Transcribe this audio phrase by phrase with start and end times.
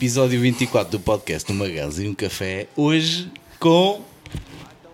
[0.00, 2.66] Episódio 24 do podcast Uma Ganza e um Café.
[2.74, 4.00] Hoje com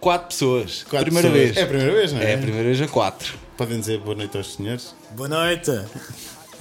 [0.01, 0.83] quatro pessoas.
[0.83, 1.55] Quatro primeira pessoas.
[1.55, 1.57] vez.
[1.57, 2.33] É a primeira vez, não é?
[2.33, 3.35] É a primeira vez a quatro.
[3.57, 4.97] Podem dizer boa noite aos senhores.
[5.13, 5.71] Boa noite.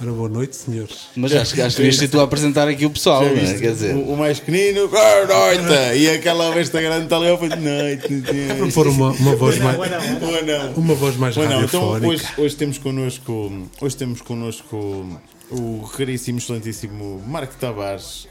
[0.00, 1.08] Ora, boa noite, senhores.
[1.16, 3.40] Mas acho, acho que devias ser tu a apresentar aqui o pessoal, Já não é?
[3.40, 3.58] viste?
[3.58, 5.98] Quer dizer, o, o mais pequenino, boa noite.
[5.98, 8.22] E aquela besta grande está ali ao fundo, noite.
[8.58, 10.72] Para pôr uma, uma voz mais, Ou não.
[10.74, 11.64] uma voz mais Ou não.
[11.64, 12.06] Então radiofónica.
[12.06, 15.20] hoje, hoje temos connosco, hoje temos connosco
[15.50, 18.28] o raríssimo, excelentíssimo Marco Tavares,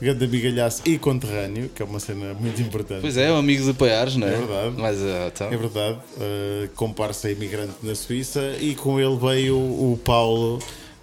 [0.00, 3.00] grande bigalhaço e conterrâneo, que é uma cena muito importante.
[3.00, 4.34] pois é, amigo de Paiares, não é?
[4.34, 4.74] É verdade.
[4.78, 5.46] Mas, ah, então.
[5.52, 10.58] É verdade, uh, comparsa imigrante na Suíça e com ele veio o Paulo,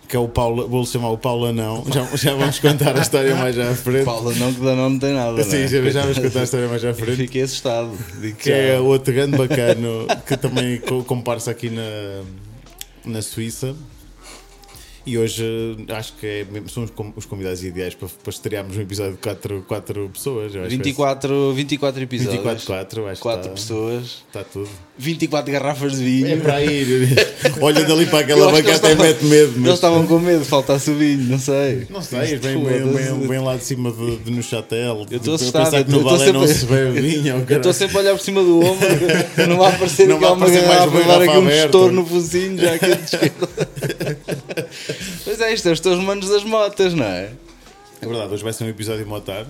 [0.08, 3.34] que é o Paulo, vou-lhe chamar o Paulo Anão, já, já vamos contar a história
[3.36, 4.06] mais à frente.
[4.06, 5.32] Paula não que dá não tem nada.
[5.38, 5.68] não Sim, é?
[5.68, 7.18] já, já vamos contar a história mais à frente.
[7.18, 7.92] Fiquei assustado.
[8.22, 12.22] Digo Que é outro grande bacano que também co- comparsa aqui na,
[13.06, 13.74] na Suíça.
[15.06, 18.82] E hoje uh, acho que é mesmo- são os convidados ideais para, para estrearmos um
[18.82, 20.56] episódio de 4 quatro, quatro pessoas.
[20.56, 22.34] Eu acho que vai 24, 24 ser episódios.
[22.36, 24.04] 24, 4, acho Quatro que está, pessoas.
[24.28, 24.70] está tudo.
[24.98, 26.28] 24 garrafas de vinho.
[26.28, 27.10] É para ir.
[27.60, 29.44] Olha dali para aquela Eu acho que banca eles até mete medo.
[29.52, 29.74] Eles Mas...
[29.74, 31.88] estavam com medo de faltar vinho, não sei.
[31.90, 32.20] Não sei,
[32.80, 33.10] foda-se.
[33.18, 35.06] vem, vem lá de cima de, de no chatel.
[35.12, 35.66] Eu estou assustado.
[35.84, 36.66] que eu estou sempre- se
[37.74, 38.88] sempre a olhar por cima do ombro.
[39.50, 41.92] Não vai aparecer Não vai aparecer mais garrafa, uma vai dar aqui garrafa um gestor
[41.92, 43.50] no focinho, já aqui de esquerda.
[45.24, 47.32] Pois é, isto é os teus manos das motas, não é?
[48.02, 49.46] É verdade, hoje vai ser um episódio motar.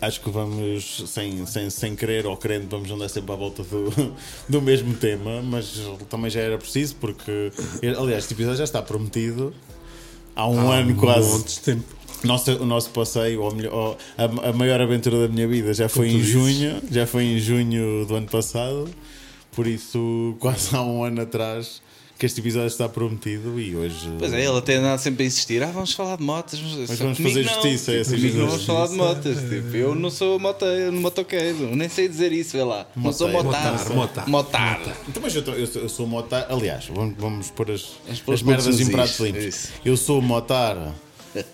[0.00, 4.14] Acho que vamos, sem, sem, sem querer ou querendo, vamos andar sempre à volta do,
[4.46, 5.80] do mesmo tema, mas
[6.10, 7.50] também já era preciso, porque,
[7.98, 9.54] aliás, este episódio já está prometido
[10.34, 11.30] há um Há ano quase.
[11.30, 11.84] montes de tempo.
[12.24, 15.88] Nosso, o nosso passeio, ou melhor, ou a, a maior aventura da minha vida, já
[15.88, 16.32] foi Como em dizes.
[16.32, 18.88] junho, já foi em junho do ano passado,
[19.52, 21.80] por isso, quase há um ano atrás,
[22.18, 24.08] que este episódio está prometido e hoje.
[24.18, 25.62] Pois é, ele até anda sempre a insistir.
[25.62, 26.58] Ah, vamos falar de motas.
[26.60, 27.52] Mas, só vamos fazer não.
[27.52, 29.36] justiça a Tipo, essa comigo não vamos falar de motas.
[29.38, 31.76] Tipo, eu não sou moteiro, motoqueiro.
[31.76, 32.86] Nem sei dizer isso, vê lá.
[32.96, 33.72] Não sou motar.
[33.72, 34.28] Motar, motar.
[34.28, 34.80] Motar.
[35.08, 36.46] Então, mas eu, tô- eu, sou, eu sou motar.
[36.48, 39.44] Aliás, vamos, vamos pôr as, as os merdas em pratos limpos.
[39.44, 39.68] Isso.
[39.84, 40.94] Eu sou motar.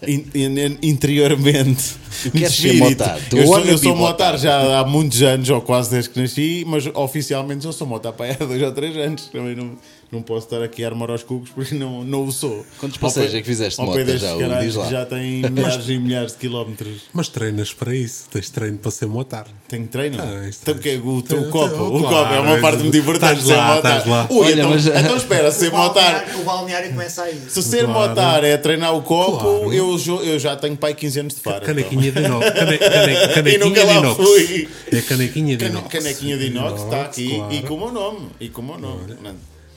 [0.06, 1.94] in- in- interiormente
[2.30, 3.18] queres de ser motar.
[3.32, 4.38] Eu sou, eu sou motar.
[4.38, 8.32] já há muitos anos ou quase desde que nasci mas oficialmente eu sou motar para
[8.32, 9.72] há dois ou três anos também não,
[10.12, 13.34] não posso estar aqui a armar aos cucos porque não, não o sou Quantos passeios
[13.34, 14.34] é que fizeste ao pé moto destes já,
[14.78, 14.84] lá.
[14.84, 18.24] que já têm milhares e milhares de quilómetros Mas treinas para isso.
[18.30, 19.46] Tens treino para ser motar.
[19.68, 22.40] tenho treino Ah, então, porque é o, teu Tem- copo tem- o claro, copo é
[22.40, 24.26] uma é- parte muito importante estás de ser lá, motar estás lá.
[24.30, 27.40] Ui, Olha, então, mas- então espera ser O motar o balneário começa aí.
[27.48, 28.08] Se ser Claro.
[28.10, 29.72] motar é treinar o copo, Claro.
[29.72, 31.64] eu, eu já tenho pai 15 anos de faro.
[31.64, 32.46] Canequinha de inox.
[32.52, 34.16] Cane, cane, E canequinha nunca de lá inox.
[34.16, 34.68] fui.
[34.92, 35.78] É canequinha de Então.
[35.78, 35.88] inox.
[35.92, 38.28] Cane- Canequinha de inox está aqui e com o meu nome.
[38.38, 39.16] E com o meu nome.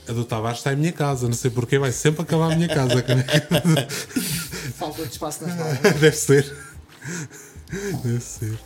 [0.08, 1.28] A do Tavares está em minha casa.
[1.28, 3.04] Não sei porquê, vai sempre acabar a minha casa.
[4.78, 5.78] Falta de espaço nas mãos.
[6.00, 6.56] Deve ser.
[8.04, 8.58] Deve ser.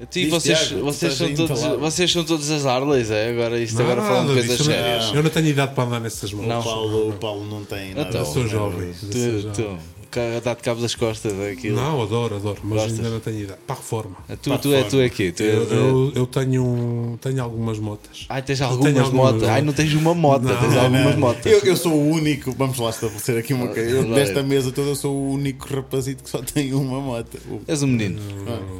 [0.00, 3.30] E Diz, vocês, Tiago, vocês, são todos, vocês são todos as Harleys, é?
[3.30, 5.14] Agora isto agora falando de coisas disso, eu não- sérias.
[5.14, 6.46] Eu não tenho idade para andar nessas mãos.
[6.46, 6.60] Não.
[6.60, 8.08] O Paulo, o Paulo não tem nada.
[8.08, 8.20] Então.
[8.20, 8.88] Eu sou jovem.
[8.88, 8.94] eu
[9.42, 9.78] sou Tu, tu,
[10.10, 11.76] cara, dá-te cabo das costas, é aquilo.
[11.76, 12.58] Não, adoro, adoro.
[12.64, 12.98] Mas Gostas?
[12.98, 13.58] ainda não tenho idade.
[13.66, 14.16] Para a reforma.
[14.42, 15.32] Tu, tu, é, tu é aqui.
[15.32, 18.26] Tu é, Eu, eu, eu tenho, um- tenho algumas motas.
[18.28, 19.48] Ai, tens algumas motas.
[19.48, 21.46] Ai, não tens uma moto, Não, tens não, algumas Não, motas.
[21.52, 23.90] Eu, eu sou o único, vamos lá estabelecer aqui uma coisa.
[23.90, 27.38] Eu, desta mesa toda, eu sou o único rapazito que só tem uma moto.
[27.66, 28.20] És um menino.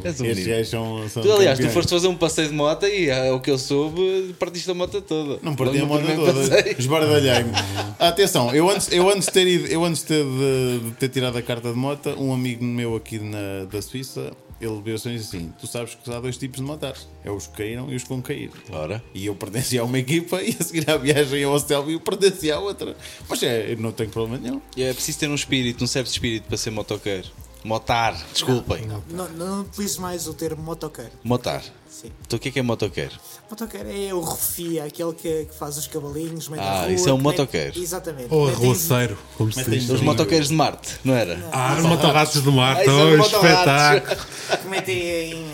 [0.05, 0.65] És um menino.
[0.65, 1.75] são, são Tu, aliás, tu campeões.
[1.75, 5.00] foste fazer um passeio de moto e é o que eu soube, partiste a moto
[5.03, 5.38] toda.
[5.43, 6.70] Não perdi a moto toda.
[6.79, 7.50] Esbardalhei-me.
[7.99, 11.08] Atenção, eu antes, eu antes de ter ido, eu antes de ter, de, de ter
[11.19, 14.31] tirado a carta de moto, um amigo meu aqui na, da Suíça,
[14.61, 17.31] ele veio assim e disse assim: Tu sabes que há dois tipos de motares: é
[17.31, 18.53] os que caíram e os que vão cair.
[18.70, 19.03] Ora.
[19.12, 22.55] E eu pertencia a uma equipa e a seguir à viagem ao hostel eu pertencia
[22.55, 22.97] à outra.
[23.29, 24.61] Mas é, eu não tenho problema nenhum.
[24.76, 27.26] E é preciso ter um espírito, um certo espírito para ser motoqueiro.
[27.64, 28.87] Motar, desculpem.
[29.10, 31.10] Não, não utilizo mais o termo motoqueiro.
[31.25, 31.62] Motar.
[31.90, 32.12] Sim.
[32.26, 33.14] Então o que é que é motoqueiro?
[33.50, 36.93] Motoqueiro é o refia, aquele que, que faz os cavalinhos, Ah, rua.
[36.93, 37.78] isso é um motoqueiro.
[37.81, 38.32] Exatamente.
[38.32, 39.88] Ou arroceiro, como se diz.
[39.90, 41.37] Os motoqueiros de Marte, não era?
[41.52, 42.76] Ah, os motorratos do mar.
[42.76, 44.16] Ah, é Oh, um espetáculo.
[44.62, 44.96] Que metem
[45.32, 45.46] em,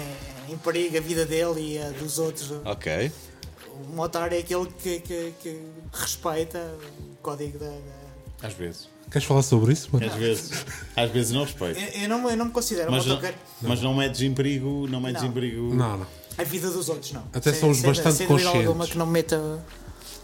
[0.51, 2.53] em perigo a vida dele e a dos outros.
[2.65, 3.11] Ok.
[3.73, 5.61] O motar é aquele que, que, que
[5.93, 6.59] respeita
[7.13, 7.67] o código da.
[7.71, 8.89] da- Às vezes.
[9.11, 9.89] Queres falar sobre isso?
[9.93, 10.07] mano?
[10.07, 10.51] Às vezes.
[10.97, 11.79] Às vezes não respeito.
[11.79, 13.37] Eu, eu não, eu não me considero Mas não, motoqueiro.
[13.63, 15.29] mas não metes em perigo, não metes Não.
[15.29, 15.75] em perigo.
[15.75, 16.07] Não, não.
[16.37, 17.23] A vida dos outros, não.
[17.33, 18.93] Até Sem- somos sem- bastante sem dúvida alguma conscientes.
[18.93, 19.65] que não me meta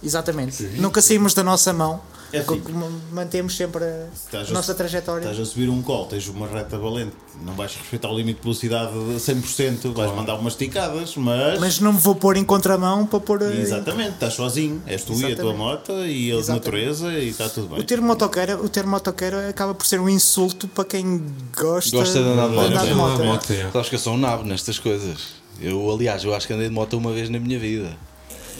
[0.02, 0.62] Exatamente.
[0.78, 2.00] Nunca saímos da nossa mão.
[2.32, 2.62] É assim.
[3.10, 5.24] Mantemos sempre a Estás a- nossa trajetória.
[5.24, 7.10] Estás a subir um colo, tens uma reta valente,
[7.44, 11.58] não vais respeitar o limite de velocidade de 100%, vais mandar umas esticadas, mas.
[11.58, 13.42] Mas não me vou pôr em contramão para pôr.
[13.42, 15.58] eh, Exatamente, estás sozinho, és tu e a tua Exatamente.
[15.58, 16.48] moto e a Exatamente.
[16.50, 17.84] natureza e está tudo O bem.
[17.84, 21.26] termo motoqueiro, o termo motoqueiro acaba por ser um insulto para quem
[21.56, 22.86] gosta, Gosta de andar de moto.
[22.86, 23.24] de moto.
[23.24, 23.70] Moto, é.
[23.72, 25.18] Sabes que eu sou um nabo nestas coisas.
[25.60, 27.96] Eu, aliás, eu acho que andei de moto uma vez na minha vida.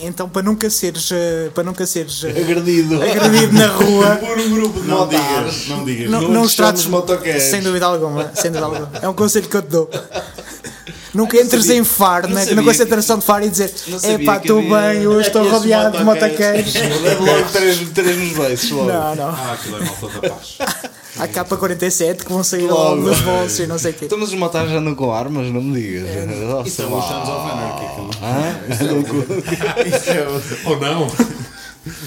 [0.02, 3.02] Então para nunca seres, eh, para nunca seres eh, Agredido.
[3.02, 5.55] agredido na rua, Por um grupo de Não motares.
[5.55, 6.11] digas, não digas.
[6.11, 7.43] não, não não os trates motoqueiros.
[7.43, 8.91] sem dúvida alguma, sem dúvida alguma.
[9.02, 9.91] É um conselho que eu te dou.
[11.12, 13.75] Nunca não entres sabia- em Faro, não na, na que- concentração de Faro e dizer
[14.05, 16.73] Epá, que estou havia- bem, hoje estou rodeado de motoqueiros.
[16.75, 18.88] Leve logo três, três nos beiços logo.
[18.93, 19.29] Não, não.
[19.29, 20.58] Ah, aquilo é malta da paz.
[21.19, 22.97] Há KP47 que vão sair Logo.
[22.97, 24.05] logo dos bolsos e não sei o quê.
[24.07, 26.27] Então, mas os motares andam com armas, não me digas.
[26.49, 26.91] Nossa, Isso é o.
[26.91, 27.85] Sons of Anarchy.
[30.11, 30.23] é
[30.67, 31.07] o- Ou não?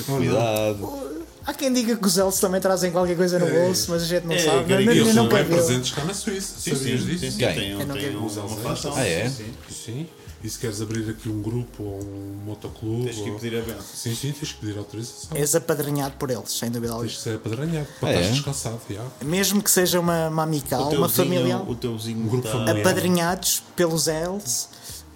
[0.06, 1.14] Cuidado.
[1.46, 4.26] Há quem diga que os elfos também trazem qualquer coisa no bolso, mas a gente
[4.26, 4.72] não É, sabe.
[4.74, 5.56] eles nunca Bem viu.
[5.58, 6.54] presentes cá na Suíça.
[6.58, 8.96] Sim, sim, sim, tem, um- Eu não tem quero uma.
[8.96, 9.30] Ah, é?
[9.30, 10.08] Sim, sim.
[10.44, 13.06] E se queres abrir aqui um grupo ou um motoclube?
[13.06, 13.82] Tens que ou- pedir a benção.
[13.82, 15.38] Sim, sim, tens que pedir autorização.
[15.38, 17.08] És apadrinhado por eles, sem dúvida alguma.
[17.08, 18.16] Tens que ser apadrinhado para Ah, é?
[18.20, 18.82] estás descansado.
[18.90, 19.06] já.
[19.24, 22.46] Mesmo que seja uma, uma amical, O teu uma família, O teu vizinho Um grupo
[22.48, 22.80] está- familiar.
[22.82, 24.68] apadrinhados pelos Els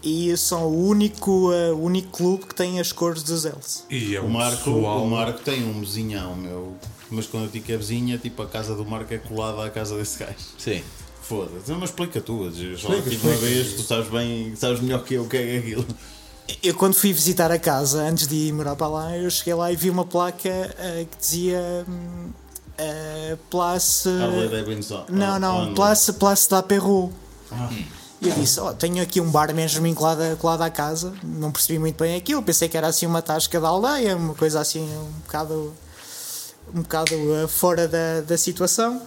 [0.01, 3.83] e são o único, uh, o único clube que tem as cores dos Els.
[3.89, 5.03] E é O um Marco, pessoal.
[5.03, 6.75] o Marco tem um vizinhão, meu.
[7.11, 9.69] Mas quando eu digo que é vizinha, tipo, a casa do Marco é colada à
[9.69, 10.35] casa desse gajo.
[10.57, 10.81] Sim.
[11.27, 12.45] Foda-se, mas explica tu.
[12.45, 13.37] Eu só Explica, uma explica.
[13.37, 15.85] vez, tu sabes bem, sabes melhor que eu o que é aquilo.
[16.63, 19.69] Eu, quando fui visitar a casa, antes de ir morar para lá, eu cheguei lá
[19.69, 24.07] e vi uma placa uh, que dizia uh, Place.
[25.09, 27.11] Não, não, Place, Place da Perru.
[27.51, 27.69] Ah.
[28.21, 31.13] E eu disse: oh, tenho aqui um bar mesmo colado, colado à casa.
[31.21, 32.41] Não percebi muito bem aquilo.
[32.41, 35.73] Pensei que era assim uma tasca da aldeia, uma coisa assim, um bocado,
[36.73, 39.01] um bocado eh, fora da, da situação.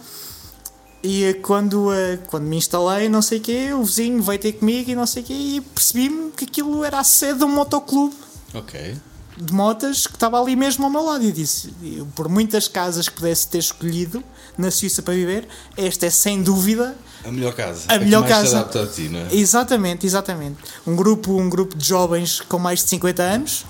[1.03, 4.53] E eh, quando, eh, quando me instalei, não sei o quê, o vizinho veio ter
[4.53, 7.49] comigo e não sei o quê, e percebi-me que aquilo era a sede de um
[7.49, 8.13] motoclube
[8.53, 8.95] Ok.
[9.37, 11.23] de motas que estava ali mesmo ao meu lado.
[11.23, 11.73] E disse:
[12.15, 14.23] por muitas casas que pudesse ter escolhido
[14.57, 16.95] na Suíça para viver, esta é sem dúvida
[17.25, 17.85] A melhor casa.
[17.87, 18.57] A que melhor mais se casa.
[18.59, 19.27] adapta a ti, não é?
[19.33, 20.57] Exatamente, exatamente.
[20.85, 23.65] Um grupo, um grupo de jovens com mais de 50 anos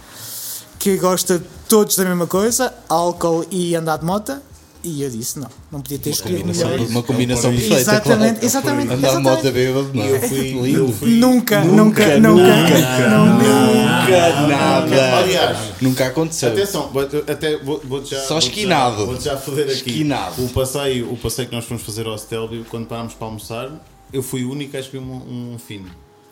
[0.79, 4.35] que gosta todos da mesma coisa, álcool e andar de moto.
[4.83, 6.87] E eu disse: não, não podia ter escolhido Combinação- melhor.
[6.89, 7.75] uma combinação perfeita.
[7.81, 8.45] Exatamente, claro.
[8.45, 10.05] exatamente, Andar de moto bêbado, não.
[10.05, 11.09] Eu fui, eu fui.
[11.11, 15.17] Nunca, nunca, nunca, Nunca nada.
[15.17, 16.49] Aliás, Nunca aconteceu.
[16.49, 16.91] Atenção,
[17.27, 18.19] até vou, vou já.
[18.21, 19.05] Só vou esquinado.
[19.05, 19.73] Vou já foder aqui.
[19.73, 20.43] Esquinado.
[20.43, 23.69] O passeio, o passeio que nós fomos fazer ao Stelvio, quando parámos para almoçar,
[24.11, 25.89] eu fui o único a escolher um, um fino.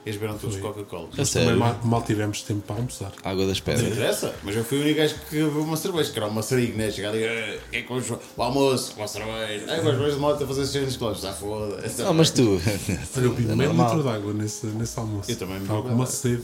[0.10, 1.08] Eles beberam todos Coca-Cola.
[1.08, 1.58] A Também sério.
[1.58, 3.12] mal, mal tivemos tempo para almoçar.
[3.24, 3.88] Água das Não pedras.
[3.92, 6.78] interessa, mas eu fui o único gajo que bebeu uma cerveja, que era uma sariga,
[6.78, 6.92] né?
[6.92, 10.20] Chegar ali, "Eh, que é com o almoço, uma cerveja, é com as boas de
[10.20, 11.84] moto a fazer 600 km, já foda.
[12.00, 12.60] Não, mas tu.
[13.16, 13.96] Olha, eu bebi É meio normal.
[13.96, 15.30] litro de água nesse, nesse almoço.
[15.32, 16.44] Eu também bebi Estava com uma de sede.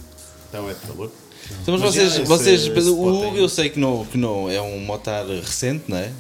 [0.50, 1.12] Então é de calor.
[1.62, 3.39] Então, mas Mas vocês, esse- vocês esse o Hugo aí.
[3.39, 6.12] eu sei que não, que não é um motar recente, não é?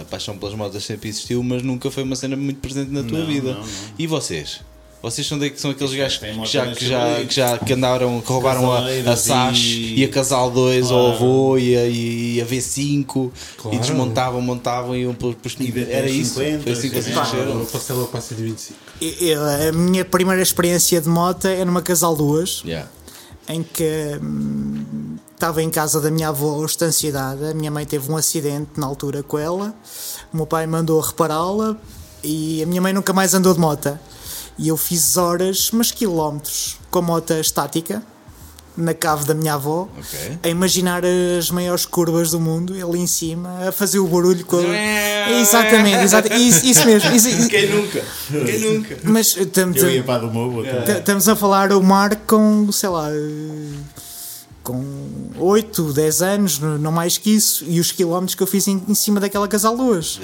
[0.00, 3.18] A paixão pelas motas sempre existiu, mas nunca foi uma cena muito presente na tua
[3.18, 3.52] Não, vida.
[3.54, 3.68] não, não.
[3.98, 4.60] E vocês?
[5.02, 8.20] Vocês são, de, são aqueles gajos Tem que já, que, já, que já que andaram,
[8.20, 10.04] que roubaram a, a Casaleiras SAS e- e...
[10.04, 11.02] a Casal 2 Claro.
[11.02, 13.76] ao avô e a, e a V5 Claro.
[13.76, 15.36] e desmontavam, montavam e iam para os
[15.88, 16.34] Era isso?
[16.34, 17.60] 50, Foi assim que vocês cresceram?
[17.60, 18.78] Eu passei logo para a 125.
[19.00, 22.62] Eu- a minha primeira experiência de moto é numa Casal 2.
[22.66, 22.88] Yeah.
[23.48, 27.50] em que hum, estava em casa da minha avó, estanciada.
[27.50, 29.74] A minha mãe teve um acidente na altura com ela.
[30.32, 31.74] O meu pai mandou repará-la
[32.22, 33.98] e a minha mãe nunca mais andou de moto.
[34.62, 38.02] E eu fiz horas, mas quilómetros, com a moto estática
[38.76, 39.88] na cave da minha avó.
[39.98, 40.38] Ok.
[40.42, 41.02] A imaginar
[41.38, 45.30] as maiores curvas do mundo, ali em cima, a fazer o barulho com a...
[45.40, 47.10] Exatamente, exato, isso, isso mesmo.
[47.14, 48.04] isso- isso- Quem nunca?
[48.30, 48.98] Quem nunca?
[49.04, 50.98] Mas estamos Eu a- ia para outra.
[50.98, 53.78] Estamos a falar o Mar com, sei lá, eh,
[54.62, 54.82] com
[55.38, 58.82] 8, 10 anos, no- não mais que isso, e os quilómetros que eu fiz em,
[58.88, 60.20] em cima daquela casal duas.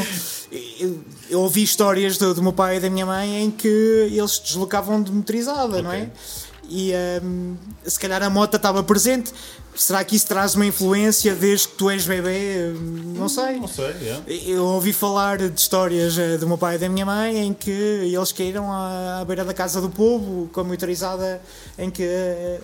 [0.78, 4.32] Eu, eu ouvi histórias do, do meu pai e da minha mãe em que eles
[4.32, 6.10] se deslocavam de motorizada, não é?
[6.68, 6.92] E
[7.24, 9.32] hum, se calhar a moto estava presente.
[9.74, 12.72] Será que isso traz uma influência desde que tu és bebê?
[13.16, 13.58] Não sei.
[13.58, 14.22] Não sei, é.
[14.46, 17.70] Eu ouvi falar de histórias eh, do meu pai e da minha mãe em que
[17.70, 21.40] eles caíram à, beira da casa do povo com a motorizada
[21.78, 22.60] em que eh,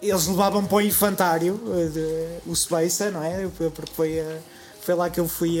[0.00, 3.46] eles levavam para o infantário eh, de- o Spacer, não é?
[3.56, 4.24] Porque foi,
[4.80, 5.58] foi lá que eu fui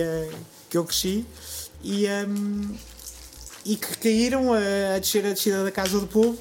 [0.70, 1.26] que eu cresci
[1.82, 2.74] e, ehm,
[3.66, 6.38] e que caíram a, a descer a descida da casa do povo.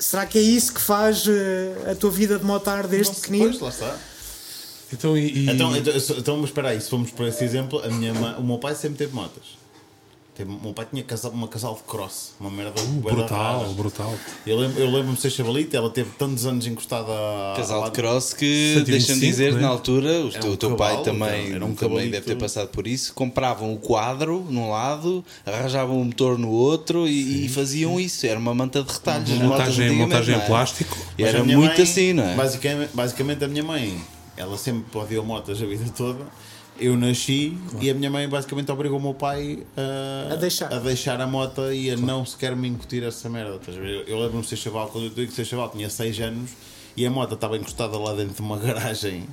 [0.00, 3.22] Será que é isso que faz eh, a tua vida de motar desde Não sei,
[3.22, 3.58] pequenino?
[3.58, 3.98] Pois, lá está.
[4.92, 7.88] Então, e, e- Então, então, então, mas espera aí, se formos por esse exemplo, a
[7.88, 9.59] minha mãe- o meu pai sempre teve motas.
[10.40, 14.14] Teve- meu pai tinha casal, uma casal de cross, uma merda da brutal, brutal.
[14.46, 17.54] Eu lembro- eu lembro-me de ser chavalito, ela teve tantos anos encostada a.
[17.58, 19.60] Casal de cross que, 125, deixa-me dizer, né?
[19.60, 22.36] na altura, o teu, um o teu pai cavalo, também, era um também deve ter
[22.36, 23.12] passado por isso.
[23.12, 28.26] Compravam o quadro num lado, arranjavam o motor no outro e, e faziam isso.
[28.26, 29.28] Era uma manta de retalhos.
[29.28, 30.46] motas Montagem, montagem em é?
[30.46, 30.96] plástico.
[31.18, 32.34] E Mas era muito mãe, assim, não é?
[32.34, 34.00] Basicamente, basicamente a minha mãe,
[34.38, 36.24] ela sempre odiou motas a vida toda.
[36.80, 40.72] Eu nasci e a minha mãe basicamente obrigou o meu pai a, A deixar.
[40.72, 43.60] a deixar a moto e a não sequer me incutir essa merda.
[43.68, 46.50] Eu, eu lembro-me de ser chaval, quando eu digo ser chaval, tinha 6 anos
[46.96, 49.26] e a moto estava encostada lá dentro de uma garagem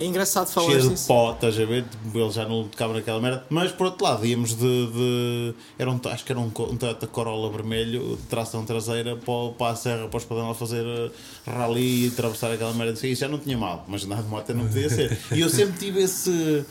[0.00, 1.06] É engraçado falar cheia de disso.
[1.08, 1.84] pó, estás a ver?
[1.84, 3.44] Tipo, Ele já não tocava naquela merda.
[3.50, 4.86] Mas por outro lado, íamos de.
[4.86, 9.50] de- era um, acho que era um, um Toyota Corolla vermelho, de tração traseira, para,
[9.58, 11.10] para a serra, para o Espadão a fazer eh,
[11.50, 12.92] rally e atravessar aquela merda.
[13.06, 15.18] Isso já não tinha mal, mas andar de moto não podia ser.
[15.32, 16.64] E eu sempre tive esse.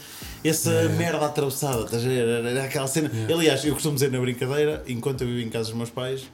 [0.43, 2.25] Essa merda atravessada, estás a ver?
[2.27, 3.12] Era, era aquela cena.
[3.34, 6.27] Aliás, eu costumo dizer na brincadeira, enquanto eu vivia em casa dos meus pais,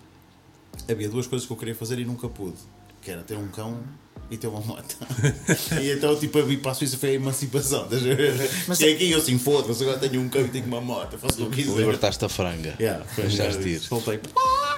[0.89, 2.57] havia duas coisas que eu queria fazer e nunca pude.
[3.01, 3.79] Que era ter um cão
[4.31, 4.95] e ter uma moto.
[5.81, 7.83] e então, tipo, a vir para a Suíça foi a emancipação.
[7.83, 8.51] Estás a ver?
[8.67, 11.17] Mas Cheguei aqui e eu assim, foda-se, agora tenho um cão e tenho uma moto,
[11.17, 11.77] faço o que quiser.
[11.79, 12.75] Libertaste a franga.
[12.79, 13.79] Yeah, Deixaste ir.
[13.79, 14.19] Soltei,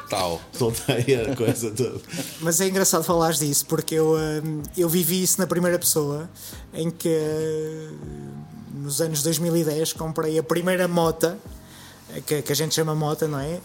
[0.09, 0.41] Tal.
[0.51, 2.01] soltei a coisa toda.
[2.41, 6.29] Mas é engraçado falares disso porque eu, hum, eu vivi isso na primeira pessoa
[6.73, 8.31] em que hum,
[8.83, 11.37] nos anos 2010 comprei a primeira mota
[12.27, 13.59] que, que a gente chama mota, não é?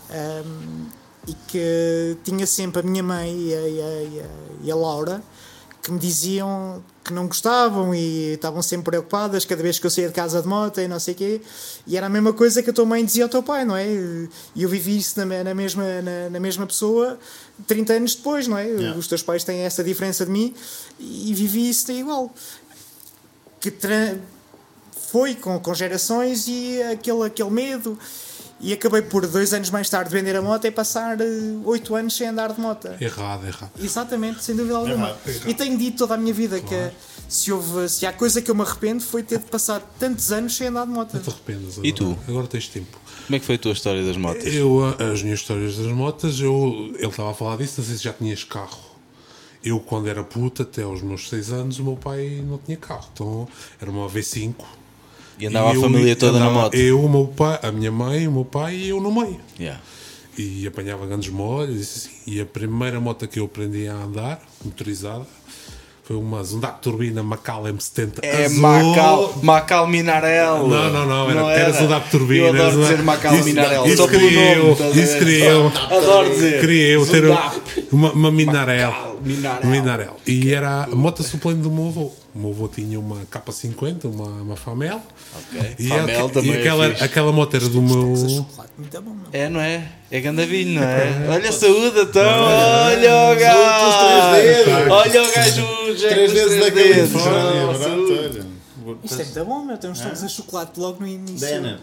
[0.45, 0.87] Hum,
[1.29, 4.75] e que tinha sempre a minha mãe e a, e a- e a- e a
[4.75, 5.23] Laura
[5.91, 10.07] que me diziam que não gostavam e estavam sempre preocupadas cada vez que eu saía
[10.07, 11.41] de casa de moto e não sei o quê.
[11.87, 13.87] E era a mesma coisa que a tua mãe dizia ao teu pai, não é?
[14.55, 17.19] E eu vivi isso na, na mesma, na, na mesma pessoa
[17.67, 18.67] 30 anos depois, não é?
[18.67, 18.99] Yeah.
[18.99, 20.55] Os teus pais têm essa diferença de mim
[21.01, 22.33] e vivi isso igual.
[23.59, 23.73] Que
[25.09, 27.99] foi com, com gerações e aquele, aquele medo.
[28.61, 31.25] E acabei por dois anos mais tarde vender a moto e passar eh,
[31.65, 32.89] oito anos sem andar de moto.
[33.01, 33.71] Errado, errado.
[33.81, 35.09] Exatamente, sem dúvida alguma.
[35.09, 35.49] Errado, errado.
[35.49, 36.91] E tenho dito toda a minha vida que
[37.27, 40.55] se, houve, se há coisa que eu me arrependo foi ter de passar tantos anos
[40.55, 41.15] sem andar de moto.
[41.15, 41.87] Não te arrependas agora.
[41.87, 42.19] E tu?
[42.29, 42.99] Agora tens tempo.
[43.27, 44.53] Como é que foi a tua história das motas?
[44.53, 48.05] Eu, as minhas histórias das motas, eu, ele estava a falar disso, não sei se
[48.05, 48.91] já tinhas carro.
[49.63, 53.09] Eu, quando era puta, até aos meus 6 anos, o meu pai não tinha carro.
[53.13, 53.49] Então,
[53.81, 54.55] era uma V5.
[55.41, 56.75] E andava a eu- família toda na andava moto.
[56.75, 59.41] Eu, o meu pai, a minha mãe, o meu pai e eu no meio.
[59.59, 59.81] Yeah.
[60.39, 61.79] E apanhava grandes molhos.
[61.79, 62.11] e assim.
[62.27, 65.27] E a primeira moto que eu aprendi a andar, motorizada,
[66.05, 68.61] foi uma Zundac Turbina Macal M70 É azul.
[68.61, 70.69] Macal, Macal Minarello.
[70.69, 73.87] Não, não, não, era- era Zundac Turbina, Eu adoro Zundac- dizer Macal Isso- Minarello.
[73.87, 75.67] isso pelo queria eu, a isso queria eu.
[75.69, 76.61] Adoro dizer.
[76.61, 77.25] Queria eu ter
[77.93, 79.19] uma, uma Minarel.
[79.23, 79.67] Minarel.
[79.71, 80.17] Minarel.
[80.27, 82.13] E era a moto suplente do meu avô.
[82.35, 85.03] O meu avô tinha uma K50, uma, uma Famel.
[85.37, 85.75] Ok.
[85.79, 87.05] E, Famel também e é aquela, fixe.
[87.05, 88.17] aquela moto era do meu.
[88.17, 89.27] chocolate muito bom, meu.
[89.33, 89.89] É, não é?
[90.11, 91.29] É gandavinho, não é?
[91.29, 92.23] Olha a saúde, então.
[92.23, 94.31] Olha o gajo.
[94.31, 94.91] três dedos.
[94.93, 95.97] Olha o gajo.
[95.97, 96.55] já Três dedos.
[96.55, 98.13] é saúde.
[98.13, 98.47] olha.
[99.05, 99.79] Isto é muito bom, meu.
[99.79, 101.47] Temos todos a chocolate logo no início.
[101.49, 101.81] Dana,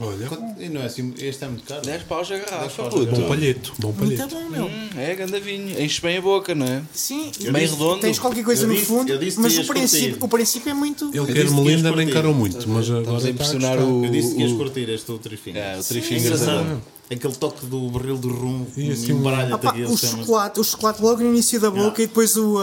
[0.00, 1.82] Olha, quanto- e não é assim, este é muito caro.
[1.82, 3.06] 10 paus a garrafa, a puto.
[3.06, 3.72] bom palheto.
[3.78, 4.34] Bom Muito palheto.
[4.34, 4.64] bom, meu.
[4.66, 5.80] Hum, é gandavinho.
[5.80, 6.82] Enche bem a boca, não é?
[6.92, 8.00] Sim, Meio e redondo.
[8.00, 10.74] Tens qualquer coisa Eu no disse- fundo, eu disse mas o princípio, o princípio é
[10.74, 11.04] muito.
[11.14, 13.92] Ele disse quer Melinda nem encarou muito, mas agora Estamos a está impressionar gostar.
[13.92, 14.04] o.
[14.04, 15.58] Eu disse que ias o- curtir este Trifinho.
[15.58, 16.50] É, o Trifingers sim.
[16.50, 16.78] agora.
[17.10, 20.16] Aquele toque do barril do rum E assim, embaralha-te Opa, aqui o as cenas.
[20.20, 22.02] chocolate, o chocolate logo no início da boca Yeah.
[22.02, 22.62] e depois o, uh,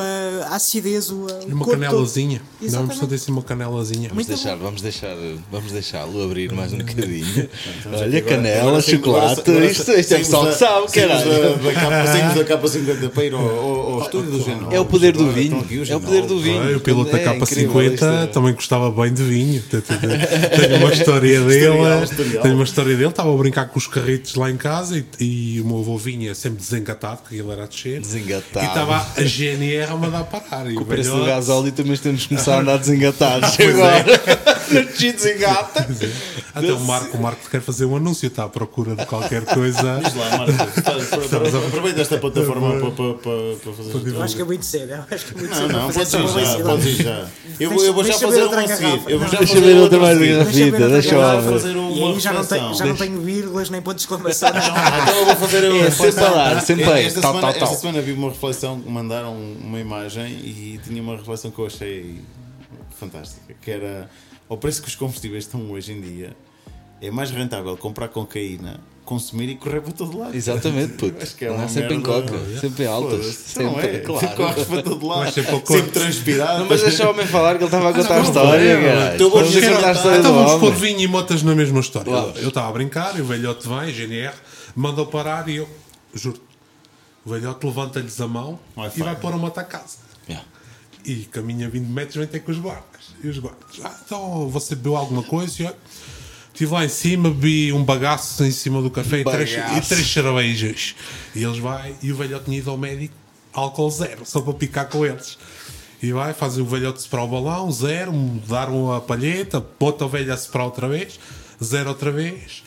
[0.49, 2.41] a acidez, o, E uma canelazinha.
[2.61, 2.97] Exatamente.
[2.97, 4.09] precisa assim uma canelazinha.
[4.09, 5.15] Vamos Muito deixar, vamos deixar,
[5.51, 7.49] vamos deixá-lo abrir mais um bocadinho.
[7.85, 11.29] Olha, agora- canela, agora chocolate, agora- isto, isto é pessoal que sabe, caralho.
[11.29, 14.71] da- da capa- Saímos da capa 50 para ir ao, ao, ao estúdio do Genal.
[14.71, 15.65] É o poder do vinho.
[15.87, 16.77] É o poder do vinho.
[16.77, 18.27] O piloto da É capa incrível 50 isto é.
[18.27, 19.63] também gostava bem de vinho.
[19.69, 22.39] Tenho uma história dele.
[22.41, 23.09] Tenho uma história dele.
[23.09, 25.05] Estava a brincar com os carritos lá em casa e,
[25.55, 27.99] e o meu avô vinha sempre desengatado, porque ele era a descer.
[28.01, 28.65] Desengatado.
[28.65, 30.69] E estava a GNR a mandar parar.
[30.69, 33.65] E Com o preço do velhote- gasóleo também temos que começar a andar desengatados é.
[33.67, 34.05] agora.
[34.71, 35.85] Não te desengata.
[36.55, 39.99] Até o Marco, o Marco quer fazer um anúncio, está à procura de qualquer coisa.
[40.03, 41.67] Diz lá, Marco.
[41.67, 44.07] Aproveita esta plataforma para, para, para, para fazer.
[44.15, 44.91] Eu acho que é muito cedo.
[44.91, 46.17] eu Acho que é muito Não, cedo não, fazer
[46.63, 47.27] podes ir já, ir já.
[47.59, 49.01] Eu vou, eu vou já fazer uma a seguir.
[49.07, 49.39] Eu vou já Não.
[49.39, 52.73] Deixa fazer outra mais garrafita, Deixa eu fazer uma E aí já não, tenho, reflexão.
[52.73, 56.61] já não tenho vírgulas nem pontos de Ah, Então eu vou fazer sempre a dar,
[56.61, 57.63] sempre a- esta, tal, semana, tal.
[57.63, 62.21] esta semana vi uma reflexão, mandaram uma imagem e tinha uma reflexão que eu achei
[62.99, 64.09] fantástica, que era
[64.49, 66.35] ao preço que os combustíveis estão hoje em dia,
[67.01, 68.79] é mais rentável comprar cocaína,
[69.11, 70.33] consumir e correr para todo lado.
[70.33, 71.21] Exatamente, puto.
[71.21, 73.19] Acho que é Não uma é sempre em coca, sempre em altas.
[73.19, 73.99] Foda-se, não Sempre, é?
[73.99, 74.35] claro.
[74.37, 75.19] Corres para todo lado.
[75.19, 76.59] Mas sempre Sempre transpirado.
[76.59, 79.29] Não, mas deixa o homem falar que ele estava a contar a não, história, então
[79.29, 80.79] vou Vamos dizer contar a história Então do vamos pôr homem.
[80.79, 82.09] vinho e motas na mesma história.
[82.37, 84.33] Eu estava a brincar e o velhote vem, GNR,
[84.73, 85.67] manda-o parar e eu,
[86.13, 86.39] juro,
[87.25, 89.97] o velhote levanta-lhes a mão Vai, e vai pôr a moto a casa.
[90.29, 90.47] Yeah.
[91.03, 93.13] E caminha 20 metros, vem ter com os guardas.
[93.21, 95.61] E os guardas, ah, então você bebeu alguma coisa?
[95.61, 95.75] E eu,
[96.53, 100.07] Estive lá em cima, bebi um bagaço em cima do café e três, e três
[100.11, 100.95] cervejas.
[101.33, 103.13] E eles vai, e o velhote tinha ido ao médico,
[103.53, 105.37] álcool zero, só para picar com eles.
[106.03, 110.33] E vai, faz o velhote soprar o balão, zero, mudaram a palheta, bota o velho
[110.33, 111.19] a soprar outra vez,
[111.63, 112.63] zero outra vez.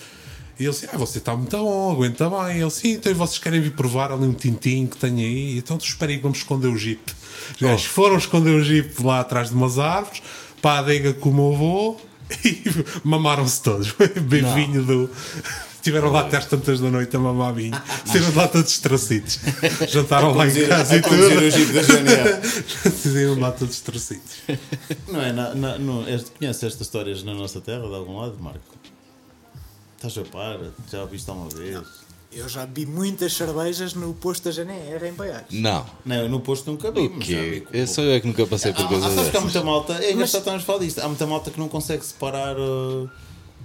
[0.58, 2.58] E ele disse, ah, você está muito bom, aguenta bem.
[2.58, 5.58] E ele, sim, então vocês querem vir provar ali um tintim que tem aí?
[5.58, 7.02] Então esperem que vamos esconder o jeep.
[7.56, 10.22] Os gajos foram esconder o jeep lá atrás de umas árvores,
[10.62, 11.96] para a adega com o meu avô,
[12.44, 12.62] e
[13.02, 13.92] mamaram-se todos.
[14.22, 15.10] Bem vinho do...
[15.76, 17.78] Estiveram lá até às tantas da noite a mamar vinho.
[18.06, 19.38] Saíram de lá todos estracidos.
[19.86, 21.18] Jantaram lá em casa a e tudo.
[22.90, 24.32] Saíram de lá todos estracidos.
[25.08, 25.30] Não é?
[25.30, 28.74] Na, na, no, este, conheces estas histórias na nossa terra, de algum lado, Marco?
[29.96, 30.58] Estás a par?
[30.90, 32.03] Já ouviste alguma vez?
[32.34, 35.46] Eu já bebi muitas cervejas no posto da GNR em Baiares.
[35.52, 35.86] Não.
[36.04, 37.00] Não, eu no posto nunca vi.
[37.06, 37.64] O quê?
[37.72, 39.42] Eu sou eu que nunca passei por Há, coisas sabes que há dessas.
[39.54, 42.56] muita malta, é engraçado estarmos a falar disto, há muita malta que não consegue separar,
[42.58, 43.08] uh,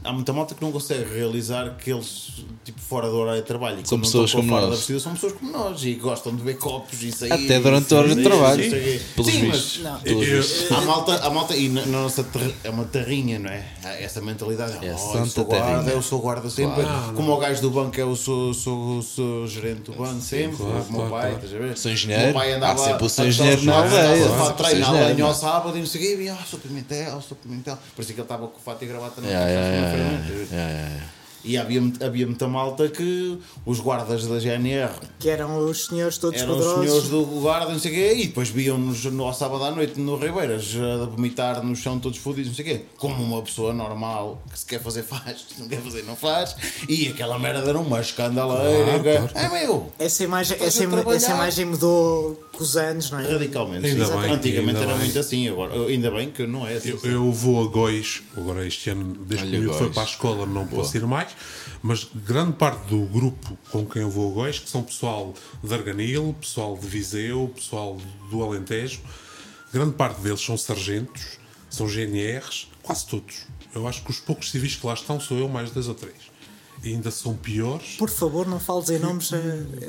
[0.03, 3.79] há muita malta que não consegue realizar que eles, tipo, fora do horário de trabalho,
[3.83, 4.71] e São pessoas estão como fora nós.
[4.71, 7.31] da vestida, são pessoas como nós e gostam de ver copos e sair.
[7.31, 8.63] Até durante e horas de trabalho.
[8.63, 8.99] o.
[9.15, 9.83] Pelos Sim, mas vistos.
[9.83, 9.99] Não.
[9.99, 10.71] Pelos Eu- vistos.
[10.71, 13.63] Há malta, há malta, e na, na nossa terra, é uma terrinha, não é?
[13.83, 14.73] Há essa mentalidade.
[14.85, 15.91] É oh, eu santa sou guarda, terrinha.
[15.93, 16.81] eu sou guarda sempre.
[16.83, 17.13] Claro.
[17.13, 20.57] Como o gajo do banco é o sou, sou, sou gerente do banco sempre.
[20.57, 21.35] claro, o meu claro, pai, claro.
[21.45, 21.77] estás a ver?
[21.77, 22.23] Sou O engenheiro.
[22.25, 24.25] meu pai andava Há sempre o seu a- engenheiro na a- a- aldeia.
[24.29, 26.23] a- a- a treinar ao sábado e não sei o quê.
[26.23, 27.77] E, ah, sou Pimentel, sou Pimentel.
[27.95, 29.27] Parecia que ele estava com fato e gravata na
[29.97, 30.21] Yeah,
[30.51, 35.65] yeah, na yeah, E havia, havia muita malta que os guardas da GNR Que eram
[35.65, 36.85] os senhores todos eram os poderosos.
[36.89, 39.99] senhores do guarda, não sei o quê, e depois viam-nos no, ao sábado à noite
[39.99, 42.85] no Ribeiras a vomitar no chão todos fodidos, não sei o quê.
[42.97, 46.55] Como uma pessoa normal que se quer fazer faz, se não quer fazer não faz.
[46.87, 48.99] E aquela merda era uma escandaleira.
[48.99, 49.91] Claro, É meu!
[49.97, 53.31] Essa imagem, essa, essa imagem mudou com os anos, não é?
[53.31, 53.85] Radicalmente.
[53.87, 55.03] Ainda bem, Antigamente ainda era bem.
[55.05, 56.89] muito assim, agora ainda bem que não é assim.
[57.03, 60.67] Eu, eu vou a Góis, agora este ano, desde que foi para a escola, não
[60.67, 61.29] posso ir mais,
[61.81, 65.73] mas grande parte do grupo com quem eu vou a Góis, que são pessoal de
[65.73, 67.97] Arganil, pessoal de Viseu, pessoal
[68.29, 68.99] do Alentejo,
[69.73, 71.37] grande parte deles são sargentos,
[71.69, 73.45] são GNRs, quase todos.
[73.73, 76.15] Eu acho que os poucos civis que lá estão sou eu, mais dois ou três.
[76.81, 77.97] E ainda são piores.
[77.97, 79.37] Por favor, não fales em nomes eh,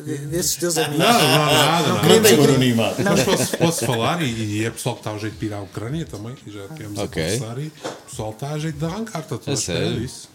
[0.05, 0.99] de- desses teus amigos.
[0.99, 2.03] Não, não, nada, não.
[2.03, 3.03] Não anonimato.
[3.05, 5.61] Mas posso, posso falar, e, e é pessoal que está a jeito de ir à
[5.61, 7.23] Ucrânia também, já tivemos Ok.
[7.23, 7.71] a conversar, e o
[8.11, 10.01] pessoal está a jeito de arrancar, está tudo A à espera sério?
[10.01, 10.29] disso.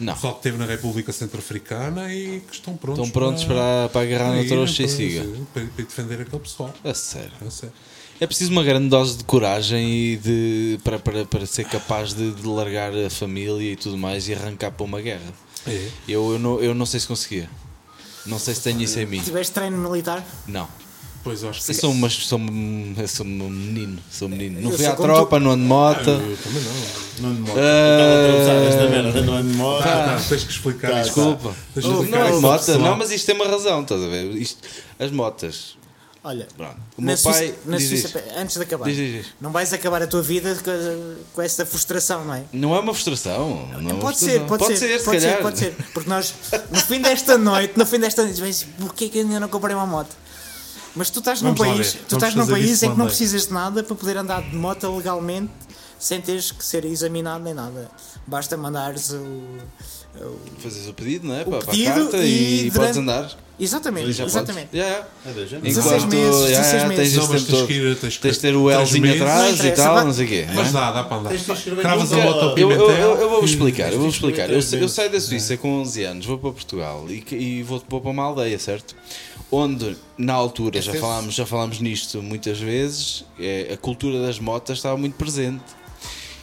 [0.00, 0.14] Não.
[0.14, 4.24] Pessoal que esteve na República Centro-Africana e que estão prontos, Estão prontos para, para agarrar
[4.26, 5.24] para na ir, trouxa e siga.
[5.52, 6.74] Para, para defender aquele pessoal.
[6.82, 7.30] A sério.
[7.46, 7.74] É sério.
[8.20, 12.32] É preciso uma grande dose de coragem e de, para, para, para ser capaz de,
[12.32, 15.32] de largar a família e tudo mais e arrancar para uma guerra.
[15.66, 15.88] É.
[16.08, 17.48] Eu, eu, não, eu não sei se conseguia.
[18.26, 19.20] Não sei se tenho isso em mim.
[19.20, 20.24] Tiveste treino militar?
[20.46, 20.68] Não.
[21.24, 23.98] Pois eu acho que Eu sou, uma, sou, um- sou um menino.
[24.10, 24.60] Sou um menino.
[24.60, 26.10] Não Eu fui à tropa, não ando de moto.
[26.10, 26.74] eu também não.
[27.30, 27.58] Não de moto.
[27.58, 29.82] Estava a atravessar esta merda, não é de moto.
[29.86, 31.04] Ah, tens que explicar isso.
[31.14, 31.54] Desculpa.
[31.72, 32.78] Tens que Não, explicar pessoal.
[32.78, 34.24] não, mas isto tem uma razão, estás a ver?
[34.36, 34.58] Isto,
[34.98, 35.76] as motas
[36.26, 36.76] Olha, Pronto.
[36.96, 37.54] O na meu Suíça, pai.
[37.66, 38.20] na diz Suíça- isto.
[38.38, 39.26] antes de acabar, Diz, diz, diz.
[39.38, 42.44] não vais acabar a tua vida com, com essa frustração, não é?
[42.50, 43.68] Não é uma frustração.
[43.78, 44.46] Não é uma Pode ser, frustração.
[44.58, 45.74] pode, ser, se pode ser, pode ser.
[45.92, 46.32] Porque nós,
[46.70, 49.74] no fim desta noite, no fim desta noite, vais, porquê que eu ainda não comprei
[49.76, 50.16] uma moto?
[50.96, 53.06] Mas tu estás num Vamos lá país, tu Vamos estás num país em que não
[53.06, 55.50] precisas de nada para poder andar de moto legalmente
[55.98, 57.90] sem teres que ser examinado nem nada.
[58.26, 59.16] Basta mandares o.
[59.16, 61.44] o- Fazes o pedido, não é?
[61.44, 63.44] para, para pedido a carta e e, durante- podes andar.
[63.58, 64.66] Exatamente, Já exatamente.
[64.66, 64.80] podes.
[64.84, 64.88] Já,
[65.24, 65.30] já.
[65.30, 65.62] É da gente.
[65.62, 67.12] 16 Enquanto- meses, 16 já, meses.
[67.12, 67.66] Tens Não, tens todo.
[67.68, 70.46] que ir- tens Tens de ter o Lzinho atrás e tal, não sei o quê.
[70.54, 70.72] Mas é?
[70.72, 71.30] dá, dá para andar.
[71.80, 72.90] Cravas a moto ao Eu, eu, Pimentel.
[72.90, 74.50] eu, eu vou e- explicar, eu vou explicar.
[74.50, 75.20] Eu, eu saio da.
[75.20, 78.94] Suíça com 11 anos, vou para Portugal e, e vou, vou para uma aldeia, certo?
[79.56, 84.78] Onde, na altura, já falámos, já falámos nisto muitas vezes, é, a cultura das motas
[84.78, 85.62] estava muito presente.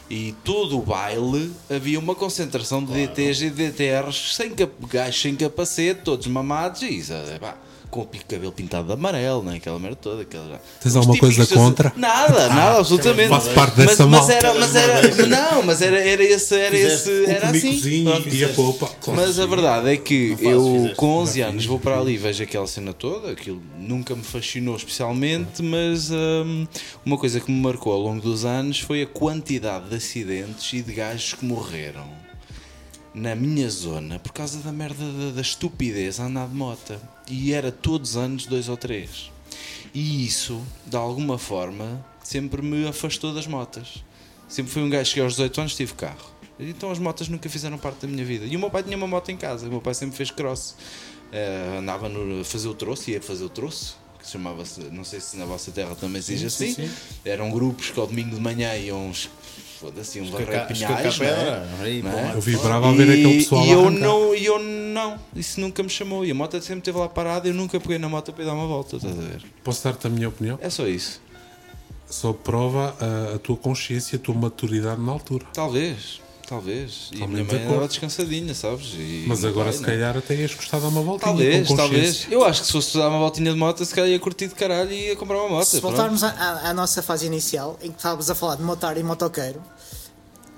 [0.08, 5.36] E todo o baile havia uma concentração de DTs e DTRs sem, cap gajos sem
[5.36, 7.56] capacete, todos mamados e isso, é, pá,
[7.92, 9.56] com o cabelo pintado de amarelo, né?
[9.56, 10.22] aquela merda toda.
[10.22, 10.58] Aquela...
[10.80, 11.92] Tens alguma coisa contra?
[11.94, 13.28] Nada, nada, absolutamente.
[13.28, 14.32] Faço parte mas, dessa mas malta.
[14.32, 18.08] era, mas era, não, mas era, era esse, era esse, O era assim.
[18.32, 18.90] e a polpa.
[19.08, 22.42] Mas a verdade é que eu, com 11 já anos, vou para ali e vejo
[22.42, 23.30] aquela cena toda.
[23.30, 26.66] Aquilo nunca me fascinou especialmente, mas hum,
[27.04, 30.80] uma coisa que me marcou ao longo dos anos foi a quantidade de acidentes e
[30.80, 32.21] de gajos que morreram
[33.14, 36.98] na minha zona por causa da merda da, da estupidez a andar de moto.
[37.28, 39.30] E era todos os anos dois ou três.
[39.94, 44.02] E isso, de alguma forma, sempre me afastou das motas.
[44.48, 46.30] Sempre fui um gajo que aos 18 anos tive carro.
[46.58, 48.44] Então as motas nunca fizeram parte da minha vida.
[48.46, 49.66] E o meu pai tinha uma moto em casa.
[49.66, 50.76] O meu pai sempre fez cross.
[51.32, 53.98] Eh, andava a fazer o troço, ia fazer o troço.
[54.18, 56.90] Que se chamava-se, não sei se na vossa terra também se diz assim.
[57.24, 59.10] Eram grupos que ao domingo de manhã iam,
[59.82, 61.18] foda-se, varrer Escacar- pinhais.
[61.18, 61.34] não é?
[61.34, 61.66] pedra.
[61.66, 62.02] Não pô, é?
[62.22, 62.34] mano.
[62.34, 64.00] Eu vibrava a ver aquele pessoal e eu arrancar.
[64.00, 66.24] não, e eu não, isso nunca me chamou.
[66.24, 68.46] E a moto sempre esteve lá parada e eu nunca peguei na moto para ir
[68.46, 69.42] dar uma volta, estás a ver?
[69.64, 70.58] Posso dar-te a minha opinião?
[70.62, 71.20] É só isso.
[72.08, 75.46] Só prova a, a tua consciência, a tua maturidade na altura.
[75.52, 76.20] Talvez,
[76.56, 77.08] talvez.
[77.12, 78.92] E a minha mãe andava descansadinha, sabes?
[78.94, 81.30] E Mas agora, pai se calhar, até ias gostar de dar uma voltinha.
[81.32, 82.26] Talvez, com talvez.
[82.30, 84.54] Eu acho que se fosse dar uma voltinha de moto, se calhar ia curtir de
[84.54, 85.64] caralho e ia comprar uma moto.
[85.64, 85.94] Se pronto.
[85.96, 89.02] voltarmos à, à- à nossa fase inicial, em que estávamos a falar de motar e
[89.02, 89.62] motoqueiro,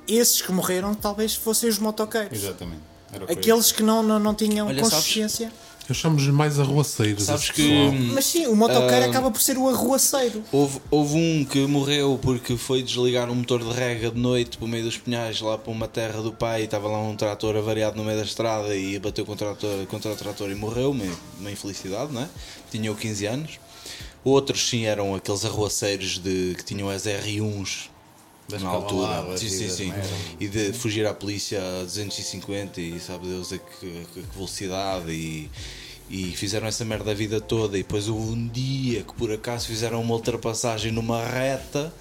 [0.08, 2.36] esses que morreram talvez fossem os motoqueiros.
[2.42, 2.82] Exatamente.
[3.30, 5.52] Aqueles que não, não, não tinham Olha, sabes- consciência.
[5.86, 7.24] Eu chamo-lhes mais arruaceiros.
[7.24, 7.92] Sabes que pessoal.
[8.14, 10.42] Mas sim, o motoqueiro Ah, acaba por ser o arruaceiro.
[10.50, 14.64] houve, houve um que morreu porque foi desligar um motor de rega de noite para
[14.64, 17.54] o meio dos pinhais, lá para uma terra do pai, e estava lá um trator
[17.56, 20.90] avariado no meio da estrada e bateu contra o trator, contra o trator e morreu,
[20.92, 21.04] uma,
[21.38, 22.28] uma infelicidade, não é?
[22.70, 23.50] Tinha 15 anos.
[24.24, 27.93] Outros sim eram aqueles arruaceiros de, que tinham as R1s
[28.48, 29.36] Das na altura.
[29.38, 29.88] Sim, e sim, sim.
[29.88, 30.10] merdas.
[30.38, 35.10] E de fugir à polícia a 250 e sabe Deus a que, a que velocidade
[35.10, 35.50] e,
[36.10, 37.78] e fizeram essa merda a vida toda.
[37.78, 41.92] E depois houve um dia que por acaso fizeram uma ultrapassagem numa reta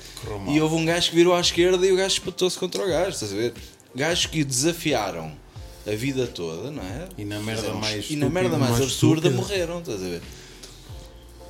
[0.49, 3.11] e houve um gajo que virou à esquerda e o gajo espetou-se contra o gajo,
[3.11, 3.53] estás a ver?
[3.95, 5.31] Gajos que desafiaram
[5.85, 7.07] a vida toda, não é?
[7.17, 9.35] E na merda mais E na merda mais, mais absurda estúpida.
[9.55, 10.21] morreram, estás a ver?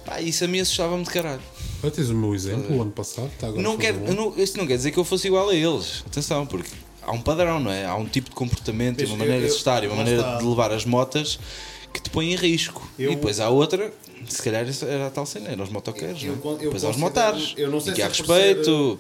[0.05, 1.41] Pá, isso a mim assustava-me de caralho.
[1.81, 3.27] Olha, tens o meu exemplo, o ano passado.
[3.33, 5.55] Está agora Não quer, eu não, isto não quer dizer que eu fosse igual a
[5.55, 6.03] eles.
[6.07, 6.69] Atenção, porque
[7.01, 7.85] há um padrão, não é?
[7.85, 10.37] Há um tipo de comportamento uma maneira eu- de estar e uma maneira está.
[10.37, 11.39] de levar as motas
[11.93, 12.87] que te põe em risco.
[12.97, 13.93] Eu- E depois há outra,
[14.27, 16.37] se calhar era a tal cena, eram os motoqueiros, Eu- não é?
[16.45, 17.53] eu- eu depois há os motares.
[17.57, 18.99] eu não sei e que se há é respeito.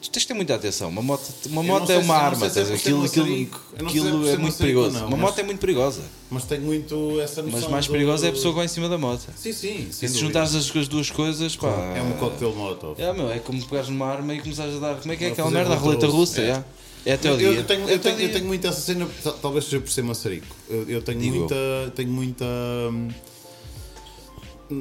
[0.00, 0.88] Tu tens de ter muita atenção.
[0.88, 4.56] Uma moto, uma moto é uma se- arma, se aquilo, aquilo, é aquilo é muito
[4.56, 4.98] perigoso.
[4.98, 7.60] não, uma moto é muito perigosa, Mas tenho muito essa noção.
[7.60, 9.26] mas mais do- perigosa é a pessoa que vai em cima da moto.
[9.36, 9.86] Sim, sim.
[9.90, 10.18] E se dúvida.
[10.26, 11.68] juntares as, as duas coisas, pá.
[11.94, 12.98] É um coquetel molotov.
[13.00, 14.94] É, meu, é como pegares numa arma e começares a dar.
[14.96, 15.74] Como é que é aquela merda?
[15.74, 16.64] A roleta russa, é.
[17.04, 17.12] é.
[17.12, 17.48] Até o Eu, dia.
[17.48, 20.46] eu tenho, eu, tenho, eu tenho muito essa cena, tal- talvez seja por ser maçarico.
[20.68, 21.40] Eu, eu tenho Digo eu.
[21.40, 21.92] muita.
[21.94, 22.44] Tenho muita.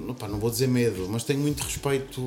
[0.09, 2.21] Opá, não vou dizer medo, mas tenho muito respeito.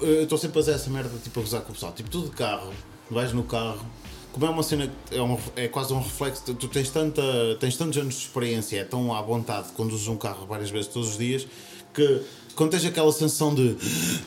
[0.00, 1.92] Eu estou sempre a fazer essa merda, tipo, a gozar com o pessoal.
[1.92, 2.72] Tipo, tu de carro,
[3.10, 3.84] vais no carro,
[4.32, 6.42] como é uma cena, é, um- é quase um reflexo.
[6.54, 7.22] Tu tens, tanta,
[7.60, 11.10] tens tantos anos de experiência, é tão à vontade, conduzes um carro várias vezes todos
[11.10, 11.46] os dias,
[11.94, 12.22] que
[12.54, 13.76] quando tens aquela sensação de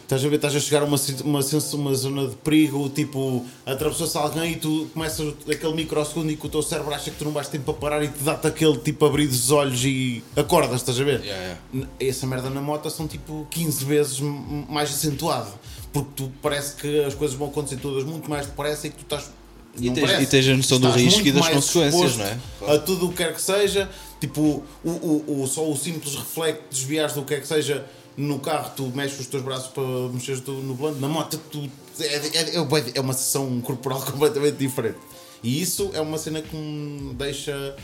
[0.02, 1.40] estás a ver, estás a chegar a uma, uma,
[1.74, 6.50] uma zona de perigo, tipo, atravessou-se alguém e tu começas aquele microsegundo e que o
[6.50, 9.06] teu cérebro acha que tu não vais tempo para parar e te dá-te aquele tipo
[9.06, 11.22] abrir os olhos e acordas, estás a ver?
[11.22, 11.90] Yeah, yeah.
[12.00, 15.52] Essa merda na moto são tipo 15 vezes mais acentuado.
[15.94, 19.04] Porque tu parece que as coisas vão acontecer todas muito mais depressa e que tu
[19.04, 19.30] estás.
[19.78, 22.38] E tens- e a noção do risco e das consequências, não é?
[22.76, 23.90] A tudo o que quer que seja,
[24.22, 27.86] tipo, o, o, o- só o simples reflexo de desviares do que quer que seja
[28.18, 29.84] no carro, tu mexes os teus braços para
[30.14, 34.56] mexeres tu no volante, na moto, tu, é, é, é, é uma sessão corporal completamente
[34.58, 34.98] diferente.
[35.44, 37.76] E isso é uma cena que me deixa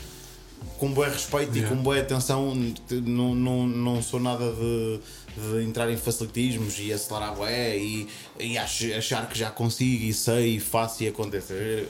[0.78, 1.76] com bom respeito e Yeah.
[1.76, 2.54] com boa atenção.
[2.90, 5.00] Não, não, não sou nada de,
[5.36, 10.12] de entrar em facilitismos e acelerar bué e, e ach- achar que já consigo e
[10.12, 11.86] sei e faço e acontece.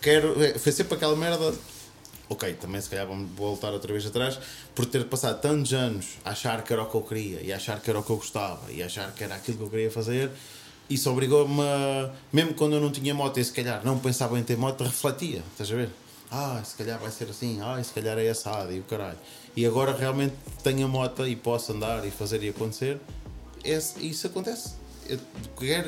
[0.00, 1.54] Quero, é, foi sempre aquela merda.
[2.28, 4.38] Ok, também se calhar vamos voltar outra vez atrás
[4.74, 7.78] por ter passado tantos anos a achar que era o que eu queria e achar
[7.80, 10.30] que era o que eu gostava e achar que era aquilo que eu queria fazer.
[10.88, 12.10] Isso obrigou-me a.
[12.32, 15.42] Mesmo quando eu não tinha moto e se calhar não pensava em ter moto, refletia.
[15.52, 15.90] Estás a ver?
[16.30, 19.18] Ah, se calhar vai ser assim, ah, se calhar é assado e o caralho.
[19.56, 22.98] E agora realmente tenho a moto e posso andar e fazer e acontecer.
[23.62, 24.74] Esse- isso acontece.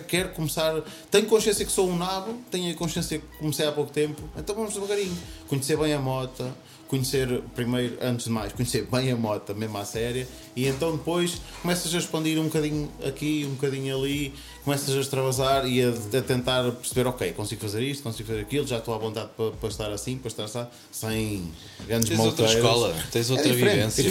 [0.09, 0.83] Quero começar.
[1.11, 4.55] Tenho consciência que sou um nabo, tenho a consciência que comecei há pouco tempo, então
[4.55, 5.17] vamos devagarinho.
[5.49, 6.45] Conhecer bem a moto,
[6.89, 11.41] conhecer, primeiro, antes de mais, conhecer bem a moto, mesmo à séria, e então depois
[11.61, 14.33] começas a expandir um bocadinho aqui, um bocadinho ali,
[14.65, 18.67] começas a extravasar e a, a tentar perceber, ok, consigo fazer isto, consigo fazer aquilo,
[18.67, 21.53] já estou à vontade para, para estar assim, para estar assim, sem
[21.87, 24.03] grandes Tens outra escola, tens outra É vivência.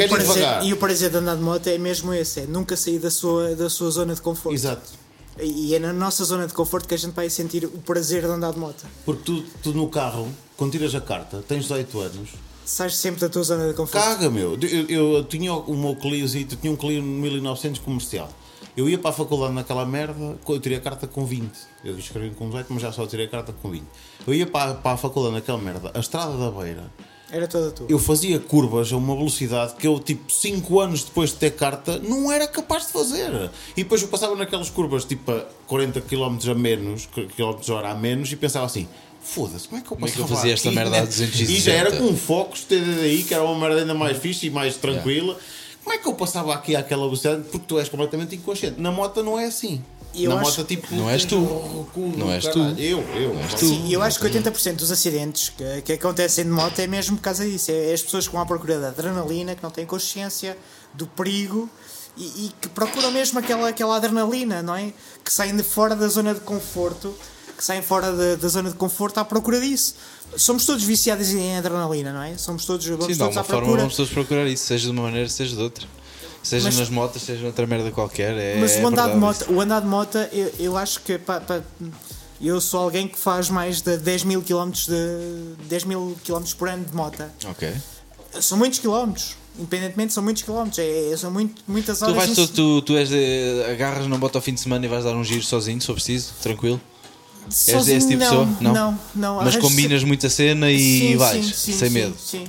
[0.63, 3.11] E e o prazer de andar de moto é mesmo esse: é nunca sair da
[3.11, 4.53] sua, da sua zona de conforto.
[4.53, 5.05] Exato.
[5.41, 8.27] E é na nossa zona de conforto que a gente vai sentir o prazer de
[8.27, 8.85] andar de moto.
[9.05, 12.29] Porque tu, tu no carro, quando tiras a carta, tens 18 anos,
[12.65, 14.03] Sais sempre da tua zona de conforto.
[14.03, 14.57] Caga, meu.
[14.59, 18.29] Eu, eu, eu tinha o meu Cliozito, tinha um Clio 1900 comercial.
[18.75, 21.49] Eu ia para a faculdade naquela merda, eu tirei a carta com 20.
[21.83, 23.83] Eu escrevi com 18, mas já só tirei a carta com 20.
[24.27, 26.91] Eu ia para, para a faculdade naquela merda, a estrada da beira.
[27.31, 27.87] Era toda tua.
[27.89, 31.99] Eu fazia curvas a uma velocidade que eu, tipo, 5 anos depois de ter carta,
[31.99, 33.49] não era capaz de fazer.
[33.75, 37.95] E depois eu passava naquelas curvas, tipo, a 40 km a menos, km hora a
[37.95, 38.87] menos, e pensava assim.
[39.25, 41.01] Foda-se, como é que eu Como é que eu passava fazia esta aqui, merda a
[41.01, 41.05] né?
[41.07, 41.51] 260?
[41.51, 44.75] E já era com focos TDDI, que era uma merda ainda mais fixe e mais
[44.77, 45.37] tranquila.
[45.83, 47.43] Como é que eu passava aqui àquela velocidade?
[47.51, 48.79] Porque tu és completamente inconsciente.
[48.79, 49.83] Na moto não é assim.
[50.13, 50.95] E eu Na acho- moto, tipo.
[50.95, 51.37] Não és tu.
[51.39, 52.75] recuo, Não és caralho.
[52.75, 52.81] tu.
[52.81, 53.33] Eu, eu.
[53.33, 53.67] Não és tu.
[53.67, 57.23] Sim, eu acho que 80% dos acidentes que, que acontecem de moto é mesmo por
[57.23, 57.69] causa disso.
[57.71, 60.57] É as pessoas que vão à procura da adrenalina, que não têm consciência
[60.93, 61.69] do perigo
[62.15, 64.93] e, e que procuram mesmo aquela, aquela adrenalina, não é?
[65.23, 67.13] Que saem de fora da zona de conforto,
[67.57, 69.95] que saem fora da, da zona de conforto à procura disso.
[70.37, 72.37] Somos todos viciados em adrenalina, não é?
[72.37, 73.81] Somos todos, vamos Sim, de alguma forma procura.
[73.81, 75.87] vamos todos procurar isso, seja de uma maneira, seja de outra.
[76.43, 78.35] Seja Mas- nas motas, seja noutra merda qualquer.
[78.37, 81.39] É, Mas o andar de moto, o andar de moto eu, eu acho que pá,
[81.39, 81.61] pá,
[82.41, 86.69] eu sou alguém que faz mais de 10 mil km de 10 mil km por
[86.69, 87.23] ano de moto.
[87.49, 87.73] Ok.
[88.41, 89.35] São muitos quilómetros.
[89.57, 90.77] Independentemente, são muitos quilómetros.
[90.79, 92.13] É, é- são muito, muitas horas.
[92.13, 94.89] Tu, vais, tu, tu, tu és de, agarras na moto ao fim de semana e
[94.89, 96.79] vais dar um giro sozinho, se for preciso, tranquilo.
[97.47, 98.45] És sozinho, desse tipo de pessoa?
[98.61, 98.73] Não.
[98.73, 99.35] não, não.
[99.43, 102.43] Mas combinas muita cena e Sim, vais, sim, sim, sem sim, medo, Sim.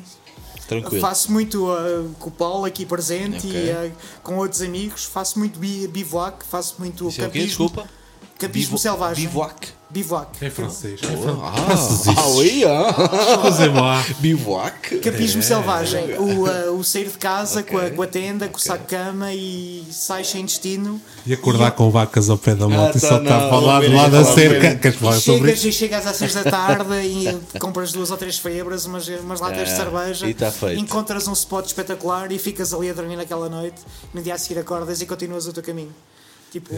[0.66, 1.00] tranquilo.
[1.00, 3.52] Faço muito uh, com o Paulo aqui presente Ok.
[3.52, 5.04] e uh, com outros amigos.
[5.04, 7.40] Faço muito bi- bivouac, faço muito Isso é o quê?
[7.40, 7.46] campismo.
[7.68, 7.90] Desculpa?
[8.38, 9.26] Campismo Bivo- selvagem.
[9.26, 9.68] Bivouac.
[9.88, 10.44] Bivouac.
[10.44, 11.00] É francês.
[11.00, 12.08] É francês.
[12.18, 13.36] Ah, ah, oui, ah.
[13.36, 14.04] Excusez-moi.
[14.18, 14.98] Bivouac.
[14.98, 15.44] Campismo É.
[15.44, 16.14] selvagem.
[16.18, 18.88] O, uh, o sair de casa com, a, com a tenda, com o saco de
[18.90, 21.00] cama e sai sem destino.
[21.24, 23.78] E acordar eu- com vacas ao pé da moto e tá, só está a falar
[23.82, 24.90] lá não, da cerca.
[25.20, 29.40] Chegas e chegas às 6 da tarde e compras duas ou três febras, umas, umas
[29.40, 30.80] latas de É, cerveja, e tá feito.
[30.80, 33.80] encontras um spot espetacular e ficas ali a dormir naquela noite.
[34.12, 35.94] No dia a seguir acordas e continuas o teu caminho.
[36.50, 36.74] Tipo,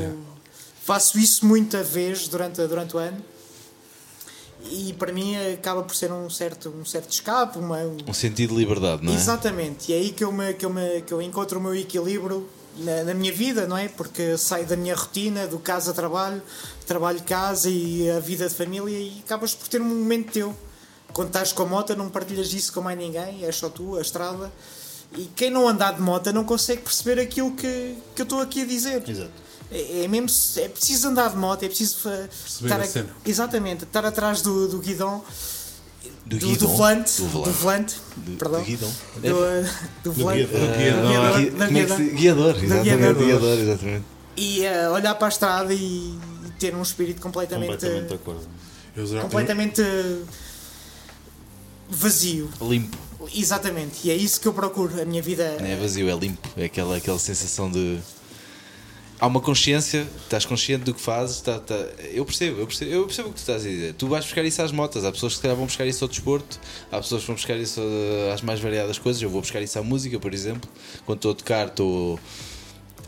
[0.88, 3.22] faço isso muita vez durante, durante o ano
[4.70, 7.58] e para mim acaba por ser um certo, um certo escape.
[7.58, 9.16] Uma, um- Um sentido de liberdade, não é?
[9.16, 11.74] Exatamente, e é aí que eu, me, que, eu me, que eu encontro o meu
[11.76, 12.48] equilíbrio
[12.78, 13.86] na, na minha vida, não é?
[13.88, 16.42] Porque saio da minha rotina, do casa a trabalho,
[16.86, 20.56] trabalho casa e a vida de família e acabas por ter um momento teu.
[21.12, 24.00] Quando estás com a moto, não partilhas isso com mais ninguém, é só tu, a
[24.00, 24.50] estrada.
[25.16, 28.62] E quem não andar de moto não consegue perceber aquilo que, que eu estou aqui
[28.62, 29.08] a dizer.
[29.08, 29.30] Exato.
[29.70, 30.28] É, é mesmo,
[30.62, 32.08] é preciso andar de moto, é preciso
[32.62, 33.08] estar a cena.
[33.26, 35.22] exatamente, estar atrás do, do guidão,
[36.24, 36.68] Do do, do guidão.
[36.68, 37.96] volante, Do do volante.
[38.16, 38.90] Do- perdão, do guidão.
[39.16, 39.70] do,
[40.04, 40.76] do volante, guiador.
[40.78, 41.96] guiador, Gui- da como é que guiador.
[41.96, 42.84] se- Guiador, exatamente.
[42.98, 43.24] guiador.
[43.26, 44.04] Guiador, exatamente.
[44.36, 46.18] e eh, olhar para a estrada e
[46.58, 48.48] ter um espírito completamente, Completamente acordo.
[49.22, 50.22] Completamente eh,
[51.90, 52.48] vazio.
[52.60, 52.96] Limpo.
[53.34, 55.00] Exatamente, e é isso que eu procuro.
[55.00, 56.48] A minha vida Não é vazio, é limpo.
[56.56, 57.98] É aquela, aquela sensação de.
[59.20, 61.40] Há uma consciência, estás consciente do que fazes.
[61.40, 61.74] Tá, tá-
[62.12, 63.94] Eu, percebo, eu percebo, eu percebo o que tu estás a dizer.
[63.94, 65.04] Tu vais buscar isso às motas.
[65.04, 66.60] Há pessoas que se calhar vão buscar isso ao desporto,
[66.92, 69.20] há pessoas que vão buscar isso eh, às mais variadas coisas.
[69.20, 70.70] Eu vou buscar isso à música, por exemplo.
[71.04, 72.18] Quando estou a tocar, estou.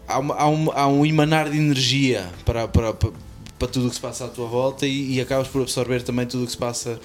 [0.08, 3.12] Há, uma- há um, há um emanar de energia para, para, para,
[3.56, 6.26] para tudo o que se passa à tua volta e, e acabas por absorver também
[6.26, 6.98] tudo o que se passa,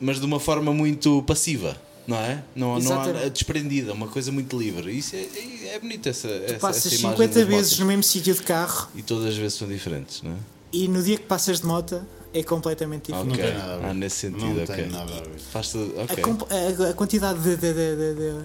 [0.00, 1.80] mas de uma forma muito passiva.
[2.06, 2.42] Não é?
[2.56, 4.90] Não, não há desprendida, uma coisa muito livre.
[4.96, 7.78] Isso é, é, é bonito essa, essa, passas essa imagem 50 das vezes motas.
[7.78, 10.36] no mesmo sítio de carro E todas as vezes são diferentes, não é?
[10.72, 12.00] e no dia que passas de moto
[12.34, 13.32] é completamente diferente.
[13.34, 13.44] Ok.
[13.44, 13.86] tem nada a ver.
[13.86, 14.74] Ah, nesse sentido, Não ok.
[14.74, 15.38] tem nada a ver.
[15.52, 18.44] Faz tudo, A, a- a quantidade de, de- de- de- de-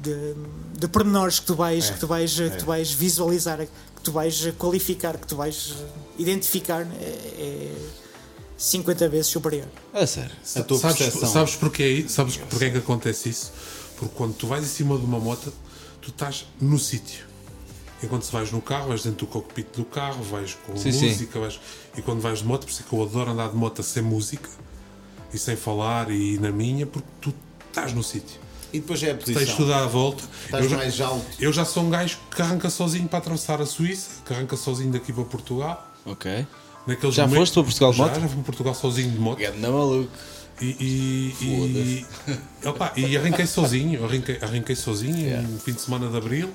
[0.00, 0.34] de,
[0.80, 4.10] de pormenores que tu vais, É, que tu vais, que tu vais visualizar, que tu
[4.12, 5.74] vais qualificar, que tu vais
[6.18, 7.72] identificar, é, é
[8.58, 9.66] 50 vezes superior.
[9.94, 10.32] A sério.
[10.56, 11.28] A tua sabes, percepção.
[11.32, 13.52] sabes porquê, é sabes porquê é que acontece isso?
[13.96, 15.52] Porque quando tu vais em cima de uma moto,
[16.02, 17.24] tu estás no sítio.
[18.02, 21.08] Enquanto se vais no carro, vais dentro do cockpit do carro, vais com Sim, sim.
[21.08, 21.58] música, vais...
[21.96, 24.02] e quando vais de moto, por isso é que eu adoro andar de moto sem
[24.02, 24.48] música
[25.32, 27.34] e sem falar e na minha, porque tu
[27.68, 28.40] estás no sítio.
[28.72, 29.42] E depois é a posição.
[29.44, 30.22] Tens tudo à volta.
[30.44, 31.26] Estás Eu já- mais alto.
[31.40, 34.92] Eu já sou um gajo que arranca sozinho para atravessar a Suíça, que arranca sozinho
[34.92, 35.90] daqui para Portugal.
[36.04, 36.46] Ok.
[36.88, 38.14] Naqueles Já momentos- foste para Portugal de já, moto?
[38.14, 39.38] Já fui para Portugal sozinho de moto.
[39.38, 40.10] Ganda maluco.
[40.60, 40.66] E,
[41.40, 42.04] e,
[42.64, 46.50] e, opa, e arranquei sozinho, arranquei, arranquei sozinho no fim de semana de abril,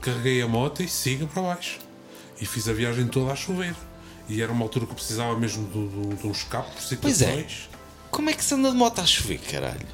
[0.00, 1.78] carreguei a moto e siga para baixo.
[2.40, 3.74] E fiz a viagem toda a chover.
[4.28, 7.22] E era uma altura que eu precisava mesmo de, de, de um escape por Pois
[7.22, 7.26] é.
[7.26, 7.68] situações.
[8.10, 9.86] Como é que se anda de moto a chover, caralho?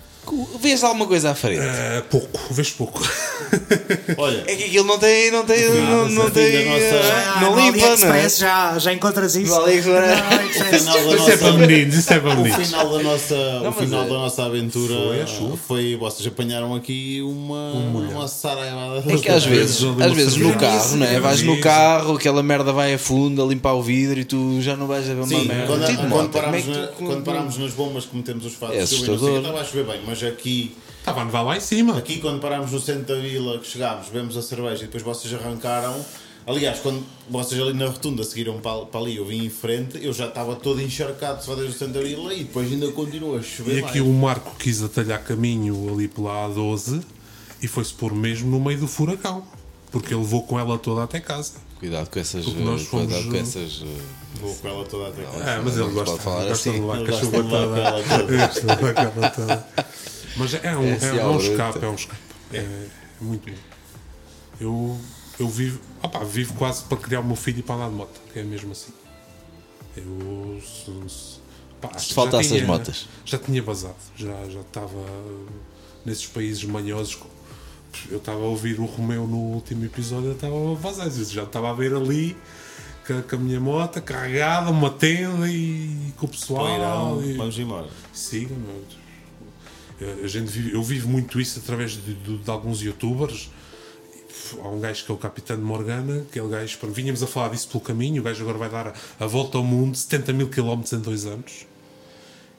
[0.61, 1.61] Vês alguma coisa à frente?
[1.61, 3.03] Ah, pouco, vejo pouco.
[4.17, 5.31] Olha, É que aquilo não tem.
[5.31, 5.69] Não tem.
[5.71, 6.67] Não, não tem.
[6.67, 7.89] nossa- eh, Ah, não no limpa, não é?
[7.89, 9.53] AliExpress já, já encontras isso.
[9.53, 10.85] No AliExpress.
[10.85, 12.67] Da Isso é para meninos, isso é para o meninos.
[12.67, 14.95] final da nossa, o mas final é- da nossa aventura
[15.27, 19.03] Foi foi, vocês apanharam aqui uma, uma saraivada.
[19.13, 21.19] É que às vezes, às uma vezes no carro, não é?
[21.21, 24.77] Vais no carro, aquela merda vai a fundo a limpar o vidro e tu já
[24.77, 25.67] não vais a ver uma Sim, merda.
[25.67, 28.79] quando, Tipo quando, é parámos na- quando parámos nas bombas que metemos os fatos É
[28.79, 29.39] não o assustador.
[29.39, 31.97] estava a chover bem, mas aqui, Estava a nevar lá em cima.
[31.97, 35.33] aqui quando parámos no centro da vila, que chegámos, bebemos a cerveja e depois vocês
[35.33, 36.05] arrancaram.
[36.47, 40.13] Aliás, quando vocês ali na rotunda seguiram para, para ali, eu vim em frente, eu
[40.13, 43.43] já estava todo encharcado só desde o centro da vila e depois ainda continua a
[43.43, 43.79] chover.
[43.79, 47.03] E aqui o Marco quis atalhar caminho ali pela A12
[47.63, 49.45] e foi-se pôr mesmo no meio do furacão.
[49.93, 51.55] Porque ele levou com ela toda até casa.
[51.81, 52.47] Cuidado com essas.
[52.47, 53.83] Nós eh, fomos, Cuidado com eh, essas.
[53.85, 54.03] eh,
[54.41, 55.51] Vou com ela toda até cá.
[55.51, 56.73] É, mas ele não gosta, falar gosta assim.
[56.73, 57.39] de levar com a gosta de chuva
[58.77, 59.67] levar com ela toda.
[60.37, 62.21] Mas é um, Esse é, é um escape, é um escape.
[62.53, 62.89] É, é
[63.21, 63.57] muito bom.
[64.61, 65.01] Eu,
[65.39, 68.21] eu vivo, opá, vivo quase para criar o meu filho e para andar de moto,
[68.33, 68.93] que é mesmo assim.
[69.97, 70.61] Eu.
[70.63, 71.39] Se, se,
[71.81, 73.09] pá, Se já faltasse tinha- as motas.
[73.25, 74.99] Já tinha vazado, já, já estava
[76.05, 77.19] nesses países manhosos.
[78.11, 81.71] Eu estava a ouvir o Romeu no último episódio, eu estava a vazar, já estava
[81.71, 82.37] a ver ali
[83.07, 86.67] com, a minha moto carregada, uma tenda e com o pessoal.
[86.67, 87.89] Poeirão, e- vamos embora.
[88.13, 89.01] Siga, meu.
[90.25, 93.51] A gente vive- eu vivo muito isso através de, de- de alguns youtubers.
[94.63, 97.49] Há um gajo que é o Capitão de Morgana, aquele gajo, pronto, vinhamos a falar
[97.51, 98.21] disso pelo caminho.
[98.23, 101.27] O gajo agora vai dar a, a volta ao mundo, 70 mil quilómetros em dois
[101.27, 101.67] anos.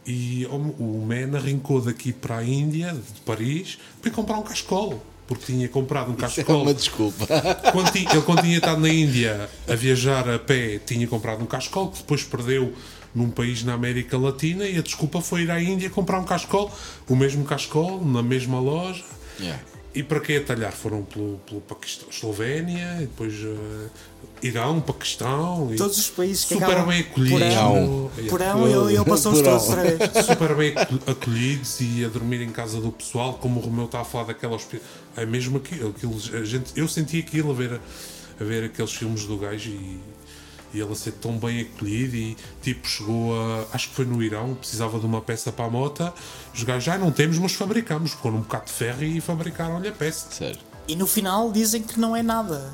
[0.06, 4.44] E o, o Man arrancou daqui para a Índia, de Paris, para ir comprar um
[4.44, 5.02] cascolo.
[5.32, 6.64] Porque tinha comprado um É cascolo.
[6.64, 7.26] uma desculpa.
[7.72, 11.46] Quando ti- ele, quando tinha estado na Índia a viajar a pé, tinha comprado um
[11.46, 12.74] cascol que depois perdeu
[13.16, 16.70] num país na América Latina e a desculpa foi ir à Índia comprar um cascol,
[17.08, 19.06] o mesmo cascol, na mesma loja.
[19.40, 19.64] Yeah.
[19.96, 20.74] E para que atalhar?
[20.74, 23.88] Foram pelo, pelo Paquistão, Eslovénia, e depois eh,
[24.42, 25.70] Irão, Paquistão.
[25.72, 27.40] e Todos os países que super bem acolhidos.
[27.40, 28.30] Porão, Yeah.
[28.30, 30.26] porão ele, ele passou-os todos outra vez.
[30.26, 34.02] super bem acol- acolhidos e a dormir em casa do pessoal, como o Romeu está
[34.02, 34.58] a falar daquela
[35.16, 37.80] é mesmo aquilo, aquilo a gente, eu senti aquilo a ver,
[38.40, 40.00] a ver aqueles filmes do gajo e,
[40.74, 44.22] e ele a ser tão bem acolhido e tipo chegou a acho que foi no
[44.24, 46.12] Irão, precisava de uma peça para a moto,
[46.54, 49.92] os gajos já não temos, mas fabricamos, pôr um bocado de ferro e fabricaram-lhe a
[49.92, 50.28] peça.
[50.32, 50.60] Sério.
[50.88, 52.74] E no final dizem que não é nada.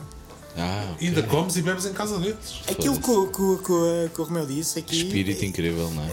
[0.58, 1.08] Ah, ok.
[1.08, 2.62] Ainda comes e bebes em casa deles.
[2.70, 4.98] Aquilo que, o- que, o- que, o- que o Romeu disse aqui.
[5.04, 6.12] Espírito incrível, não é?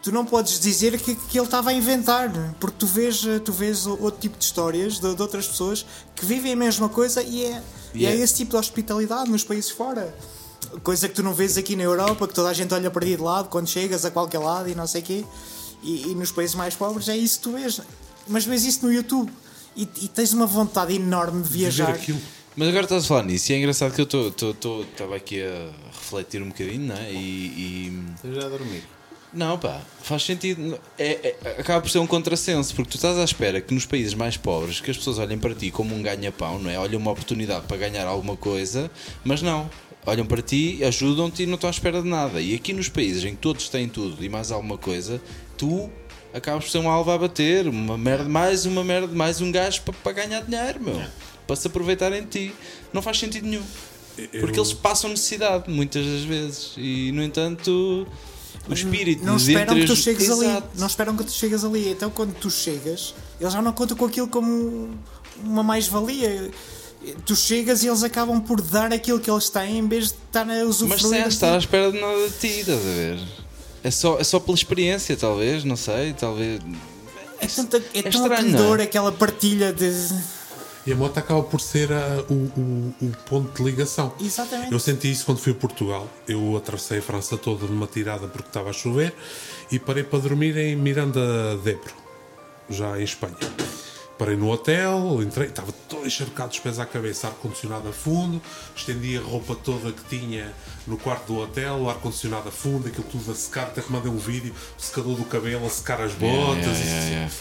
[0.00, 3.86] tu não podes dizer que, que ele estava a inventar, porque tu vês, tu vês
[3.86, 7.62] outro tipo de histórias de, de outras pessoas que vivem a mesma coisa e é,
[7.94, 8.22] e é Yeah.
[8.24, 10.14] esse tipo de hospitalidade nos países fora.
[10.82, 13.16] Coisa que tu não vês aqui na Europa, que toda a gente olha para ti
[13.16, 15.24] de lado quando chegas a qualquer lado e não sei o quê.
[15.82, 17.80] E, e nos países mais pobres é isso que tu vês.
[18.26, 19.30] Mas vês isso no YouTube
[19.76, 21.90] e, e tens uma vontade enorme de viajar.
[21.90, 22.20] aquilo.
[22.58, 26.42] Mas agora estás a falar nisso e é engraçado que eu estava aqui a refletir
[26.42, 27.12] um bocadinho, não é?
[27.12, 27.16] E.
[27.16, 28.82] e- Estou já a dormir.
[29.32, 30.76] Não, pá, faz sentido.
[30.98, 34.12] É, é- acaba por ser um contrassenso, porque tu estás à espera que nos países
[34.12, 36.76] mais pobres que as pessoas olhem para ti como um ganha-pão, não é?
[36.76, 38.90] Olham uma oportunidade para ganhar alguma coisa,
[39.22, 39.70] mas não.
[40.04, 42.40] Olham para ti, ajudam-te e não estão à espera de nada.
[42.40, 45.22] E aqui nos países em que todos têm tudo e mais alguma coisa,
[45.56, 45.88] tu
[46.34, 49.80] acabas por ser um alvo a bater, uma merda, mais uma merda, mais um gajo
[49.82, 51.00] para, para ganhar dinheiro, meu.
[51.48, 52.54] Para se aproveitarem de ti.
[52.92, 53.62] Não faz sentido nenhum.
[54.40, 56.72] Porque Eu- eles passam necessidade muitas das vezes.
[56.76, 58.06] E no entanto,
[58.68, 60.44] o espírito Não esperam entre que tu chegues ali.
[60.46, 60.68] Exato.
[60.76, 61.88] Não esperam que tu chegues ali.
[61.88, 64.90] Então quando tu chegas, eles já não contam com aquilo como
[65.42, 66.50] uma mais-valia.
[67.24, 70.42] Tu chegas e eles acabam por dar aquilo que eles têm em vez de estar
[70.42, 71.00] a Mas usufruir.
[71.00, 73.18] sem de estar à espera de nada de ti, estás a ver?
[73.84, 76.60] É só, é só pela experiência, talvez, não sei, talvez.
[77.40, 78.82] É, tanta, é, É tão estranho, acolhedor é?
[78.82, 79.92] aquela partilha de.
[80.88, 84.14] E a moto acaba por ser a- o, o- o ponto de ligação.
[84.18, 84.72] Exatamente.
[84.72, 86.08] Eu senti isso quando fui a Portugal.
[86.26, 89.14] Eu atravessei a França toda numa tirada porque estava a chover
[89.70, 91.20] e parei para dormir em Miranda
[91.62, 91.92] de Ebro,
[92.70, 93.36] já em Espanha.
[94.18, 98.42] Parei no hotel, entrei, estava todo encharcado dos pés à cabeça, ar-condicionado a fundo,
[98.74, 100.52] estendi a roupa toda que tinha
[100.88, 104.10] no quarto do hotel, o ar-condicionado a fundo, aquilo tudo a secar, até que mandei
[104.10, 106.64] um vídeo, o secador do cabelo a secar as botas.
[106.64, 107.32] yeah, yeah, yeah.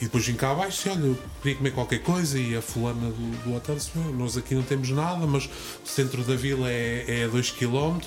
[0.00, 3.10] E depois vim cá abaixo e olha, eu queria comer qualquer coisa e a fulana
[3.10, 6.70] do, do hotel disse, "Não, nós aqui não temos nada, mas o centro da vila
[6.70, 7.98] é, é 2 km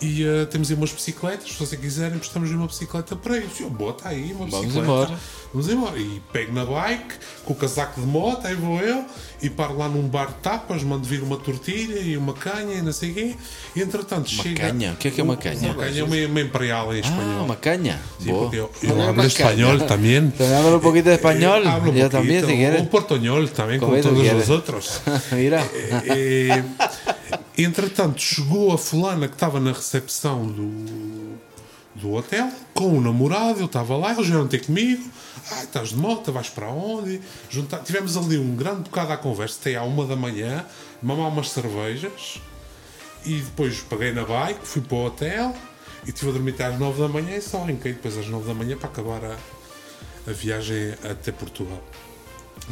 [0.00, 3.58] e eh, temos aí umas bicicletas, se vocês quiserem, prestamos uma bicicleta para eles.
[3.60, 4.78] Eu, está aí, uma Vamos bicicleta.
[4.84, 5.18] embora.
[5.52, 5.98] Vamos embora.
[5.98, 9.04] E pego na bike, com o casaco de moto, aí vou eu,
[9.42, 12.82] e paro lá num bar de tapas, mando vir uma tortilha e uma canha e
[12.82, 13.34] não sei o quê.
[13.74, 14.68] E entretanto Uma chega.
[14.68, 14.92] canha?
[14.92, 15.58] O que é que é uma canha?
[15.72, 17.44] Uma canha é uma, uma imperial em Ah, espanhol.
[17.44, 18.00] uma caña.
[18.20, 18.40] Sí, Boa.
[18.42, 19.86] porque eu, eu hablo español caña.
[19.88, 20.30] también.
[20.32, 21.62] También hablo un poquito de español.
[21.64, 22.46] Eh, hablo también, poquito.
[22.48, 22.80] si quieres.
[22.82, 24.48] Un portuñol también, Como como todos quieres.
[24.48, 25.00] nosotros.
[25.32, 25.64] Mira.
[26.06, 26.62] Eh,
[27.56, 31.35] entretanto, chegou a fulana que estava na recepção do,
[32.00, 33.60] do hotel com o namorado.
[33.60, 35.02] Eu estava lá, eles vieram ter comigo.
[35.50, 37.20] Ah, estás de moto, vais para onde?
[37.48, 40.64] Juntar, tivemos ali um grande bocado à conversa, até à uma da manhã,
[41.02, 42.40] mamar umas cervejas.
[43.24, 45.54] E depois paguei na bike, fui para o hotel
[46.04, 48.46] e estive a dormir até às 9 da manhã e só arranquei depois às 9
[48.46, 49.36] da manhã para acabar a,
[50.30, 51.82] a viagem até Portugal.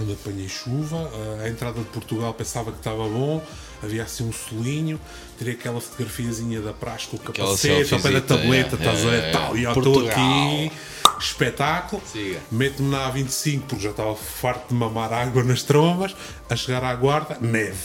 [0.01, 1.11] Onde apanhei chuva,
[1.43, 3.43] a entrada de Portugal pensava que estava bom,
[3.85, 5.01] havia assim um solinho,
[5.39, 9.09] tirei aquela fotografiazinha da praxe com o capacete, ao pé da tableta, é, estás a
[9.09, 10.73] é, ver, tal, e eu estou aqui,
[11.21, 12.41] espetáculo, Siga.
[12.51, 16.15] meto-me na A25 porque já estava farto de mamar água nas trombas,
[16.49, 17.77] a chegar à guarda, neve.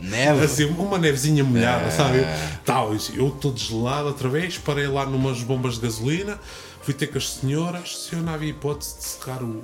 [0.00, 0.44] Neve.
[0.44, 1.90] Assim, uma nevezinha molhada, É.
[1.90, 2.18] sabe?
[2.64, 6.38] Tal, eu estou gelado outra vez, parei lá numas bombas de gasolina,
[6.82, 9.62] fui ter com as senhoras, se eu não havia hipótese de secar o-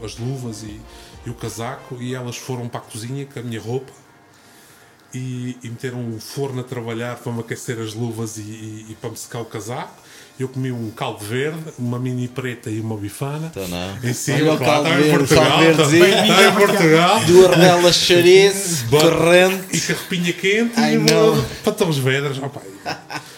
[0.00, 0.80] o- as luvas e,
[1.26, 3.92] e o casaco, e elas foram para a cozinha com a minha roupa
[5.14, 8.94] e, e meteram um forno a trabalhar para me aquecer as luvas e, e- e
[9.00, 10.02] para me secar o casaco.
[10.38, 13.46] Eu comi um caldo verde, uma mini preta e uma bifana.
[13.52, 13.98] Então não.
[14.02, 15.46] Em cima, Olha o claro, caldo estava em verde, Portugal.
[15.48, 16.04] caldo verdezinho.
[16.04, 17.24] Estava em Portugal.
[17.24, 19.76] Duas rodelas de chouriço, corrente.
[19.76, 21.34] E carrepinha quente Ai, e não.
[21.34, 22.38] uma- para Torres Vedras.
[22.38, 22.62] Opa,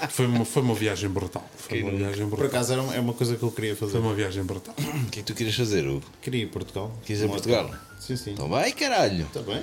[0.09, 1.47] foi, uma, foi uma viagem brutal.
[1.59, 2.47] Foi uma viagem Por brutal.
[2.47, 3.99] acaso era uma- é uma coisa que eu queria Foi fazer.
[3.99, 4.75] uma viagem brutal.
[4.79, 6.03] O que é que tu querias fazer, Hugo?
[6.23, 6.99] Queria ir a Portugal.
[7.05, 7.71] Quis ir a Portugal?
[8.01, 8.31] Sim, sim.
[8.33, 9.25] Então vai, caralho.
[9.27, 9.63] Está bem.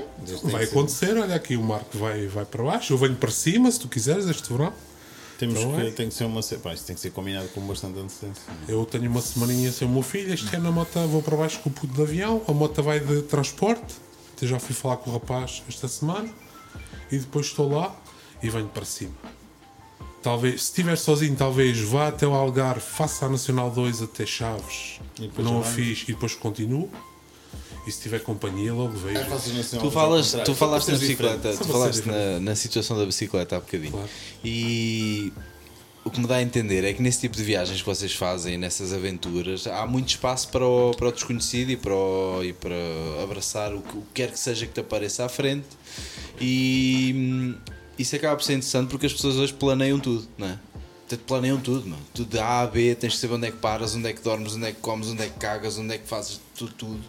[0.51, 2.93] Vai acontecer, olha aqui, o Marco vai, vai para baixo.
[2.93, 4.71] Eu venho para cima, se tu quiseres, este verão.
[5.43, 5.91] Temos Então que, é.
[5.91, 6.41] tem que ser uma.
[6.41, 8.43] Pá, isto tem que ser combinado com bastante antecedência.
[8.67, 10.33] Eu tenho uma semaninha sem o meu filho.
[10.33, 12.41] Este ano a moto vou para baixo com o puto de avião.
[12.47, 13.95] A moto vai de transporte.
[14.35, 16.29] Até já fui falar com o rapaz esta semana.
[17.11, 17.93] E depois estou lá
[18.41, 19.13] e venho para cima.
[20.21, 25.01] Talvez, se estiver sozinho, talvez vá até o Algarve, faça a Nacional 2 até Chaves.
[25.37, 26.89] Não o fiz e depois continuo.
[27.85, 29.17] E se tiver companhia, logo vejo.
[29.19, 29.23] É
[29.79, 33.91] Tu falas, tu falaste na bicicleta, tu falaste na, na situação da bicicleta há bocadinho.
[33.91, 34.09] Claro.
[34.43, 35.33] E
[36.05, 38.57] o que me dá a entender é que nesse tipo de viagens que vocês fazem,
[38.57, 42.75] nessas aventuras, há muito espaço para o, para o desconhecido e para, o- e para
[43.21, 45.67] abraçar o que, o que quer que seja que te apareça à frente.
[46.39, 47.55] E hum,
[47.97, 50.57] isso acaba por ser interessante porque as pessoas hoje planeiam tudo, não é?
[51.27, 52.01] Planeiam tudo, mano.
[52.11, 54.21] Tudo de A a B, tens de saber onde é que paras, onde é que
[54.23, 56.99] dormes, onde é que comes, onde é que cagas, onde é que fazes tudo, tudo.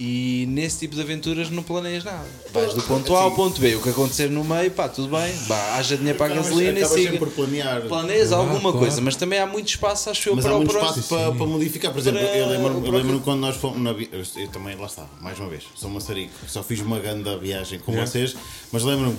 [0.00, 2.26] E nesse tipo de aventuras não planeias nada.
[2.52, 3.76] Vais do ponto A ao ponto B.
[3.76, 5.32] O que acontecer no meio, pá, tudo bem.
[5.46, 7.10] Vá, haja dinheiro para a Acabas- gasolina e acabas siga.
[7.12, 7.82] sempre por planear.
[7.82, 8.78] Planeias Ah, alguma claro.
[8.78, 11.00] coisa, mas também há muito espaço, acho eu, Mas para há o muito próximo.
[11.02, 11.92] espaço para, para modificar.
[11.92, 13.80] Por exemplo, Para- eu lembro-me eu para- lembro quando nós fomos.
[13.80, 16.32] Na, vi- eu, eu também, lá está, mais uma vez, sou maçarico.
[16.48, 18.34] Só fiz uma grande viagem com vocês,
[18.72, 19.18] mas lembro-me,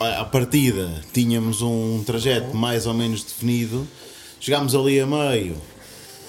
[0.00, 3.86] à à partida, tínhamos um trajeto mais ou menos definido.
[4.40, 5.56] Chegámos ali a meio,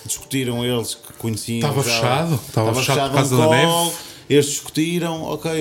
[0.07, 1.57] discutiram eles que conheciam.
[1.69, 3.91] Estava já- fechado, estava fechado por causa um da neve.
[4.27, 5.51] Eles discutiram, ok,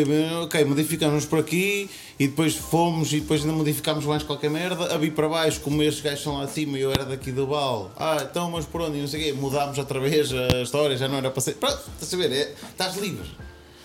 [0.44, 4.94] ok, modificamos por aqui e depois fomos e depois ainda modificámos mais qualquer merda.
[4.94, 7.46] A vir para baixo, como estes gajos são lá acima e eu era daqui do
[7.46, 7.90] Val.
[7.94, 8.96] Ah, então, mas por onde?
[8.96, 9.32] E Não sei o quê.
[9.38, 11.56] Mudámos outra vez a história, já não era para ser.
[11.56, 12.32] Pronto, estás a ver?
[12.32, 13.28] É, estás livre.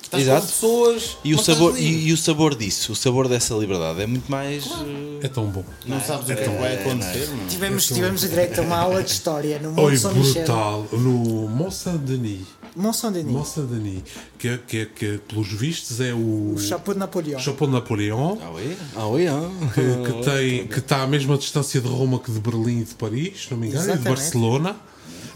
[0.10, 0.42] Estás Exato.
[0.42, 1.18] com pessoas.
[1.24, 4.66] E o, sabor, e, e o sabor disso, o sabor dessa liberdade é muito mais.
[4.66, 5.64] eh, É tão bom.
[5.86, 7.48] Não sabes o que é vai acontecer, não é?
[7.48, 10.88] Tivemos, tivemos direito a uma aula de história no Oi, brutal.
[10.92, 12.48] No Mont Saint-Denis.
[12.76, 13.32] Mont Saint-Denis.
[13.32, 14.02] Mont Saint-Denis.
[14.40, 17.40] Que, que, que, pelos vistos, é o O Chapeau de Napoleão.
[17.40, 18.40] Chapéu de Napoleão.
[18.42, 18.78] Ah, oui?
[18.96, 19.50] Ah, oui, ah.
[19.76, 22.96] que, que tem, que está à mesma distância de Roma que de Berlim e de
[22.96, 24.04] Paris, se não me engano, e de.
[24.10, 24.76] Barcelona.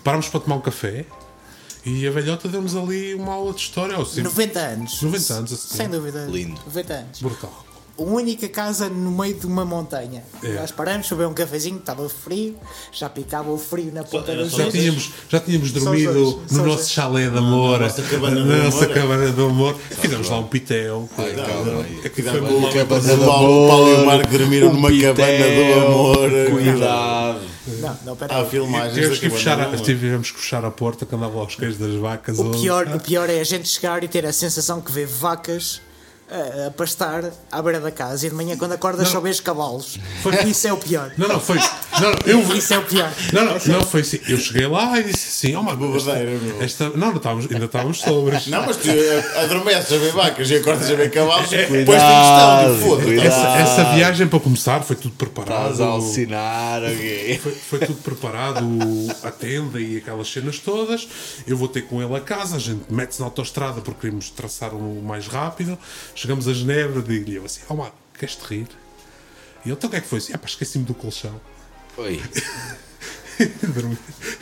[0.04, 1.06] Parámos para tomar um café
[1.86, 3.98] e a velhota deu-nos ali uma aula de história.
[3.98, 5.02] Ou seja, 90 anos.
[5.02, 5.78] 90 anos, assim.
[5.78, 6.26] Sem dúvida.
[6.26, 6.60] Lindo.
[6.66, 7.22] 90 anos.
[7.22, 7.66] Brutal.
[7.98, 10.24] Uma única casa no meio de uma montanha.
[10.44, 10.54] É.
[10.54, 12.56] Nós paramos, beber um cafezinho, estava frio,
[12.92, 14.74] já picava o frio na ponta dos Já dedos.
[14.74, 16.90] tínhamos, já tínhamos dormido dois, no nosso dois.
[16.92, 18.94] chalé de amor, Na nossa cabana do na nossa amor.
[18.96, 19.76] cabana do amor.
[20.02, 21.08] Fizemos lá um pitel.
[21.18, 21.86] Ai, calma.
[22.04, 22.72] É que Cuidado, foi bom.
[22.74, 26.30] cabana do Paulo, o Paulo e o Marco amor, dormiram um numa cabana do amor.
[26.52, 27.40] Cuidado.
[27.80, 29.80] Não, não, pera Há filmagens Tivemos que, fechar, do a- amor.
[29.80, 32.38] tivemos que fechar a porta que andava aos queijos das vacas.
[32.40, 35.80] O pior, o pior é a gente chegar e ter a sensação que vê vacas
[36.34, 40.00] a, a pastar à beira da casa e de manhã quando acordas só vês cavalos.
[40.48, 41.12] Isso é o pior.
[41.18, 41.58] Não, não, foi.
[41.58, 42.58] Não, não, eu vi.
[42.58, 43.12] Isso é o pior.
[43.32, 44.20] Não, não, não, foi assim.
[44.28, 46.62] Eu cheguei lá e disse assim: oh, esta, Bobadeira, meu.
[46.62, 48.48] esta, não, não estávamos, ainda estávamos sobres.
[48.48, 51.86] Não, mas tu eh, adormeces a ver vacas e acordas a ver cavalos, depois tem
[51.86, 53.28] Cuidado, questão de foda.
[53.28, 55.72] Essa, essa viagem, para começar, foi tudo preparado.
[55.72, 57.40] Estás a alucinar, ok.
[57.44, 58.66] Foi, foi tudo preparado,
[59.24, 61.08] a tenda e aquelas cenas todas.
[61.46, 64.74] Eu vou ter com ele a casa, a gente mete-se na autostrada porque queremos traçar
[64.74, 65.78] o mais rápido.
[66.24, 68.68] Chegamos a Genebra, digo-lhe eu assim: Oh, mano, queres te rir?
[69.66, 70.20] E ele, então o que é que foi?
[70.20, 71.36] Assim, ah, pá, esqueci-me do colchão.
[71.98, 72.22] Oi.
[73.62, 73.98] Dormi.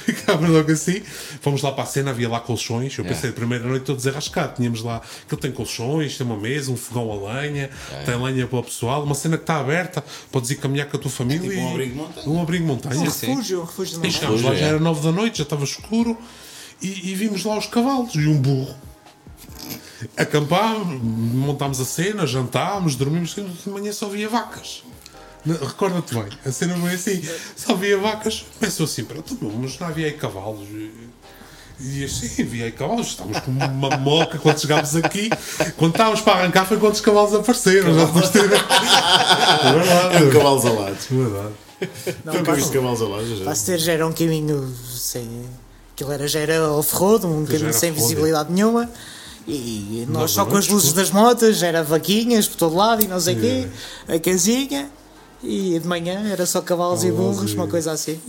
[0.06, 1.02] Ficámos logo assim.
[1.42, 2.96] Fomos lá para a cena, havia lá colchões.
[2.96, 4.58] Eu pensei, a primeira noite todo desarrascado.
[4.58, 7.72] Tínhamos lá, aquilo tem colchões, tem uma mesa, um fogão a lenha,
[8.06, 11.00] tem lenha para o pessoal, uma cena que está aberta, podes ir caminhar com a
[11.00, 11.50] tua família.
[11.50, 12.30] tipo um e- abrigo montanha.
[12.30, 12.96] Um abrigo de montanha.
[13.00, 14.70] Um refúgio, um refúgio de E chegámos lá, já é.
[14.70, 16.16] era nove da noite, já estava escuro
[16.80, 18.91] e, e vimos lá os cavalos e um burro.
[20.18, 24.84] Acampámos, montámos a cena, jantámos, dormimos, de manhã só via vacas.
[25.45, 27.22] Recorda-te bem, a cena foi assim,
[27.56, 30.68] só via vacas, pensou assim, pronto, mas não havia aí cavalos.
[30.70, 31.12] E-
[32.06, 35.30] assim, havia aí cavalos, estávamos com uma moca quando chegámos aqui.
[35.78, 37.91] Quando estávamos para arrancar foi quando os cavalos apareceram.
[37.95, 38.43] Já depois de ter...
[38.43, 40.16] É verdade.
[40.16, 41.06] É um cavalos alados.
[41.10, 41.54] Verdade.
[42.24, 42.34] Não,
[42.70, 43.64] cavalos alados?
[43.66, 45.45] ter já era um caminho sem.
[45.93, 48.88] Aquilo era, já era off-road, um caminho sem off-road, visibilidade nenhuma.
[49.48, 53.08] E nós Nós só com as luzes das motas, era vaquinhas por todo lado e
[53.08, 53.68] não sei o quê,
[54.08, 54.89] a casinha.
[55.44, 58.20] E de manhã era só cavalos e burros, uma coisa assim.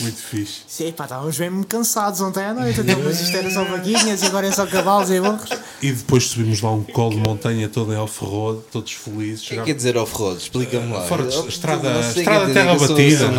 [0.00, 0.62] Muito fixe.
[0.66, 4.26] Sim, pá, estávamos mesmo cansados ontem à noite, então, mas isto era só vaquinhas e
[4.26, 5.48] agora é só cavalos e burros.
[5.80, 9.44] E depois subimos lá um colo de montanha todo em off-road, todos felizes.
[9.44, 10.38] O que é que quer dizer off-road?
[10.42, 11.02] Explica-me lá.
[11.06, 13.30] Fora de estrada, estrada é terra batida.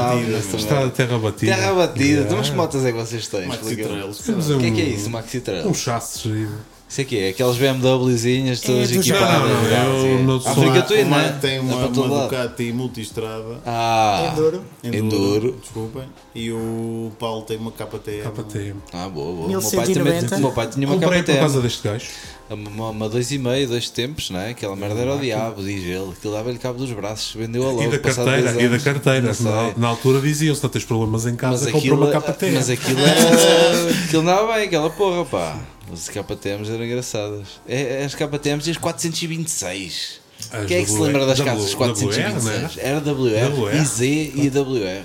[0.57, 1.55] Estrada terra batida.
[1.55, 2.21] Terra batida.
[2.21, 3.47] Então, mas que motas é que vocês têm?
[3.47, 3.75] Maxi.
[3.75, 4.19] Trails.
[4.49, 5.67] O que é que é um- isso, Maxi Trail?
[5.67, 6.47] Um chassi
[6.87, 9.49] Isso aqui é aquelas BMWzinhas todas É equipadas.
[9.49, 11.37] Não, não, não, eu não sou- África Uma- Twin, uma- né?
[11.41, 11.87] Tem É uma, uma.
[12.23, 13.59] Ducati multistrada.
[13.65, 14.63] Ah, Enduro.
[14.83, 15.57] Enduro.
[15.61, 16.03] Desculpem.
[16.35, 18.29] E o Paulo tem uma KTM.
[18.31, 18.75] KTM.
[18.93, 19.45] Ah, boa, boa.
[19.47, 20.35] O meu pai, também, 1190.
[20.35, 21.39] o meu pai tinha uma Comprei por KTM.
[21.39, 22.05] causa deste gajo.
[22.51, 24.51] Uma, uma dois e meio, dois tempos, não é?
[24.51, 26.11] Aquela merda era o diabo, diz ele.
[26.11, 27.81] Aquilo dava-lhe cabo dos braços, vendeu a logo.
[27.83, 29.33] E da carteira, e da carteira.
[29.33, 29.45] Sei.
[29.51, 32.53] Na, na altura diziam, se não tens problemas em casa, compra uma KTM.
[32.55, 33.89] mas aquilo era.
[34.05, 35.57] aquilo andava bem, aquela porra, pá.
[35.91, 37.47] As KTMs eram engraçadas.
[37.67, 40.19] É, as KTMs e as 426.
[40.51, 42.77] As Quem é que se lembra das W- casas WR, 426?
[42.77, 43.75] Era WR, WR.
[43.81, 45.03] IZ e WR.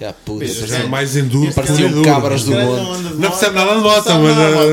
[0.00, 1.52] Já puta, parecia- É mais enduro.
[1.52, 2.04] Pareciam e duro.
[2.04, 3.02] cabras do monte.
[3.08, 4.08] de Não percebe nada de moto,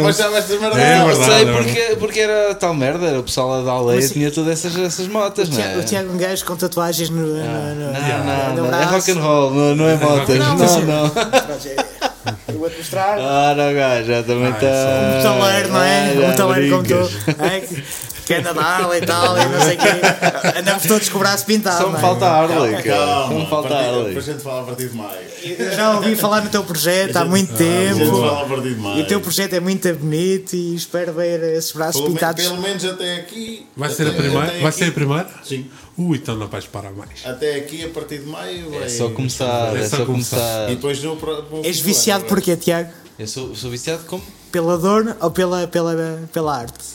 [0.03, 0.19] mas.
[0.19, 4.11] É Não, sei é porque, porque era tal merda, era o pessoal da aldeia Mas-
[4.11, 5.77] tinha todas essas, essas motas, não é?
[5.77, 8.93] O Tiago é um gajo com tatuagens no, no, Não, não, não, é braço.
[8.93, 11.11] rock and roll, não, não é motas, Não, não,
[12.47, 13.17] Eu vou-te mostrar.
[13.19, 14.67] Ah, não, gajo, já também Ah, está.
[14.67, 16.13] é Um taleiro, não é?
[16.25, 17.09] Ah, Um taleiro como tu.
[18.33, 20.59] É, que- da Harley e tal, e não sei o quê.
[20.59, 21.83] Andamos todos com o braço pintado.
[21.83, 21.99] Só me é?
[21.99, 22.97] falta a Harley, cara.
[22.97, 24.05] Só Calma, me falta a Harley.
[24.07, 25.19] Depois a gente fala a partir de maio.
[25.43, 28.11] Eu já ouvi falar no teu projeto há muito A gente tempo.
[28.21, 28.99] fala a partir de maio.
[28.99, 32.43] E o teu projeto é muito bonito e espero ver esses braços Pelo, me- pintados.
[32.43, 33.65] pelo menos até aqui.
[33.75, 34.59] Vai ser a primeira?
[34.61, 35.29] Vai ser a primeira?
[35.43, 35.69] Sim.
[35.97, 37.25] Ui, então não vais parar mais.
[37.25, 38.73] Até aqui, a partir de maio.
[38.81, 40.37] É só começar, É é só só começar.
[40.37, 40.71] começar.
[40.71, 42.89] E depois no, no És viciado ano, porquê, Tiago?
[43.17, 44.23] Eu sou, sou viciado como?
[44.51, 46.85] Pela dor ou pela, pela, pela arte?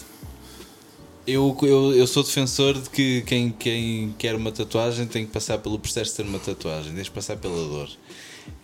[1.27, 5.59] Eu, eu, eu sou defensor de que quem, quem quer uma tatuagem tem que passar
[5.59, 7.89] pelo processo de ter uma tatuagem, deixa passar pela dor.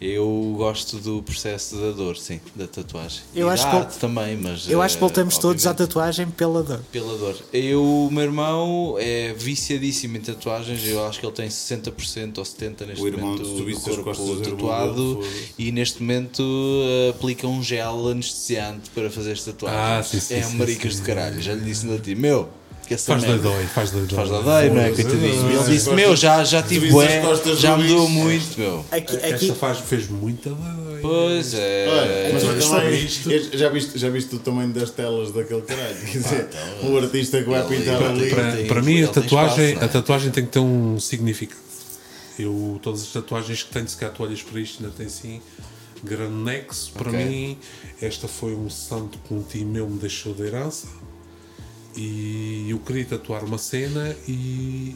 [0.01, 3.20] Eu gosto do processo da dor, sim, da tatuagem.
[3.35, 4.68] Eu e acho da que- arte também, mas.
[4.68, 6.81] Eu acho que eh, voltamos todos à tatuagem pela dor.
[6.91, 7.37] Pela dor.
[7.53, 10.87] Eu, o meu irmão é viciadíssimo em tatuagens.
[10.87, 14.43] Eu acho que ele tem 60% ou 70% neste O irmão, momento do corpo do
[14.43, 15.20] irmão tatuado.
[15.59, 19.81] e neste momento eh, aplica um gel anestesiante para fazer as tatuagens.
[19.81, 21.01] Ah, sim, sim, é sim, um maricas sim.
[21.01, 21.41] de caralho.
[21.43, 22.49] Já lhe disse no ti, meu.
[22.89, 24.07] Faz merda- dói, faz dói.
[24.09, 24.91] Faz dói, não é?
[24.91, 25.24] Coitadinho.
[25.24, 27.22] Ele disse: costas- Meu, já, já tive bué,
[27.57, 28.09] já bicho?
[28.09, 28.85] muito, meu.
[28.91, 31.01] Aqui, aqui, Esta faz, fez muita dói.
[31.01, 32.31] Pois é.
[32.33, 33.31] Mas olha, também- isto.
[33.31, 35.97] eu- já, viste, já viste o tamanho das telas daquele caralho?
[36.01, 36.49] Quer dizer,
[36.83, 38.31] o artista que vai pintar ele- ali.
[38.31, 39.85] Para, tem- para mim, a tatuagem, espaço, não é?
[39.85, 41.61] a tatuagem tem que ter um significado.
[42.39, 45.41] Eu, todas as tatuagens que tenho, se calhar tu olhas para isto, ainda tem assim,
[46.03, 46.91] grande nexo.
[46.93, 47.57] Para mim,
[48.01, 50.87] esta foi um santo que um tio meu me deixou de herança.
[51.97, 54.95] E eu queria tatuar uma cena e,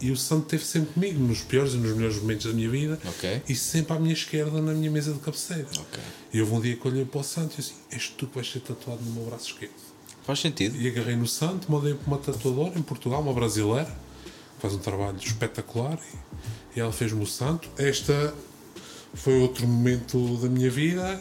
[0.00, 2.98] e o santo esteve sempre comigo, nos piores e nos melhores momentos da minha vida.
[3.04, 3.42] Ok.
[3.48, 5.66] E sempre à minha esquerda, na minha mesa de cabeceira.
[5.78, 6.02] Ok.
[6.32, 8.34] E houve um dia que olhei para o santo e eu assim: És tu que
[8.34, 9.72] vais ser tatuado no meu braço esquerdo.
[10.24, 10.76] Faz sentido.
[10.76, 14.78] E agarrei no santo, mandei para uma tatuadora em Portugal, uma brasileira, que faz um
[14.78, 15.98] trabalho espetacular.
[16.74, 17.68] E, e ela fez-me o santo.
[17.76, 18.34] Esta
[19.14, 21.20] foi outro momento da minha vida.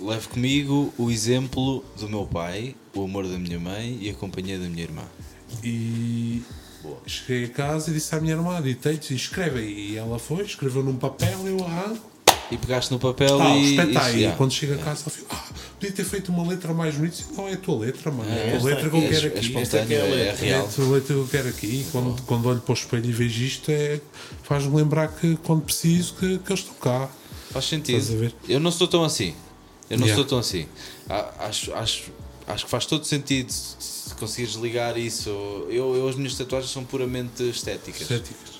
[0.00, 4.58] Levo comigo o exemplo do meu pai, o amor da minha mãe e a companhia
[4.58, 5.02] da minha irmã.
[5.64, 6.42] E
[7.06, 9.90] cheguei a casa e disse à minha irmã: Ditei-te, escreve aí.
[9.92, 12.06] E ela foi, escreveu num papel, eu arranco.
[12.50, 13.74] E pegaste no papel Ah, e.
[13.74, 14.16] isso, aí.
[14.20, 14.36] yeah.
[14.36, 17.16] Quando chega a casa, ela fica, ah, podia ter feito uma letra mais bonita.
[17.36, 18.30] Não é a tua letra, mano.
[18.30, 19.38] É, a esta letra que eu é- quero é aqui.
[19.40, 20.46] espontâneo, é a é, letra.
[20.46, 20.68] É a real.
[20.74, 21.66] tua letra que eu quero aqui.
[21.66, 24.00] E quando, quando olho para o espelho e vejo isto, é,
[24.44, 27.10] faz-me lembrar que quando preciso, que, que eles estão cá.
[27.50, 28.32] Faz sentido.
[28.48, 29.34] Eu não sou tão assim.
[29.90, 30.14] Eu não Yeah.
[30.16, 30.66] sou tão assim.
[31.38, 32.04] Acho, acho,
[32.46, 33.76] acho que faz todo sentido se
[34.08, 35.28] se conseguires ligar isso.
[35.70, 38.00] Eu, eu, as minhas tatuagens são puramente estéticas.
[38.02, 38.58] Estéticas.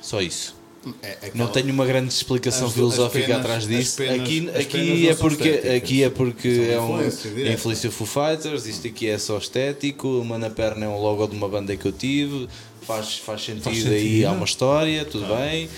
[0.00, 0.54] Só isso.
[1.02, 3.96] É, é Não tenho uma grande explicação As- filosófica as penas- atrás disso.
[3.96, 8.66] penas- aqui penas aqui, é porque, aqui é porque é um é influência Foo Fighters.
[8.66, 10.06] Isto aqui é só estético.
[10.20, 12.48] Uma na perna é um logo de uma banda que eu tive.
[12.82, 14.26] Faz, faz sentido, aí, sentido.
[14.26, 15.68] há uma história, tudo bem.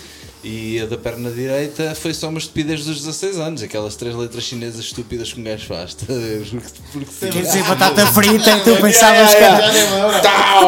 [0.45, 3.63] E a da perna direita foi só uma estupidez dos 16 anos.
[3.63, 5.95] Aquelas três letras chinesas estúpidas que um gajo faz.
[6.51, 7.29] Porque, porque sim.
[7.31, 9.67] Quer dizer, batata frita e tu pensavas que era.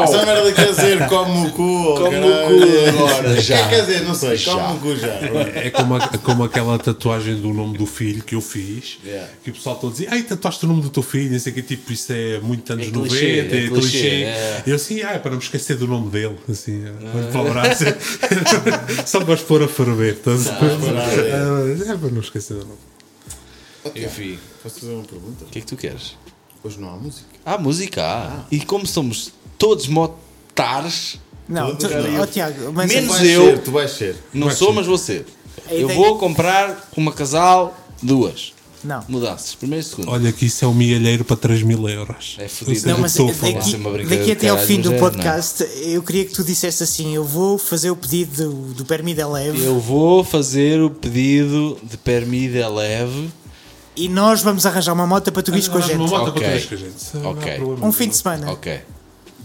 [0.02, 1.62] Essa merda quer dizer come o cu.
[1.62, 3.68] ou Come o cu agora, já.
[3.68, 4.52] Quer dizer, não sei, Já.
[4.54, 5.08] come o cu já.
[5.54, 9.28] É como, a- como aquela tatuagem do nome do filho que eu fiz, Yeah.
[9.42, 11.54] que o pessoal todo dizia, ai, tatuaste o nome do teu filho, não sei o
[11.54, 13.70] que, tipo, isso é muito anos É 90, clichê, é é clichê.
[13.70, 14.62] clichê, é.
[14.66, 17.50] Eu assim, ah, é para não me esquecer do nome dele, assim, olho para o
[17.52, 17.84] braço,
[19.06, 21.34] só pôr a ferver, estás a ver?
[21.34, 22.78] Ah, É para não esquecer do nome.
[23.96, 25.44] Enfim, Posso fazer uma pergunta?
[25.44, 26.16] o que é que tu queres?
[26.62, 27.26] Hoje não há música.
[27.46, 28.44] Ah, música há.
[28.50, 31.86] E como somos todos motares, Não, tu,
[32.22, 33.44] oh, Tiago, mas Menos Tu vais eu.
[33.46, 34.16] ser, tu vais ser.
[34.34, 34.74] não Vai sou, ser.
[34.74, 35.26] mas vou ser.
[35.68, 38.52] A Eu vou comprar uma casal, duas.
[38.82, 39.04] Não.
[39.08, 40.08] Mudanças, primeiro e segundo.
[40.10, 42.36] Olha que isso é um milheiro para 3 mil euros.
[42.38, 42.86] É fodido.
[42.88, 43.52] Não, do mas que estou a falar.
[43.52, 46.24] daqui, Isso é uma brincadeira daqui de até ao fim do é, podcast, eu queria
[46.24, 49.78] que tu dissesse assim: eu vou fazer o pedido do, do Permis de Leve Eu
[49.78, 53.28] vou fazer o pedido de permis de leve.
[53.96, 55.98] e nós vamos arranjar uma moto para tu vires com a Uma gente.
[55.98, 56.42] moto para Ok.
[56.42, 57.16] tu vires com a gente.
[57.24, 57.60] Não Ok.
[57.82, 58.50] Um fim de semana.
[58.50, 58.80] Ok.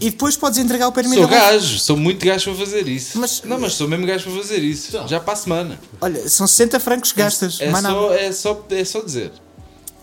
[0.00, 3.18] E depois podes entregar o Permis Sou gajo, sou muito gajo para fazer isso.
[3.18, 4.88] Mas- não, mas sou mesmo gajo para fazer isso.
[4.88, 5.08] Então.
[5.08, 5.80] Já para a semana.
[6.00, 7.58] Olha, são 60 francos que gastas.
[7.60, 7.94] É mais nada.
[7.94, 9.32] só, é, só, é só dizer.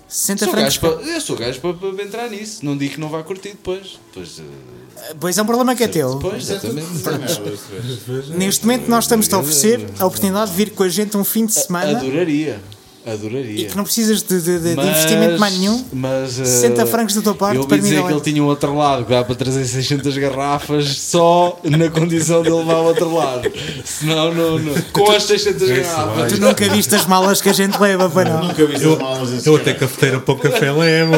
[0.07, 0.77] 60 Sou francos.
[0.77, 2.63] gajo para, eu sou gajo para, para entrar nisso.
[2.65, 3.99] Não digo que não vai curtir depois.
[4.07, 6.15] Depois, eh, Pois é um problema que é teu.
[6.15, 6.87] depois exatamente.
[8.35, 11.45] Neste momento nós estamos a oferecer a oportunidade de vir com a gente um fim
[11.45, 12.61] de semana Adoraria.
[13.06, 13.62] Adoraria.
[13.62, 15.84] e que não precisas de, de- de- Mas- investimento mais nenhum.
[15.91, 18.32] Mas, eh, 60 francos da tua parte, Eu ouvi permis dizer de que ele leve.
[18.32, 22.76] tinha um outro lado que dá para trazer 600 garrafas só na condição de levar
[22.78, 23.51] o outro lado.
[23.84, 24.74] Senão, não, não.
[24.93, 26.32] com as 600 garrafas.
[26.34, 28.47] Tu nunca viste as malas que a gente leva, para não.
[28.47, 29.49] Nunca vi essas malas assim.
[29.49, 31.16] Eu até cafeteira para o café levo.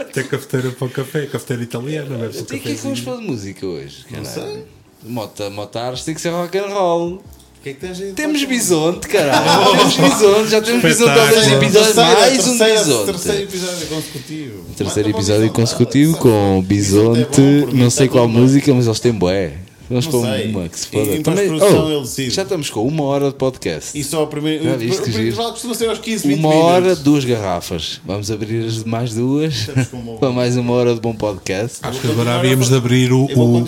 [0.00, 3.26] até cafeteira para o café, cafeteira italiana, o E que é que vamos falar de
[3.26, 4.04] música hoje?
[4.10, 4.64] Não sei.
[5.04, 7.22] Mota, motares tem que ser rock and roll.
[7.62, 8.12] O que é que tens aí?
[8.12, 9.70] Temos bisonte, caralho.
[9.70, 11.72] Temos bisonte, já temos bisonte há dois episódios.
[11.94, 13.06] Terceira- Mais um terceira- bisonte.
[13.12, 14.64] Terceiro episódio consecutivo.
[14.76, 15.60] Terceiro episódio bisonte.
[15.60, 18.42] consecutivo com Bisonte é Bisonte, bom, por mim não sei qual tudo bem.
[18.42, 19.52] música, mas eles têm bué.
[19.88, 20.48] Vamos sei.
[20.50, 21.14] uma que se foda.
[21.14, 23.96] em Também- Oh, já estamos com uma hora de podcast.
[23.96, 24.64] E só o primeiro.
[24.64, 25.48] Já O viste que primeiro giro?
[25.52, 26.68] costuma ser aos 15, 20 Uma minutos.
[26.72, 28.00] hora, duas garrafas.
[28.04, 31.78] Vamos abrir as demais duas com para mais uma hora de bom podcast.
[31.82, 33.58] Acho que agora havíamos a- de abrir o, o,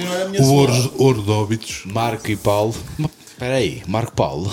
[0.40, 0.53] a o
[0.99, 1.82] ouro de óbitos.
[1.84, 2.74] Marco e Paulo.
[3.35, 4.49] Espera aí, Marco Paulo.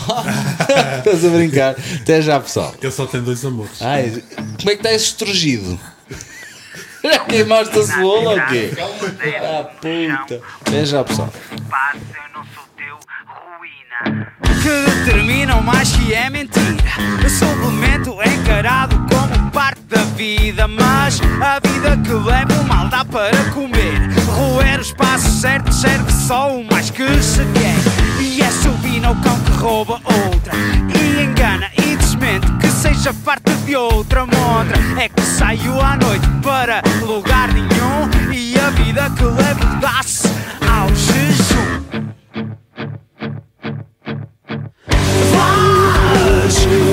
[0.97, 1.75] Estás a brincar.
[2.01, 2.73] Até já, pessoal.
[2.81, 3.79] Ele só tem dois amores.
[3.79, 5.79] Ai, como é que está esse estrugido?
[7.29, 8.71] Queimaste a cebola ou quê?
[9.39, 10.41] Ah, puta.
[10.61, 11.31] Até já, pessoal.
[11.69, 14.33] Paz, eu não sou teu ruína.
[14.63, 16.83] Que determinam mais que é mentira.
[17.23, 20.67] O suplemento é encarado como parte da vida.
[20.67, 24.09] Mas a vida que leva o mal dá para comer.
[24.25, 28.00] Roer os passos certos serve só o mais que se quer.
[29.01, 30.53] É ao cão que rouba outra.
[30.93, 34.77] E engana e desmente que seja parte de outra montra.
[34.97, 38.31] É que saiu à noite para lugar nenhum.
[38.31, 40.27] E a vida que levo dá-se
[40.69, 41.81] ao jejum.
[45.31, 46.90] Faz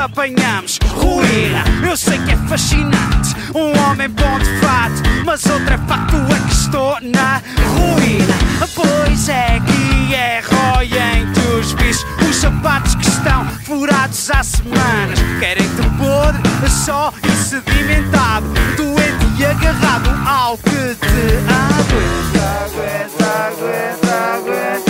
[0.00, 1.62] apanhamos ruína.
[1.86, 4.50] Eu sei que é fascinante, um homem bom de
[5.24, 7.42] mas outra é facto é que estou na
[7.74, 8.34] ruína.
[8.74, 15.18] Pois é que é rói entre os bichos, os sapatos que estão furados há semanas.
[15.38, 18.46] Querem-te podre, só e sedimentado,
[18.76, 22.46] doente e agarrado ao que te aguenta,
[23.48, 24.89] aguenta, aguenta.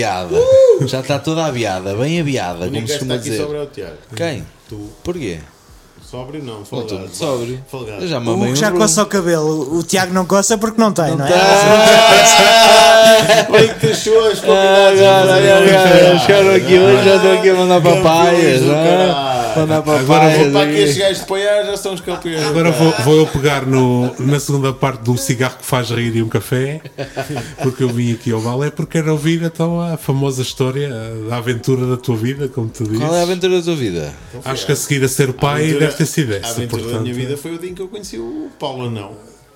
[0.00, 0.36] já está toda aviada.
[0.86, 3.38] Já está toda aviada, bem aviada, como se costuma dizer.
[3.42, 3.96] sobre é o Tiago.
[4.16, 4.46] Quem?
[4.68, 4.88] Tu.
[5.04, 5.38] Porquê?
[6.10, 7.04] Sóbrio não, Não folgado.
[7.06, 7.64] estou sóbrio.
[7.70, 8.02] Folgado.
[8.02, 8.76] Eu já O mamei Hugo um já rum.
[8.78, 11.30] coça o cabelo, o Tiago não coça porque não tem, não, é?
[13.50, 15.00] Bem que deixou as Ah, convidadas.
[15.00, 18.60] Agora, agora, um chegaram aqui hoje, já estão aqui a mandar papaias.
[19.56, 19.80] Agora.
[19.82, 20.78] Vou para aqui aqui.
[20.82, 22.42] estes gajos de apoiar, já são os campeões.
[22.46, 26.22] Agora vou, vou eu pegar no, na segunda parte do cigarro que faz rir e
[26.22, 26.80] um café,
[27.62, 30.88] porque eu vim aqui ao balé, porque quero ouvir então a famosa história
[31.28, 32.98] da aventura da tua vida, como tu dizes.
[33.00, 34.12] Qual é a aventura da tua vida?
[34.44, 36.50] Acho que a seguir a ser pai aventura- deve ter sido A essa.
[36.50, 39.12] aventura da Portanto, minha vida foi o dia em que eu conheci o Paulo Anão.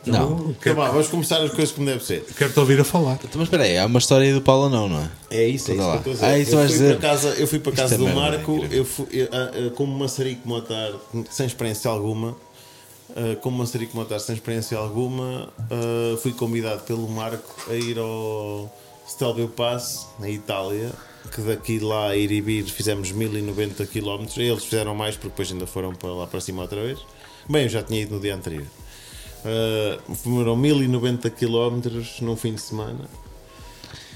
[0.06, 0.50] Não.
[0.60, 2.24] Então vá, vamos começar as coisas como deve ser.
[2.36, 3.14] Quero-te ouvir a falar.
[3.14, 5.10] Então, mas espera aí, há uma história do Paulo não, não é?
[5.30, 5.98] É isso, é Tudo isso lá.
[6.02, 6.26] que eu estou a dizer.
[6.26, 6.98] Ah, isso eu, vais fui dizer.
[6.98, 8.78] Para casa, eu fui para Isto casa é do merda, Marco, incrível.
[8.78, 10.92] eu fui, eu, ah, ah, como maçarico motar,
[11.30, 12.36] sem experiência alguma,
[13.16, 18.72] ah, como maçarico motar sem experiência alguma, ah, fui convidado pelo Marco a ir ao
[19.08, 20.90] Stelvio Pass, na Itália,
[21.34, 24.26] que daqui lá a ir e vir fizemos 1090 km.
[24.36, 26.98] Eles fizeram mais porque depois ainda foram para lá para cima outra vez.
[27.48, 28.66] Bem, eu já tinha ido no dia anterior.
[29.46, 31.88] Uh, foram 1090 km
[32.20, 33.08] num fim de semana.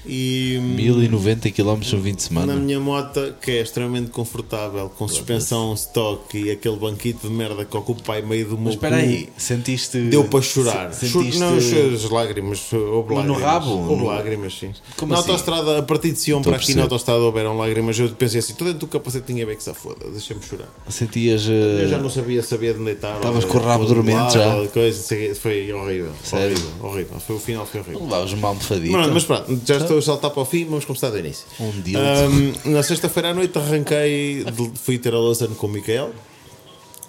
[0.05, 5.73] E, 1090 km no 20 de na minha moto, que é extremamente confortável, com suspensão
[5.75, 9.29] stock e aquele banquito de merda que ocupa aí meio do meu Mas espera aí,
[9.37, 9.99] sentiste.
[9.99, 10.93] Deu para chorar.
[10.93, 11.39] se- Chor- Sentiste.
[11.39, 12.73] Não, as lágrimas.
[12.73, 13.41] Houve No lágrimas.
[13.41, 13.69] rabo?
[13.71, 14.71] Houve No- lágrimas, sim.
[14.97, 15.29] Como na assim?
[15.29, 17.97] autostrada, a partir de Sion para aqui na autostrada houveram lágrimas.
[17.99, 20.67] Eu pensei assim: estou dentro do capacete, tinha bem que se foda, deixa-me chorar.
[20.89, 21.47] Sentias.
[21.47, 23.17] Eu já eh, não sabia, sabia de onde estava.
[23.17, 24.67] Estavas com o rabo dormente já?
[24.67, 26.11] Coisa, foi horrível.
[26.23, 26.57] Sério?
[26.57, 27.19] Horrível, horrível.
[27.19, 28.01] Foi, o final foi horrível.
[28.03, 28.91] Levavas uma almofadita.
[28.91, 31.45] Pronto, mas pronto, já estou a saltar para o fim, vamos começar do início.
[31.59, 31.99] Um dildo.
[31.99, 36.11] Ahm, na sexta-feira à noite arranquei, fui ter a Lausanne com o Micael,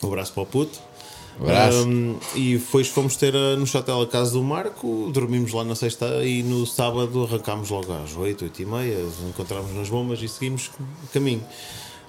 [0.02, 0.78] um abraço para o puto.
[1.40, 1.78] Abraço.
[1.78, 5.74] Ahm, e depois fomos ter a- no hotel a casa do Marco, dormimos lá na
[5.74, 10.28] sexta e no sábado arrancámos logo às 8, 8 e meia, encontramos nas bombas e
[10.28, 10.70] seguimos
[11.12, 11.42] caminho.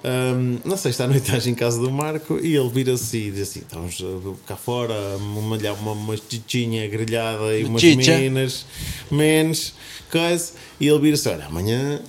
[0.06, 3.60] Ahm, na à noite estás em casa do Marco e ele vira-se e diz assim:
[3.60, 8.12] estamos uh, cá fora malhar uma, uma chichinha grelhada e umas Chicha.
[9.10, 9.72] menos,
[10.12, 10.52] coisa.
[10.78, 12.02] E ele vira-se: olha, amanhã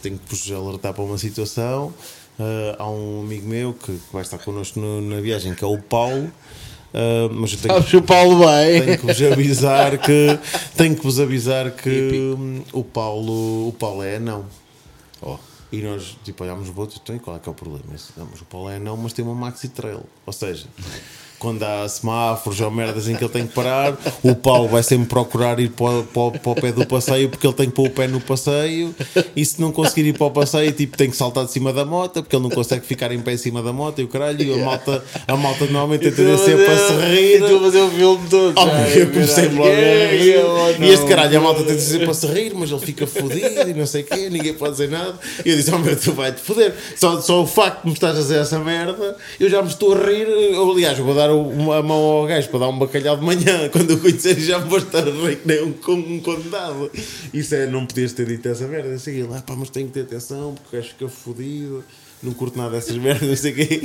[0.00, 1.92] tenho que vos alertar para uma situação.
[2.40, 5.78] Ah, há um amigo meu que vai estar connosco no- na viagem que é o
[5.78, 6.32] Paulo.
[6.94, 8.82] Ah, mas eu tenho, Sabes o Paulo bem.
[8.82, 10.38] tenho que vos avisar que
[10.78, 14.46] tenho que vos avisar que hum, o Paulo o Paulo é não.
[15.20, 15.36] Oh.
[15.72, 17.84] E nós, tipo, olhámos o outro então, e qual é que é o problema?
[17.88, 20.04] Disse, Não, mas o Paulo é não, mas tem uma maxi trail.
[20.26, 20.68] Ou seja,
[21.42, 25.06] quando há semáforos ou merdas em que ele tem que parar, o Paulo vai sempre
[25.08, 27.72] procurar ir para, o- para o- para o pé do passeio porque ele tem que
[27.74, 28.94] pôr o pé no passeio.
[29.34, 31.84] E se não conseguir ir para o passeio, tipo, tem que saltar de cima da
[31.84, 34.40] moto porque ele não consegue ficar em pé em cima da moto e o caralho.
[34.40, 37.42] E a malta, a malta normalmente tem tendência para se rir.
[37.42, 38.54] Estou a fazer o filme todo.
[38.56, 40.34] Oh, já, eu comecei logo a rir.
[40.36, 43.06] É, E este caralho, a malta tem de dizer para se rir, mas ele fica
[43.06, 45.14] fodido e não sei o quê, ninguém pode dizer nada.
[45.44, 46.72] E eu disse: Oh meu, tu vai-te foder.
[46.96, 49.92] Só, só o facto de me estás a dizer essa merda, eu já me estou
[49.94, 50.26] a rir.
[50.28, 53.68] Eu, aliás, vou dar uma- mão ao gajo para dar um bacalhau de manhã.
[53.72, 56.90] Quando eu conhecer, já vou estar que nem um, com- um condenado.
[57.32, 58.94] Isso é, não podias ter dito essa merda.
[58.94, 61.84] Assim, ele, ah, pá, mas tenho que ter atenção porque o gajo fica fodido.
[62.22, 63.82] Não curto nada dessas merdas, não sei o quê.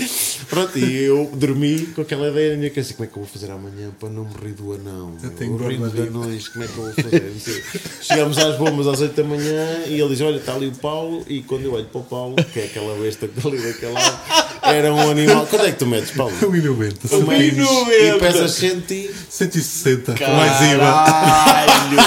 [0.47, 3.31] Pronto, e eu dormi com aquela ideia na minha cabeça: como é que eu vou
[3.31, 5.17] fazer amanhã para não me rir do anão?
[5.23, 7.63] Eu tenho dos na anões, como é que eu vou fazer?
[7.99, 11.25] Chegamos às bombas às 8 da manhã e ele diz: Olha, está ali o Paulo.
[11.27, 13.93] E quando eu olho para o Paulo, que é aquela besta que está ali daquele
[13.93, 15.45] lado, era um animal.
[15.47, 16.33] Quanto é que tu metes, Paulo?
[16.41, 17.13] 1,90.
[17.13, 18.15] Um metro 1,90.
[18.15, 19.11] e pesas 100 e...
[19.29, 20.13] 160.
[20.13, 20.77] com Mais IVA.
[20.79, 21.97] Caralho.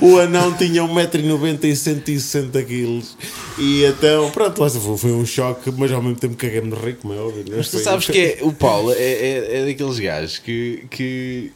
[0.00, 3.02] O anão tinha 1,90m e 160 kg.
[3.58, 6.76] E então, pronto, lá se foi, foi um choque, mas ao mesmo tempo caguei-me de
[6.76, 7.44] rir, como é óbvio.
[7.56, 11.52] Mas tu sabes que é, o Paulo é, é, é daqueles gajos que, que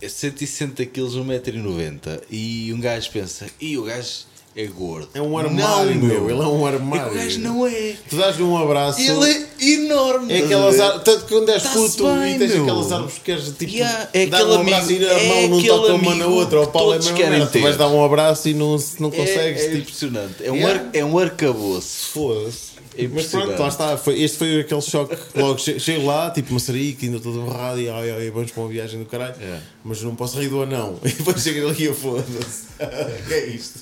[0.00, 4.26] é 160 kg, 1,90m e um gajo pensa, e o gajo
[4.56, 5.08] é gordo.
[5.14, 6.30] É um armário, não, meu.
[6.30, 7.12] Ele é um É armário.
[7.12, 7.94] o gajo não é.
[8.08, 9.00] Tu dás-lhe um abraço.
[9.00, 10.32] Ele é enorme.
[10.32, 12.62] É aquelas árvores, tanto que quando és puto bem, e tens meu.
[12.62, 15.28] aquelas árvores que queres tipo Yeah, é dar aquele um abraço amigo- e a é
[15.28, 17.46] mão não aquele toca uma na outra, o Paulo é mesma querem.
[17.46, 19.60] Tu vais dar um abraço e não, não consegues.
[19.62, 20.34] É, é tipo, impressionante.
[20.44, 20.80] É um, Yeah.
[20.80, 22.10] ar, é um arcabouço.
[22.12, 22.73] Foda-se.
[22.96, 23.96] É Mas pronto, lá está.
[23.96, 25.16] Foi, este foi aquele choque.
[25.34, 28.68] Logo che- chego lá, tipo maçarico, ainda todo borrado e ai, ai, vamos para uma
[28.68, 29.34] viagem do caralho.
[29.40, 29.58] É.
[29.84, 30.98] Mas não posso rir do anão.
[31.04, 32.66] E depois chego ali e eu foda-se.
[33.26, 33.80] que é isto?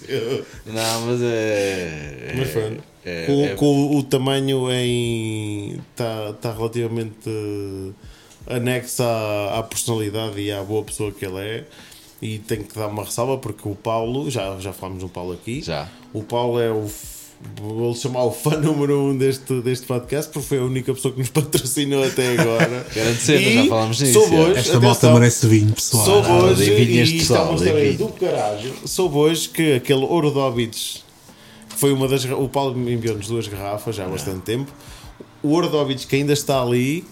[0.67, 2.35] Não, mas é.
[2.37, 2.83] Mas pronto.
[3.05, 5.79] é- com, é- com o tamanho em.
[5.93, 7.29] está tá relativamente
[8.47, 11.65] anexo à, à personalidade e à boa pessoa que ele é.
[12.21, 15.61] E tenho que dar uma ressalva porque o Paulo, já, já falámos no Paulo aqui.
[15.61, 15.89] Já.
[16.13, 16.89] O Paulo é o.
[17.61, 21.21] Vou-lhe chamar o fã número um deste, deste podcast porque foi a única pessoa que
[21.21, 22.87] nos patrocinou até agora.
[22.95, 24.43] E já falámos nisso, Soube já.
[24.43, 26.05] hoje, Esta malta merece vinho, pessoal.
[26.05, 28.73] Soube Ah, hoje, e isto é uma história do caralho.
[28.85, 31.05] Soube hoje que aquele Ouro Dóbides,
[31.69, 32.25] que foi uma das.
[32.25, 34.71] O Paulo me enviou-nos duas garrafas já há bastante tempo.
[35.43, 35.69] O Ouro
[36.09, 37.05] que ainda está ali,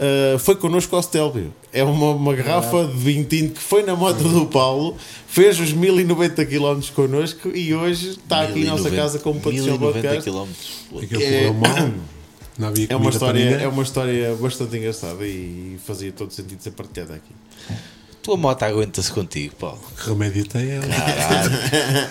[0.00, 1.52] ah, foi connosco ao Stelvio.
[1.72, 4.96] É uma, uma garrafa de vinho tinto que foi na moto do Paulo,
[5.28, 9.78] fez os 1090 km connosco e hoje está aqui em nossa 1090 casa como patrocínio
[9.78, 10.30] 1090 podcast.
[11.22, 16.72] É- havia É uma, história, é uma história bastante engraçada e fazia todo sentido ser
[16.72, 17.32] partilhada aqui.
[18.22, 19.80] Tua moto aguenta-se contigo, Paulo.
[19.96, 20.86] Que remédio tem ela?
[20.86, 21.50] Caralho.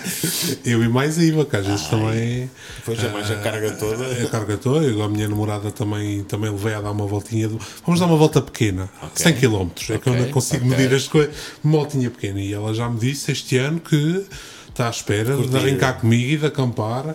[0.64, 2.50] Eu e mais IVA, que às vezes também.
[2.78, 4.24] Depois é mais a carga toda.
[4.24, 7.48] A carga toda, eu, a minha namorada também, também levei a dar uma voltinha.
[7.48, 7.60] Do...
[7.86, 9.68] Vamos dar uma volta pequena, 100 km.
[9.90, 10.76] É que eu não consigo ok.
[10.76, 11.34] medir as coisas.
[11.62, 12.40] Uma voltinha pequena.
[12.40, 14.26] E ela já me disse este ano que
[14.68, 15.56] está à espera de Curtir.
[15.56, 17.14] arrancar comigo e de acampar,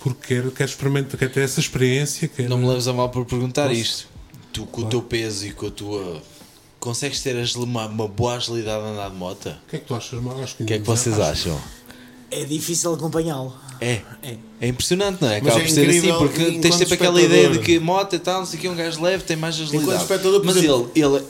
[0.00, 2.28] porque quer, quer experimentar, quer ter essa experiência.
[2.28, 2.48] Quer...
[2.48, 4.06] Não me leves a mal por perguntar isto.
[4.52, 6.22] Tu, com o teu peso e com a tua.
[6.84, 9.48] Consegues ter uma, uma boa agilidade a andar de moto?
[9.48, 10.42] O que é que tu achas, Mago?
[10.42, 11.58] Acho O que é que vocês acham?
[12.30, 13.54] É difícil acompanhá-lo.
[13.80, 14.02] É.
[14.22, 14.36] É.
[14.60, 15.40] É impressionante, não é?
[15.40, 18.14] Mas Acaba é por ser assim, incrível porque tens sempre aquela ideia de que moto
[18.14, 19.86] e tal, não sei o que, um gajo leve, tem mais agilidade.
[20.44, 21.24] Mas exemplo- ele, ele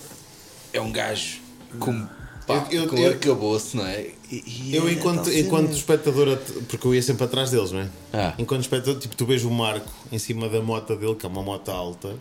[0.72, 1.38] é um gajo
[1.78, 2.05] com,
[2.48, 4.09] pá, Eu- eu- com eu- arcabouço, não é?
[4.32, 4.42] E-
[4.72, 6.36] e Eu, é enquanto, enquanto espectador,
[6.68, 7.88] porque eu ia sempre atrás deles, não é?
[8.12, 8.34] Ah.
[8.38, 11.44] Enquanto espectador, tipo, tu vês o Marco em cima da moto dele, que é uma
[11.44, 12.12] moto alta,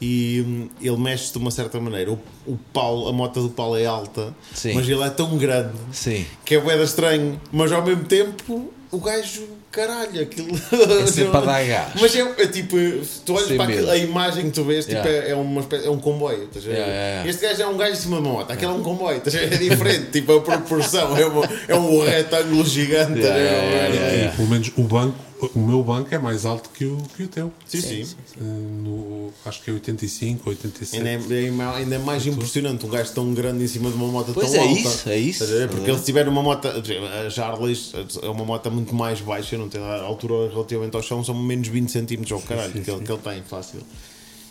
[0.00, 2.10] e hum, ele mexe de uma certa maneira.
[2.10, 4.74] O, o Paulo, a moto do Paulo é alta, Sim.
[4.74, 6.24] mas ele é tão grande Sim.
[6.44, 10.48] que é boeda estranho, mas ao mesmo tempo o gajo, caralho, aquilo.
[11.02, 11.92] É sempre a dar gás.
[12.00, 12.76] Mas é, é tipo,
[13.24, 15.28] tu olhas Sem para aquilo, a imagem que tu vês, tipo, Yeah.
[15.28, 16.44] é, é, uma espécie- é um comboio.
[16.44, 16.64] estás?
[16.64, 17.30] Yeah, yeah, yeah.
[17.30, 20.06] Este gajo é um gajo de uma moto, aquele é um comboio, estás é diferente,
[20.18, 23.20] tipo, a proporção é, uma, é um retângulo gigante.
[23.20, 23.44] Yeah, estás a ver?
[23.44, 24.36] yeah, yeah, yeah, yeah.
[24.36, 25.14] Pelo menos o banco,
[25.54, 27.52] o meu banco é mais alto que o, que o teu.
[27.66, 28.16] Sim, sim.
[28.38, 30.96] Eh, no- acho que é 85, 87.
[31.08, 34.06] Ainda é, é ainda é mais impressionante um gajo tão grande em cima de uma
[34.08, 34.80] moto Pois tão é alta.
[34.80, 35.44] isso, é isso.
[35.44, 35.68] A ver?
[35.68, 37.78] Porque ele se tiver uma moto, a Harley
[38.22, 41.68] é uma moto muito mais baixa, não tem a altura relativamente ao chão, são menos
[41.68, 43.04] 20 cm ao caralho sim, que, ele, sim.
[43.04, 43.80] que ele tem, fácil.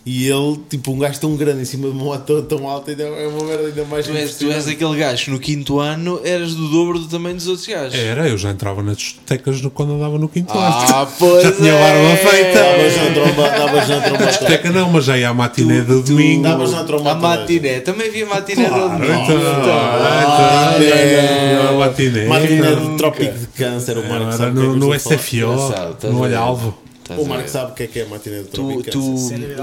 [0.06, 3.04] E ele, tipo, um gajo tão grande em cima de uma moto tão, alta, ainda
[3.04, 6.56] é uma merda ainda mais Tu és, tu és aquele gajo no quinto ano eras
[6.56, 7.94] do dobro do tamanho dos outros gajos.
[8.00, 11.10] Era, eu já entrava nas discotecas no- quando andava no quinto Ah, ano.
[11.20, 11.80] pois Já tinha é.
[11.80, 12.60] barba feita.
[12.60, 14.26] Davas na tromba, davas na tromba.
[14.26, 16.44] Discoteca não, mas já ia à matiné de domingo.
[16.44, 17.12] Davas na tromba.
[17.12, 19.70] A matiné, também havia matiné Claro, do então, domingo.
[19.70, 22.26] ah, então, é, a matiné.
[22.26, 24.98] Máquina de trópico de câncer, o Marco Era sabe no, o que é no a.
[25.00, 26.74] SFO, no a ver?
[27.10, 29.16] Estás O Marco sabe o que é que é a máquina de Tu, tu,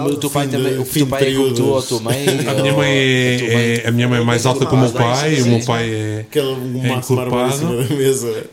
[0.04, 2.26] o teu pai também, o fim teu pai é como tu ou a tua mãe?
[2.48, 5.40] A minha mãe é, é- a minha mãe é mais alta que o meu pai,
[5.42, 7.84] o meu pai é, Aquele é encorpado.
[7.88, 8.46] da mesa.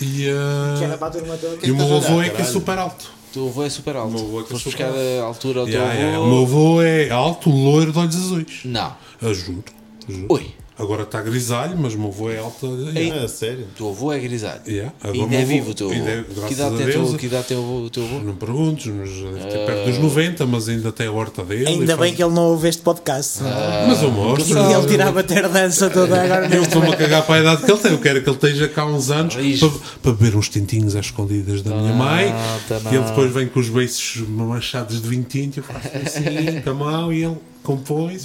[0.00, 0.96] E, ah,
[1.40, 1.66] toda.
[1.66, 3.10] e o meu avô é que é super alto.
[3.30, 4.16] O teu avô é super alto.
[4.16, 6.18] O meu avô é que é buscar a altura ao teu yeah.
[6.18, 6.26] O avô.
[6.28, 8.60] meu avô é alto, loiro, de olhos azuis.
[8.64, 8.92] Não.
[9.20, 9.64] Juro.
[10.08, 10.26] juro.
[10.28, 10.46] Oi.
[10.78, 12.66] Agora está grisalho, mas o meu avô é alto.
[12.94, 13.24] Yeah.
[13.24, 13.64] Ah, sério?
[13.64, 14.60] O teu avô é grisalho.
[14.66, 14.92] Yeah.
[15.02, 15.96] Agora E o ainda é avô- vivo o teu avô.
[15.98, 17.16] ainda é- Que graças idade tem o teu- Deus.
[17.16, 18.18] que idade tem o avô- o teu avô?
[18.20, 21.66] Não perguntes, mas deve ter perto dos 90, mas ainda tem a horta dele.
[21.66, 23.42] Ainda bem faz- que ele não ouve este podcast.
[23.42, 24.56] Mas eu mostro.
[24.58, 27.62] E ele tirava a ter dança toda agora Eu estou-me a cagar para a idade
[27.64, 27.92] que ele tem.
[27.92, 29.70] Eu quero que ele esteja cá uns anos para,
[30.02, 32.32] para beber uns tintinhos às escondidas da minha mãe.
[32.68, 35.58] tá E ele depois vem com os beiços manchados de vinho tinto.
[35.58, 38.16] Eu faço assim, com a mão e ele compõe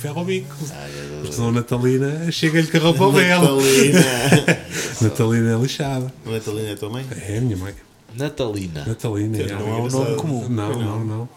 [0.00, 0.56] e ferra o bico.
[1.20, 3.56] Porque senão a Natalina chega-lhe com a roupa ao belo.
[3.56, 4.64] Natalina.
[5.00, 6.14] Natalina é lixada.
[6.24, 7.06] Natalina é a tua mãe?
[7.28, 7.74] É a minha mãe.
[8.16, 8.84] Natalina.
[8.86, 9.38] Natalina.
[9.38, 9.46] é.
[9.52, 10.48] Não é um nome comum.
[10.48, 11.28] Não, não, não.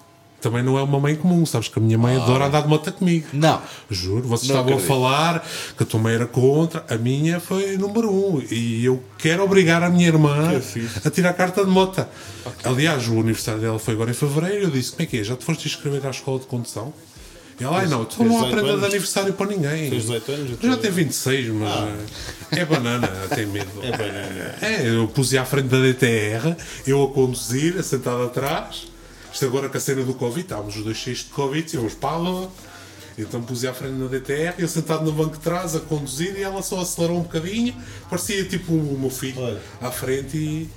[0.41, 1.45] Também não é uma mãe comum.
[1.45, 3.28] Sabes que a minha mãe adora andar de moto comigo.
[3.32, 3.61] Não.
[3.89, 4.84] Juro, vocês Não estavam acredito.
[4.84, 5.47] a falar
[5.78, 8.41] que a tua mãe era contra, a minha foi número um.
[8.51, 10.51] E eu quero obrigar a minha irmã
[11.05, 12.09] a tirar carta de mota.
[12.64, 14.64] Aliás, o aniversário dela foi agora em fevereiro.
[14.66, 15.24] Eu disse: Como é que é?
[15.24, 16.93] Já te foste inscrever à escola de condução?
[17.60, 19.89] E ela, ai não, tu não há 18 prenda de aniversário para ninguém.
[19.89, 20.58] Fez 18 anos?
[20.62, 21.89] eu Já tem 26, mas
[22.51, 23.70] eh, é banana, tem medo.
[23.82, 24.56] É banana.
[24.62, 26.56] É, eu pus à frente da DTR,
[26.88, 28.88] eu a conduzir, sentado atrás.
[29.32, 31.93] Isto agora com a cena do Covid, estávamos os dois cheios de Covid, e vamos
[31.95, 32.47] para lá.
[33.18, 36.41] Então pus à frente da DTR, eu sentado no banco de trás a conduzir e
[36.41, 37.76] ela só acelerou um bocadinho,
[38.10, 39.62] parecia tipo o meu filho Olha.
[39.80, 40.70] à frente e,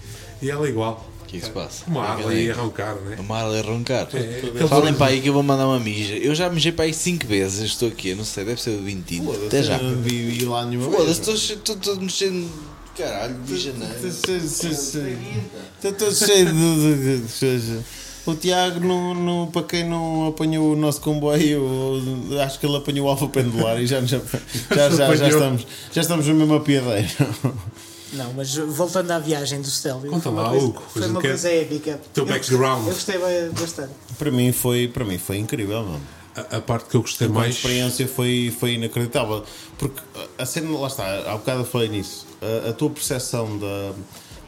[0.43, 1.09] e ela igual.
[1.39, 1.85] Que é que se passa?
[1.87, 2.51] Uma e é?
[2.51, 3.17] arrancar, né?
[3.19, 4.09] A Marla a roncar.
[4.15, 4.67] É.
[4.67, 6.15] Falem para aí que eu vou mandar uma mija.
[6.15, 7.61] Eu já mijei para aí 5 vezes.
[7.71, 9.23] Estou aqui, eu não sei, deve ser o 20.
[9.47, 9.79] Até já.
[9.79, 11.51] Não vi vi lá nenhuma Foda-se, vez.
[11.51, 12.51] estou todo mexendo.
[12.97, 13.95] Caralho, de janeiro.
[15.83, 17.81] Estou cheio de-
[18.27, 21.63] O Tiago, não, não, para quem não apanhou o nosso comboio,
[22.45, 26.01] acho que ele apanhou o alfa pendular e já, já, já, já, já, estamos, já
[26.01, 27.09] estamos no mesmo apiadeiro.
[28.13, 30.11] Não, mas voltando à viagem do Stelvio.
[30.11, 32.01] Conta foi uma lá, coisa- Hugo, Foi coisa uma que é- coisa épica.
[32.15, 32.85] teu Eu background.
[32.85, 33.93] gostei- Eu gostei ba- bastante.
[34.19, 36.01] Para mim foi, para mim foi incrível, mano.
[36.37, 37.57] A, a parte que eu gostei A mais.
[37.57, 39.43] experiência foi, foi inacreditável.
[39.79, 40.01] Porque
[40.39, 42.27] a cena, lá está, há bocado eu falei nisso.
[42.67, 43.93] A, a tua percepção da,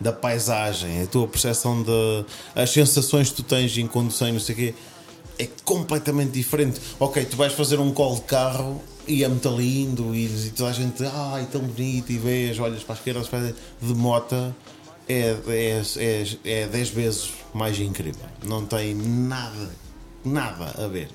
[0.00, 4.40] da paisagem, a tua percepção de as sensações que tu tens em condução e não
[4.40, 4.74] sei o quê,
[5.38, 6.80] é completamente diferente.
[7.00, 10.70] Ok, tu vais fazer um call de carro e é muito lindo e, e toda
[10.70, 14.54] a gente, ai, tão bonito, e vês, olhas para a esquerda, para de mota.
[15.08, 18.26] É, é, é, é 10 vezes mais incrível.
[18.44, 19.70] Não tem nada,
[20.22, 21.08] nada a ver.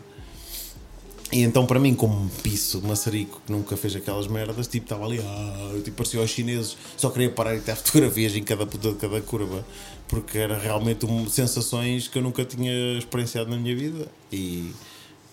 [1.31, 5.19] E então, para mim, como piso maçarico que nunca fez aquelas merdas, tipo, estava ali,
[5.19, 8.89] ah, eu, tipo, parecia aos chineses, só queria parar e ter fotografias em cada puta
[8.89, 9.65] de cada curva,
[10.07, 14.07] porque era realmente um, sensações que eu nunca tinha experienciado na minha vida.
[14.31, 14.71] E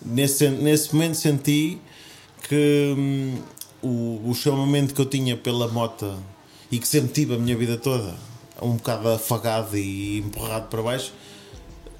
[0.03, 1.79] nesse, nesse momento senti
[2.47, 3.37] que hum,
[3.81, 6.17] o, o chamamento que eu tinha pela mota
[6.71, 8.15] e que sempre tive a minha vida toda,
[8.61, 11.13] um bocado afagado e empurrado para baixo,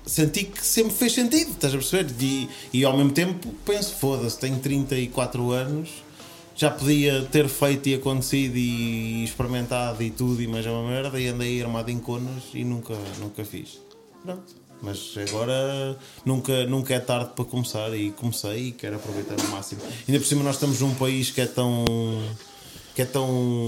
[0.05, 2.13] senti que sempre fez sentido, estás a perceber?
[2.19, 5.89] E, e ao mesmo tempo penso, foda-se, tenho 34 anos,
[6.55, 11.27] já podia ter feito e acontecido e experimentado e tudo e mais uma merda e
[11.27, 13.79] andei armado em conas e nunca, nunca fiz.
[14.23, 14.60] Pronto.
[14.81, 19.81] Mas agora nunca, nunca é tarde para começar e comecei e quero aproveitar ao máximo.
[20.07, 21.85] Ainda por cima nós estamos num país que é tão
[22.95, 23.67] que é tão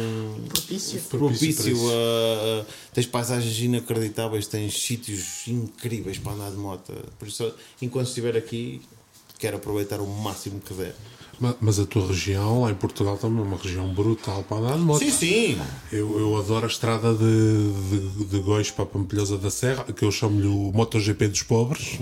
[0.50, 1.00] Propício.
[1.02, 6.92] Propício propício a, a- tens paisagens inacreditáveis, tens sítios incríveis para andar de moto.
[7.20, 8.82] Por isso, enquanto estiver aqui,
[9.40, 10.96] quero aproveitar o máximo que der.
[11.40, 14.78] Ma- Mas a tua região, lá em Portugal, também é uma região brutal para andar
[14.78, 15.00] de moto.
[15.00, 15.62] Sim, sim.
[15.92, 20.06] Eu, eu adoro a estrada de, de, de Góis para a Pampilhosa da Serra, que
[20.06, 21.98] eu chamo-lhe o MotoGP dos pobres,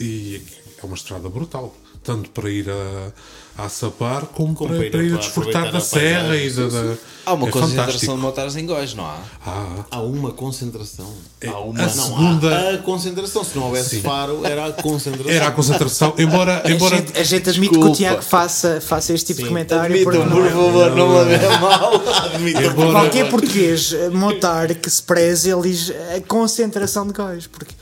[0.00, 0.40] e
[0.82, 1.74] é uma estrada brutal.
[2.04, 5.70] Tanto para ir a, a sapar como, Como para, para ir para ir a desfrutar
[5.70, 6.66] da a serra e da.
[6.68, 6.94] da-
[7.24, 8.12] Há uma é concentração fantástico.
[8.14, 9.18] de motares em Góis, não há?
[9.46, 11.08] Ah, Há uma concentração.
[11.46, 13.44] Há uma, a não, segunda- há a concentração.
[13.44, 15.30] Se não houvesse faro, era a concentração.
[15.32, 16.62] era a concentração, embora.
[16.66, 17.92] A embora gente, a gente admite que Desculpa.
[17.92, 19.48] o Tiago faça, faça este tipo de Sim.
[19.50, 19.84] comentário.
[19.94, 21.92] Admitam, por não é- favor, não me levem a mal.
[22.72, 27.74] embora- Qualquer português eh, montar que se preze, ele diz a concentração de gajos, porque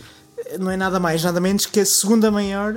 [0.45, 2.77] eh, não é nada mais, nada menos que a segunda maior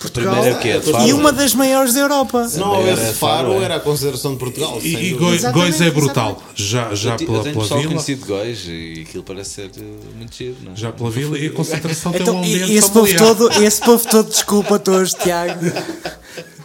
[0.00, 0.78] Portugal é o quê?
[0.78, 1.16] De e Faro?
[1.16, 2.48] uma das maiores da Europa.
[2.48, 3.64] Se não houvesse Faro, Faro, é.
[3.64, 4.78] era a consideração de Portugal.
[4.82, 5.12] E, e.
[5.12, 6.42] Góis, é brutal.
[6.54, 7.84] Já, já eu, ti- eu pela, tenho pela vila.
[7.88, 9.82] conhecido Góis e aquilo parece ser eh,
[10.16, 10.76] muito giro, não é?
[10.76, 14.08] Já pela vila e a concentração tem um Então, ambiente esse povo, todo, esse povo
[14.08, 15.60] todo, desculpa-te hoje, Tiago,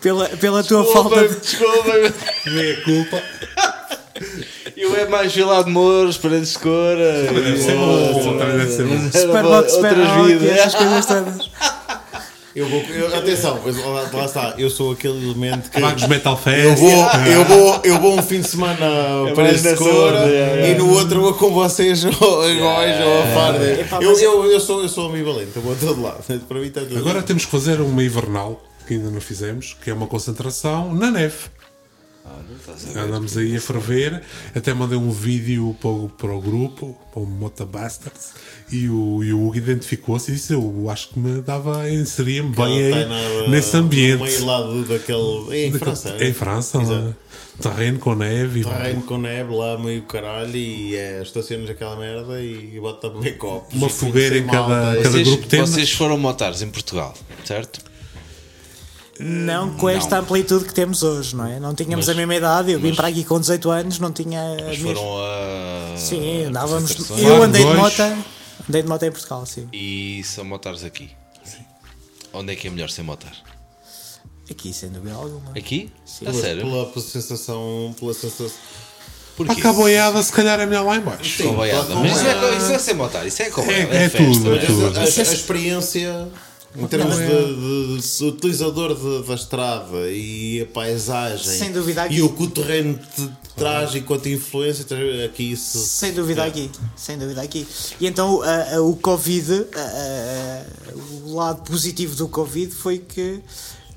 [0.02, 1.36] pela, pela tua falta de.
[1.36, 1.92] Desculpa,
[2.46, 3.22] Meia culpa.
[4.78, 7.24] eu é mais gelado de Mouros, paredes de cora.
[7.34, 8.84] Deve ser bom, também deve ser
[9.28, 9.54] bom.
[9.54, 10.50] Outras vidas.
[10.58, 11.50] essas coisas todas.
[12.56, 15.80] Eu vou, eu- atenção, mas lá, lá está, eu sou aquele elemento que.
[15.82, 16.80] Vagos Metal Eu Fest.
[16.80, 16.92] vou,
[17.30, 18.78] eu, vou, eu vou um fim de semana
[19.34, 20.72] para mais esse nessa cor é, é.
[20.72, 23.66] e no outro vou com vocês ou a Góis ou a Farda.
[24.02, 26.24] Eu, eu, eu, sou, eu sou ambivalente, eu vou a todo lado.
[26.48, 27.24] Para mim está tudo Agora bem.
[27.24, 31.36] temos que fazer uma invernal, que ainda não fizemos, que é uma concentração na neve.
[32.96, 34.22] Andamos aí a ferver.
[34.56, 38.34] Até mandei um vídeo para o, para o grupo, para o Mota Bastards,
[38.72, 42.82] e o, e o Hugo identificou-se e disse: Eu acho que me dava, inseria-me bem
[42.92, 43.06] Ela aí
[43.44, 44.24] na- nesse No ambiente.
[44.24, 45.48] meio lado daquele.
[45.52, 46.14] É em França.
[46.14, 46.28] né?
[46.28, 47.06] Em França, Exato.
[47.06, 47.16] lá,
[47.62, 48.62] terreno com neve.
[48.62, 53.10] e Terreno com neve lá, meio caralho, e é, estacionas aquela merda e bota a
[53.12, 53.74] beber copos.
[53.76, 57.14] Uma fogueira em cada- cada Vocês, grupo tem- vocês foram motares em Portugal,
[57.44, 57.80] certo?
[59.20, 61.60] Não com esta amplitude que temos hoje, não é?
[61.60, 64.42] Não tínhamos a mesma idade, eu vim para aqui com 18 anos, não tinha.
[64.66, 65.98] Mas foram a.
[65.98, 67.10] Sim, andávamos.
[67.18, 68.02] Eu andei de moto,
[68.70, 69.68] andei de moto em Portugal, sim.
[69.72, 71.10] E são motares aqui.
[72.34, 73.32] Onde é que é melhor ser motar?
[74.52, 75.52] Aqui, sem dúvida alguma.
[75.58, 75.90] Aqui?
[76.06, 76.28] Sim.
[76.28, 76.64] A sério?
[76.64, 77.96] Pela, pela sensação.
[77.98, 78.52] Pela sensação.
[79.38, 79.54] Porquê?
[79.54, 81.38] A caboiada, se calhar, é melhor lá em baixo.
[81.38, 83.94] Sim, Mas isso é, isso é ser motar, isso é cobaiada.
[83.94, 84.98] É- é festa, tudo, não é tudo.
[84.98, 86.28] A, a- a experiência
[86.78, 87.26] em termos de,
[88.02, 92.16] de- de utilizador de- da estrada e a paisagem Sem dúvida aqui.
[92.16, 94.86] e o que o terreno te traz enquanto influência
[95.26, 97.66] aqui isso Sem dúvida aqui, sem dúvida aqui.
[98.00, 100.66] E então a- a- o Covid, a-
[101.26, 103.40] o lado positivo do Covid foi que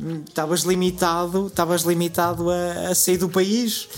[0.01, 3.89] hum, estavas limitado, estavas limitado a, a sair do país.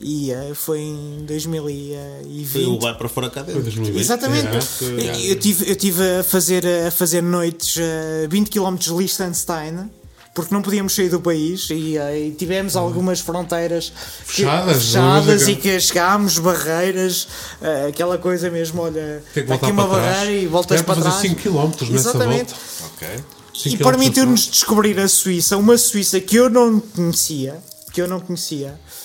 [0.00, 2.46] E foi em 2020.
[2.48, 3.62] foi o vai para fora cá dentro.
[3.62, 4.00] 2020.
[4.00, 4.46] Exatamente.
[4.48, 5.30] É.
[5.30, 9.90] Eu tive, eu tive a, fazer, a fazer noites a 20 km de Liechtenstein.
[10.32, 13.90] Porque não podíamos sair do país e, eh, e tivemos algumas fronteiras
[14.24, 15.50] que- Fechadas, fechadas é?
[15.50, 17.26] e que chegámos, barreiras,
[17.60, 20.16] eh, aquela coisa mesmo, olha, está aqui uma para trás.
[20.18, 21.20] barreira e voltas Deve para fazer trás.
[21.22, 22.54] 5 km nessa Exatamente.
[22.54, 22.94] volta.
[22.94, 23.08] Ok.
[23.52, 27.58] Cinco E permitiu-nos descobrir a Suíça, uma Suíça que eu não conhecia,
[27.92, 28.99] que eu não conhecia, ah,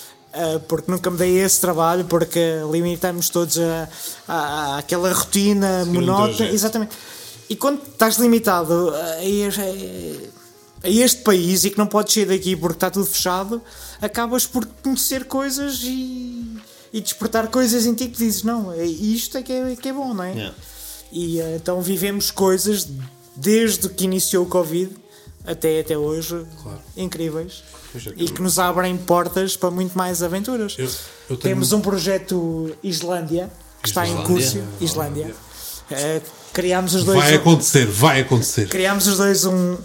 [0.68, 3.88] porque nunca me dei esse trabalho, porque limitamos todos a,
[4.28, 6.50] a- àquela rotina monótona.
[6.50, 6.94] Exatamente.
[7.48, 10.30] E quando estás limitado a este,
[10.82, 13.62] a este país e que não podes sair daqui porque está tudo fechado,
[14.00, 16.56] acabas por conhecer coisas e,
[16.92, 19.92] e despertar coisas em ti que dizes: não, é- isto é que é, que é
[19.92, 20.32] bom, não é?
[20.32, 20.54] Yeah.
[21.12, 22.88] E eh, então vivemos coisas
[23.36, 24.90] desde que iniciou o Covid
[25.46, 26.44] até, até hoje
[26.96, 27.62] incríveis
[28.16, 30.74] e que nos abrem portas para muito mais aventuras.
[30.78, 33.50] Eu- eu tenho- Temos um projeto Islândia
[33.82, 34.26] que está em Islândia?
[34.26, 34.58] curso.
[34.80, 35.34] Islândia.
[35.90, 36.20] Eh,
[36.52, 37.18] criámos os dois.
[37.18, 38.68] Vai um- acontecer, vai acontecer.
[38.68, 39.76] criámos os dois um.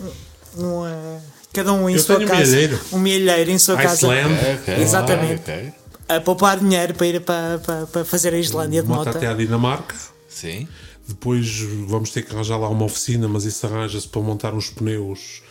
[0.58, 1.20] um, eh,
[1.54, 2.52] cada um em Eu sua tenho um casa.
[2.52, 2.80] milheiro.
[2.92, 3.94] Um milheiro em sua casa.
[3.94, 4.34] Iceland.
[4.62, 4.76] Ok.
[4.82, 5.42] Exatamente.
[5.42, 5.74] Ok.
[6.10, 9.16] A poupar dinheiro para ir para, para, para fazer a Islândia de Moto moto.
[9.18, 9.96] até à Dinamarca.
[10.28, 10.68] Sim.
[11.08, 15.42] Depois vamos ter que arranjar lá uma oficina, mas isso arranja-se para montar uns pneus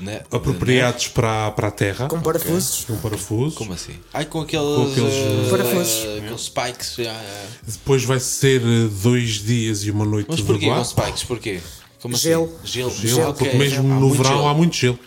[0.00, 2.06] Ne- apropriados para, para a terra.
[2.08, 2.84] Com parafusos.
[2.84, 3.54] Com parafusos.
[3.54, 3.94] Como assim?
[4.12, 4.64] Ai, com aqueles.
[4.76, 6.04] Com aqueles, eh, Parafusos.
[6.04, 6.94] eh, aqueles spikes.
[6.96, 7.44] já, já.
[7.66, 11.22] Depois vai ser eh, dois dias e uma noite Mas de porquê com spikes?
[11.24, 11.60] Porquê?
[12.02, 12.28] Como assim?
[12.28, 12.52] Gelo.
[12.62, 12.90] Gelo.
[12.94, 13.32] Gelo, ok.
[13.46, 14.46] porque mesmo Há no verão gelo.
[14.48, 14.98] há muito gelo.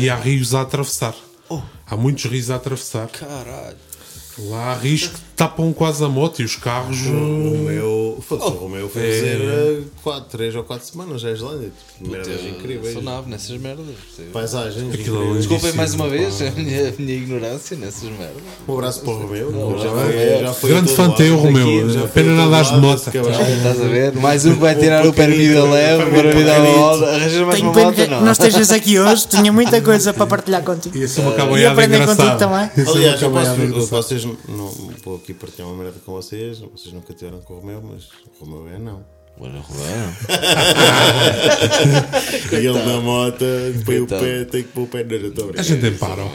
[0.00, 1.14] E há rios a atravessar.
[1.48, 1.60] Oh.
[1.86, 3.06] Há muitos rios a atravessar.
[3.08, 3.76] Caralho.
[4.38, 7.00] Lá há que tapam quase a moto e os carros.
[7.06, 8.66] O uh, meu, foda-se, Oh.
[8.66, 9.80] o meu foi É.
[10.04, 11.72] fazer 3 ou 4 semanas a Islândia.
[12.00, 12.92] Merdas Eu incríveis.
[12.92, 13.86] Sou nave nessas merdas.
[14.32, 14.94] Paisagens.
[14.94, 15.36] Ali.
[15.38, 18.42] Desculpem mais uma vez a minha, a minha ignorância nessas merdas.
[18.68, 19.78] Um abraço para o Romeu.
[19.78, 21.90] Já foi, já foi Grande a fã teu, Romeu.
[21.90, 22.98] Foi Pena a não andares de moto.
[22.98, 24.12] Estás a ver?
[24.14, 26.76] Mais um que vai tirar o permit da leve, para me dar permit.
[26.76, 27.04] uma moto.
[27.04, 28.20] Arranjas mais Tenho uma pena moto que não?
[28.24, 30.96] não estejas aqui hoje, tinha muita coisa para partilhar contigo.
[30.96, 32.70] Uma E aprender contigo também.
[32.94, 34.70] Aliás, eu posso, vocês não
[35.04, 36.58] vou aqui partilhar uma merda com vocês.
[36.58, 38.08] Vocês nunca tiveram com o Romeu, mas
[38.40, 39.04] o Romeu é não.
[39.38, 39.84] Bora, Romeu.
[42.52, 43.44] E ele na moto
[43.84, 46.30] põe o pé, tem que pôr o pé na estou a gente tem paro.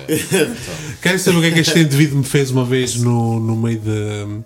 [1.01, 3.79] Querem saber o que é que este indivíduo me fez uma vez no, no meio
[3.79, 4.23] de.
[4.23, 4.43] Como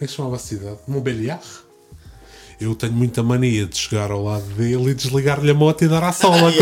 [0.00, 0.78] é que se chamava a cidade?
[0.86, 1.42] Montbéliard?
[2.60, 6.02] Eu tenho muita mania de chegar ao lado dele e desligar-lhe a moto e dar
[6.02, 6.52] à sola.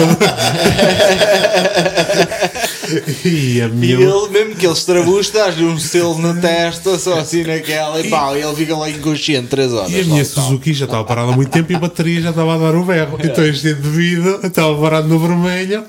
[3.24, 3.94] e a E minha.
[3.94, 8.36] ele, mesmo que ele estrabuche, dás-lhe um selo na testa, só assim naquela, e pá,
[8.36, 9.90] ele fica lá inconsciente 3 horas.
[9.90, 10.44] E a minha tal.
[10.44, 12.84] Suzuki já estava parada há muito tempo e a bateria já estava a dar o
[12.84, 13.18] berro.
[13.22, 15.84] Então este indivíduo estava parado no vermelho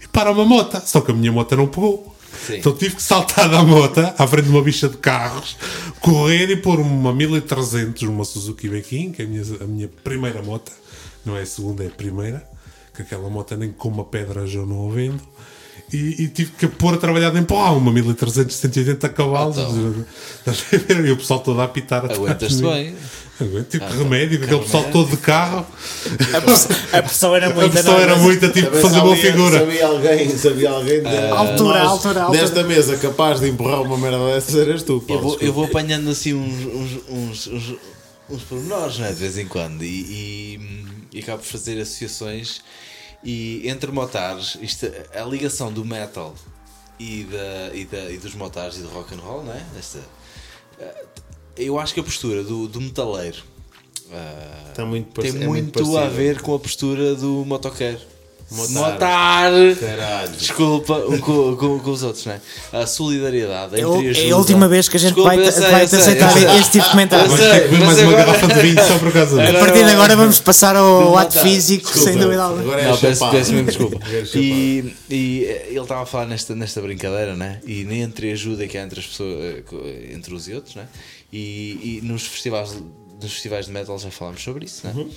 [0.00, 0.80] e e para uma moto.
[0.84, 2.14] Só que a minha moto não pegou.
[2.46, 2.56] Sim.
[2.56, 5.56] Então tive que saltar da moto à frente de uma bicha de carros,
[6.00, 10.42] correr e pôr uma 1300, uma Suzuki Bequim, que é a minha, a minha primeira
[10.42, 10.72] moto,
[11.24, 12.48] não é a segunda, é a primeira,
[12.94, 15.20] que aquela moto nem com uma pedra já não a vendo.
[15.92, 19.56] E, e tive que a pôr a trabalhar em pau, uma 1300, 180 cavalos.
[19.56, 20.04] Então.
[20.38, 21.06] Estás a ver?
[21.06, 22.94] E o pessoal todo a apitar atrás Aguentas-te bem.
[23.40, 25.64] Aguento, tipo remédio, aquele pessoal todo de carro.
[26.34, 27.70] A pressão, a pressão era A muita.
[27.76, 28.02] pessoa não é?
[28.02, 29.60] era muita, tipo, Também fazer uma figura.
[29.60, 32.40] Sabia alguém, sabia alguém de, Altura, nós, altura, altura.
[32.42, 34.94] desta mesa capaz de empurrar uma merda dessas eras tu.
[34.94, 37.74] Eu Paulo, vou, eu vou apanhando assim uns, uns, uns, uns,
[38.28, 39.10] uns pormenores, não é?
[39.12, 39.84] De vez em quando.
[39.84, 40.60] E, e,
[41.12, 42.60] e acabo por fazer associações.
[43.22, 46.34] E entre motares, isto, a ligação do metal
[46.98, 49.64] e, da, e, da, e dos motares e do rock and roll, não é?
[49.76, 50.00] Esta,
[50.78, 51.04] eh,
[51.56, 53.42] eu acho que a postura do, do metaleiro
[54.70, 58.00] Está muito tem é muito, a ver com a postura do motoqueiro.
[58.50, 59.52] Motar.
[59.78, 60.32] Caralho.
[60.32, 62.40] Desculpa, com, com, com os outros, não é?
[62.72, 65.86] A solidariedade, a É, é a última vez que a gente Desculpa, vai, sei, vai
[65.86, 66.44] sei, aceitar sei.
[66.58, 67.28] este tipo de comentário.
[67.28, 69.56] Vamos ter que beber mais uma agora- garrafa de vinho só por causa disso.
[69.56, 71.40] A partir de agora vamos passar ao ato tá.
[71.42, 72.62] físico, Desculpa, sem dúvida alguma.
[72.62, 74.00] Agora é Não, peço, peço mesmo desculpa.
[74.10, 74.24] É.
[74.38, 77.60] E, e eh, ele estava a falar nesta, nesta brincadeira, né?
[77.66, 80.54] E nem entre a ajuda que há entre as pessoas, eh, co- entre os e
[80.54, 80.86] outros, né?
[81.32, 82.74] E, e nos festivais,
[83.20, 84.92] nos festivais de metal já falámos sobre isso, né?
[84.96, 85.10] Uhum.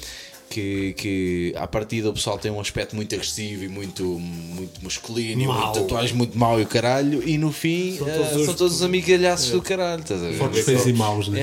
[0.51, 5.45] Que, que à partida o pessoal tem um aspecto muito agressivo e muito, muito masculino
[5.45, 5.55] Mau.
[5.57, 8.41] e muito tatuagem muito mau e o caralho, e no fim São eh, todos são
[8.41, 10.37] os- todos os amigalhaços do caralho, estás a ver?
[10.37, 11.39] Fortes, feios e maus, né?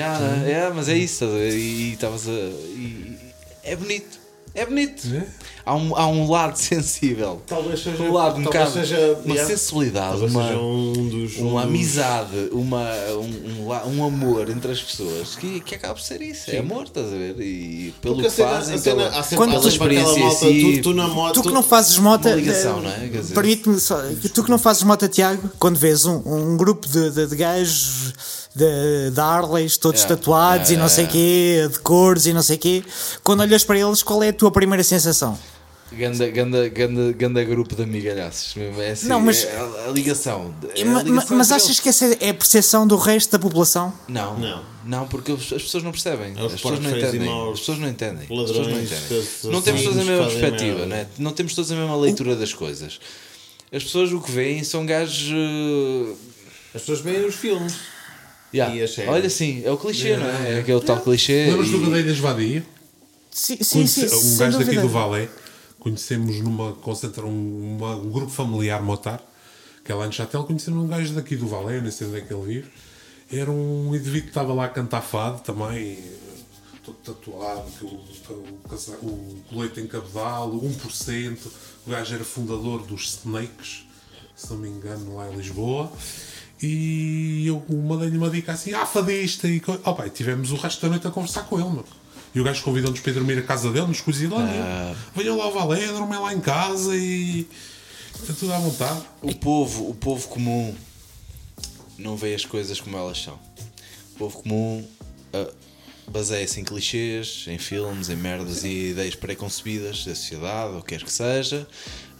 [0.47, 1.25] É, é, mas é isso?
[1.25, 2.33] E estavas a.
[2.33, 3.17] e-
[3.65, 4.18] é bonito,
[4.59, 5.03] é bonito.
[5.15, 5.27] É?
[5.65, 9.35] Há, um, há um lado sensível, Talvez seja, um lado um talvez bocado, seja, uma
[9.35, 14.49] yeah, sensibilidade, talvez uma, um dos, um uma dos- amizade, uma, um, um, um amor
[14.49, 17.37] entre as pessoas que, que acaba por ser isso, é amor, estás a ver?
[17.41, 20.47] E pelo Porque que cena, fazem, a cena, pela, há sempre, Quando- aquela experiência malta,
[20.47, 22.25] si, tu, tu na moto, Tu que não fazes moto.
[22.27, 23.23] Uma ligação, eh, não é?
[23.35, 24.01] Permite-me só.
[24.35, 28.15] Tu que não fazes moto, Tiago, quando vês um, um grupo de, de, de gajos
[28.59, 32.33] de, de Harleys todos Yeah, tatuados yeah, e não sei o quê, de cores e
[32.33, 32.85] não sei o quê,
[33.23, 35.39] quando olhas para eles, qual é a tua primeira sensação?
[35.91, 38.55] Ganda, ganda, ganda, ganda grupo de amigalhaços.
[38.79, 40.55] É assim, Não, mas- é a, a ligação.
[40.77, 41.81] é a ligação mas achas eles.
[41.81, 43.91] que essa é a percepção do resto da população?
[44.07, 44.63] Não, Não.
[44.85, 46.35] não, porque as as pessoas não percebem.
[46.39, 47.21] As pessoas não entendem.
[47.31, 48.23] maus, As pessoas não entendem.
[48.23, 49.29] As pessoas não entendem.
[49.51, 51.07] Não temos todos a mesma perspectiva, né?
[51.19, 53.01] não temos todos a mesma leitura das coisas.
[53.73, 55.31] As pessoas o que veem são gajos.
[55.33, 56.17] uh,
[56.75, 57.75] As pessoas veem os filmes.
[58.53, 58.75] Yeah.
[58.75, 59.07] E.
[59.09, 60.55] Olha, sim, é o clichê, não é?
[60.55, 61.47] É aquele tal clichê.
[61.51, 62.67] Lembras do e- Gadeiras Vadia?
[63.31, 64.35] Sim, sim, Conhece- sim.
[64.35, 65.29] um gajo daqui do Valé.
[65.79, 69.23] Conhecemos numa concentra um, uma- um grupo familiar motar,
[69.85, 70.45] que é lá em Chatel.
[70.45, 72.71] Conhecemos um gajo daqui do Valé, eu nem sei onde é que ele vive.
[73.31, 75.99] Era um indivíduo que estava lá a cantar fado também,
[76.85, 77.89] todo tatuado, que o,
[79.07, 81.39] o colete em cabedal, 1%.
[81.87, 83.85] O gajo era fundador dos Snakes,
[84.35, 85.93] se não me engano, lá em Lisboa.
[86.61, 89.47] E eu mandei-lhe uma dica assim, ah, fadista.
[89.47, 91.85] E oh, pai, tivemos o resto da noite a conversar com ele, meu.
[92.35, 94.51] E o gajo convidou-nos para ir dormir à casa dele, nos cozinhões.
[95.15, 97.47] Venham lá ao Valé, dormem lá em casa e.
[98.15, 99.03] Está tudo à vontade.
[99.23, 100.75] O povo, o povo comum
[101.97, 103.39] não vê as coisas como elas são.
[104.15, 104.85] O povo comum
[105.33, 105.51] ah,
[106.11, 111.13] baseia-se em clichês, em filmes, em merdas e ideias preconcebidas da sociedade, ou quer que
[111.13, 111.67] seja.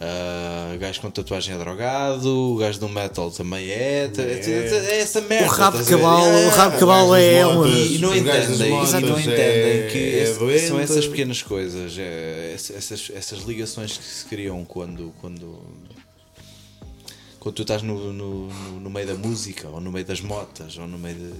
[0.01, 4.09] Ah, o gajo com tatuagem é drogado, o gajo do metal também é.
[4.17, 5.47] É, é essa merda.
[5.47, 7.91] O rabo cavalo, É, o rabo o gajo é motas.
[7.91, 11.97] e não entendem, e motas não é- entendem que é esse- são essas pequenas coisas,
[11.97, 15.59] é, ess- essas, essas ligações que se criam quando, quando,
[17.39, 20.77] quando tu estás no, no, no- no meio da música, ou no meio das motas,
[20.77, 21.33] ou no meio de.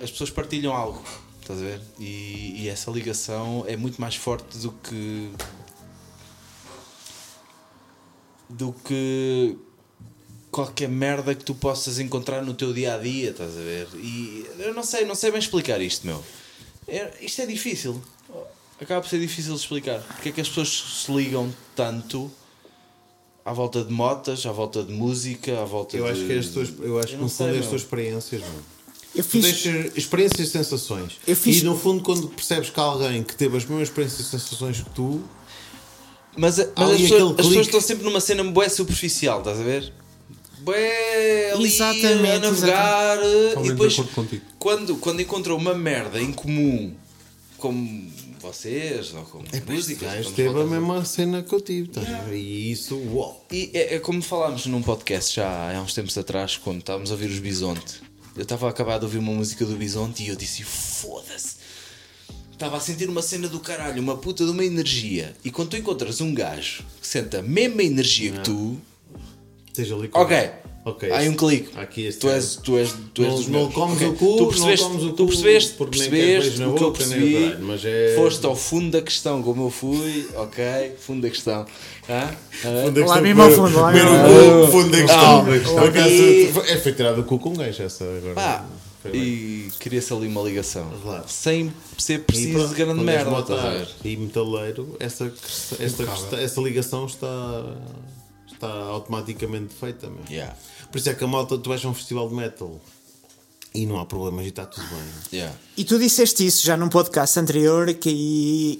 [0.00, 1.02] As pessoas partilham algo,
[1.40, 1.80] estás a ver?
[1.98, 5.30] E, e essa ligação é muito mais forte do que.
[8.48, 9.56] do que
[10.50, 13.88] qualquer merda que tu possas encontrar no teu dia a dia, estás a ver?
[13.94, 16.22] E eu não sei, não sei bem explicar isto, meu.
[16.88, 18.00] É- isto é difícil.
[18.80, 20.00] Acaba por ser difícil de explicar.
[20.02, 22.30] Porque é que as pessoas se ligam tanto
[23.44, 26.10] à volta de motas, à volta de música, à volta Eu de.
[26.10, 28.75] acho que as tuas, eu acho que não no fundo é as tuas experiências, mano.
[29.16, 29.42] Eu Tu fiz.
[29.44, 31.12] deixas experiências e sensações.
[31.26, 34.20] Eu fiz- E no fundo, quando percebes que há alguém que teve as mesmas experiências
[34.26, 35.22] e sensações que tu,
[36.36, 39.62] Mas, a- mas as, pessoas, as pessoas estão sempre numa cena bué superficial, estás a
[39.62, 39.92] ver?
[40.60, 43.96] Bué ali Exatamente, a navegar eh, e de depois
[44.58, 46.94] quando, quando encontram uma merda em comum
[47.56, 48.10] como
[48.40, 51.88] vocês ou como músicas, gajo vamos teve a- mesma cena que eu tive.
[51.88, 52.36] estás a ver?
[52.36, 53.46] E isso, uau.
[53.50, 57.14] E é, é como falámos num podcast já há uns tempos atrás, quando estávamos a
[57.14, 58.02] ouvir os Bisonte.
[58.36, 61.56] Eu estava a acabar de ouvir uma música do Bisonte e eu disse: foda-se.
[62.52, 65.34] Estava a sentir uma cena do caralho, uma puta de uma energia.
[65.44, 68.80] E quando tu encontras um gajo que sente a mesma energia que tu,
[69.66, 70.50] Esteja ali com ok.
[70.88, 71.68] Ok, Há aí um clique.
[71.76, 73.74] aqui este tu, é- és, tu és, tu és Não, dos não meus.
[73.74, 74.06] comes Ok.
[74.08, 76.74] o cu, tu percebeste, não comes o tu cu, percebeste, porque nem percebeste na o
[76.74, 77.34] que eu nem percebi.
[77.54, 80.64] o mas é- Foste ao fundo da questão, como eu fui, ok?
[81.00, 81.66] Fundo da questão.
[82.08, 82.20] Hã?
[82.20, 82.30] Hã?
[82.84, 85.46] Fundo da Lá questão, mesmo ao primeiro- fundo, lá mesmo o fundo da questão.
[85.46, 88.34] Ah, e- É, foi tirado do cu com um gajo essa agora.
[88.34, 88.64] Pá,
[89.12, 90.88] e queria-se ali uma ligação.
[91.02, 91.24] Claro.
[91.26, 93.28] Sem ser preciso de grande merda.
[93.28, 93.88] motar ver?
[94.04, 95.32] E metaleiro, essa,
[95.80, 97.64] esta, questão- essa ligação está,
[98.52, 100.08] está automaticamente feita.
[100.08, 100.18] Meu.
[100.30, 100.54] Yeah,
[100.96, 102.80] Por isso é que a malta, tu vais a um festival de metal
[103.74, 104.98] e não há problemas e está tudo bem.
[105.30, 105.54] yeah.
[105.76, 108.08] E tu disseste isso já num podcast anterior que,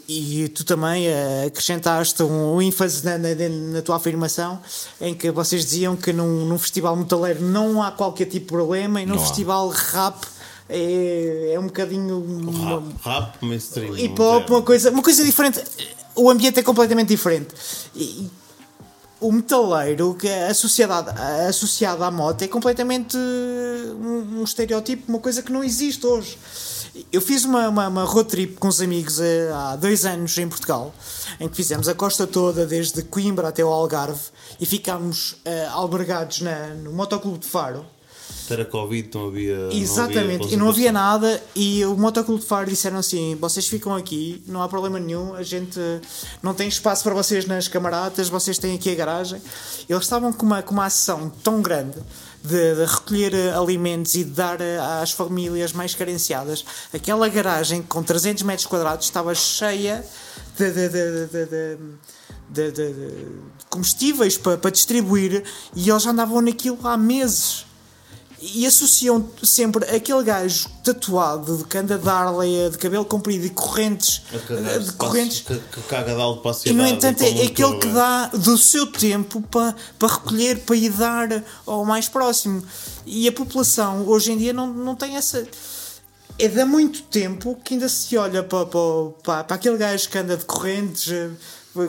[0.08, 3.28] e, e tu também eh, acrescentaste um ênfase na, na,
[3.74, 4.58] na tua afirmação
[4.98, 9.02] em que vocês diziam que num, num festival metaleiro não há qualquer tipo de problema
[9.02, 9.26] e num Não há.
[9.26, 10.24] festival rap
[10.70, 13.94] é, é um bocadinho uma- Rap, rap mainstream.
[13.98, 15.62] hip hop, uma coisa, uma coisa diferente.
[16.14, 17.48] O ambiente é completamente diferente.
[17.94, 18.30] E,
[19.20, 21.10] o metaleiro, que é a sociedade
[21.48, 26.38] associada à moto, é completamente uh, um, um estereótipo, uma coisa que não existe hoje.
[27.12, 30.48] Eu fiz uma, uma, uma road trip com os amigos eh, há dois anos em
[30.48, 30.94] Portugal,
[31.38, 34.20] em que fizemos a costa toda, desde Coimbra até o Algarve,
[34.58, 37.84] e ficámos eh, albergados na, no Motoclube de Faro.
[38.48, 39.58] Era Covid, não havia.
[39.58, 41.42] não Exatamente, havia e não havia nada.
[41.54, 45.42] E o Motoclube de Faro disseram assim: vocês ficam aqui, não há problema nenhum, a
[45.42, 45.78] gente
[46.42, 49.40] não tem espaço para vocês nas camaradas, vocês têm aqui a garagem.
[49.88, 51.98] Eles estavam com uma, com uma ação tão grande
[52.42, 56.64] de, de recolher eh, alimentos e de dar eh, às famílias mais carenciadas.
[56.94, 60.04] Aquela garagem com 300 metros quadrados estava cheia
[60.56, 60.86] de- de-
[62.70, 63.26] de
[63.68, 65.42] comestíveis para, para distribuir
[65.74, 67.65] e eles andavam naquilo há meses
[68.40, 74.78] e associam sempre aquele gajo tatuado de que anda de cabelo comprido e correntes, cagar,
[74.78, 75.40] de correntes.
[75.40, 76.90] Que, que caga de algo para a E sociedade.
[76.90, 77.78] no entanto é aquele todo.
[77.80, 82.62] que dá do seu tempo para, para recolher, para ir dar ao mais próximo.
[83.06, 85.46] E a população hoje em dia não, não tem essa.
[86.38, 90.18] É de há muito tempo que ainda se olha para, para, para, aquele gajo que
[90.18, 91.30] anda de correntes, eh,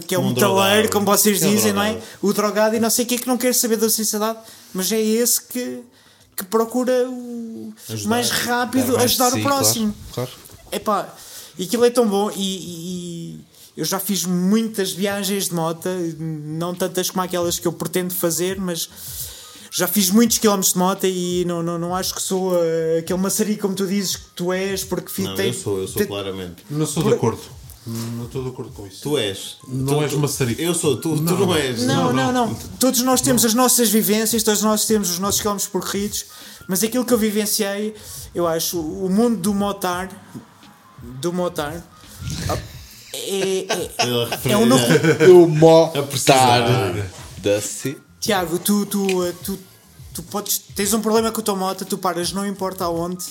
[0.07, 1.99] que é um Um metaleiro, como vocês Que é um dizem, não é?
[2.22, 4.40] O drogado e não sei o que, que não quer saber da sociedade,
[4.74, 5.84] mas é esse que,
[6.38, 8.09] que procura o Ajudar.
[8.09, 9.95] mais rápido mais ajudar de o si, próximo.
[10.14, 10.30] Claro,
[10.72, 11.14] Epá,
[11.57, 12.38] e aquilo é tão bom e,
[13.35, 13.39] e-
[13.76, 15.88] eu já fiz muitas viagens de moto,
[16.19, 18.89] não tantas como aquelas que eu pretendo fazer, mas
[19.72, 23.19] já fiz muitos quilómetros de moto e não, não, não acho que sou eh, aquele
[23.19, 25.97] maçarico como tu dizes que tu és, porque fi- Não, tem- eu sou, eu sou
[25.97, 26.64] tem- claramente.
[26.69, 27.39] Não sou de acordo.
[27.88, 29.01] Não estou de acordo com isso.
[29.01, 29.57] Tu és.
[29.68, 30.61] Não Tu- és tu- maçarico.
[30.61, 31.39] Eu sou, tu, tu Não.
[31.39, 31.84] não és.
[31.84, 32.47] Não, Não, não, não.
[32.47, 36.26] não, Todos nós temos as nossas vivências, todos nós temos os nossos quilómetros percorridos,
[36.68, 37.95] mas aquilo que eu vivenciei,
[38.35, 40.09] eu acho, o mundo do motar,
[41.01, 41.81] do motar,
[43.14, 45.43] é, é, é um núcleo.
[45.43, 46.61] O motar
[47.41, 47.61] da.
[48.19, 49.07] Tiago, tu, tu,
[49.45, 49.59] tu,
[50.14, 53.26] tu podes, tens um problema com a tua moto, tu paras, não importa aonde,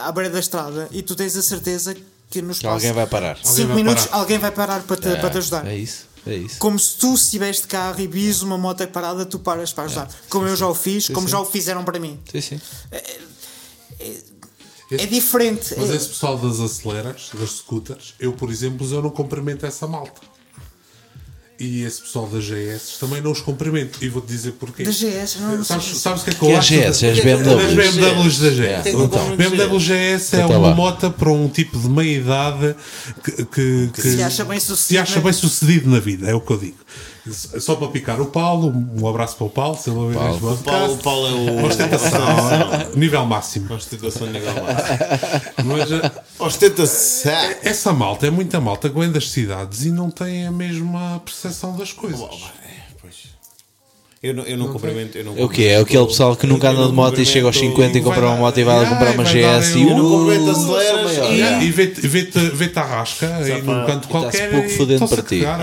[0.00, 2.04] à beira da estrada, e tu tens a certeza que
[2.42, 3.36] nos Que alguém vai parar.
[3.42, 4.18] 5 vai minutos parar.
[4.18, 5.66] alguém vai parar para te, para te ajudar.
[5.66, 6.58] É isso, é isso.
[6.58, 10.08] Como se tu estiveste de carro e vis uma moto parada, tu paras para ajudar.
[10.28, 11.32] Como eu já o fiz, como sim.
[11.32, 12.18] já o fizeram para mim.
[12.30, 12.60] Sim, sim.
[14.90, 15.74] É diferente.
[15.76, 19.86] Mas É- esse pessoal das aceleras, das scooters, eu, por exemplo, eu não cumprimento essa
[19.86, 20.20] malta.
[21.58, 23.98] E esse pessoal das GS também não os cumprimento.
[24.04, 24.82] E vou-te dizer porquê.
[24.82, 25.94] Da GS, não Sabes, sei.
[25.94, 26.74] sabes o que é que eu é acho?
[26.74, 27.00] GS?
[27.00, 27.74] da- É as Das BMWs.
[27.94, 28.86] BMWs da GS.
[28.86, 28.90] É.
[28.90, 29.36] Então.
[29.36, 32.74] BMW GS é Então uma moto para um tipo de meia idade
[33.22, 35.02] que, que, que se acha bem se sucedido.
[35.02, 36.76] acha bem sucedido na vida, é o que eu digo.
[37.32, 38.70] Só para picar o Paulo,
[39.00, 41.30] um abraço para o Paulo, se ele ouvir este O Paulo, Paulo é
[41.62, 41.66] o.
[41.66, 42.20] Ostentação,
[42.94, 43.72] nível máximo.
[43.72, 44.98] Ostentação nível máximo.
[45.64, 47.32] Mas eh, Ostentação.
[47.62, 51.74] essa malta é muita malta que vem das cidades e não tem a mesma percepção
[51.76, 52.20] das coisas.
[54.24, 55.18] Eu não, eu não cumprimento.
[55.18, 55.76] Eu não É o que é?
[55.76, 58.26] aquele pessoal que nunca anda não de moto e chega aos cumprimento- 50 e compra
[58.26, 61.32] uma moto e vai lá comprar uma GS e Eu não uh, cumprimento aceleras maior.
[61.32, 64.28] e- E, e vê-te à rasca pá, num canto e qualquer.
[64.44, 65.44] está-se pouco fodendo para ti.
[65.44, 65.54] a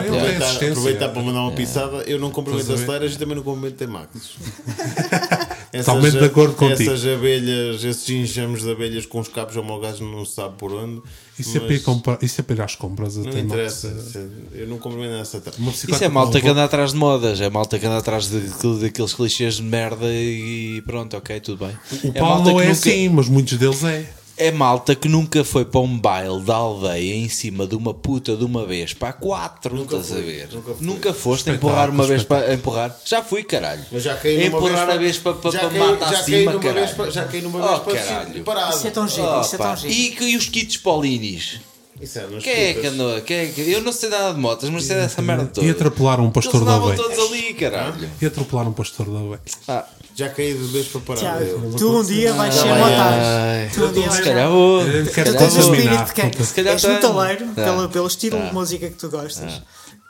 [0.71, 4.09] Aproveitar, para mandar uma pisada, eu não cumprimento a aceleras e também não cumprimento Max.
[5.71, 6.91] Totalmente de acordo contigo.
[6.91, 11.01] Essas abelhas, esses enxames de abelhas com os cabos homologados não se sabe por onde.
[11.39, 13.15] Isso é, para ir mas comprar, isso é para ir às compras.
[13.17, 13.87] Não até interessa.
[13.87, 15.57] bicicleta- Eu não cumprimento essa etapa.
[15.59, 18.39] uma Isso é malta que anda atrás de modas, é malta que anda atrás de,
[18.81, 21.75] daqueles clichês de merda e pronto, ok, tudo bem.
[22.03, 24.05] O é Paulo malta não é nunca- assim, mas muitos deles é.
[24.43, 28.35] É malta que nunca foi para um baile da aldeia em cima de uma puta
[28.35, 30.49] de uma vez para quatro, Nunca estás a fui, ver?
[30.51, 30.85] nunca fui.
[30.87, 32.97] Nunca foste a empurrar uma vez para empurrar?
[33.05, 33.85] Já fui, caralho.
[33.91, 36.51] Mas já caí numa empurrar vez a vez para, para, para mata já caí acima,
[36.53, 36.95] numa vez caralho.
[36.95, 38.43] para- Já caí numa Oh, vez para caralho.
[38.43, 38.75] parado.
[38.77, 39.93] Isso é tão giro, isso é tão giro.
[39.93, 41.59] E, e os kits paulinis?
[42.01, 43.21] Isso é Quem é que andou?
[43.21, 43.61] Quem é que...
[43.61, 45.67] Eu não sei nada de motas, mas sei dessa merda toda.
[45.67, 46.97] E atropelaram um pastor da ovelha.
[46.97, 48.09] todos ali, caralho.
[48.19, 49.41] E atropelaram um pastor da ovelha.
[49.67, 49.85] Ah,
[50.21, 51.19] Já caí de vez para parar.
[51.19, 53.69] Tiago, tu um dia vais ser ai.
[53.73, 54.83] Tu um dia Se vais calhar ser vou.
[54.83, 56.31] Se Tu calhar tens o espírito de quem?
[56.45, 57.63] Se calhar És metaleiro, Tá.
[57.63, 58.45] pelo, pelo estilo Tá.
[58.45, 59.61] de música que tu gostas.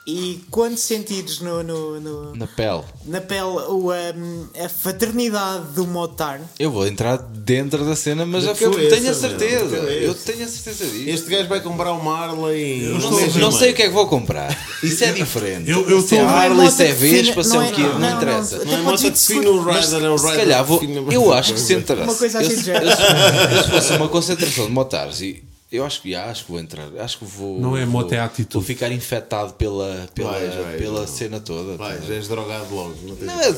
[0.04, 2.82] E quando sentires no, no, no- Na pele.
[3.06, 8.44] na pele o, um, a fraternidade do motar, Eu vou entrar dentro da cena, mas
[8.56, 9.76] fui- cabeça, tenho a certeza.
[9.76, 11.08] Eu tenho a certeza disso.
[11.08, 12.84] Este gajo vai comprar uma Harley.
[12.84, 14.50] Eu não, sei, não sei o que é que vou comprar.
[14.82, 15.70] Isso é diferente.
[15.70, 17.72] Eu- eu se é Não é Harley, se é Vespa, se é não o é-
[17.72, 18.58] quê, não, não, não, interessa.
[18.58, 18.64] não.
[18.64, 20.82] Não é Até moto de o Mas rider, é o se calhar vou.
[21.12, 22.10] Eu acho que se interessa.
[22.10, 25.44] Uma coisa assim eu, de se- eu, eu fosse uma concentração de motares e.
[25.72, 26.86] Eu acho que já, acho que vou entrar.
[26.98, 27.58] Acho que vou.
[27.58, 28.52] Não é moto, é atitude.
[28.52, 31.06] Vou ficar infectado pela, pela, Vais, vais, pela não.
[31.06, 31.76] cena toda.
[31.78, 32.94] Vai, já és drogado logo.
[33.02, 33.52] Não, tens- Não é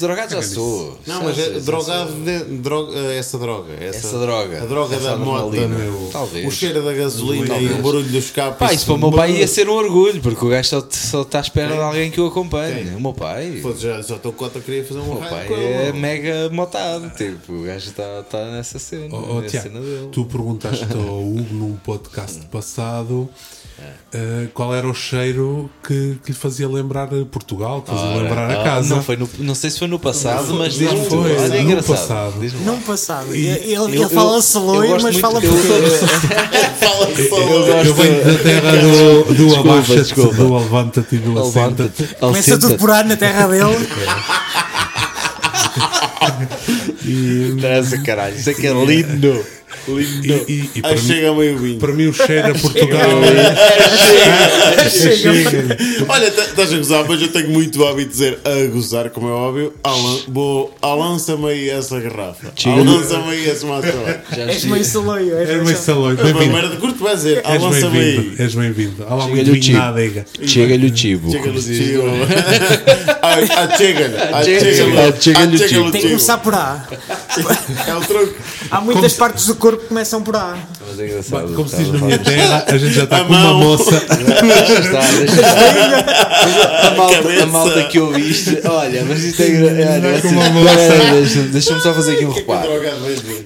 [0.00, 0.98] drogado já sou.
[1.06, 3.74] Não, Já mas é já drogado de, droga, essa droga.
[3.74, 4.62] Essa, Essa droga.
[4.62, 5.50] A droga Essa da moto.
[5.50, 6.08] meu.
[6.10, 6.46] Talvez.
[6.46, 7.70] O cheiro da gasolina Talvez.
[7.70, 8.58] e o barulho dos capos.
[8.58, 11.22] Pá, isso para o meu pai ia ser um orgulho, porque o gajo só, só
[11.22, 12.84] está à espera de alguém que o acompanhe.
[12.84, 12.94] Quem?
[12.96, 13.58] O meu pai.
[13.60, 17.52] Foda-se, já, só estou cota queria fazer um O meu pai é mega motado, tipo,
[17.52, 20.08] o gajo está tá nessa cena, Oh, cena dele.
[20.10, 23.28] tu perguntaste ao Hugo num podcast passado
[24.12, 28.50] eh, qual era o cheiro que, que lhe fazia lembrar Portugal, que fazia Ora, lembrar
[28.50, 28.94] a ah, casa.
[28.94, 31.82] Não, foi no, não sei se foi no passado, mas não foi, Olha, é no
[31.82, 32.34] passado.
[32.64, 33.34] Não passado.
[33.34, 34.08] E- ele eu- ele eu-
[34.60, 36.00] loiro, gosto mas muito- fala eu- português.
[36.80, 37.10] Fala
[37.84, 42.02] Eu venho da terra do, do abaixa-te, do levanta-te e do assenta-te.
[42.02, 43.88] Levanta-te, Começa tudo por ar na terra dele.
[47.52, 49.44] Interessa, caralho, isso é que é lindo.
[49.88, 49.92] E,
[50.52, 51.78] e- e para, chega meio vinho.
[51.78, 53.10] para mim o cheiro a Portugal
[54.90, 55.76] Chega.
[56.08, 59.28] Olha, tá- estás a gozar, mas eu tenho muito hábito de dizer a gozar, como
[59.28, 59.72] é óbvio.
[59.82, 62.52] Alan, vou, alança-me aí essa garrafa.
[62.56, 63.86] Chega- Alança-me aí esse maço.
[63.86, 65.36] És chega- meio saloio.
[65.38, 66.16] És é meio saloio.
[66.16, 66.30] salão.
[66.30, 66.52] Uma Bem-vindo.
[66.52, 68.16] merda curto vai dizer, És alança-me aí.
[68.16, 68.42] bem-vindo.
[68.42, 69.04] És bem-vindo.
[69.08, 69.78] Há lá muito Chega-lhe o vinho chibo.
[69.78, 70.24] na adega.
[70.46, 71.30] Chega-lhe o chibo.
[71.30, 71.86] Chega no como se diz.
[71.88, 72.02] tio.
[73.22, 74.16] Ah, ah, chega-lhe.
[74.16, 74.74] Ah, Chega-lhe.
[74.74, 74.74] chega-lhe.
[74.74, 75.84] Chega-lhe o Ah, chega-lhe tio.
[75.86, 76.84] o Tem que começar por A.
[77.86, 78.34] É o truque.
[78.70, 80.56] Há muitas partes do corpo começam por A.
[80.88, 81.54] Mas é engraçado.
[81.54, 83.58] Como se diz na a minha terra, a gente já está com uma mão.
[83.60, 84.00] moça.
[84.00, 86.86] Deixa estar, deixa estar.
[86.86, 89.46] A malta, a malta que ouviste, olha, mas isto é.
[90.32, 90.74] Uma moça.
[90.74, 92.68] pera, deixa- Deixa-me só fazer aqui um reparo.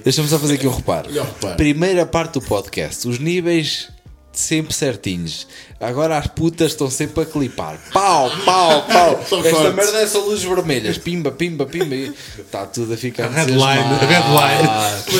[0.03, 1.09] Deixa-me só fazer aqui um reparo.
[1.57, 3.89] Primeira parte do podcast, os níveis
[4.39, 5.47] sempre certinhos.
[5.79, 7.77] Agora as putas estão sempre a clipar.
[7.93, 9.19] Pau, pau, pau.
[9.27, 9.75] Esta fortes.
[9.75, 10.97] merda é só luzes vermelhas.
[10.97, 11.95] Pimba, pimba, pimba.
[12.39, 13.29] Está tudo a ficar.
[13.29, 13.45] Mas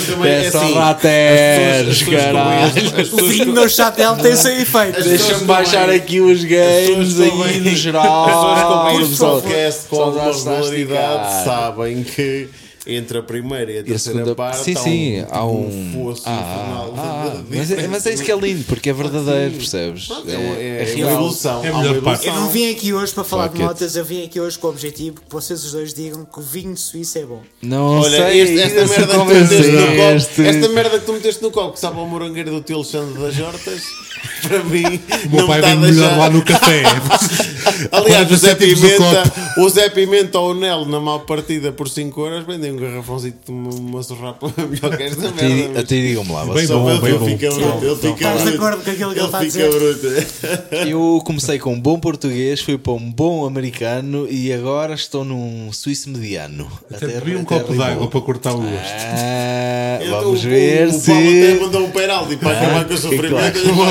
[0.05, 2.71] também é É só assim, rateres, caralho.
[3.13, 5.03] O vinho no chatel tem seu efeito.
[5.03, 8.25] Deixa-me baixar aqui os games aí no geral.
[8.25, 12.49] As pessoas que ouvem pessoal- podcast com alguma regularidade sabem que
[12.87, 15.45] entre a primeira e a E a terceira segunda parte sim, há sim, um, há
[15.45, 15.91] um.
[15.93, 19.51] fosso Ah, ah, de- mas, é, mas é isso que é lindo, porque é verdadeiro,
[19.51, 19.57] Sim.
[19.57, 20.07] percebes?
[20.27, 21.11] É, é- é uma real.
[21.13, 21.65] evolução.
[21.65, 22.27] É há melhor parte.
[22.27, 24.69] Eu não vim aqui hoje para falar de motas, eu vim aqui hoje com o
[24.69, 27.41] objetivo que vocês os dois digam que o vinho de Suíça é bom.
[27.61, 31.05] Não Olha, sei, este- esta, se merda que tu meteste no copo, esta merda que
[31.05, 33.81] tu meteste no copo, que sabe ao morangueiro do teu Alexandre das Hortas,
[34.47, 34.83] para mim,
[35.25, 36.83] O meu não pai vem melhor lá no café.
[37.91, 39.23] Aliás, o Zé, Pimenta,
[39.57, 43.33] o Zé Pimenta ou o Nelo, na mal partida por 5 euros, vendem um garrafãozinho
[43.45, 45.35] de uma, uma sorrapa melhor que esta merda.
[45.45, 47.25] Até, mas- até digam-me lá, Bem bom, bem ele bom.
[47.25, 48.57] fica bruto, ele fica Estás de bruto.
[48.65, 49.71] acordo com aquilo que ele está a Ele dizer?
[49.71, 50.75] fica bruto.
[50.89, 55.71] eu comecei com um bom português, fui para um bom americano e agora estou num
[55.71, 56.67] suíço mediano.
[56.93, 58.73] Até bebi um copo d'água para cortar o gosto.
[58.73, 61.11] Ah, Então, vamos o- ver o, se.
[61.11, 63.35] O Paulo até mandou um penalti para acabar com o que sofrimento.
[63.35, 63.83] Acabou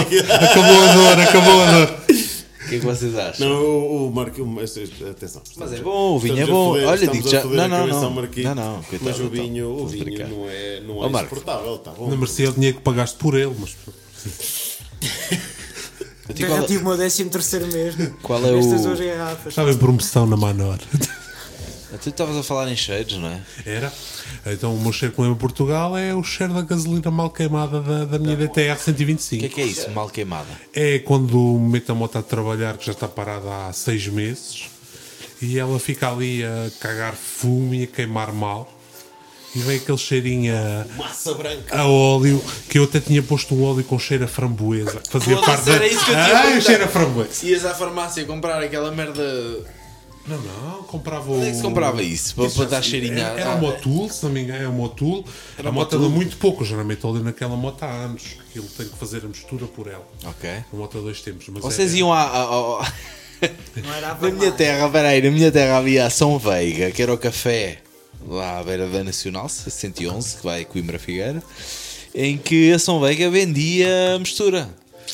[0.82, 1.94] a dor, acabou a dor.
[2.76, 3.48] O que é que vocês acham?
[3.48, 4.76] Não, o, o Marquinhos,
[5.10, 5.42] atenção.
[5.56, 6.72] Mas é bom, o vinho é bom.
[6.72, 7.44] foder- Olha, digo já.
[7.44, 8.10] Não, não, não.
[8.10, 8.54] Marquinhos.
[8.54, 11.34] Não, não, coitado, Mas o então, vinho, o vinho não é, não é Marco.
[11.34, 11.78] insuportável.
[11.78, 12.08] Tá bom.
[12.10, 13.74] Não merecia o dinheiro que pagaste por ele, mas.
[16.26, 18.10] Eu Eu Qual, já tive o meu 13 terceiro mesmo.
[18.22, 19.46] Qual é Estas o- duas garrafas.
[19.48, 20.78] Estava em promoção na Manor.
[22.02, 23.42] tu estavas a falar em cheiros, não é?
[23.66, 23.92] Era.
[24.46, 28.04] Então o meu cheiro que lembra Portugal é o cheiro da gasolina mal queimada da,
[28.04, 29.40] da minha DTR O 125.
[29.40, 29.90] que é que é isso?
[29.90, 30.46] Mal queimada.
[30.74, 34.64] É quando meto a moto a trabalhar, que já está parada há seis meses,
[35.40, 38.70] e ela fica ali a cagar fumo e a queimar mal.
[39.56, 41.78] E vem aquele cheirinho a, Massa branca.
[41.78, 44.98] a óleo, que eu até tinha posto um óleo com cheiro a framboesa.
[44.98, 45.74] que Fazia Foda-se, parte da.
[45.76, 46.62] era isso que eu tinha ah, perguntado.
[46.62, 47.46] cheiro a framboesa.
[47.46, 49.22] Ias à farmácia comprar aquela merda.
[50.26, 51.36] Não, não, comprava o.
[51.36, 52.34] Onde é que se comprava isso?
[52.34, 54.66] Para, para dar cheirinho Era, a- era a- a Motul, se não me engano, é
[54.66, 55.24] a Motul.
[55.58, 55.98] Era a moto Motul.
[56.06, 58.22] anda muito pouco, eu já não meto óleo naquela moto há anos.
[58.48, 60.06] Aquilo tem que fazer a mistura por ela.
[60.24, 60.48] Ok.
[60.50, 61.46] A moto há dois tempos.
[61.48, 62.22] Mas Vocês é, iam à.
[62.22, 62.92] à- à-
[63.76, 67.02] Não era a Na minha terra, peraí, na minha terra havia a São Veiga, que
[67.02, 67.78] era o café
[68.26, 71.42] lá à beira da Nacional 111, que vai a Coimbra Figueira,
[72.14, 74.70] em que a São Veiga vendia mistura.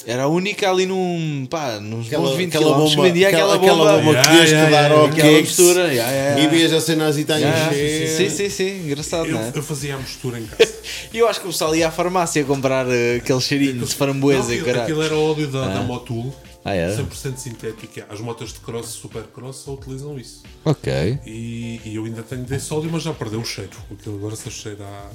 [0.06, 1.46] Era a única ali num.
[1.50, 2.78] pá, nos Aquela, bons 20 aquela km.
[2.78, 3.74] bomba, vendia aquela, bomba.
[3.98, 5.92] bomba Yeah, que tinhas yeah, que dar yeah, ao aquela cake mistura.
[5.92, 6.40] Yeah, yeah.
[6.42, 8.08] e vias a cena assim, está a Yeah, encher.
[8.08, 8.86] Sim, sim, sim.
[8.86, 9.52] Engraçado, Eu, não é?
[9.54, 10.70] eu fazia a mistura em casa.
[11.12, 14.44] E eu acho que o pessoal ia à farmácia comprar eh, aquele cheirinho de framboesa
[14.44, 14.82] Não, e aquilo, caralho.
[14.84, 16.32] aquilo era óleo da, da Motul.
[16.64, 16.94] Ah, era?
[16.96, 18.00] 100% sintético.
[18.08, 20.42] As motas de cross, super cross, só utilizam isso.
[20.64, 21.18] Ok.
[21.26, 23.70] E, e eu ainda tenho desse óleo, mas já perdeu o cheiro.
[23.90, 25.10] Aquilo agora só cheira a,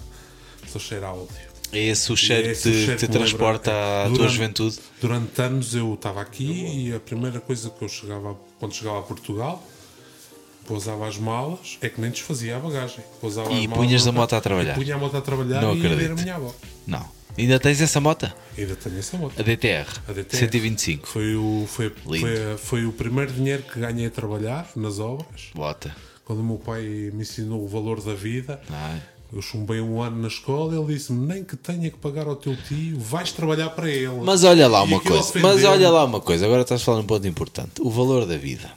[0.68, 1.28] só cheira a óleo.
[1.72, 3.72] É esse o cheiro que esse o te, cheiro te que me transporta
[4.06, 4.78] à tua juventude.
[5.02, 9.04] Durante anos eu estava aqui e a primeira coisa que eu chegava, quando chegava a
[9.04, 9.62] Portugal,
[10.66, 13.04] pousava as malas, é que nem desfazia a bagagem.
[13.22, 14.74] Pousava E punhas a moto a trabalhar?
[14.74, 16.22] e Punha a moto a trabalhar Não e ia ver a acredito.
[16.24, 16.54] minha avó.
[16.88, 17.16] Não.
[17.38, 18.32] Ainda tens essa moto?
[18.58, 19.38] Ainda tenho essa moto.
[19.38, 19.88] A DTR.
[20.08, 20.38] A DTR.
[20.40, 21.06] 125.
[21.08, 25.50] Foi o, foi, foi, foi o primeiro dinheiro que ganhei a trabalhar nas obras.
[25.54, 25.94] Bota.
[26.24, 26.82] Quando o meu pai
[27.14, 29.02] me ensinou o valor da vida, Ai.
[29.36, 30.74] Eu chumbei um ano na escola.
[30.74, 34.22] Ele disse-me: Nem que tenha que pagar ao teu tio, vais trabalhar para ele.
[34.24, 35.40] Mas olha lá E uma coisa.
[35.42, 36.46] Mas olha lá uma coisa.
[36.46, 37.82] Agora estás falando um ponto importante.
[37.82, 38.72] O valor da vida.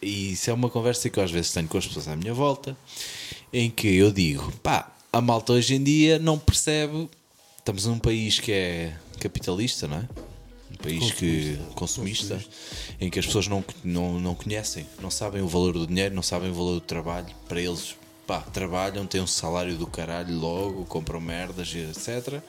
[0.00, 2.32] E isso é uma conversa que eu às vezes tenho com as pessoas à minha
[2.32, 2.76] volta.
[3.52, 7.10] Em que eu digo: pá, a malta hoje em dia não percebe.
[7.58, 10.08] Estamos num país que é capitalista, não é?
[10.72, 12.42] Um país que consumista,
[13.00, 16.22] em que as pessoas não, não, não conhecem, não sabem o valor do dinheiro, não
[16.22, 17.28] sabem o valor do trabalho.
[17.46, 17.94] Para eles,
[18.26, 22.40] pá, trabalham, têm um salário do caralho logo, compram merdas, e etc.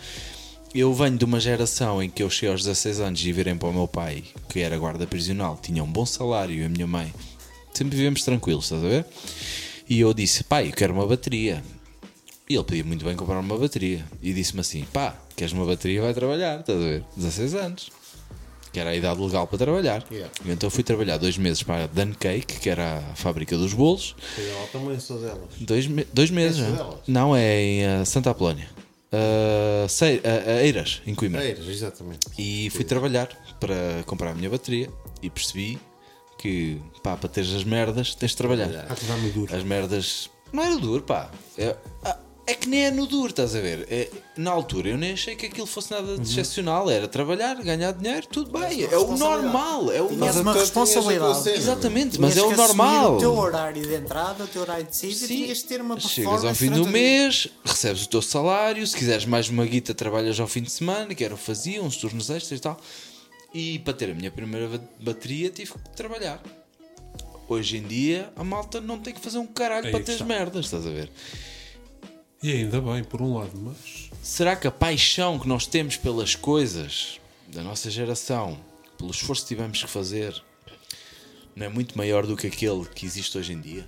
[0.73, 3.69] Eu venho de uma geração em que eu cheguei aos 16 anos e virem para
[3.69, 7.13] o meu pai, que era guarda prisional, tinha um bom salário e a minha mãe.
[7.73, 9.05] Sempre vivemos tranquilos, estás a ver?
[9.89, 11.63] E eu disse, pai, eu quero uma bateria.
[12.49, 14.05] E ele podia muito bem comprar uma bateria.
[14.21, 16.01] E disse-me assim: pá, queres uma bateria?
[16.01, 17.03] Vai trabalhar, estás a ver?
[17.15, 17.91] 16 anos.
[18.73, 20.03] Que era a idade legal para trabalhar.
[20.11, 20.33] Yeah.
[20.47, 24.15] Então fui trabalhar dois meses para a Dan Cake, que era a fábrica dos bolos.
[24.35, 25.47] Eu também sou delas.
[25.59, 26.59] Dois, me- dois meses.
[26.59, 26.75] Essa já.
[26.77, 26.99] delas?
[27.07, 28.67] Não, é em eh, Santa Apolónia.
[29.13, 31.45] Uh, sei, uh, Eiras, em Coimbra.
[31.45, 32.25] Eiras, exatamente.
[32.35, 33.29] E fui trabalhar
[33.59, 34.89] para comprar a minha bateria
[35.21, 35.77] e percebi
[36.39, 38.69] que, pá, para teres as merdas, tens de trabalhar.
[39.35, 39.55] Duro.
[39.55, 40.29] As merdas.
[40.51, 41.29] Não era duro, pá.
[41.59, 43.87] É, ah, é que nem é no duro, estás a ver?
[43.89, 46.89] É, na altura eu nem achei que aquilo fosse nada de excepcional.
[46.89, 48.83] Era trabalhar, ganhar dinheiro, tudo bem.
[48.83, 49.91] É o normal.
[49.91, 51.49] É o Tinhas uma responsabilidade.
[51.49, 53.15] Exatamente, mas é o normal.
[53.15, 55.27] O teu horário de entrada, o teu horário de saída, Sim.
[55.27, 56.15] tinhas de ter uma performance.
[56.15, 60.37] Chegas ao fim do mês, recebes o teu salário, se quiseres mais uma guita, trabalhas
[60.39, 62.77] ao fim de semana, que era o que fazia, uns turnos extras e tal.
[63.53, 66.41] E para ter a minha primeira ba- bateria tive que trabalhar.
[67.47, 70.15] Hoje em dia a malta não tem que fazer um caralho Aí para ter as
[70.15, 70.25] está.
[70.25, 71.09] merdas, estás a ver?
[72.43, 74.09] E ainda bem, por um lado, mas.
[74.21, 78.57] Será que a paixão que nós temos pelas coisas da nossa geração,
[78.97, 80.35] pelo esforço que tivemos que fazer,
[81.55, 83.87] não é muito maior do que aquele que existe hoje em dia?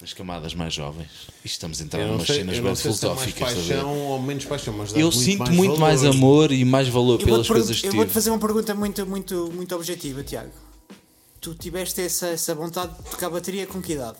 [0.00, 1.08] Nas camadas mais jovens.
[1.44, 3.52] E estamos a entrar numas sei, cenas bem se é mais filosóficas.
[3.54, 3.74] ver?
[3.74, 5.80] paixão ou menos paixão, mas Eu muito sinto mais muito valor.
[5.80, 9.04] mais amor e mais valor Eu pelas coisas que eu vou-te fazer uma pergunta muito,
[9.04, 10.52] muito, muito objetiva, Tiago.
[11.40, 14.16] Tu tiveste essa, essa vontade de tocar bateria com que idade?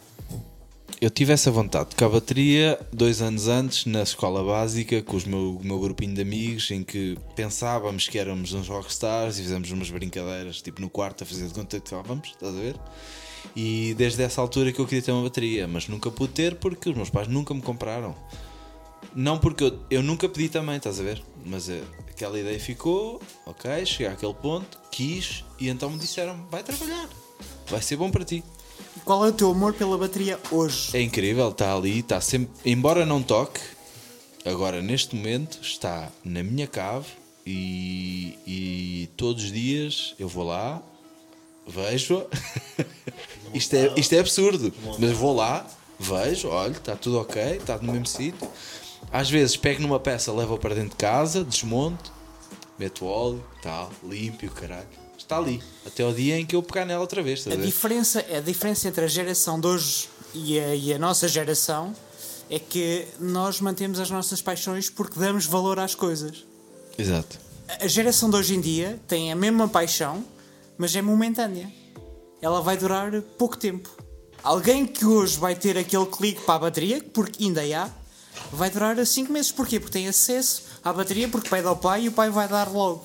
[1.01, 5.25] Eu tive essa vontade de tocar bateria dois anos antes, na escola básica, com os
[5.25, 9.71] meu, o meu grupinho de amigos, em que pensávamos que éramos uns rockstars e fizemos
[9.71, 12.75] umas brincadeiras, tipo no quarto, a fazer de conta que tocávamos, estás a ver?
[13.55, 16.91] E desde essa altura que eu queria ter uma bateria, mas nunca pude ter porque
[16.91, 18.17] os meus pais nunca me compraram.
[19.15, 21.23] Não porque eu, eu nunca pedi também, estás a ver?
[21.47, 21.81] Mas eh,
[22.11, 27.09] aquela ideia ficou, ok, cheguei àquele ponto, quis, e então me disseram: vai trabalhar,
[27.69, 28.43] vai ser bom para ti.
[29.05, 30.97] Qual é o teu amor pela bateria hoje?
[30.97, 32.51] É incrível, está ali, está sempre.
[32.65, 33.61] Embora não toque,
[34.45, 37.07] agora neste momento está na minha cave
[37.47, 40.83] e, e todos os dias eu vou lá,
[41.67, 42.25] vejo.
[43.55, 45.67] isto, é, isto é absurdo, mas vou lá,
[45.99, 48.49] vejo, olho, está tudo ok, está no mesmo sítio.
[49.11, 52.13] Às vezes pego numa peça, levo para dentro de casa, desmonto,
[52.79, 55.08] meto óleo, tal, limpo o caralho.
[55.29, 57.47] Está ali, até o dia em que eu pegar nela outra vez.
[57.47, 61.95] A diferença, a diferença entre a geração de hoje e a, e a nossa geração
[62.49, 66.47] é que nós mantemos as nossas paixões porque damos valor às coisas.
[66.97, 67.39] Exato.
[67.79, 70.25] A geração de hoje em dia tem a mesma paixão,
[70.79, 71.71] mas é momentânea.
[72.41, 73.91] Ela vai durar pouco tempo.
[74.43, 77.91] Alguém que hoje vai ter aquele clique para a bateria, porque ainda há,
[78.51, 79.53] vai durar 5 meses.
[79.53, 79.79] Porquê?
[79.79, 83.05] Porque tem acesso à bateria, porque pede ao pai e o pai vai dar logo.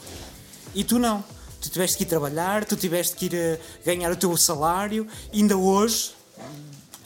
[0.74, 1.32] E tu não.
[1.64, 5.07] Tu tiveste que ir trabalhar, tu tiveste que ir eh, ganhar o teu salário.
[5.34, 6.11] Ainda hoje,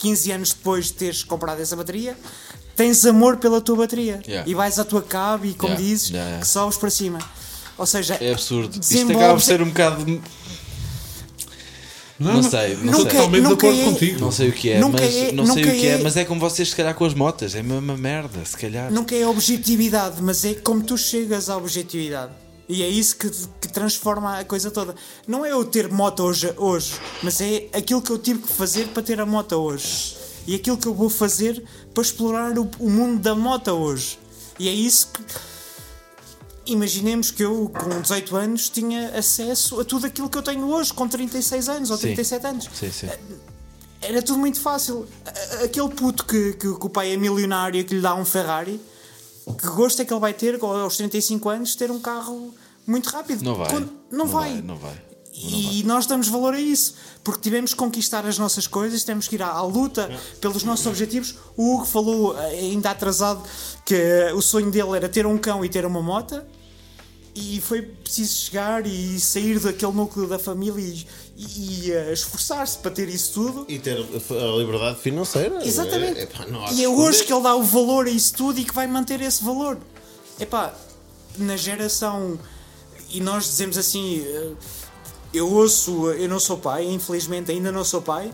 [0.00, 2.16] 15 anos depois de teres comprado essa bateria,
[2.74, 4.20] tens amor pela tua bateria.
[4.26, 4.50] Yeah.
[4.50, 7.20] E vais à tua cave e, como Yeah, dizes, yeah, que sobes para cima.
[7.78, 8.76] Ou seja, É absurdo.
[8.80, 10.20] Isto acaba por ser um bocado.
[12.18, 13.04] Não, sei, não Nunca- sei.
[13.10, 14.20] Totalmente de nunca acordo é- contigo.
[14.20, 15.98] Não sei o que é, Nunca mas é- não sei nunca o que é, é-
[16.02, 18.90] mas é como vocês se calhar com as motas, é a mesma merda, se calhar.
[18.90, 22.32] Nunca é objetividade, mas é como tu chegas à objetividade.
[22.68, 23.30] E é isso que,
[23.60, 24.94] que transforma a coisa toda.
[25.26, 28.88] Não é eu ter moto hoje, hoje, mas é aquilo que eu tive que fazer
[28.88, 30.16] para ter a moto hoje.
[30.46, 31.64] E aquilo que eu vou fazer
[31.94, 34.18] para explorar o, o mundo da moto hoje.
[34.58, 35.22] E é isso que.
[36.66, 40.92] Imaginemos que eu, com 18 anos, tinha acesso a tudo aquilo que eu tenho hoje,
[40.92, 42.14] com 36 anos ou Sim.
[42.14, 42.68] 37 anos.
[42.74, 43.08] Sim, sim.
[44.02, 45.08] Era tudo muito fácil.
[45.64, 48.78] Aquele puto que, que, que o pai é milionário e que lhe dá um Ferrari,
[49.54, 52.54] que gosto é que ele vai ter aos 35 anos ter um carro
[52.86, 53.42] muito rápido?
[53.44, 53.68] Não vai.
[53.70, 54.62] Quando- não, vai.
[54.62, 55.02] Não vai.
[55.40, 59.36] E nós damos valor a isso, porque tivemos que conquistar as nossas coisas, temos que
[59.36, 60.10] ir à, à luta
[60.40, 61.36] pelos nossos objetivos.
[61.56, 63.40] O Hugo falou, eh, ainda atrasado,
[63.84, 66.42] que eh, o sonho dele era ter um cão e ter uma moto.
[67.36, 71.06] E foi preciso chegar e sair daquele núcleo da família e,
[71.38, 73.64] e, e, eh, esforçar-se para ter isso tudo.
[73.68, 75.64] E ter a liberdade financeira.
[75.64, 76.18] Exatamente.
[76.18, 77.24] É, epá, e é hoje esconder.
[77.26, 79.78] que ele dá o valor a isso tudo e que vai manter esse valor.
[80.40, 80.74] Epá,
[81.38, 82.38] na geração.
[83.10, 84.20] E nós dizemos assim.
[84.26, 84.52] eh,
[85.32, 86.10] Eu ouço.
[86.10, 88.32] Eu não sou pai, infelizmente ainda não sou pai.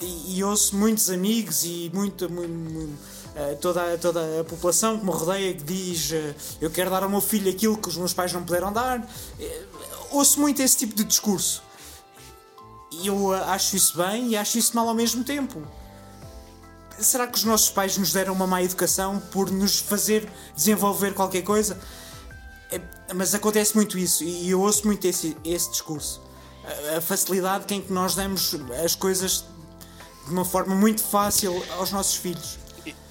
[0.00, 2.28] E, e ouço muitos amigos e muito.
[2.28, 2.98] muito- muito,
[3.36, 7.02] eh, Toda, a- toda a população que me rodeia que diz eh, eu quero dar
[7.04, 9.06] ao meu filho aquilo que os meus pais não puderam dar.
[10.10, 11.62] Ouço muito esse tipo de discurso.
[12.92, 15.62] Eu eh, acho isso bem e acho isso mal ao mesmo tempo.
[16.98, 21.42] Será que os nossos pais nos deram uma má educação por nos fazer desenvolver qualquer
[21.42, 21.78] coisa?
[22.70, 22.80] É,
[23.14, 26.20] mas acontece muito isso e eu ouço muito esse, esse discurso.
[26.96, 28.54] A, facilidade com que nós damos
[28.84, 29.44] as coisas
[30.26, 32.58] de uma forma muito fácil aos nossos filhos.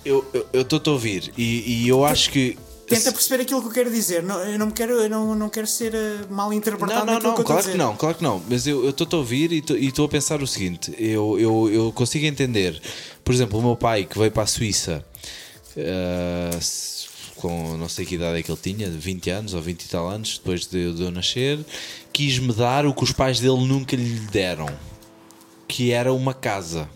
[0.06, 2.57] Eu estou a ouvir e, e eu acho que.
[2.90, 4.24] Tenta perceber aquilo que eu quero dizer.
[4.24, 7.36] Não, eu não quero, eu não, não quero ser eh, mal interpretado Não, não, não,
[7.36, 8.44] que claro que não, claro que não.
[8.49, 12.26] Mas eu estou a ouvir e estou a pensar o seguinte: eu, eu, eu consigo
[12.26, 12.82] entender,
[13.24, 15.06] por exemplo, o meu pai que veio para a Suíça
[16.57, 19.88] s- com não sei que idade é que ele tinha, 20 anos ou 20 e
[19.90, 21.60] tal anos, depois de, de eu nascer,
[22.11, 24.68] quis-me dar o que os pais dele nunca lhe deram,
[25.68, 26.90] que era uma casa.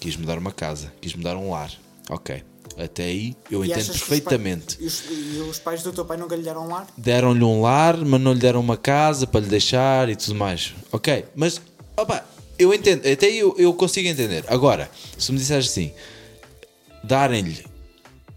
[0.00, 1.70] Quis-me dar uma casa, quis-me dar um lar.
[2.10, 2.42] Ok.
[2.76, 4.76] Até aí eu E entendo os perfeitamente.
[4.76, 6.86] pais- e, os, e os pais do teu pai nunca lhe deram um lar?
[6.96, 10.74] deram-lhe um lar, mas não lhe deram uma casa para lhe deixar e tudo mais.
[10.90, 11.60] Ok, mas
[11.96, 12.24] opa,
[12.58, 14.44] eu entendo, até aí eu, eu consigo entender.
[14.48, 15.92] Agora, se me disseres assim,
[17.02, 17.64] darem-lhe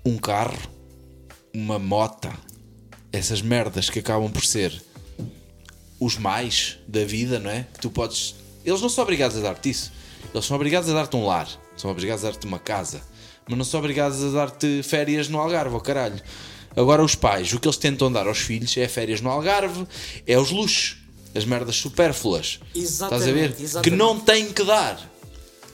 [0.05, 0.57] um carro,
[1.53, 2.31] uma mota,
[3.11, 4.83] essas merdas que acabam por ser
[5.99, 7.65] os mais da vida, não é?
[7.73, 8.35] Que tu podes.
[8.63, 9.91] Eles não são obrigados a dar-te isso.
[10.33, 13.01] Eles são obrigados a dar-te um lar, são obrigados a dar-te uma casa,
[13.47, 16.21] mas não são obrigados a dar-te férias no Algarve, ao caralho.
[16.75, 19.87] Agora, os pais, o que eles tentam dar aos filhos é férias no Algarve,
[20.27, 20.97] é os luxos,
[21.35, 22.59] as merdas supérfluas.
[22.75, 23.55] Exatamente, Estás a ver?
[23.63, 23.89] exatamente.
[23.89, 24.99] Que não têm que dar.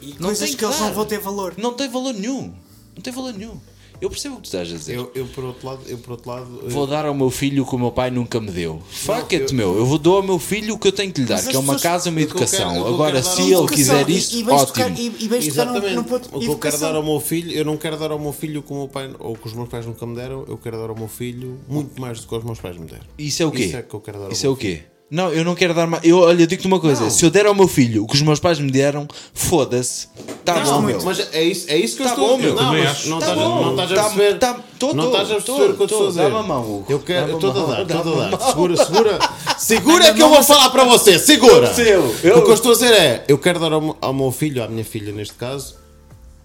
[0.01, 0.85] E Não coisas tem que eles dar.
[0.85, 1.53] não vão ter valor.
[1.57, 2.53] Não tem valor nenhum.
[2.95, 3.59] Não tem valor nenhum.
[4.03, 4.95] Eu percebo o que tu estás a dizer.
[4.97, 7.65] Eu, eu, por outro lado, eu, por outro lado Vou dar ao meu filho o
[7.65, 8.81] que o meu pai nunca me deu.
[8.89, 9.77] Fuck it, eu- meu.
[9.77, 11.57] Eu vou dou ao meu filho o que eu tenho que lhe dar, que é
[11.59, 12.85] uma casa e uma que quero- educação.
[12.85, 14.65] Agora, quero dar se ele Educação, quiser isso, e ótimo.
[14.67, 15.95] tocar- e- e vais tocar num- Exatamente.
[15.95, 18.19] num ponto- o que eu quero dar ao meu filho, eu não quero dar ao
[18.19, 20.43] meu filho o que o meu pai ou que os meus pais nunca me deram,
[20.49, 23.05] eu quero dar ao meu filho muito mais do que os meus pais me deram.
[23.17, 23.63] Isso é o quê?
[23.65, 24.81] Isso é que eu quero dar ao Isso é o quê?
[25.13, 26.03] Não, eu não quero dar mais.
[26.03, 27.09] Eu, olha, eu digo-te uma coisa: Não.
[27.11, 30.07] se eu der ao meu filho o que os meus pais me deram, foda-se.
[30.43, 31.01] Tá Não, bom, meu.
[31.03, 32.47] Mas é isso, é isso que eu Tá estou bom, a dizer.
[32.47, 32.55] meu.
[32.55, 33.09] Não, Também mas acho.
[33.09, 33.61] não Tá estás a- bom.
[33.63, 34.39] não estás a Tá- perceber.
[34.39, 36.05] tá- tô- não tô- estás a tô- perceber o que eu estou a tô.
[36.07, 36.21] fazer.
[36.23, 36.85] Dá-me a mão, Hugo.
[36.89, 38.39] Eu quero, Dá-me a estou a mão, dar, estou a dar.
[38.47, 39.19] Segura, segura.
[39.57, 41.19] Segura que eu vou falar para você.
[41.19, 41.73] Segura.
[41.73, 44.13] Seu, O que eu- eu estou a dizer é, eu quero dar ao, meu- ao
[44.13, 45.75] meu filho, à minha filha neste caso,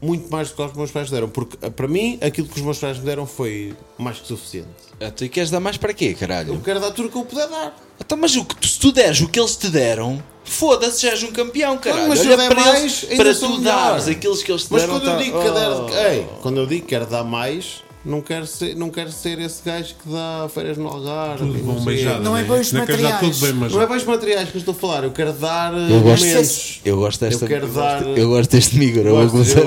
[0.01, 1.29] muito mais do que os meus pais deram.
[1.29, 4.69] Porque eh, para mim, aquilo que os meus pais me deram foi mais que suficiente.
[5.01, 6.61] Ah, Tu queres dar mais para quê, Eu caralho?
[6.61, 7.77] quero dar tudo o que eu puder dar.
[8.01, 11.11] Então, mas o que tu, se tu deres o que eles te deram, foda-se, já
[11.11, 12.09] és um campeão, caralho.
[12.09, 14.83] mas se Olha eu para mais, eles, para tu dares aqueles que eles te Mas
[14.83, 14.95] deram.
[14.95, 15.99] quando eu tá- digo que Oh.
[16.09, 19.63] ei, quando eu digo que quero dar mais, não quero ser, não quero ser esse
[19.65, 21.45] gajo que dá férias no Algarve.
[21.47, 22.23] Tudo bom beijado.
[22.25, 22.49] Não é né?
[22.49, 23.21] bons Não dar materiais.
[23.21, 25.93] tudo bem Não é bens materiais que eu estou a falar, eu quero dar eh,
[25.93, 26.81] Eu gosto, momentos.
[26.85, 27.45] eu gosto desta.
[27.45, 29.01] Eu quero eu dar- gosto- Eu gosto deste micro.
[29.03, 29.67] eu vou Gosto, eu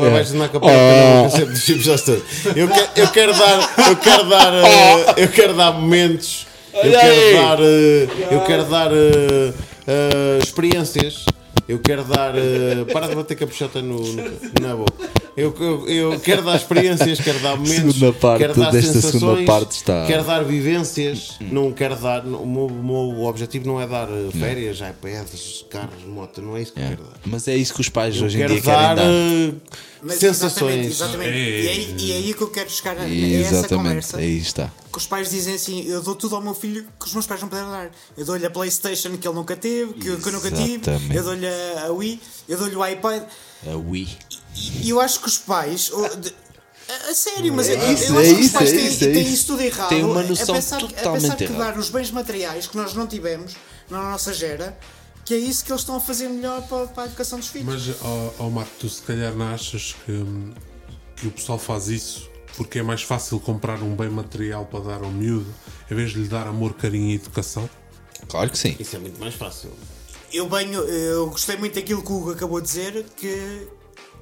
[0.58, 2.22] a boca na dos já estou.
[2.56, 6.48] Eu quero, eu quero dar, eu quero dar, eh, eu quero dar momentos.
[6.74, 9.54] Eu quero dar, eh, eu quero dar eh,
[9.88, 11.26] eh, experiências.
[11.72, 12.34] Eu quero dar.
[12.38, 14.24] eh, para de bater capuchota no, no-
[14.62, 15.10] na boca.
[15.38, 17.96] Eu, eu, eu quero dar experiências, quero dar momentos.
[17.96, 21.38] Segunda parte quero dar desta sensações, segunda parte está- Quero dar vivências.
[21.40, 22.26] Não quero dar.
[22.26, 26.42] O meu, o meu objetivo não é dar eh, férias, iPads, carros, moto.
[26.42, 26.90] Não é isso que eu É.
[26.90, 27.14] quero dar.
[27.26, 29.04] Mas é isso que os pais Eu hoje em dia querem dar, dar.
[29.06, 29.54] eh,
[30.04, 30.88] Mas sensações.
[30.88, 31.38] Exatamente, exatamente.
[31.38, 33.16] E, é, aí- e é aí que eu quero chegar a, a essa
[33.56, 34.18] Exatamente, conversa.
[34.18, 34.70] aí está.
[34.92, 37.40] Que os pais dizem assim: eu dou tudo ao meu filho que os meus pais
[37.42, 37.90] não puderam dar.
[38.18, 40.82] Eu dou-lhe a Playstation que ele nunca teve, que, eu- que eu nunca tive,
[41.16, 43.24] eu dou-lhe a, a Wii, eu dou-lhe o iPad.
[43.68, 44.18] A Wii.
[44.84, 45.90] E eu acho que os pais,
[46.20, 46.34] de-
[46.90, 48.86] A, a sério, mas É eu, isso, eu é acho que os pais é têm,
[48.88, 49.46] isso, é têm isso.
[49.48, 49.90] tudo errado.
[49.90, 52.76] Tem uma É noção pensar, que- é totalmente pensar que dar os bens materiais que
[52.76, 53.54] nós não tivemos
[53.90, 54.78] na nossa gera,
[55.24, 57.68] que é isso que eles estão a fazer melhor para, para a educação dos filhos.
[57.88, 60.26] Mas, ó ó, Marco, tu se calhar não achas que,
[61.16, 65.04] que o pessoal faz isso porque é mais fácil comprar um bem material para dar
[65.04, 65.54] ao miúdo
[65.90, 67.70] em vez de lhe dar amor, carinho e educação?
[68.28, 68.76] Claro que sim.
[68.80, 69.72] Isso é muito mais fácil.
[70.32, 73.68] Eu, venho, eu gostei muito daquilo que o Hugo acabou de dizer, que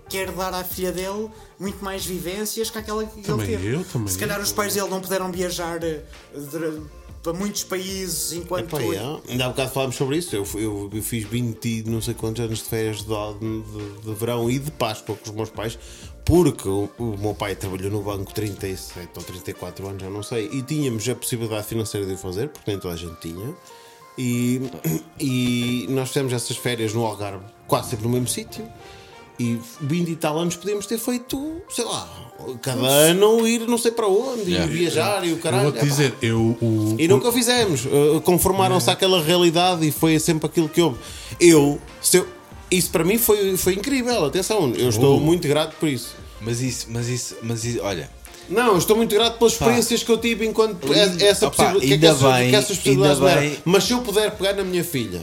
[0.10, 1.30] quer dar à filha dele
[1.60, 3.76] muito mais vivências que aquela que Também ele teve.
[3.76, 4.44] eu, também Se calhar eu.
[4.44, 6.02] os pais dele não puderam viajar eh,
[6.34, 6.82] de-
[7.22, 8.76] para muitos países enquanto.
[8.78, 9.32] Epá, é.
[9.32, 10.36] Ainda há bocado falámos sobre isso.
[10.36, 14.14] Eu, eu, eu fiz 20 e não sei quantos anos de férias de, de- de
[14.14, 15.78] verão e de Páscoa com os meus pais,
[16.26, 20.50] porque o, o meu pai trabalhou no banco 37 ou 34 anos, já não sei,
[20.52, 23.56] e tínhamos a possibilidade financeira de o fazer, porque nem toda a gente tinha.
[24.18, 24.62] E,
[25.20, 28.68] e nós fizemos essas férias no Algarve, quase sempre no mesmo sítio.
[29.40, 32.10] E 20 e tal anos podíamos ter feito, sei lá,
[32.62, 34.66] cada ano ir não sei para onde, Yeah.
[34.74, 35.64] e viajar e o Eu caralho.
[35.64, 35.88] vou-te Epá.
[35.88, 36.58] dizer, eu.
[36.62, 37.86] O, E nunca o fizemos.
[37.86, 40.98] Uh, Conformaram-se àquela realidade e foi sempre aquilo que houve.
[41.40, 42.28] Eu, se eu-
[42.70, 44.26] isso para mim foi, foi incrível.
[44.26, 45.20] Atenção, eu estou Oh.
[45.22, 46.16] muito grato por isso.
[46.42, 48.10] Mas isso, mas isso, mas isso, olha,
[48.50, 51.24] Não, eu estou muito grato pelas experiências que eu tive enquanto Lindo.
[51.24, 53.50] essa Opa, possibilidade, que, é que ainda essas, bem, que essas possibilidades ainda me deram.
[53.52, 53.60] bem.
[53.64, 55.22] Mas se eu puder pegar na minha filha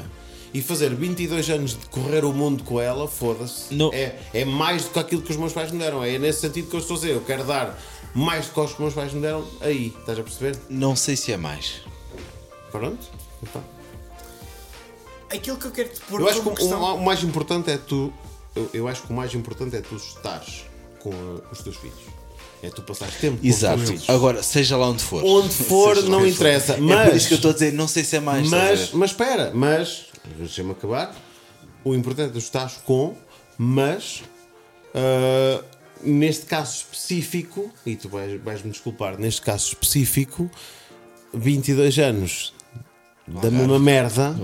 [0.56, 3.74] e fazer 22 anos de correr o mundo com ela, foda-se.
[3.92, 6.02] É, é mais do que aquilo que os meus pais me deram.
[6.02, 7.12] É nesse sentido que eu estou a dizer.
[7.12, 7.78] Eu quero dar
[8.14, 9.88] mais do que os que os meus pais me deram aí.
[9.98, 10.56] Estás a perceber?
[10.70, 11.82] não sei se é mais.
[12.72, 13.06] Pronto?
[13.42, 13.60] Epá.
[15.30, 17.70] Aquilo que eu quero te pôr Eu acho que como o, questão- o mais importante
[17.70, 18.10] é tu.
[18.54, 20.64] Eu, eu acho que o mais importante é tu estares
[21.00, 21.98] com uh, os teus filhos.
[22.62, 23.74] É tu passares tempo com Exato.
[23.82, 24.08] os teus filhos.
[24.16, 25.22] Agora, seja lá onde for.
[25.22, 26.34] Onde for, Seja não onde for.
[26.46, 26.72] interessa.
[26.74, 28.48] É Mas, por isso que eu estou a dizer, não sei se é mais.
[28.48, 30.05] mas, mas espera, mas.
[30.38, 31.14] Deixa-me acabar.
[31.84, 33.14] O importante é tu estás com,
[33.58, 34.22] mas.
[34.94, 35.64] uh,
[36.02, 40.50] neste caso específico, e tu vais- vais-me desculpar, neste caso específico,
[41.32, 42.52] 22 anos
[43.26, 44.36] da mesma merda,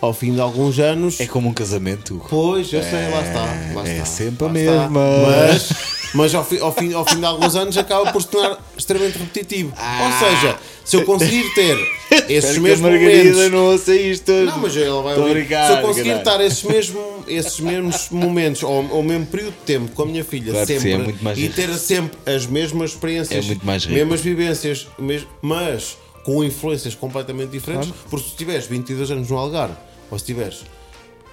[0.00, 1.20] ao fim de alguns anos.
[1.20, 2.24] É como um casamento.
[2.28, 3.44] Pois, eu sei, lá está.
[3.74, 4.52] Lá é está, sempre a está.
[4.52, 4.88] mesma.
[4.90, 5.68] Mas,
[6.14, 9.18] mas ao, fim, ao, fim, ao fim de alguns anos acaba por se tornar extremamente
[9.18, 9.72] repetitivo.
[9.76, 11.76] Ou seja, se eu conseguir ter
[12.28, 13.50] esses Espero mesmos momentos.
[13.50, 14.32] não ouça isto.
[14.32, 15.34] Não, mas ela vai ouvir.
[15.34, 16.28] brincar, Se eu conseguir caralho.
[16.28, 20.24] estar esses, mesmo, esses mesmos momentos ou o mesmo período de tempo com a minha
[20.24, 24.20] filha Claro que sempre é muito mais e ter sempre as mesmas experiências, É mesmas
[24.20, 29.74] vivências, mes- mas com influências completamente diferentes, porque se tiveres 22 anos no Algarve
[30.10, 30.60] ou se tiveres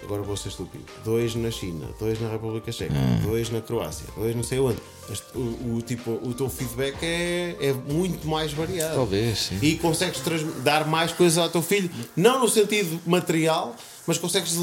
[0.05, 3.19] agora vou ser estúpido, dois na China, dois na República Checa, Ah.
[3.25, 4.77] dois na Croácia, dois não sei onde,
[5.35, 9.59] o, o tipo, o teu feedback é, é muito mais variado Talvez, sim.
[9.61, 10.21] e consegues
[10.63, 13.75] dar mais coisas ao teu filho, não no sentido material,
[14.07, 14.55] mas consegues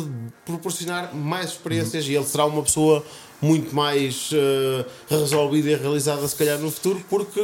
[0.45, 3.05] proporcionar mais experiências e ele será uma pessoa
[3.41, 7.41] muito mais eh, resolvida e realizada, se calhar, no futuro, porque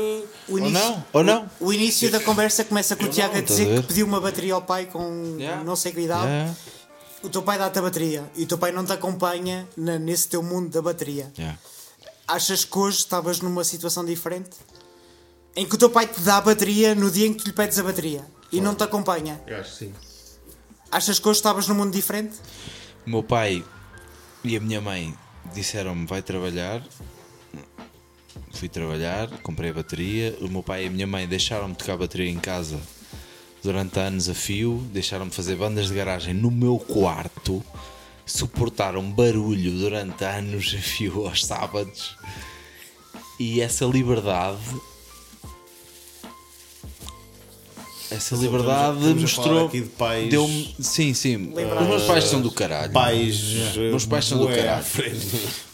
[0.48, 1.50] O Ou início, não, ou não.
[1.58, 3.80] O início da conversa começa com o Tiago a a dizer ver?
[3.80, 5.64] que pediu uma bateria ao pai com Yeah.
[5.64, 6.26] não sei que idade.
[6.28, 6.54] Yeah.
[7.22, 10.28] O teu pai dá-te a bateria e o teu pai não te acompanha na- nesse
[10.28, 11.32] teu mundo da bateria.
[11.36, 11.58] Yeah.
[12.26, 14.50] Achas que hoje estavas numa situação diferente?
[15.56, 17.52] Em que o teu pai te dá a bateria no dia em que tu lhe
[17.52, 19.40] pedes a bateria e não te acompanha.
[19.46, 19.94] eu acho que sim.
[20.90, 22.36] Achas que hoje estavas num mundo diferente?
[23.06, 23.64] O meu pai
[24.44, 25.14] e a minha mãe
[25.52, 26.82] disseram-me vai trabalhar.
[28.52, 30.36] Fui trabalhar, comprei a bateria.
[30.40, 32.78] O meu pai e a minha mãe deixaram-me tocar a bateria em casa
[33.62, 37.64] durante anos a fio, deixaram-me fazer bandas de garagem no meu quarto,
[38.24, 42.16] suportaram barulho durante anos a fio aos sábados.
[43.40, 44.58] E essa liberdade
[48.10, 52.02] essa liberdade estamos a falar mostrou aqui de pais- deu-me sim sim Lembrar- os meus
[52.04, 53.40] pais são do caralho Pais.
[53.76, 54.84] eh, meus pais são do caralho.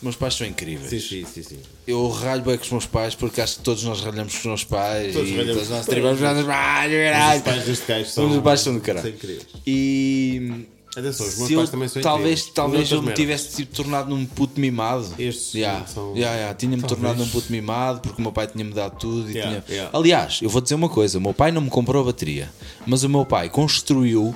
[0.02, 1.58] meus pais são incríveis Sim, sim, sim, sim.
[1.86, 4.44] eu ralho bem com os meus pais porque acho que todos nós ralhamos com os
[4.46, 5.54] nossos pais Todos e ralhamos.
[5.54, 7.36] todos nós tribamos os pais caralho.
[7.38, 8.24] os pais deste gajo são.
[8.24, 9.46] os meus pais são do são caralho incríveis.
[9.66, 10.66] e
[10.96, 12.54] Atenção, os meus se eu- pais também são talvez, incríveis.
[12.54, 13.20] talvez eu me merdas.
[13.20, 15.06] tivesse tipo, tornado num puto mimado.
[15.18, 15.84] Estes yeah.
[15.86, 19.30] são- Yeah, yeah, Tinha-me tornado num puto mimado porque o meu pai tinha-me dado tudo.
[19.30, 19.76] Yeah, tinha...
[19.76, 19.98] yeah.
[19.98, 22.52] Aliás, eu vou dizer uma coisa: o meu pai não me comprou a bateria,
[22.86, 24.34] mas o meu pai construiu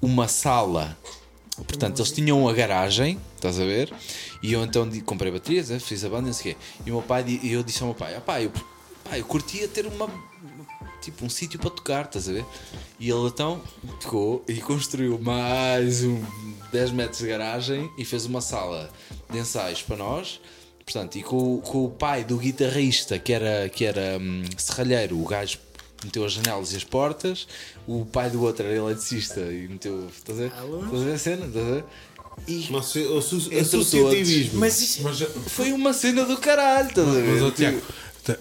[0.00, 0.96] uma sala.
[1.66, 3.92] Portanto, eles tinham a garagem, estás a ver?
[4.42, 6.60] E eu então comprei baterias, né, fiz a banda, não sei o quê.
[6.86, 8.50] E o meu pai, e eu disse ao meu pai: ah, pá, eu,
[9.04, 10.08] pá, eu curtia ter uma,
[11.00, 12.44] tipo um sítio para tocar, estás a ver?
[12.98, 13.60] E ele então
[14.00, 16.22] tocou e construiu mais um
[16.72, 18.90] 10 metros de garagem e fez uma sala
[19.30, 20.40] de ensaios para nós.
[20.84, 25.20] Portanto, e com, o- com o pai do guitarrista, que era, que era hum, serralheiro,
[25.20, 25.58] o gajo
[26.02, 27.46] meteu as janelas e as portas,
[27.86, 30.08] o pai do outro era eletricista e meteu.
[30.08, 30.46] Estás a ver?
[30.48, 31.46] Estás a ver a cena?
[31.46, 31.84] Estás a ver?
[32.48, 34.58] E Mas o Entre associativismo.
[34.60, 35.18] Mas Mas,
[35.48, 37.34] foi uma cena do caralho, estás a ver?
[37.34, 37.84] mas ó, Tiago, Te-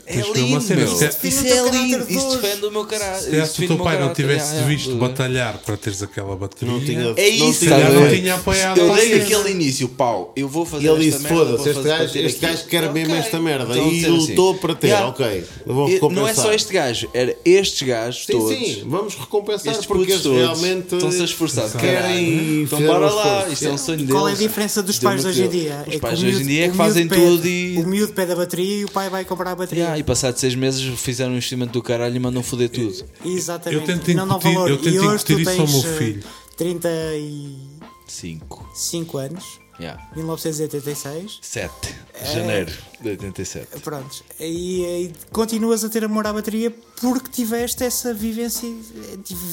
[0.06, 0.88] É lindo, cena, meu.
[0.89, 1.97] se calhar- Define Isso o teu é lindo.
[2.03, 2.41] hoje.
[2.41, 3.45] defende o meu caráter.
[3.47, 4.61] Se se o teu pai não tivesse ya.
[4.64, 7.14] visto batalhar para teres aquela bateria, Não tinha.
[7.15, 10.65] É isso, não tinha, a não tinha apoiado Eu dei aquele início, pau, eu vou
[10.65, 13.73] fazer E ele disse: foda-se, este gajo, este aquilo." gajo quer mesmo esta merda.
[13.73, 15.43] Então, e assim, lutou para ter, "Yeah, ok.
[15.68, 16.14] E-.
[16.14, 18.57] Não é só este gajo, era estes gajos Sim, todos.
[18.57, 23.47] sim, vamos recompensar Estes porque eles realmente estão-se a esforçar querem e Então bora lá,
[23.49, 24.11] isto é um sonho deles.
[24.11, 25.84] Qual é a diferença dos pais hoje em dia?
[25.88, 27.77] Os pais hoje em dia é que fazem tudo e.
[27.77, 29.77] O miúdo pede a bateria e o pai vai comprar a bateria outro.
[29.77, 33.05] Yeah, e passado seis meses fizeram um investimento do caralho e mandam foder tudo.
[33.23, 33.81] Exatamente.
[33.81, 34.69] Eu tento não, não valor.
[34.69, 35.23] eu tento eh, e hoje
[35.59, 36.23] ao meu filho.
[36.57, 39.59] 35 5 anos.
[39.79, 40.09] Yeah.
[40.13, 41.39] 1986.
[41.41, 43.79] 7 eh, de janeiro é, de 87.
[43.79, 46.69] Pronto, E, eh, e, continuas a ter amor à bateria
[46.99, 48.69] porque tiveste essa vivência,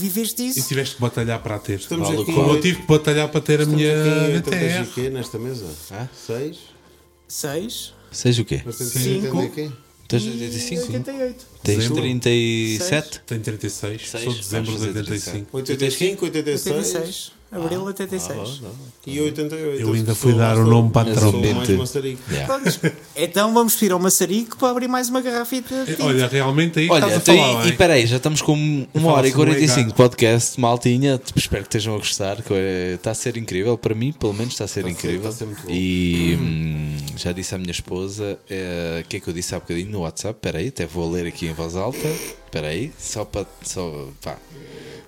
[0.00, 0.58] viveste isso.
[0.58, 1.78] E tiveste que batalhar para a ter.
[1.78, 3.94] Estamos Como aqui, eu tive que batalhar para ter a minha
[4.40, 4.90] DTR.
[4.92, 5.66] quê nesta mesa?
[6.26, 6.58] 6?
[6.58, 6.58] Ah?
[7.28, 7.94] 6?
[8.10, 8.64] 6 o quê?
[8.68, 10.82] 5 Tens e 85?
[10.82, 11.46] 88.
[11.62, 11.96] Tens Dezembro.
[12.02, 13.20] 37?
[13.26, 15.56] Tenho 36, Seis, sou de dezembro de vamos fazer 85.
[15.56, 17.32] 85, 86, 86.
[17.50, 18.62] Abril de 86.
[19.06, 19.80] e 88.
[19.80, 22.20] Eu ainda fui dar o nome para a maçarico.
[22.30, 22.52] Yeah.
[22.52, 22.80] Prontos.
[23.14, 26.04] Então vamos pedir ao maçarico para abrir mais uma garrafita de tinto.
[26.06, 27.76] Olha, realmente aí Olha, estás a então, falar e, e bem.
[27.78, 28.52] peraí, já estamos com
[28.92, 31.18] uma hora e falaste 45 meio de podcast, maltinha.
[31.24, 32.42] Tipo, espero que estejam a gostar.
[32.42, 35.00] que é- Está a ser incrível, para mim, pelo menos, está a ser Está a
[35.00, 35.28] ser- incrível.
[35.28, 35.70] está a ser muito bom.
[35.72, 39.60] e hum, já disse à minha esposa eh, o que é que eu disse há
[39.60, 40.36] bocadinho no WhatsApp.
[40.42, 42.08] Peraí, até vou ler aqui em voz alta.
[42.50, 43.46] Peraí, só para.
[43.62, 44.36] Só, pá,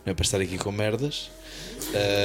[0.07, 1.31] não é para estar aqui com merdas.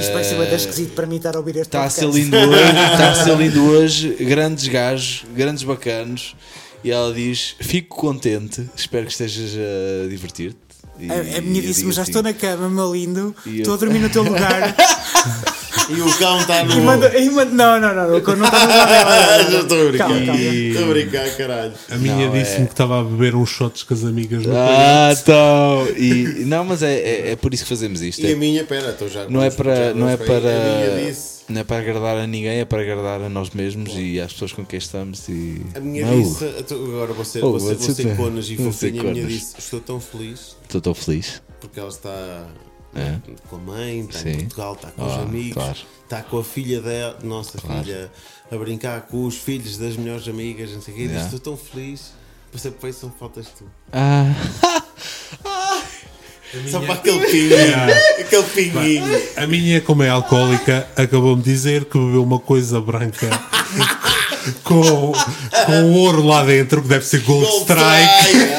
[0.02, 2.38] Isto vai ser bem esquisito para mim estar a ouvir este Está a ser lindo
[2.38, 6.36] hoje, está a ser lindo hoje, grandes gajos, grandes bacanos.
[6.84, 10.73] E ela diz: Fico contente, espero que estejas a divertir-te.
[11.00, 13.74] E- A, a minha disse-me: já assim, estou na cama, meu lindo, E eu- estou
[13.74, 14.76] a dormir no teu lugar.
[15.90, 16.78] E o cão está no.
[16.78, 19.52] e manda, e manda, não, não, não, o cão não está no lugar dela.
[19.52, 20.08] Já estou a brincar.
[20.08, 20.42] Calma, calma.
[20.42, 21.74] Estou a brincar, caralho.
[21.92, 24.54] A minha Não, disse-me é- que estava a beber uns shots com as amigas no
[24.56, 25.88] Ah, então.
[25.98, 28.22] E, não, mas é, é, é por isso que fazemos isto.
[28.22, 29.28] E a É- minha, pera, estou já.
[29.28, 30.26] não é para, não é foi.
[30.28, 30.42] A minha
[30.92, 31.33] para, disse.
[31.50, 34.54] Não é para agradar a ninguém, é para agradar a nós mesmos e às pessoas
[34.54, 35.28] com quem estamos.
[35.30, 36.46] E A minha Não, disse.
[36.46, 39.02] Agora ser, Oh, vou ser ser- conas e fofinha.
[39.02, 41.42] A minha disse: Estou tão feliz estou tão feliz.
[41.60, 42.48] porque ela está
[42.96, 43.18] É.
[43.50, 44.30] com a mãe, está Sim.
[44.30, 45.78] em Portugal, está com os Ah, amigos, claro.
[46.04, 47.84] está com a filha dela, nossa Claro.
[47.84, 48.12] filha,
[48.52, 51.04] a brincar com os filhos das melhores amigas, não sei o quê.
[51.04, 51.24] Yeah.
[51.26, 52.14] Estou tão feliz.
[52.52, 53.66] Você depois são faltas tu.
[53.92, 54.26] Ah,
[56.70, 57.76] Só para aquele pinguinho.
[58.20, 59.22] aquele pinguinho.
[59.36, 63.28] A minha, como é alcoólica, acabou-me de dizer que bebeu uma coisa branca
[64.64, 65.12] com,
[65.66, 68.28] com ouro lá dentro, que deve ser Gold, Gold Strike.
[68.28, 68.54] Strike.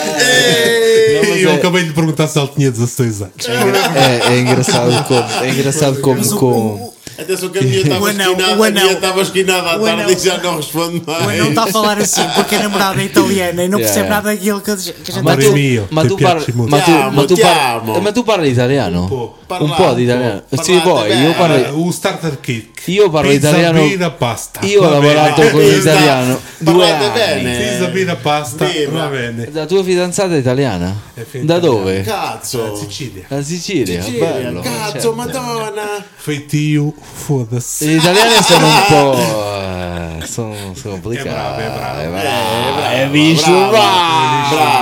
[1.28, 3.34] Não, E eu é- acabei de perguntar se ela tinha 16 anos.
[3.46, 5.44] é, é engraçado como.
[5.44, 6.36] É engraçado como.
[6.36, 8.92] com Atenção que a minha estava O anão, esquinada, o a minha anão.
[8.94, 10.10] estava esquinada à O tarde anão.
[10.12, 11.48] e já não responde O anão mais.
[11.48, 14.14] está a falar assim porque a namorada é italiana e não Yeah, percebe yeah.
[14.16, 16.16] nada daquilo que, a gente- que a gente Ma Amore tu, mio, ma ti tu,
[16.16, 16.70] piace par- molto.
[16.70, 18.00] ma tu, Ti amo, ma tu ti par- amo.
[18.00, 19.06] ma tu parli italiano?
[19.06, 19.38] po'.
[19.46, 20.42] Parla un po' un di italiano.
[20.48, 21.34] po', Sì, parlate poi io bene.
[21.34, 22.80] parlo, Ah, o starter kit.
[22.86, 23.80] io parlo Pizza, italiano.
[23.82, 24.60] birra, pasta.
[24.64, 25.14] Io ho Va bene.
[25.14, 27.42] lavorato con Pizza, l'italiano due parlate anni.
[27.42, 27.58] bene.
[27.70, 28.64] Pizza, birra, pasta.
[28.64, 28.90] Birra.
[28.98, 29.48] Va bene.
[29.52, 30.96] La tua fidanzata è italiana?
[31.14, 31.84] È finta Da italiana.
[31.84, 32.02] dove?
[32.02, 32.74] Cazzo.
[32.76, 33.24] Sicilia.
[33.28, 34.60] Da Sicilia, Sicilia, bello.
[34.60, 35.12] Cazzo, certo.
[35.14, 36.04] madonna.
[36.16, 37.86] Feitio, foda-se.
[37.86, 40.22] Gli italiani sono un po'.
[40.22, 41.28] eh, sono, sono complicati.
[41.28, 41.98] È bravo, bravo.
[42.00, 42.74] È Eh, bravo.
[42.74, 43.50] brava, Hai visto?
[43.50, 43.70] brava,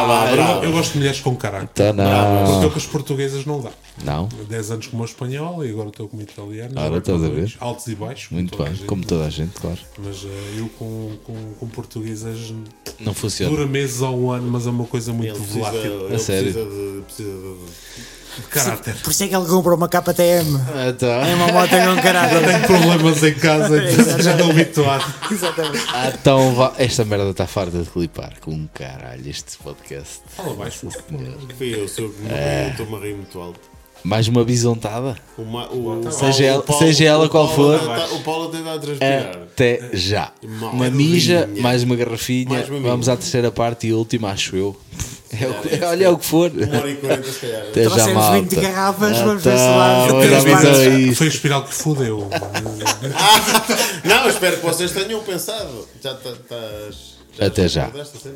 [0.06, 0.32] Vai!
[0.34, 1.68] brava, Eu, gosto de mulheres com caráter.
[1.72, 2.62] Então Porque não.
[2.62, 3.70] é o que as portuguesas não dá.
[4.04, 6.72] Não, 10 anos como espanhol e agora estou como italiano.
[6.76, 7.56] Ora, Já estás a com ver?
[7.60, 8.30] Altos e baixos.
[8.30, 8.84] muito bem, gente.
[8.86, 9.78] como toda a gente, claro.
[9.98, 12.52] Mas eh, eu com, com, com portuguesas
[13.00, 13.54] Não funciona.
[13.54, 16.06] dura meses ou um ano, mas é uma coisa muito Ele precisa, volátil.
[16.08, 16.52] ele sério?
[16.52, 17.02] precisa de.
[17.02, 18.94] Precisa de De caráter.
[19.02, 20.58] Por isso é que ele comprou uma KTM.
[20.88, 21.08] Então.
[21.10, 22.44] É uma moto com caráter.
[22.44, 25.14] Tenho problemas em casa, então já estou habituado.
[25.30, 25.84] Exatamente.
[25.92, 26.72] Ah, então vá.
[26.78, 28.34] Esta merda está farta de clipar.
[28.40, 30.20] Com caralho, este podcast.
[30.36, 30.86] Fala baixo.
[31.60, 32.66] Eu, sou que É.
[32.66, 33.60] eu estou-me a rir muito alto.
[34.04, 35.16] Mais uma bisontada.
[35.38, 37.80] Uma, o, Seja ela- o Paulo- seja ela qual Paulo for.
[38.02, 39.30] está- O Paulo tem dado a transpirar.
[39.44, 40.32] Até já.
[40.42, 42.48] Uma É mija, mais uma garrafinha.
[42.48, 44.76] Mais uma Vamos à terceira parte e última, acho eu.
[45.32, 46.50] É olha é o que for.
[46.50, 47.62] Uma hora e quarenta, se calhar.
[47.62, 48.60] Até já, Trouxemos 20 malta.
[48.60, 51.14] garrafas, vamos ver se lá-.
[51.14, 52.28] Foi o espiral que fodeu.
[54.04, 55.88] Não, espero que vocês tenham pensado.
[56.02, 57.12] Já tá- estás.
[57.40, 57.84] Até já.
[57.86, 58.34] cortaste a cena?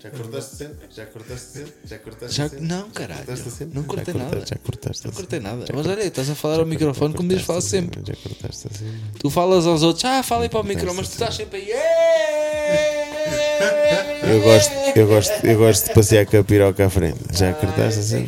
[0.00, 0.74] Já cortaste cena?
[0.94, 1.66] Já cortaste cena?
[1.84, 2.62] Já cortaste Já, cena?
[2.76, 3.24] não, caralho.
[3.72, 4.30] Não cortei Já nada.
[4.30, 5.64] cortaste- Já cortaste Não cortei nada.
[5.74, 8.00] Mas olha, estás a falar ao microfone como deves falar sempre.
[8.06, 8.92] Já cortaste a cena.
[9.18, 13.13] Tu falas aos outros, ah, fala aí para o microfone, mas tu estás sempre aí.
[14.22, 17.18] Eu gosto, eu, gosto, eu gosto de passear com a piroca à frente.
[17.32, 18.26] Já cortaste a cena?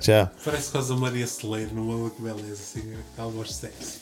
[0.00, 0.30] Já.
[0.44, 4.00] Parece quase a Maria Celeiro numa que beleza, assim, algo sexy.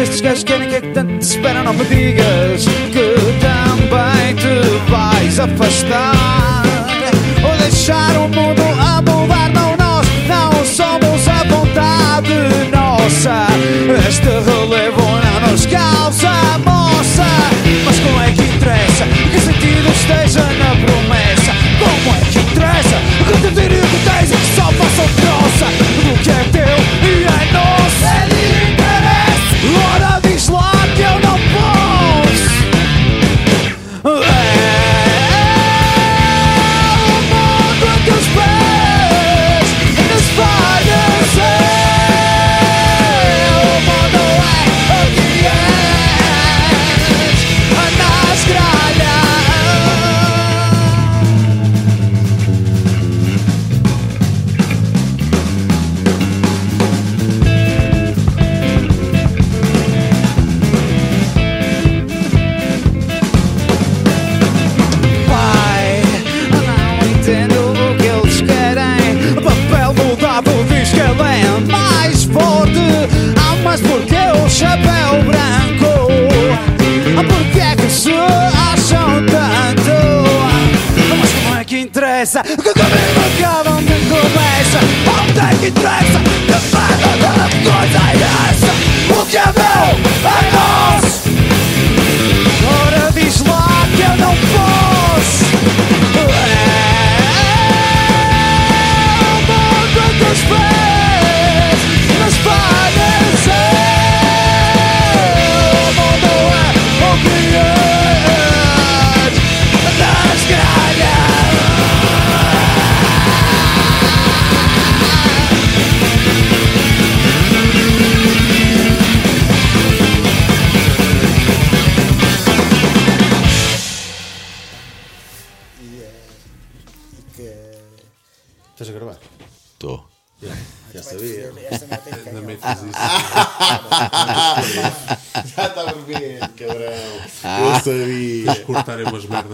[0.00, 0.68] Estes gajos querem?
[0.68, 1.64] Que é que tanto te esperam?
[1.64, 6.62] Não me digas que também te vais afastar.
[7.44, 8.25] Ou deixar o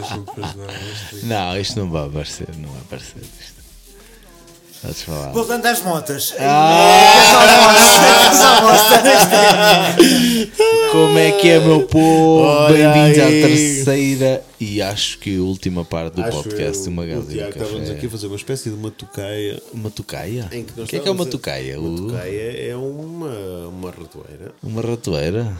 [0.03, 0.67] Merdas não depois não.
[0.67, 3.63] Isto- Não, isto não vai aparecer, não vai aparecer isto.
[4.83, 5.31] Podes falar.
[5.33, 6.35] Voltando às motas.
[10.91, 12.67] Como é que é, meu povo?
[12.69, 17.07] Bem-vindos à terceira e acho que última parte do Acho podcast eu, de uma.
[17.07, 19.63] Tiago, Estávamos aqui a fazer uma espécie de uma tocaia.
[19.73, 20.51] Uma tocaia?
[20.77, 21.79] O que é que é uma tocaia?
[21.81, 25.57] Uma tocaia é uma, uma ratoeira Uma ratoeira?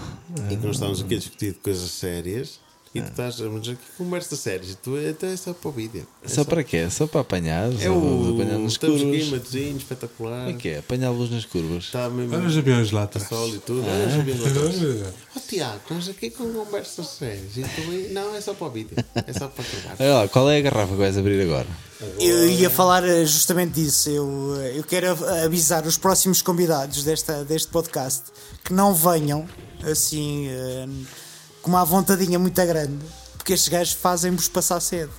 [0.51, 2.59] em que nós estávamos aqui a discutir de coisas sérias
[2.95, 4.65] e tu estás a mas aqui conversa séria.
[4.71, 6.07] e Tu até é só para o vídeo.
[6.23, 6.89] É Só para quê?
[6.91, 7.73] Só para apanhar?
[7.73, 8.35] É Só o.
[8.35, 9.29] apanhar nas Estamos aqui, curvas?
[9.29, 10.45] matozinho, espetacular.
[10.47, 10.79] Como é que é?
[10.79, 11.85] Apanhá-los nas curvas?
[11.85, 12.35] Está mesmo.
[12.37, 13.29] Olha os aviões lá atrás.
[13.29, 13.83] Sol e tudo.
[13.87, 13.93] Ah.
[13.93, 15.15] Olha, já vimos lá atrás.
[15.37, 17.57] Ó Tiago, nós aqui com conversas sérias.
[17.57, 18.97] E tu aí- Não, é só para o vídeo.
[19.27, 19.97] É só para gravar.
[19.99, 21.67] Olha lá, qual é a garrafa que vais abrir agora?
[22.19, 24.11] Eu ia falar eh, justamente disso.
[24.11, 28.25] Eu, eh, eu quero av- avisar os próximos convidados desta, deste podcast
[28.65, 29.47] que não venham
[29.85, 30.87] assim eh,
[31.63, 32.99] com uma vontadinha muito grande,
[33.39, 35.11] porque estes gajos fazem-vos passar sede.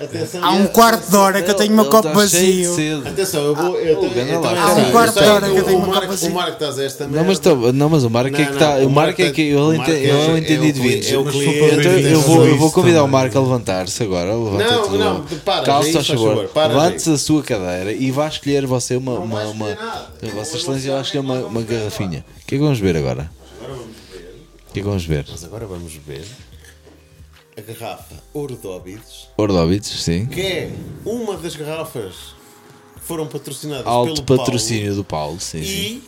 [0.00, 3.06] Atenção, Há um quarto de hora que eu tenho copo está cheio de vazio.
[3.06, 3.76] Atenção, eu vou.
[3.78, 4.74] Eu, tenho- ganda eu lá, também caralho.
[4.74, 6.28] sei, Um quarto eu de hora que eu tenho o uma Marco- copa assim.
[6.28, 8.74] O Marco estás a esta Não, mas, tô- não, mas o Marco é que está.
[8.78, 9.42] O Marco é que.
[9.50, 10.80] Eu, ente- eu entendi de.
[10.80, 13.08] É ver eu vou, eu vou isso convidar o.
[13.08, 14.32] Marco a levantar-se agora.
[14.32, 16.50] Não, não, para, Calça, faz favor.
[16.56, 19.14] Levante-se a sua cadeira e vá escolher você uma.
[19.14, 19.78] Não uma, vai uma.
[20.34, 22.24] Vossa Excelência vai escolher uma, uma garrafinha.
[22.42, 23.30] O que é que vamos ver agora?
[24.78, 25.26] Que é que vamos ver?
[25.28, 26.24] Mas agora vamos ver
[27.56, 30.26] a garrafa Ordóbidos, Ordóbitos, sim.
[30.26, 30.70] que é
[31.04, 32.14] uma das garrafas
[32.94, 35.66] que foram patrocinadas Alto pelo patrocínio do Paulo, sim, Paulo.
[35.66, 36.02] sim.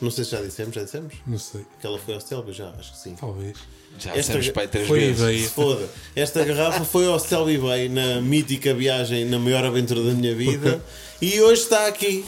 [0.00, 1.64] E não sei se já dissemos, já dissemos Não sei.
[1.80, 3.14] que ela foi ao Stelby, já acho que sim.
[3.14, 3.56] Talvez.
[3.98, 5.50] Já Esta dissemos pai três Foi vezes.
[5.52, 5.88] foda.
[6.16, 10.82] Esta garrafa foi ao Stelby Bay na mítica viagem, na maior aventura da minha vida
[11.20, 12.24] e hoje está aqui.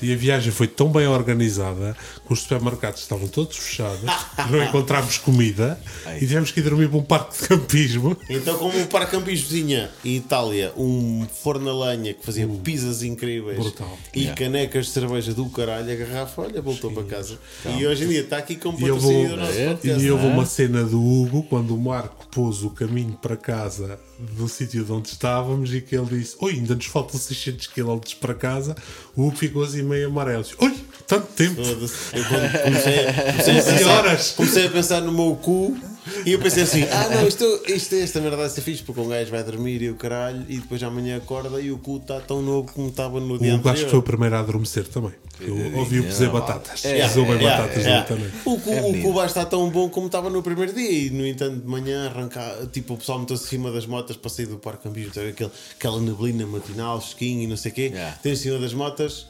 [0.00, 1.96] E a viagem foi tão bem organizada
[2.32, 4.00] os supermercados estavam todos fechados,
[4.50, 5.78] não encontramos comida
[6.16, 8.16] e tivemos que ir dormir para um parque de campismo.
[8.28, 13.02] Então, como o Parque Campis tinha em Itália um forno a lenha que fazia pizzas
[13.02, 13.98] incríveis Brutal.
[14.14, 14.36] e Yeah.
[14.38, 17.38] canecas de cerveja do caralho, a garrafa, olha, voltou para casa.
[17.78, 19.66] E hoje em dia está aqui como E eu patrocínio vou, do nosso É?
[19.68, 20.04] podcast.
[20.04, 24.48] e houve uma cena do Hugo quando o Marco pôs o caminho para casa do
[24.48, 28.34] sítio de onde estávamos e que ele disse: Oi, ainda nos faltam 600 km para
[28.34, 28.76] casa.
[29.16, 30.42] O Hugo ficou assim meio amarelo.
[30.44, 30.74] Disse, Oi,
[31.06, 31.60] tanto tempo!
[32.28, 35.76] Quando comecei, comecei, a pensar, comecei a pensar no meu cu
[36.26, 39.08] E eu pensei assim: ah, não, isto, isto esta merda vai ser fixe porque um
[39.08, 42.42] gajo vai dormir e o caralho, e depois amanhã acorda e o cu está tão
[42.42, 44.02] novo como estava no dia O gajo que foi o anterior.
[44.02, 45.12] primeiro a adormecer também.
[45.40, 46.84] Eu ouvi o cozer batatas.
[46.84, 48.30] É, Cozeu bem Yeah, batatas ali também.
[48.44, 51.10] O, cu, É o cu vai estar tão bom como estava no primeiro dia e
[51.10, 54.46] no entanto de manhã arrancar, tipo o pessoal meteu-se em cima das motas para sair
[54.46, 54.86] do parque?
[54.88, 58.16] Aquele, aquela neblina matinal, fresquinho e não sei o quê, Yeah.
[58.22, 59.26] tem em cima das motas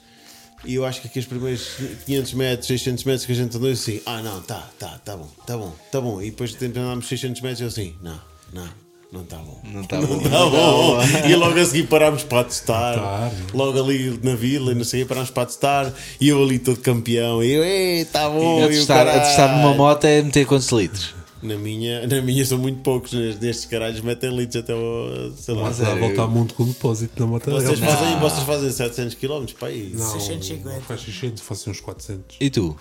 [0.65, 1.77] e eu acho que aqui os primeiros
[2.07, 5.17] 500 metros, 600 metros que a gente andou eu assim, ah não, tá, tá, tá
[5.17, 8.21] bom, tá bom, tá bom e depois andámos 600 metros e eu assim, não,
[8.53, 8.83] não.
[9.13, 9.61] Não está bom.
[9.63, 10.19] Não está bom.
[10.21, 10.99] Tá bom.
[11.29, 12.95] E logo a seguir parámos para testar.
[12.95, 13.33] Testar.
[13.53, 15.93] Logo ali na vila, e não sei, parámos para testar.
[16.19, 17.45] E eu ali todo campeão.
[17.45, 18.63] E eu, ei, está bom.
[18.63, 21.15] A e o testar, a testar numa moto é meter quantos litros?
[21.43, 23.13] Na minha, na minha são muito poucos.
[23.13, 25.33] Nestes caralhos metem litros até ao.
[25.37, 25.63] Sei lá.
[25.65, 27.51] Mas é, a voltar ao mundo com o depósito na moto.
[27.51, 29.91] Vocês fazem, vocês fazem 700 km para aí.
[29.95, 30.69] Não, 650.
[30.75, 32.37] não faz 600, faço uns 400.
[32.41, 32.77] E tu?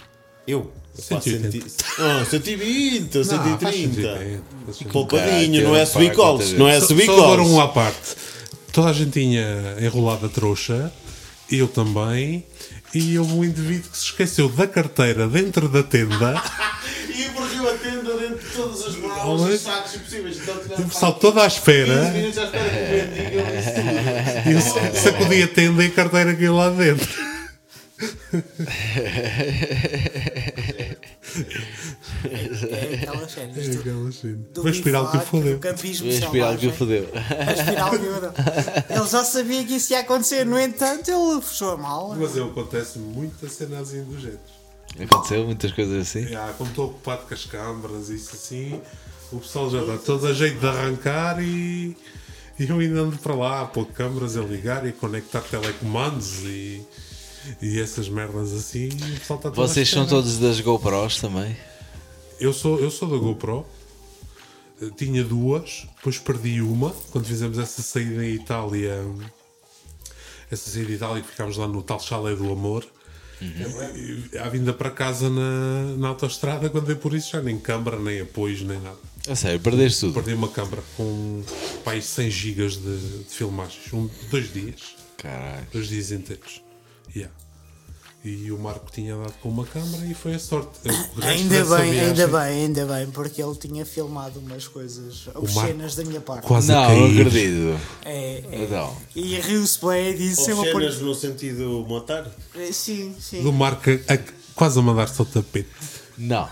[0.48, 0.72] Eu?
[0.98, 1.70] Eu faço 180.
[1.70, 1.72] 100
[2.22, 3.26] Oh, 120, Não, faz 130.
[3.26, 4.92] 180, faz 180.
[4.92, 6.54] Poupadinho, não é subir colos.
[6.54, 7.60] Não é subir Só agora um colos.
[7.60, 8.16] à parte.
[8.72, 10.92] Toda a gente tinha enrolado a trouxa,
[11.52, 12.46] eu também,
[12.94, 16.42] e houve um indivíduo que se esqueceu da carteira dentro da tenda.
[17.14, 20.38] E abriu a tenda dentro de todas as malas e sacos possíveis.
[20.38, 24.62] Então, o pessoal todo à 15 espera, minutos à espera que o e eu
[24.96, 27.32] sacudi a tenda e a carteira caiu lá dentro.
[32.24, 33.58] É aquelas cenas.
[33.58, 34.38] É aquela cena.
[34.54, 35.60] do Foi a espiral que o fodeu.
[35.60, 37.10] campismo A espiral que o fodeu.
[37.14, 37.96] A espiral.
[37.96, 42.16] Ele já sabia que isso ia acontecer, no entanto, ele fechou a mala.
[42.16, 44.61] Mas eu acontece muita cena assim do jeito.
[45.00, 46.28] Aconteceu muitas coisas assim?
[46.58, 48.82] Como estou ocupado com as câmaras e isso assim,
[49.32, 51.96] o pessoal já dá todo a jeito de arrancar e,
[52.60, 56.44] e eu ainda ando para lá a pôr câmaras a ligar e a conectar telecomandos
[56.44, 56.86] e,
[57.62, 58.90] e essas merdas assim.
[58.90, 61.56] O pessoal está Vocês são todos das GoPros também?
[62.40, 63.66] Eu sou, eu sou da GoPro,
[64.82, 69.06] eh, tinha duas, depois perdi uma quando fizemos essa saída em Itália.
[70.50, 72.86] Essa saída em Itália que ficámos lá no tal chalé do amor.
[74.40, 78.22] À vinda para casa na, na autostrada, quando dei por isso, já nem câmara, nem
[78.22, 78.98] apoios, nem nada.
[79.28, 80.14] A sério, perdeste tudo.
[80.16, 81.44] Perdi uma câmara com
[81.84, 85.68] pai, 100 gigas de, de filmagens, um, dois dias, Caralho.
[85.72, 86.62] dois dias inteiros.
[87.16, 87.34] Yeah.
[88.24, 90.70] E o Marco tinha dado com uma câmara e foi a sorte.
[91.24, 96.04] Ainda bem, viagem- ainda bem, ainda bem, porque ele tinha filmado umas coisas obscenas da
[96.04, 96.46] minha parte.
[96.46, 97.80] Quase a Não, não acredito.
[98.06, 98.64] É, é.
[98.64, 100.66] Então, E riu-se bem e disse: pôr.
[100.68, 102.30] Obscenas no sentido motar?
[102.56, 103.42] Eh, Sim, sim.
[103.42, 104.20] do Marco a- a-
[104.54, 105.70] quase a mandar-se ao tapete.
[106.16, 106.48] não.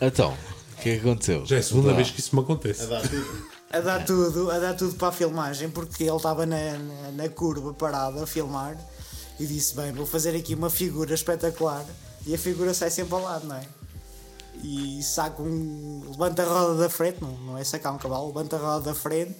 [0.00, 0.36] Então,
[0.76, 1.46] o que é que aconteceu?
[1.46, 2.82] Já é a segunda Então, vez que isso me acontece.
[2.82, 3.46] A dar tudo.
[3.72, 7.28] a dar tudo, a dar tudo para a filmagem, porque ele estava na, na, na
[7.28, 8.76] curva parado a filmar
[9.38, 11.84] e disse: Bem, vou fazer aqui uma figura espetacular.
[12.26, 13.64] E a figura sai sempre ao lado, não é?
[14.62, 16.02] E saca um.
[16.10, 18.94] levanta a roda da frente, não, não é sacar um cavalo, levanta a roda da
[18.94, 19.36] frente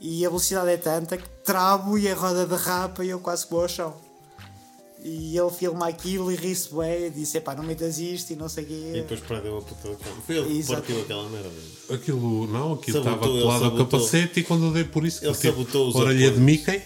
[0.00, 3.52] e a velocidade é tanta que travo e a roda derrapa e eu quase que
[3.52, 3.94] vou ao chão.
[5.02, 8.48] E ele filma aquilo e ri-se bem e disse: Epá, não metas isto e não
[8.48, 8.90] sei o quê.
[8.94, 9.88] E depois perdeu a puta.
[10.26, 11.50] Foi ele que partiu aquela merda.
[11.90, 15.34] Aquilo, não, aquilo Sabotou, estava colado ao capacete e quando eu dei por isso, Ele
[15.34, 16.40] sabotou os orelha de.
[16.40, 16.82] Mickey.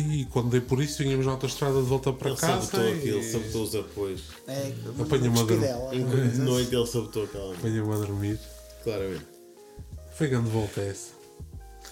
[0.00, 2.62] E quando dei por isso, vinhamos na autostrada de volta para Ele casa.
[2.66, 4.22] sabotou e- aquilo, sabotou os apoios.
[4.48, 5.46] É, Apanha uma dor.
[5.58, 5.94] despidela.
[5.94, 7.68] Em de noite ele sabotou aquela merda.
[7.68, 8.38] Venha-me a dormir.
[8.84, 9.26] Claramente.
[10.16, 11.10] Foi grande volta essa.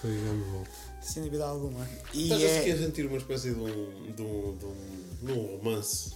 [0.01, 0.69] Foi grande volta.
[1.01, 1.87] Sem dúvida alguma.
[2.13, 3.65] E Estás é, a sentir uma espécie de um,
[4.15, 4.75] de um, de um,
[5.23, 6.13] de um romance.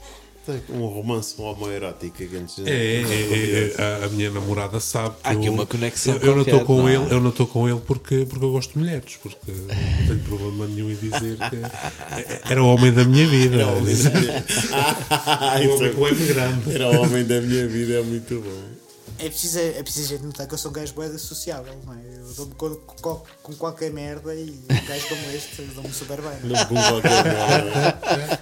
[0.70, 2.60] Um romance homoerótico que antes.
[2.60, 6.16] É, é, é, é, a, a minha namorada sabe que Há aqui eu, uma conexão
[6.16, 6.96] Eu, eu não estou com não é?
[6.96, 10.20] ele, eu não estou com ele porque, porque eu gosto de mulheres, porque não tenho
[10.20, 13.56] problema nenhum em dizer que era o homem da minha vida.
[13.58, 16.72] Era o homem da minha- Ah, O homem é- com o M grande.
[16.76, 18.73] Era o homem da minha vida, é muito bom.
[19.20, 22.02] É, preciso, é preciso gente notar que eu sou um gajo bem sociável, não é?
[22.18, 26.40] Eu dou-me com, com, com qualquer merda e um gajo como este dou-me super bem.
[26.44, 26.66] Não é?
[26.66, 28.40] Qualquer merda.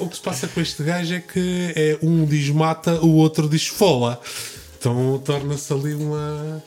[0.00, 3.48] O que se passa com este gajo é que é um diz mata, o outro
[3.48, 4.20] diz fola.
[4.78, 6.62] Então torna-se ali uma,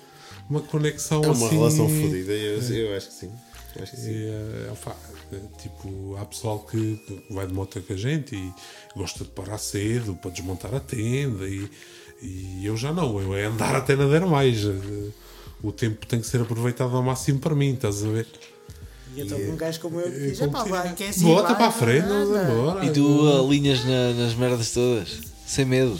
[0.50, 1.58] uma conexão É uma assim.
[1.58, 3.32] relação fodida, eu, eu acho que sim.
[3.82, 4.12] Acho que sim.
[4.12, 4.96] E, eh, opá,
[5.32, 8.54] eh, tipo, há pessoal que vai de moto com a gente e
[8.96, 11.70] gosta de parar cedo para desmontar a tenda e,
[12.22, 14.58] e eu já não, eu é andar até não der mais.
[15.64, 18.28] O tempo tem que ser aproveitado ao máximo para mim, estás a ver?
[19.16, 21.26] E eu estou com um gajo como eu que diz: "Epá, que- vai, é assim,
[21.26, 22.86] Bota vai, para a frente, vamos vai." embora.
[22.86, 25.20] E tu alinhas na- nas merdas todas?
[25.46, 26.00] Sem medo?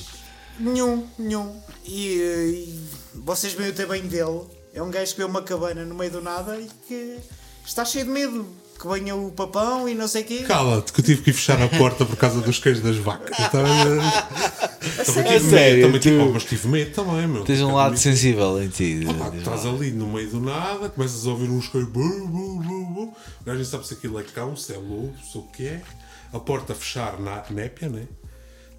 [0.60, 1.60] Nenhum, nenhum.
[1.86, 2.80] E, eh, e
[3.16, 4.42] vocês veem o tamanho dele.
[4.74, 7.18] É um gajo que vê uma cabana no meio do nada e que
[7.66, 8.46] está cheio de medo.
[8.82, 10.40] Que venha o papão e não sei o quê.
[10.40, 13.38] Cala-te, que eu tive que ir fechar a porta por causa dos queijos das vacas.
[13.48, 17.44] Então, eh, Também tive sério, medo, também tive, tu- oh, mas tive medo também, meu.
[17.44, 19.02] Tens um lado sensível em ti.
[19.20, 22.86] Pá, estás ali no meio do nada, começas a ouvir uns que bu, bu, bu,
[22.86, 23.02] bu.
[23.04, 25.82] O gajo nem sabe se aquilo é cão, se é lobo, se o que é.
[26.34, 28.08] A porta a fechar na népia, né?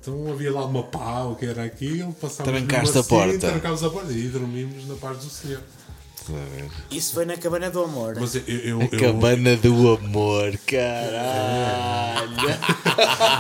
[0.01, 3.51] Então havia lá uma pá, o que era aquilo, passámos Trancaste mesmo a porta.
[3.51, 5.61] Trancámos a porta e dormimos na paz do Senhor.
[6.91, 8.17] Isso foi na cabana do amor.
[8.21, 12.33] Mas eu, eu, A eu, cabana do amor, caralho.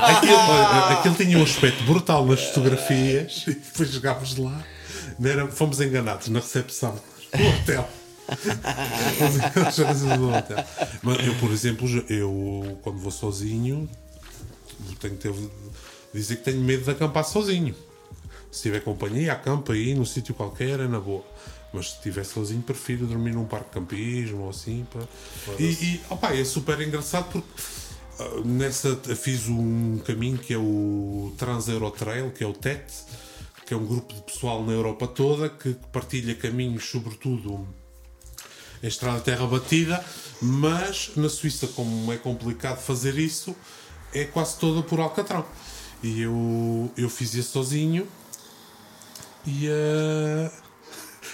[0.02, 4.64] Aquilo, olha, aquilo tinha um aspecto brutal nas fotografias e depois chegámos lá,
[5.18, 6.94] não era- fomos enganados na recepção
[7.34, 7.88] do hotel.
[10.16, 10.64] Do hotel.
[11.02, 13.88] Mas eu, por exemplo, eu quando vou sozinho,
[15.00, 15.34] tenho que ter,
[16.14, 17.74] dizer que tenho medo de acampar sozinho.
[18.50, 21.24] Se tiver companhia, acampa aí num sítio qualquer, é na boa.
[21.72, 24.86] Mas se estiver sozinho, prefiro dormir num parque de campismo ou assim.
[24.92, 25.00] Pá.
[25.58, 27.48] E, e opa, é super engraçado porque
[28.20, 32.92] ah, nessa fiz um caminho que é o Trans-Eurotrail, que é o TET,
[33.66, 37.66] que é um grupo de pessoal na Europa toda que partilha caminhos, sobretudo
[38.82, 40.04] em estrada de terra batida,
[40.40, 43.54] mas na Suíça, como é complicado fazer isso,
[44.12, 45.46] é quase toda por Alcatrão.
[46.02, 48.08] E eu, eu fiz isso sozinho
[49.46, 50.62] e a.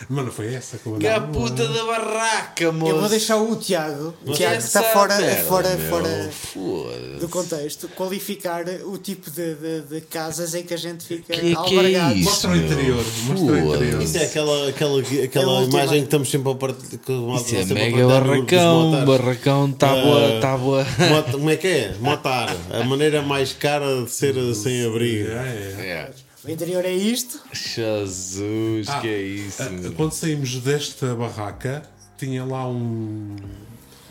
[0.08, 2.92] Mas não foi essa que eu Que a puta da barraca, moço.
[2.92, 7.20] Eu vou deixar o Tiago, o Tiago que está fora, merda, fora, meu, fora foda-se.
[7.20, 11.40] do contexto, qualificar o tipo de, de, de casas em que a gente fica Que
[11.40, 12.14] que é albergado.
[12.14, 12.24] isso?
[12.30, 14.02] Mostra o interior, mostra o interior.
[14.02, 18.06] Isso é aquela, aquela, aquela É imagem que estamos sempre a nós Isso é mega
[18.06, 20.86] barracão, barracão, tábua, Ah, tábua.
[21.30, 21.94] Como é que é?
[22.00, 22.54] Motar.
[22.70, 25.30] A maneira mais cara de ser sem abrigo.
[25.30, 26.27] É, é.
[26.48, 26.50] É.
[26.50, 27.40] O interior é isto.
[27.52, 29.62] Jesus, Ah, que é isso?
[29.62, 31.82] ah, Quando saímos desta barraca,
[32.18, 33.36] tinha lá um.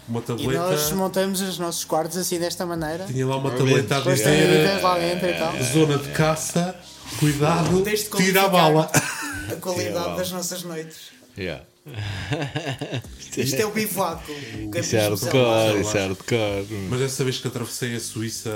[0.07, 0.59] Uma E tableta.
[0.71, 3.05] nós montamos os nossos quartos assim desta maneira.
[3.05, 5.53] Tinha lá uma tableta a dizer vidas lá dentro e tal.
[5.63, 6.75] zona de caça,
[7.19, 7.83] cuidado,
[8.15, 8.89] tira a bala.
[9.51, 10.97] A qualidade das nossas noites.
[11.37, 11.63] Yeah.
[13.37, 14.29] Isto é o bivaco.
[14.29, 16.67] Isso é campismo hardcore, isso é hardcore.
[16.89, 18.51] Mas dessa vez que atravessei a Suíça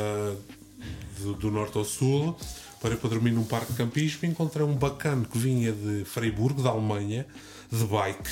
[1.19, 2.35] do, do norte ao sul,
[2.81, 6.61] parei para dormir num parque de campismo e encontrei um bacana que vinha de Freiburg,
[6.63, 7.27] da Alemanha,
[7.71, 8.29] de bike.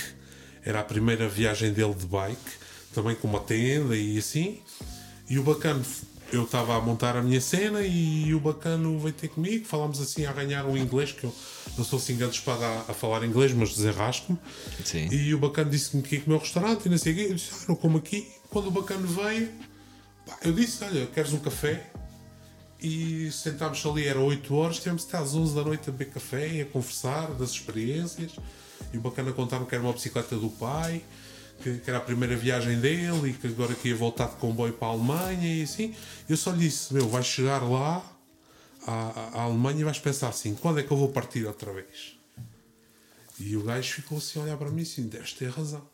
[0.65, 2.51] Era a primeira viagem dele de bike,
[2.93, 4.59] também com uma tenda e assim.
[5.29, 5.81] E o bacana,
[6.33, 10.25] eu estava a montar a minha cena e o bacano veio ter comigo, falámos assim
[10.25, 11.33] a ganhar um inglês, que eu
[11.77, 14.39] não sou assim grande espada a, a falar inglês, mas desenrasco-me.
[15.11, 17.27] E o bacano disse-me que ia comer ao restaurante e não sei o quê.
[17.29, 18.27] Eu disse, ah, não como aqui.
[18.49, 19.49] Quando o bacano veio,
[20.25, 21.91] pá, eu disse, olha, queres um café?
[22.81, 26.61] E sentámos ali, era 8 horas, estivemos até às 11 da noite a beber café
[26.61, 28.31] a conversar das experiências.
[28.93, 31.01] E o bacana contar-me que era uma bicicleta do pai,
[31.61, 34.71] que, que era a primeira viagem dele e que agora que ia voltar de comboio
[34.73, 35.93] para a Alemanha e assim.
[36.29, 38.01] Eu só lhe disse, meu, vais chegar lá
[38.87, 42.17] à- à Alemanha e vais pensar assim, quando é que eu vou partir outra vez?
[43.37, 45.85] E o gajo ficou assim a olhar para mim assim, deves ter razão.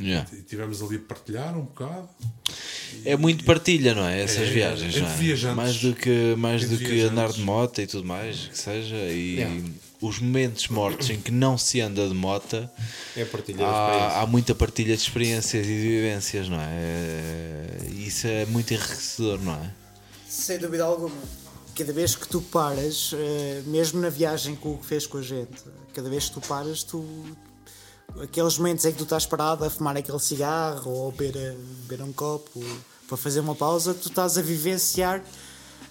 [0.00, 0.28] Yeah.
[0.32, 2.08] E tivemos ali a partilhar um bocado.
[3.04, 4.22] É muito partilha, não é?
[4.22, 5.16] Essas É, viagens, entre não é?
[5.16, 5.56] viajantes.
[5.56, 7.12] Mais do que, mais Entre do que viajantes.
[7.12, 8.96] andar de moto e tudo mais, que seja.
[8.96, 12.68] E os momentos mortos em que não se anda de moto,
[13.16, 14.18] É partilhar a experiência.
[14.18, 17.78] há, há muita partilha de experiências e de vivências, não é?
[17.96, 19.70] Isso é muito enriquecedor, não é?
[20.28, 21.14] Sem dúvida alguma.
[21.76, 25.22] Cada vez que tu paras, eh, mesmo na viagem que o Hugo fez com a
[25.22, 25.50] gente,
[25.92, 27.04] cada vez que tu paras, tu.
[28.22, 32.04] Aqueles momentos em que tu estás parado a fumar aquele cigarro ou a beber, beber
[32.04, 32.62] um copo
[33.08, 35.22] para fazer uma pausa, tu estás a vivenciar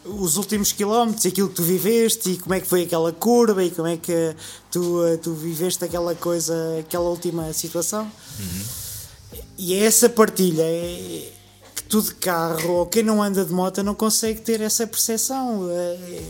[0.06, 3.72] os últimos quilómetros, aquilo que tu viveste e como é que foi aquela curva e
[3.72, 4.36] como é que
[4.70, 8.12] tu, eh, tu viveste aquela coisa, aquela última situação.
[9.58, 11.32] E é essa partilha é,
[11.76, 15.70] que tu de carro ou quem não anda de moto não consegue ter essa percepção.
[15.70, 16.24] É,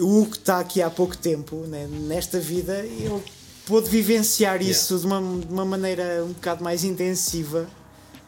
[0.00, 3.22] o que está aqui há pouco tempo, né, nesta vida, ele
[3.68, 7.68] pôde vivenciar isso de, uma, de uma maneira um bocado mais intensiva,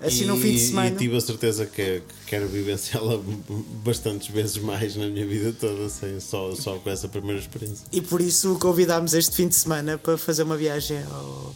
[0.00, 0.90] assim no fim de semana.
[0.90, 3.18] E tive a certeza que que quero vivenciá-la
[3.84, 7.84] bastantes vezes mais na minha vida toda, sem, só, só com essa primeira experiência.
[7.90, 11.54] E por isso o convidámos este fim de semana para fazer uma viagem ao-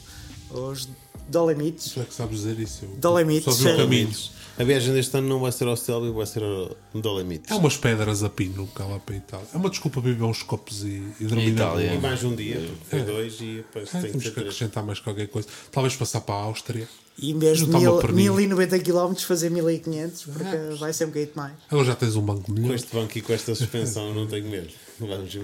[0.51, 0.89] aos
[1.29, 1.93] Dolomites.
[1.93, 2.81] Tu é que sabes dizer isso.
[2.99, 4.11] Dolomites, Só caminho.
[4.57, 7.51] A viagem deste ano não vai ser ao Stelvio, vai ser ao Dolomites.
[7.51, 9.47] É umas pedras a pino cá lá para a Itália.
[9.53, 11.95] É uma desculpa para beber uns copos e, e dormir na Itália.
[11.95, 14.47] E mais um dia, porque foi dois e depois É, tem que temos que três.
[14.49, 15.49] acrescentar mais qualquer coisa.
[15.73, 16.89] Talvez passar para a Áustria.
[17.19, 18.33] E em vez de Juntar uma mil, perninha.
[18.33, 21.53] 1090 km fazer 1500, porque vai ser um bocadinho mais.
[21.71, 22.75] Agora já tens um banco Com melhor.
[22.75, 24.69] este banco e com esta suspensão não tenho medo.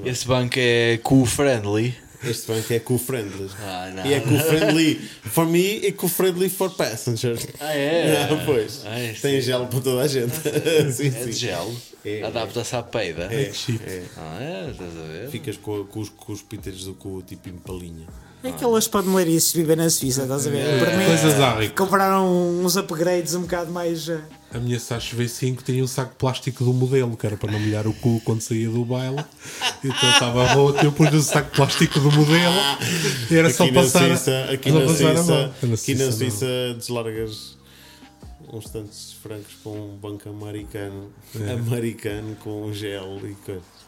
[0.05, 1.95] Esse banco é cool-friendly.
[2.23, 3.51] Este banco é eco-friendly.
[3.61, 4.07] Ah, não.
[4.07, 4.95] E eco-friendly
[5.25, 7.47] for me, eco-friendly for passengers.
[7.59, 8.23] Ah, é?
[8.25, 8.83] Ah, pois.
[8.85, 10.35] Ah, é, Tem gel para toda a gente.
[10.93, 11.25] sim, É sim.
[11.31, 11.75] de gel.
[12.05, 13.25] É, Adapta-se à peida.
[13.33, 13.83] É, chique.
[13.85, 14.03] é.
[14.17, 14.71] Ah, é?
[14.71, 15.31] Estás a ver?
[15.31, 16.43] Ficas com, com os, com os
[16.85, 18.07] do cu tipo empalinha.
[18.43, 20.79] É aquelas paneleiras que vivem na Suíça, estás a ver?
[20.81, 22.27] Para mim, Coisas compraram
[22.65, 24.09] uns upgrades um bocado mais.
[24.09, 24.19] eh,
[24.55, 27.61] A minha Sacho V5 tinha um saco de plástico do modelo, que era para não
[27.61, 29.23] molhar o cu quando saía do baile.
[29.85, 32.55] Então estava roto, eu pus o saco de plástico do modelo
[33.31, 34.07] e era só Aqui na passar.
[34.09, 35.55] Suíça, aqui só na passar a Suíça, mão.
[35.63, 36.13] Na aqui na.
[36.13, 36.47] Suíça
[36.79, 37.59] deslargas
[38.53, 41.53] uns tantos francos para um banco americano, É.
[41.53, 43.80] americano com gel e coisa.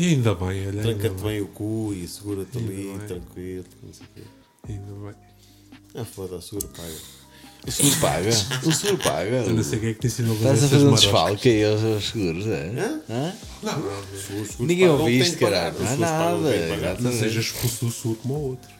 [0.00, 0.82] E ainda bem, olha.
[0.82, 2.66] Tranca-te bem, bem o cu e segura-te ali,
[2.96, 2.98] bem.
[3.06, 4.22] tranquilo, não sei o quê.
[4.68, 5.14] ainda bem.
[5.94, 6.94] Ah, foda-se, seguro paga.
[7.66, 8.30] O seguro paga.
[8.64, 9.36] O seguro paga.
[9.46, 11.48] Eu não sei quem é que te ensinou a Estás fazer a fazer um desfalque
[11.50, 12.68] aí aos, aos seguros, é?
[12.70, 13.00] Hã?
[13.10, 13.32] Hã?
[13.62, 15.72] Não, não, Os seguros Ninguém pagam o que ouviste, tem que pagar.
[15.72, 15.74] caralho.
[15.74, 16.58] Os Não seguros pagam o que nada.
[16.58, 17.00] tem que pagar.
[17.02, 18.70] não sejas expulso do sul como o outro.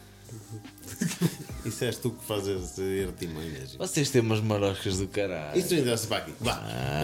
[1.63, 2.73] Isso és tu que fazes
[3.07, 3.75] artimanhas.
[3.77, 5.59] Vocês têm umas maroscas do caralho.
[5.59, 6.33] Isso ainda se para aqui.
[6.39, 6.59] Vá.
[6.63, 7.01] Ah.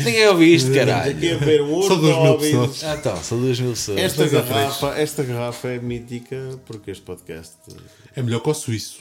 [0.04, 1.14] Ninguém ouviu isto, Aqui a caralho.
[1.14, 2.58] beber um Só outro duas mil ouvido.
[2.68, 2.84] pessoas.
[2.84, 3.98] Ah, então, são duas mil pessoas.
[3.98, 7.54] Esta Dois garrafa, esta garrafa é mítica porque este podcast
[8.14, 8.98] É melhor que o suíço.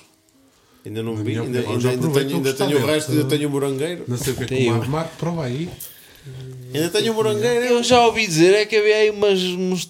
[0.85, 3.51] ainda não vi, ainda, ainda, ainda tenho, ainda o tenho o resto, ainda tenho o
[3.51, 4.05] morangueiro.
[4.07, 5.69] Não sei o que é que o Marco, prova aí.
[6.73, 7.65] Ainda tenho o morangueiro.
[7.65, 9.85] Eu já ouvi dizer é que havia aí umas, uns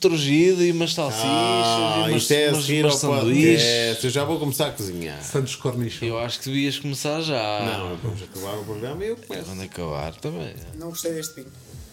[0.61, 3.61] e umas salsichas Ah, e umas, isto é umas, umas sanduíches.
[3.63, 4.05] podcast.
[4.05, 5.21] Eu já vou começar a cozinhar.
[5.21, 6.05] Santos Cornichon.
[6.05, 7.59] Eu acho que devias começar já.
[7.65, 9.45] Não, vamos acabar o programa e eu começo.
[9.45, 10.53] Quando acabar também.
[10.75, 11.51] Não gostei deste vinho.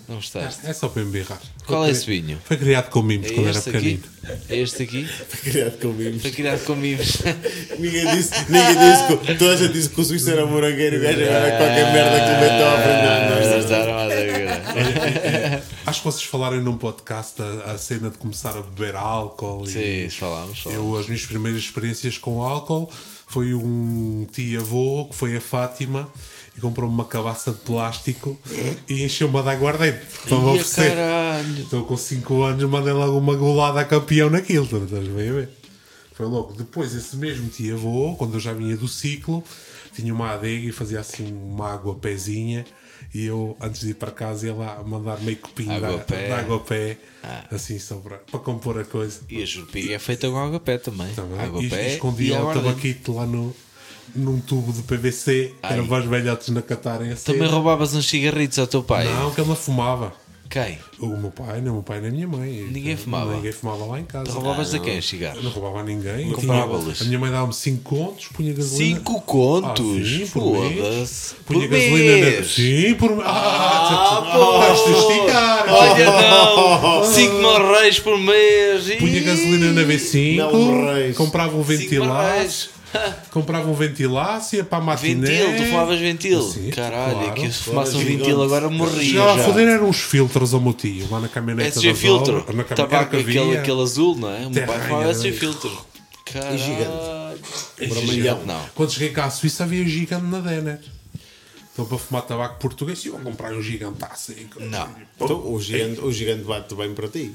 [0.09, 0.65] Não gostaste?
[0.67, 1.41] É só para embirrar.
[1.67, 2.39] Qual Foi é esse vinho?
[2.45, 3.79] Foi criado com mimos É quando era este aqui?
[3.79, 4.03] pequenino.
[4.49, 5.09] É este aqui?
[5.43, 6.23] Criado com mimos.
[6.23, 7.19] Foi criado com mimos.
[7.79, 10.99] Ninguém disse, ninguém disse que, toda a gente disse que o Suíço era morangueiro e
[10.99, 12.87] o gajo agora qualquer merda que lhe meteu a agora.
[15.87, 19.65] Acho que vocês falaram num podcast a, a cena de começar a beber álcool.
[19.67, 20.61] e Sim, falámos.
[20.61, 20.65] falámos.
[20.67, 22.91] Eu, as minhas primeiras experiências com álcool
[23.27, 26.09] foi um tio-avô, que foi a Fátima,
[26.57, 28.39] e comprou-me uma cabaça de plástico
[28.89, 30.89] e encheu-me de aguardente para me Ia oferecer.
[30.91, 31.59] caralho.
[31.61, 34.65] Então, com 5 anos, mandei logo uma golada a campeão naquilo.
[34.65, 35.49] Estás bem a ver?
[36.15, 36.55] Foi logo.
[36.55, 39.45] Depois, esse mesmo tio-avô, quando eu já vinha do ciclo,
[39.95, 42.65] tinha uma adega e fazia assim uma água pezinha.
[43.15, 46.05] E eu, antes de ir para casa, ia lá mandar meio copinho de Água de
[46.05, 46.33] pé.
[46.33, 47.45] água pé, Ah.
[47.51, 49.21] assim só para, para compor a coisa.
[49.29, 51.13] E a jurupiga é feita com água pé também.
[51.15, 51.39] Também.
[51.39, 53.55] Água e, pé e escondia e o tabaquito lá no,
[54.15, 55.87] num tubo de PVC, que era Ai.
[55.89, 57.39] para os velhotes na catarem a cena.
[57.39, 59.05] Também roubavas uns cigarritos ao teu pai?
[59.07, 60.13] Não, que ele não fumava.
[60.49, 60.79] Quem?
[61.01, 62.69] O meu pai, nem o meu pai nem a minha mãe.
[62.71, 63.35] Ninguém fumava?
[63.35, 64.27] Ninguém fumava lá em casa.
[64.27, 65.43] Tu roubavas a quem os cigarros?
[65.43, 66.31] Não roubava a ninguém.
[66.31, 67.03] Comprava-los.
[67.03, 68.97] A minha mãe dava-me 5 contos, punha gasolina.
[69.01, 69.85] 5 contos?
[69.85, 70.79] Ah, sim, por mês.
[70.79, 71.35] Foda-se.
[71.47, 72.31] Punha Por gasolina na.
[72.31, 72.55] mês.
[72.55, 73.23] Sim, por mês.
[73.27, 74.59] Ah, Ah, pô.
[74.59, 75.65] vais-te esticar.
[75.69, 77.05] Olha não!
[77.05, 78.95] 5 mil reis por mês.
[79.01, 81.17] Punha gasolina na Mel V5, Reis.
[81.17, 82.71] comprava um reis.
[83.31, 83.75] comprava um
[84.57, 85.27] ia para a matiné.
[85.29, 86.43] Ventil, tu fumavas ventil?
[86.43, 87.35] Sim, Caralho, claro.
[87.35, 88.17] que se fumasse um Gigante.
[88.19, 89.13] ventil agora morria.
[89.15, 89.45] Já a já.
[89.45, 92.45] foder eram uns filtros ao meu tio, lá na caminhonete SG das filtro.
[92.55, 94.47] na cam- Tabaco, aquele, aquele azul, não é?
[94.47, 95.39] O meu pai fumava SG isso.
[95.39, 95.87] filtro.
[96.33, 96.59] Caralho.
[96.59, 96.91] gigante.
[97.81, 98.61] E gigante não.
[98.75, 100.81] Quando cheguei cá à Suíça havia um gigante na Denner.
[101.77, 104.33] Então para fumar tabaco português eu vou comprar um gigantaço.
[104.59, 104.89] Não.
[105.21, 107.35] Então, o, gigante, o gigante bate bem para ti.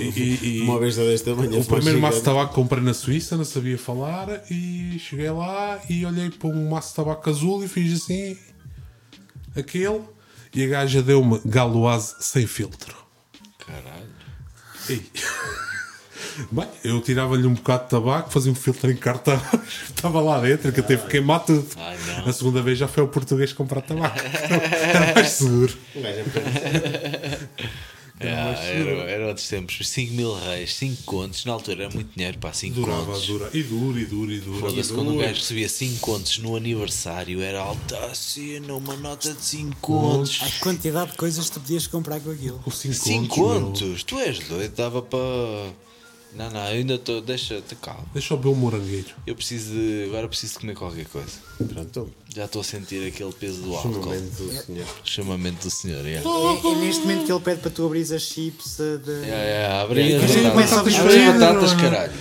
[0.00, 1.60] E- e- e- Uma vez desta manhã.
[1.60, 5.80] O primeiro maço de tabaco que comprei na Suíça, não sabia falar e cheguei lá
[5.88, 8.36] e olhei para um maço de tabaco azul e fiz assim
[9.54, 10.00] aquele
[10.52, 12.96] e a gaja deu-me galoise sem filtro.
[13.64, 14.06] Caralho.
[14.88, 15.00] Ei.
[16.50, 19.40] Bem, eu tirava-lhe um bocado de tabaco, fazia um filtro em cartão,
[19.88, 21.66] estava lá dentro, que eu teve que queimar tudo.
[21.76, 21.96] Ai.
[22.26, 24.18] A segunda vez já foi o português comprar tabaco.
[24.20, 25.72] Era mais seguro.
[25.94, 27.38] Gajo é.
[28.18, 29.78] Ah, era, era outros tempos.
[29.86, 31.44] 5 mil reis, 5 contos.
[31.44, 33.26] Na altura era muito dinheiro para 5 Durava, contos.
[33.26, 33.50] dura.
[33.52, 34.58] E dura, e dura, e dura.
[34.60, 35.26] Foda-se, E quando um dura.
[35.26, 40.40] gajo recebia 5 contos no aniversário, era alta cena, uma nota de 5 contos.
[40.42, 42.58] A quantidade de coisas que tu podias comprar com aquilo.
[42.60, 43.82] Com 5 5 contos.
[43.82, 43.90] meu.
[43.90, 44.02] contos?
[44.04, 45.18] Tu és doido, dava para.
[46.36, 47.20] Não, não, eu ainda estou.
[47.20, 48.04] Deixa-te calma.
[48.12, 49.08] Deixa eu ver o morangueiro.
[49.26, 50.04] Eu preciso de.
[50.08, 51.38] Agora preciso de comer qualquer coisa.
[51.68, 52.10] Pronto.
[52.36, 53.94] Já estou a sentir aquele peso do álcool.
[53.94, 54.86] Chamamento do senhor.
[55.02, 56.06] Chamamento do senhor.
[56.06, 59.30] É, É, é neste momento que ele pede para tu abrir as chips de.
[59.30, 61.00] é, é abre as Que a gente começa a batatas.
[61.00, 62.12] abrir- as batatas, caralho.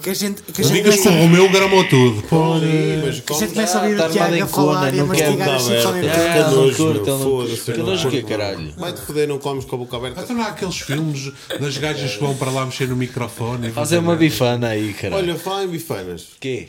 [0.00, 2.22] Que a gente, que a gente Amigas com o Romeu gramou tudo.
[2.22, 4.48] Pô, Sim, mas que a gente começa a ouvir tá o Tiago armado a em
[4.48, 6.48] falar cona, e a não quero mastigar as chips ao mesmo É, tempo.
[6.48, 8.72] Que nojo, meu, que nojo curto, caralho?
[8.78, 10.22] Vai-te foder, não comes com a boca aberta.
[10.22, 11.30] Então não há aqueles filmes
[11.60, 13.68] das gajas que vão para lá mexer no microfone.
[13.68, 15.22] e Fazer uma bifana aí, caralho.
[15.22, 16.28] Olha, fala em bifanas.
[16.40, 16.68] Quê?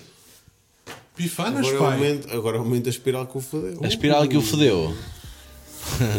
[1.24, 1.94] Bifanas, Agora pai.
[1.96, 3.78] aumenta, agora aumenta a espiral que o fodeu.
[3.84, 4.96] A espiral que o fodeu.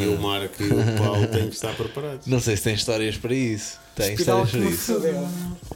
[0.00, 2.26] E o Marco e o Paulo têm que estar preparados.
[2.26, 3.78] Não sei se tem histórias para isso.
[3.94, 4.94] Tem Espiral histórias que para me isso.
[4.94, 5.28] fodeu.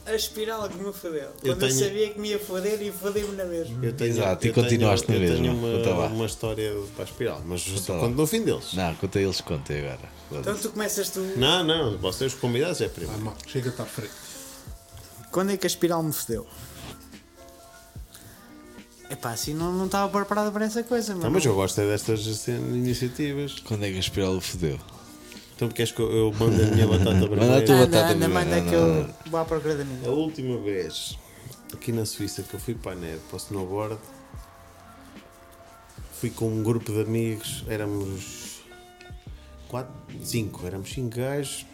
[0.05, 1.29] A espiral que me fodeu.
[1.41, 3.83] Quando eu, tenho- sabia que me ia foder e fodeu-me na mesma.
[3.85, 5.37] Eu tenho, Exato, e eu tenho- continuaste na eu mesma.
[5.37, 5.95] tenho Conta lá.
[5.95, 7.99] uma, uma história para a espiral, mas lá.
[7.99, 8.73] conto no fim deles.
[8.73, 9.99] Não, conta eles, conta agora.
[10.31, 11.19] Então tu começas tu.
[11.37, 13.21] Não, não, vocês os convidados é Ah, primeiro.
[13.21, 14.11] mal, Chega-te à frente.
[15.31, 16.45] Quando é que a espiral me fodeu?
[19.09, 21.31] Epá, assim não não estava preparado para essa coisa, Não, mano.
[21.33, 23.59] mas eu gosto é destas assim, iniciativas.
[23.59, 24.79] Quando é que a espiral o fodeu?
[25.55, 28.55] Então queres que eu, eu mande a minha batata Manda a tua batata anda, manda
[28.61, 29.13] não, que não, eu não.
[29.31, 30.09] vou à procura da A minha.
[30.09, 31.17] última vez
[31.73, 33.97] aqui na Suíça que eu fui para a neve, para o snowboard,
[36.19, 38.61] fui com um grupo de amigos, éramos
[39.67, 41.65] 4, 5, éramos 5 gajos,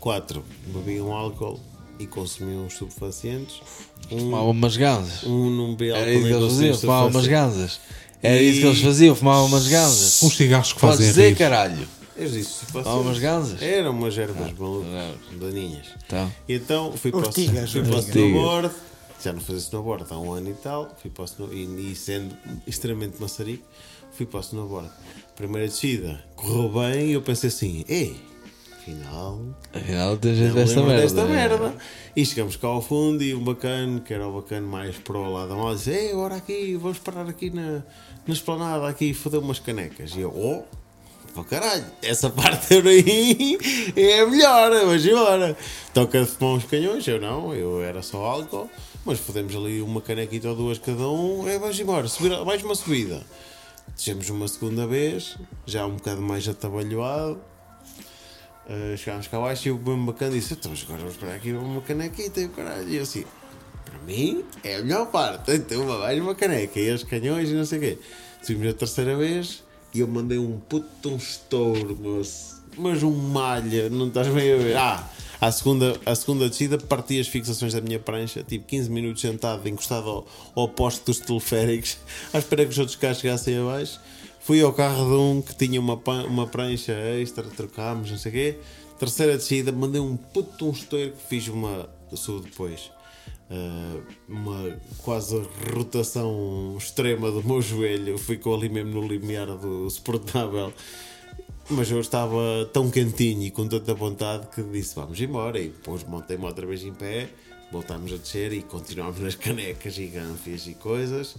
[0.00, 1.60] 4 bebiam álcool
[1.98, 3.60] e consumiam estupefacientes,
[4.10, 5.22] um, Fumavam umas ganzas.
[5.24, 7.80] um álcool Era isso que eles faziam, fumavam umas ganzas.
[8.22, 10.22] Era isso que eles faziam, fumavam umas ganzas.
[10.22, 11.36] Uns cigarros que dizer, rir.
[11.36, 11.88] caralho.
[12.16, 13.62] Eu disse Fumavam umas ganzas.
[13.62, 14.90] Eram umas ervas malucas,
[15.30, 15.38] não.
[15.38, 15.86] daninhas.
[16.04, 18.70] Então, E então fui para, fui para o snowboard,
[19.22, 21.94] já não fazia snowboard há um ano e tal, fui para o snow, e, e
[21.94, 23.64] sendo extremamente maçarico,
[24.12, 24.90] fui para o snowboard.
[25.36, 28.16] Primeira descida, correu bem e eu pensei assim, ei,
[28.88, 29.40] afinal,
[29.72, 31.02] afinal tens jeito desta merda.
[31.02, 31.74] desta merda.
[32.16, 35.32] E chegamos cá ao fundo e o bacana, que era o bacana mais para o
[35.32, 37.82] lado da mala, disse, ei, agora aqui, vamos parar aqui na,
[38.26, 40.14] na esplanada, aqui, foder umas canecas.
[40.14, 40.62] E eu, oh,
[41.34, 43.58] para caralho, essa parte eu aí
[43.94, 45.56] é a melhor, vamos embora.
[45.92, 48.68] Toca de fumar uns canhões, eu não, eu era só álcool,
[49.04, 52.74] mas fodemos ali uma canequita ou duas cada um, é, vamos embora, subir, mais uma
[52.74, 53.22] subida.
[53.94, 55.36] Descemos uma segunda vez,
[55.66, 57.40] já um bocado mais atabalhoado.
[58.68, 61.80] Uh, chegámos cá abaixo e o bem bacana disse: Então, agora vamos para aqui uma
[61.80, 62.88] canequita e o caralho.
[62.88, 63.24] E eu assim:
[63.84, 65.52] Para mim é a melhor parte.
[65.52, 67.98] Então, uma mais uma caneca e os canhões e não sei o quê.
[68.42, 69.64] Subimos a terceira vez
[69.94, 74.56] e eu mandei um puto um estouro, mas, mas um malha, não estás bem a
[74.56, 74.76] ver.
[74.76, 75.08] Ah,
[75.40, 79.66] à segunda, à segunda descida parti as fixações da minha prancha, tipo 15 minutos sentado,
[79.68, 81.96] encostado ao, ao poste dos teleféricos,
[82.34, 83.98] à espera que os outros carros chegassem abaixo.
[84.48, 88.34] Fui ao carro de um que tinha uma, uma prancha extra, trocámos, não sei o
[88.34, 88.58] quê.
[88.98, 91.86] Terceira descida, mandei um puto um estouro que fiz uma.
[92.14, 92.90] Sou depois.
[93.50, 95.46] ah, uma quase
[95.76, 98.16] rotação extrema do meu joelho.
[98.16, 100.72] Ficou ali mesmo no limiar do suportável.
[101.68, 105.58] Mas eu estava tão quentinho e com tanta vontade que disse vamos embora.
[105.60, 107.28] E depois montei-me outra vez em pé,
[107.70, 111.36] voltámos a descer e continuámos nas canecas e gânfias e coisas.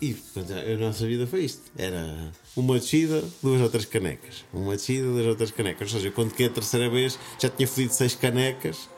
[0.00, 4.44] E portanto, a nossa vida foi isto: era uma descida, duas outras canecas.
[4.52, 5.92] Uma descida, duas outras canecas.
[5.92, 8.88] Ou seja, quando que é a terceira vez já tinha fodido seis canecas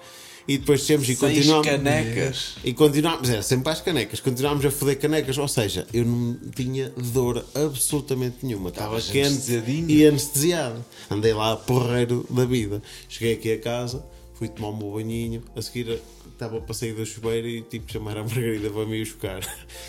[0.48, 1.66] e depois descemos e Seis continuámos.
[1.66, 2.54] canecas.
[2.62, 6.90] E continuámos, era sempre às canecas, continuámos a foder canecas, ou seja, eu não tinha
[6.96, 9.52] dor absolutamente nenhuma, estava quente
[9.88, 10.84] e anestesiado.
[11.10, 12.80] Andei lá porreiro da vida.
[13.08, 14.04] Cheguei aqui a casa,
[14.38, 15.98] fui tomar o meu banhinho, a seguir
[16.32, 19.40] estava para sair do chuveiro e que chamar a Margarida para me ir buscar.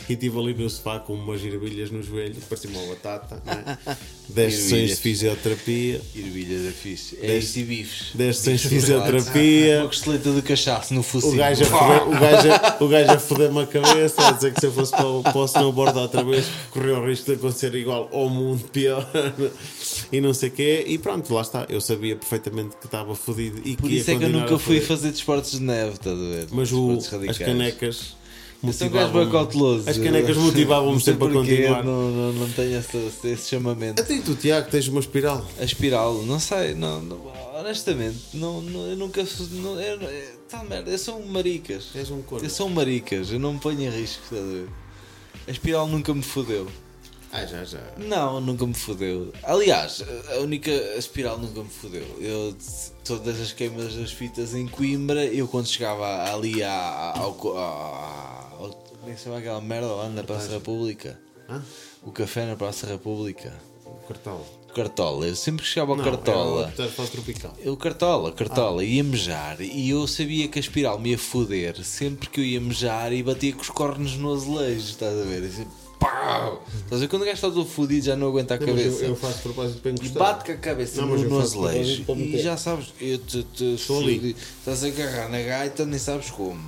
[0.08, 3.78] E estive ali no sofá com umas ervilhas no joelho, parecia uma batata, né?
[4.30, 7.18] 10 sessões de fisioterapia, Ervilhas é fixe.
[7.22, 8.12] É isto e bifes.
[8.16, 9.84] 10 sessões de Uma fisioterapia.
[9.88, 11.32] costeleta de cachaço no O focinho.
[11.34, 14.72] foder, o, gajo, a- o gajo a foder-me a cabeça, a dizer que se eu
[14.72, 18.30] fosse para, o- para o snowboard outra vez, corria o risco de acontecer igual ou
[18.30, 19.06] muito pior
[20.12, 20.84] e não sei o quê.
[20.88, 21.66] E pronto, lá está.
[21.70, 24.58] Eu sabia perfeitamente que estava fodido e que Por ia isso é que eu nunca
[24.60, 26.48] fui fazer desportos de neve, estás a ver?
[26.52, 26.98] Mas o,
[27.30, 28.16] as canecas.
[29.30, 29.88] Cauteloso.
[29.90, 31.84] As canecas motivavam-me sempre a continuar.
[31.84, 32.98] Não, não, não tenho esse,
[33.28, 34.02] esse chamamento.
[34.02, 35.46] Até tu, Tiago, tens uma espiral.
[35.60, 39.24] A espiral, não sei, não, não- honestamente, não, não- eu nunca.
[39.52, 40.00] Não, eu,
[40.50, 41.90] tá merda, eu sou um maricas.
[41.94, 42.24] És um.
[42.42, 44.68] Eu sou um maricas, eu não me ponho em risco, estás a ver?
[45.48, 46.68] A espiral nunca me fodeu.
[47.32, 47.80] Ah, já, já.
[47.98, 49.34] Não, nunca me fodeu.
[49.44, 52.06] Aliás, a única a espiral nunca me fodeu.
[52.20, 52.56] Eu,
[53.04, 57.34] todas as queimas das fitas em Coimbra, eu quando chegava ali à- ao.
[57.34, 58.76] como
[59.08, 61.20] é que se chama aquela merda lá na Praça República?
[61.50, 61.62] Hã?
[62.04, 63.54] O café na Praça República.
[63.86, 64.42] O cartão.
[64.74, 66.72] Cartola, eu sempre chegava ao Não, Cartola.
[66.78, 67.54] Era tropical.
[67.60, 72.30] Eu cartola, cartola, ia mejar e eu sabia que a espiral me ia foder sempre
[72.30, 75.42] que eu ia mejar e batia com os cornos no azulejo, estás a ver?
[75.44, 75.68] E assim,
[76.00, 76.66] pau!
[76.84, 79.04] Estás a ver quando o gajo está todo fodido já não aguenta a Não, cabeça.
[79.04, 80.20] eu, eu faço propósito para E encostar.
[80.24, 83.74] bate com a cabeça Não, no, eu no azulejo e já sabes, eu te, te
[83.76, 84.36] Estou ali.
[84.60, 86.60] estás a agarrar na gaita, nem sabes como.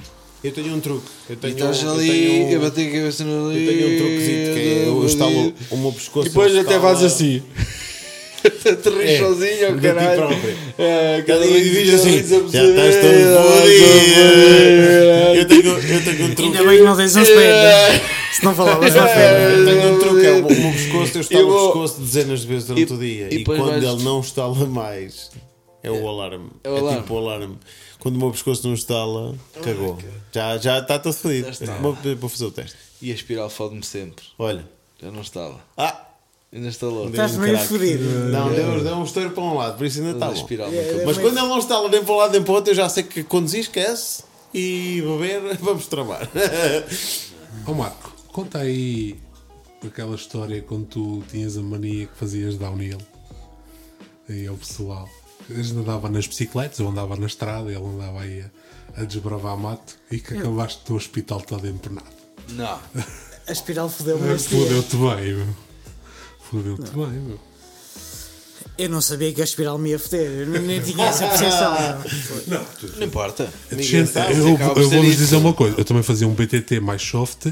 [0.43, 1.06] Eu tenho um truque.
[1.30, 3.97] Eu E tenho, estás eu ali, tenho- eu bati a cabeça no Eu tenho um
[3.97, 6.27] truquezito que é eu estalo o meu pescoço.
[6.27, 7.43] E depois até faz assim.
[8.39, 10.30] Te ris É, sozinho, oh, caralho.
[10.77, 12.11] É, cada E vez diz assim:
[12.49, 13.14] já estás todo
[13.60, 15.35] fodido.
[15.35, 16.57] Eu tenho, eu tenho um truque.
[16.57, 18.01] Ainda bem que não tens um espelho.
[18.31, 19.56] Se não falavas Eu ao pé.
[19.65, 22.47] tenho um truque, é o meu pescoço, eu estalo Eu vou- o pescoço dezenas de
[22.47, 23.34] vezes durante E- o dia.
[23.34, 25.31] e E, quando vais- ele não estala mais,
[25.84, 26.49] é o alarme.
[26.64, 27.01] É É, o alarme.
[27.01, 27.57] tipo o alarme.
[27.99, 29.97] Quando o meu pescoço não estala, cagou.
[30.31, 31.45] Já está já está todo fodido.
[31.47, 31.73] Já está.
[31.77, 32.76] Vou, vou fazer o teste.
[33.01, 34.23] E a espiral fode-me sempre.
[34.38, 34.65] Olha.
[35.01, 35.60] Já não está lá.
[35.77, 36.06] Ah!
[36.51, 37.06] Ainda está lá.
[37.07, 38.03] Estás um meio fodido.
[38.31, 41.18] Não, deu, deu um estouro para um lado, por isso ainda está É, nunca- Mas
[41.18, 43.03] quando ele não estala nem para um lado nem para o outro, eu já sei
[43.03, 44.23] que conduzir esquece
[44.53, 46.27] e beber, vamos tramar.
[47.68, 49.18] Ó Marco, conta aí
[49.85, 52.97] aquela história quando tu tinhas a mania que fazias downhill
[54.30, 55.10] aí ao pessoal.
[55.49, 58.43] A gente andava nas bicicletas, eu andava na estrada, ele andava aí
[58.95, 62.06] a, a desbravar mato e que acabaste no hospital todo empenado.
[62.49, 62.80] Não.
[63.47, 64.38] A espiral fodeu-me.
[64.38, 65.47] Fodeu-te bem, meu.
[66.51, 67.39] Fodeu-te bem, meu.
[68.77, 70.30] Eu não sabia que a espiral me ia foder.
[70.41, 71.73] Eu nem- nem tinha essa percepção.
[72.97, 73.51] Não importa.
[73.72, 75.19] Gente, sabe, eu, acaba por eu ser vou-vos isso.
[75.19, 75.76] dizer uma coisa.
[75.77, 77.47] Eu também fazia um BTT mais soft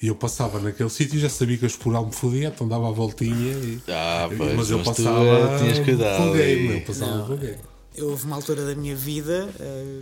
[0.00, 2.88] e eu passava naquele sítio e já sabia que a esporal me fodia, então dava
[2.88, 3.52] a voltinha.
[3.52, 6.74] E, Ah, pois, mas eu mas passava eh, tinhas cuidado aí.
[6.76, 7.58] Eu passava game.
[7.96, 10.00] Eu houve uma altura da minha vida eh,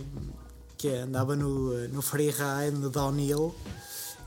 [0.77, 3.55] que andava no, no freeride, no downhill,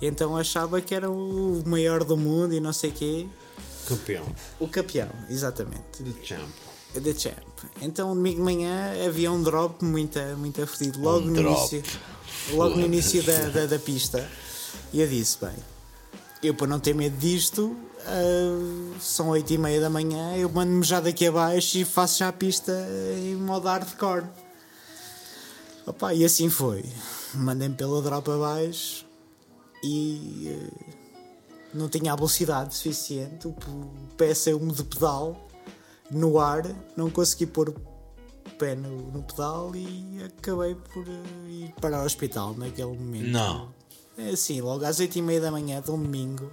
[0.03, 3.27] então achava que era o maior do mundo e não sei o quê.
[3.87, 4.25] Campeão.
[4.59, 6.03] O campeão, exatamente.
[6.03, 6.49] De champ.
[6.93, 7.37] The Champ.
[7.81, 11.57] Então, domingo de manhã havia um drop muito, muito fedido, logo Um no drop.
[11.77, 11.83] início,
[12.53, 14.29] logo no início da, da, da pista.
[14.93, 15.55] E eu disse: Bem,
[16.43, 17.77] eu para não ter medo disto,
[18.07, 22.29] ah, são 8 e meia da manhã, eu mando-me já daqui abaixo e faço já
[22.29, 22.73] a pista
[23.19, 24.27] em modo hardcore.
[25.87, 26.85] Opa, e assim foi.
[27.35, 29.07] Mandei-me pela drop abaixo
[29.83, 30.95] e eh,
[31.73, 33.55] não tinha a velocidade suficiente, o
[34.17, 35.49] pé saiu-me de pedal
[36.11, 36.63] no ar,
[36.97, 37.75] não consegui pôr o
[38.59, 43.29] pé no, no pedal e acabei por eh, ir para o hospital naquele momento.
[43.29, 43.80] Não.
[44.23, 46.53] É assim, logo às 8 e meia da manhã de um domingo,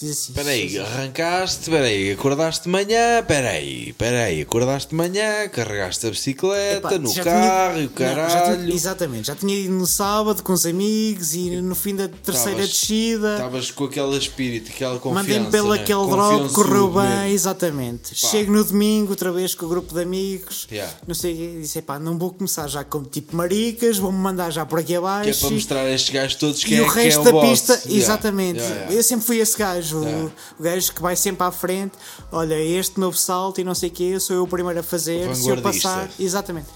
[0.00, 4.42] diz assim: Espera aí, "Jesus, arrancaste, espera aí, acordaste de manhã, espera aí, espera aí,
[4.42, 8.62] acordaste de manhã, carregaste a bicicleta Epá, no carro e o Não, já caralho.
[8.62, 12.52] tinha- exatamente, já tinha ido no sábado com os amigos e no fim da terceira
[12.58, 13.32] Tavas- descida.
[13.34, 15.22] Estavas com aquele espírito, aquela confiança.
[15.28, 15.80] Mandei-me pelo né?
[15.80, 17.00] aquele drop, correu mesmo.
[17.00, 18.14] bem, exatamente.
[18.14, 20.92] Chego no domingo, outra vez com o grupo de amigos, Yeah.
[21.06, 24.64] não sei o disse: pá, não vou começar já como tipo maricas, vou-me mandar já
[24.66, 25.40] por aqui Que é abaixo.
[25.40, 27.80] para mostrar a estes gajos todos quem e é, o é resto o da pista,
[27.88, 28.58] exatamente.
[28.58, 28.94] yeah, yeah.
[28.94, 30.30] Eu sempre fui esse gajo, o- Yeah.
[30.58, 31.92] o, gajo que vai sempre à frente.
[32.32, 35.34] Olha, este novo salto e não sei o quê, sou eu o primeiro a fazer.
[35.34, 36.68] Se eu passar, exatamente.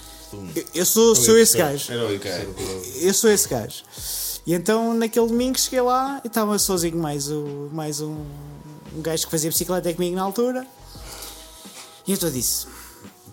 [0.55, 1.93] Eu, eu sou, sou esse gajo.
[3.01, 3.82] Eu sou esse gajo.
[4.47, 8.24] E então naquele domingo cheguei lá e estava sozinho mais, o, mais um,
[8.97, 10.66] um gajo que fazia bicicleta comigo na altura.
[12.06, 12.66] E então disse,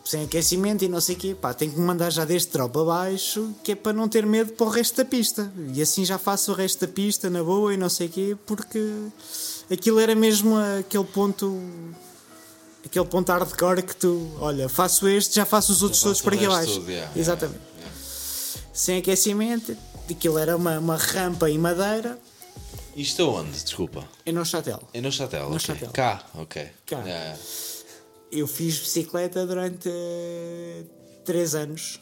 [0.03, 2.77] sem aquecimento e não sei o quê, pá, tenho que me mandar já deste drop
[2.77, 5.51] abaixo, que é para não ter medo para o resto da pista.
[5.73, 8.37] E assim já faço o resto da pista na boa e não sei o quê,
[8.45, 8.79] porque
[9.71, 11.59] aquilo era mesmo aquele ponto.
[12.85, 16.45] Aquele ponto hardcore que tu, olha, faço este, já faço os outros todos por aqui
[16.45, 16.83] abaixo.
[16.87, 17.59] yeah, Exatamente.
[18.71, 19.75] Sem aquecimento,
[20.09, 22.19] aquilo era uma, uma rampa em madeira,
[22.95, 23.63] Isto aonde?
[23.63, 24.07] Desculpa.
[24.23, 24.79] e no chatel.
[24.93, 25.59] É no Chatel, No ok.
[25.65, 25.89] Chatel.
[25.91, 26.69] Cá, ok.
[26.85, 26.99] Cá.
[27.03, 27.39] Yeah.
[28.31, 30.83] Eu fiz bicicleta durante eh,
[31.25, 31.99] três anos,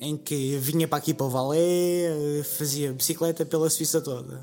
[0.00, 4.40] em que vinha para aqui para o Valé, eh, fazia bicicleta pela Suíça toda.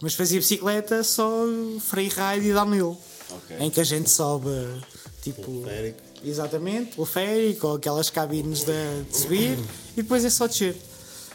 [0.00, 1.44] Mas fazia bicicleta só
[1.80, 2.96] freeride e downhill,
[3.30, 3.56] Ok.
[3.60, 4.50] em que a gente sobe
[5.22, 5.42] tipo.
[5.62, 6.06] Teleférico.
[6.24, 9.58] Exatamente, o ferry, com aquelas cabines de, de subir
[9.92, 10.76] e depois é só descer.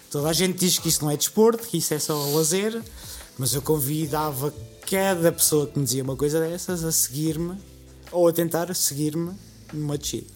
[0.10, 2.82] Toda a gente diz que isso não é desporto, que isso é só lazer,
[3.38, 4.54] mas eu convidava
[4.90, 7.58] cada pessoa que me dizia uma coisa dessas a seguir-me
[8.12, 9.32] ou a tentar seguir-me
[9.72, 10.28] numa descida.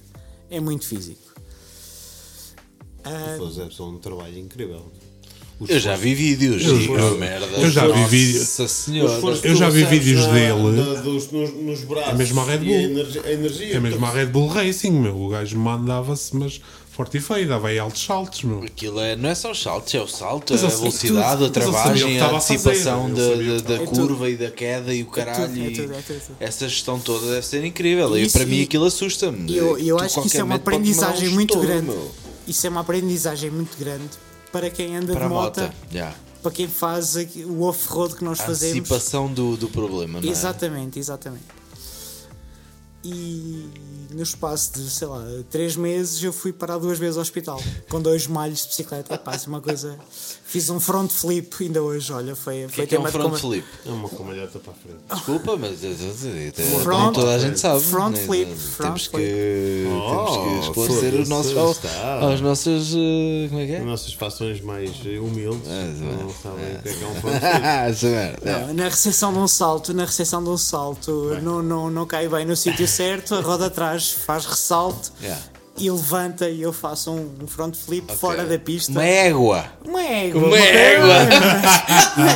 [0.49, 1.21] É muito físico.
[3.03, 4.91] Ah, Fazer um trabalho incrível.
[5.57, 6.65] Os Eu já vi vídeos.
[6.65, 7.45] Eu- e, eu- merda.
[7.45, 9.13] eu já vi Nossa vídeo- senhora.
[9.15, 10.53] esforço Eu já vi vídeos dele.
[10.81, 12.09] na- dos- nos, nos braços.
[12.09, 12.75] É mesmo a Red e Bull.
[12.75, 15.15] energia, a energia É mesmo a Red Bull Racing, meu.
[15.17, 16.59] O gajo mandava-se, mas
[16.91, 18.63] forte e feio, dava aí altos saltos, meu.
[18.63, 21.45] Aquilo é, não é só os saltos, é o salto, a velocidade, tudo.
[21.45, 25.05] a travagem, a a antecipação da, da, da É curva e da queda e o
[25.05, 25.43] caralho.
[25.63, 26.37] é e tudo, é tudo, é tudo.
[26.39, 28.17] Essa gestão toda deve ser incrível.
[28.17, 29.49] E Isso- para mim e- aquilo assusta-me.
[29.49, 31.85] E eu, eu acho que isso é uma um aprendizagem muito estouro, grande.
[31.87, 32.11] meu.
[32.47, 34.03] Isso é uma aprendizagem muito grande
[34.55, 35.73] para quem anda Para a de moto, moto.
[35.91, 36.15] Yeah.
[36.41, 37.15] para quem faz
[37.45, 38.77] o off-road que nós A fazemos.
[38.77, 40.31] antecipação do, do problema, não é?
[40.31, 41.43] Exatamente, exatamente.
[43.03, 43.69] E
[44.11, 48.01] no espaço de, sei lá, três meses eu fui parar duas vezes ao hospital com
[48.01, 49.21] dois malhos de bicicleta.
[49.35, 49.99] Isso é uma coisa.
[50.47, 53.03] Fiz um front flip ainda hoje, olha, foi, O que foi é, que é um
[53.03, 53.67] tema de front conver- flip?
[53.85, 54.99] É uma camalhota para a frente.
[55.11, 55.79] Desculpa, mas
[56.83, 57.81] Front- toda a gente sabe.
[57.83, 61.79] front flip, Temos front que, temos que Oh, esclarecer os nossos, aos,
[62.21, 62.93] aos nossos.
[62.93, 63.77] uh, Como é que é?
[63.79, 65.85] As nossas fações mais eh, humildes É,
[66.23, 68.73] não sabem o que é que é um front flip.
[68.75, 72.45] Na recepção de um salto, na recepção de um salto, não, não, não cai bem
[72.45, 75.41] no sítio certo, a roda atrás faz ressalto Yeah.
[75.77, 78.91] E levanta e eu faço um, um front flip fora da pista.
[78.91, 79.65] Uma égua.
[79.85, 80.47] Uma égua.
[80.47, 81.07] Uma égua.
[82.17, 82.31] Uma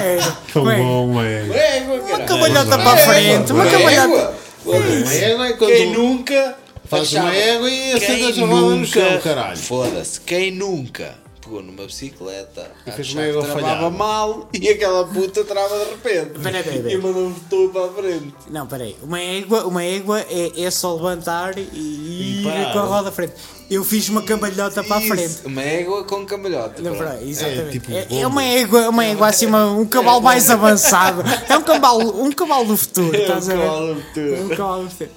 [0.76, 1.02] égua.
[1.03, 1.56] Uma égua.
[1.56, 1.78] é.
[1.78, 3.52] égua, Uma cabalhota para a frente.
[3.53, 4.34] Uma cabalhota.
[4.66, 6.56] Uma égua é quando Quem nunca.
[6.86, 9.57] fazes uma égua e Quem a roda no chão, nunca- caralho.
[9.57, 11.16] Foda-se, quem nunca
[11.49, 13.89] pegou numa bicicleta, fez égua que travava falhada.
[13.89, 16.39] mal e aquela puta trava de repente.
[16.39, 16.93] Peraí, peraí, peraí.
[16.93, 18.34] E mandou-me tudo para a frente.
[18.49, 18.95] Não, peraí.
[19.01, 22.73] Uma égua, uma égua é, é só levantar e ir parar.
[22.73, 23.34] com a roda à frente.
[23.69, 25.45] Eu fiz uma cambalhota para a frente.
[25.45, 26.81] Uma égua com cambalhota.
[26.81, 27.71] Não, peraí, exatamente.
[27.80, 31.23] tipo É, é uma égua, uma égua assim, uma- um cavalo mais avançado.
[31.47, 33.61] É um cavalo, um cavalo do futuro, estás a ver?
[33.61, 34.43] cavalo do futuro.
[34.43, 35.11] Um cavalo do futuro.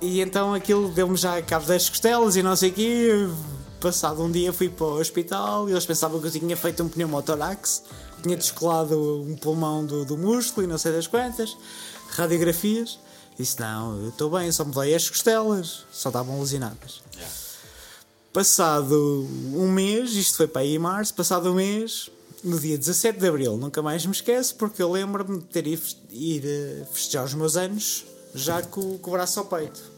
[0.00, 3.28] E então aquilo deu-me já cabo das costelas e não sei o quê.
[3.82, 6.88] Passado um dia fui para o hospital e eles pensavam que eu tinha feito um
[6.88, 7.82] pneumotorax,
[8.22, 11.56] tinha descolado um pulmão do, do músculo e não sei das quantas,
[12.10, 13.00] radiografias.
[13.36, 17.02] Disse: Não, eu estou bem, só me dei as costelas, só estavam lesionadas.
[18.32, 22.08] Passado um mês, isto foi para aí em março, passado um mês,
[22.44, 25.82] no dia 17 de Abril, nunca mais me esqueço, porque eu lembro-me de ter ido
[26.08, 29.91] ir eh, festejar os meus anos já com, com o braço ao peito.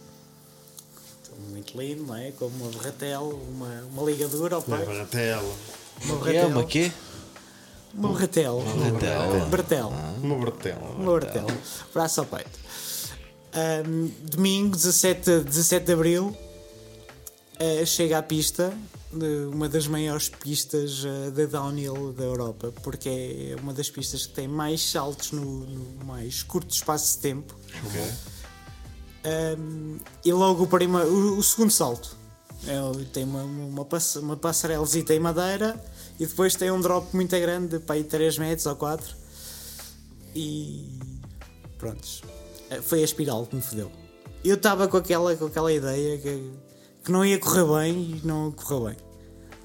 [1.51, 2.31] Muito lindo, não é?
[2.33, 4.91] Com uma berratela, uma, uma ligadura ao Uma peito.
[4.91, 5.55] baratela.
[6.05, 6.49] Uma É berratela.
[6.49, 6.93] uma quê?
[7.95, 8.63] Uma berratela.
[8.65, 9.47] berratela.
[9.47, 10.15] Bertela.
[10.23, 10.91] Uma baratela.
[10.99, 11.59] Uma bertela.
[11.93, 12.59] Braço ao peito.
[13.53, 16.37] Ahm, domingo, 17, 17 de Abril,
[17.61, 18.73] eh, chega à pista,
[19.13, 23.09] de uma das maiores pistas eh, de downhill da Europa, porque
[23.53, 27.55] é uma das pistas que tem mais saltos no, no mais curto espaço de tempo.
[29.25, 32.17] Um, e logo o, prima, o, o segundo salto.
[32.67, 33.87] É, tem uma, uma,
[34.23, 35.79] uma passarelzita em madeira
[36.19, 39.15] e depois tem um drop muito grande para aí 3 metros ou 4
[40.35, 40.99] e
[41.77, 42.23] prontos
[42.71, 43.91] Eh, foi a espiral que me fodeu
[44.45, 46.53] eu estava com aquela, com aquela ideia que,
[47.03, 48.97] que não ia correr bem e não correu bem.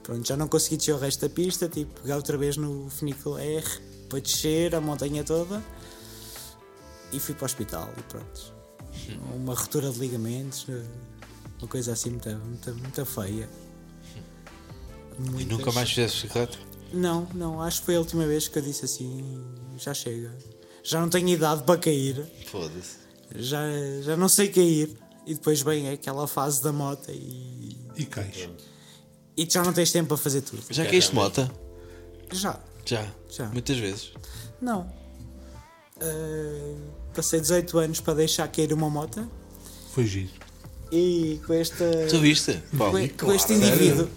[0.02, 3.38] Pronto, já não consegui descer o resto da pista que pegar outra vez no funículo
[3.38, 3.66] R
[4.08, 5.62] para descer a montanha toda
[7.12, 8.59] e fui para o hospital e pronto
[9.36, 10.84] uma ruptura de ligamentos, eh,
[11.60, 13.50] uma coisa assim muito, muito, muito feia.
[15.38, 16.58] E nunca mais fizeste bicicleta?
[16.94, 19.44] Não, não, acho que foi a última vez que eu disse assim:
[19.78, 20.32] já chega.
[20.84, 22.98] Já não tenho idade para cair, Foda-se.
[23.36, 23.60] já,
[24.02, 24.98] já não sei cair.
[25.28, 28.50] E depois vem aquela fase da moto e, E cais.
[29.38, 30.64] e já não tens tempo para fazer tudo.
[30.72, 31.52] Já caíste de moto?
[32.32, 33.06] Já, Já.
[33.30, 33.46] Já.
[33.50, 34.12] Muitas vezes.
[34.62, 34.92] não.
[36.02, 36.74] Eh,
[37.14, 39.28] passei 18 anos para deixar cair uma moto
[39.94, 40.30] Foi giro.
[40.92, 41.86] e com esta.
[42.10, 42.54] Tu viste?
[42.78, 44.08] Pá, com, com este indivíduo.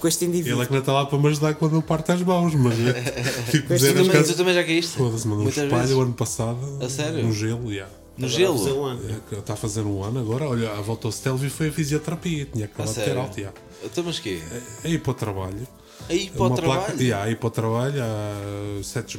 [0.00, 0.56] Com este indivíduo.
[0.56, 2.74] Ele é que não está lá para me ajudar quando eu parto as mãos, mas
[2.80, 2.92] é,
[3.50, 4.28] tipo, Este também, coisas.
[4.28, 4.92] tu também já caíste?
[4.96, 5.96] Foda-se, mandou um Muitas espalho vezes?
[5.96, 6.58] o ano passado.
[6.82, 7.22] A sério?
[7.26, 7.86] No gelo, já.
[8.16, 8.80] No Fazer gelo?
[8.80, 9.10] um ano.
[9.10, 10.48] É, que Está a fazer um ano agora.
[10.48, 12.46] Olha, a volta ao Stelvio foi a fisioterapia.
[12.46, 13.20] Tinha A acabado de ter sério?
[13.20, 13.40] alta.
[13.40, 13.52] já.
[13.84, 14.40] Então, mas quê?
[14.84, 15.68] É ir para o trabalho.
[16.08, 16.80] Aí para o trabalho?
[16.86, 19.18] Placa, yeah, aí para o trabalho, há 7,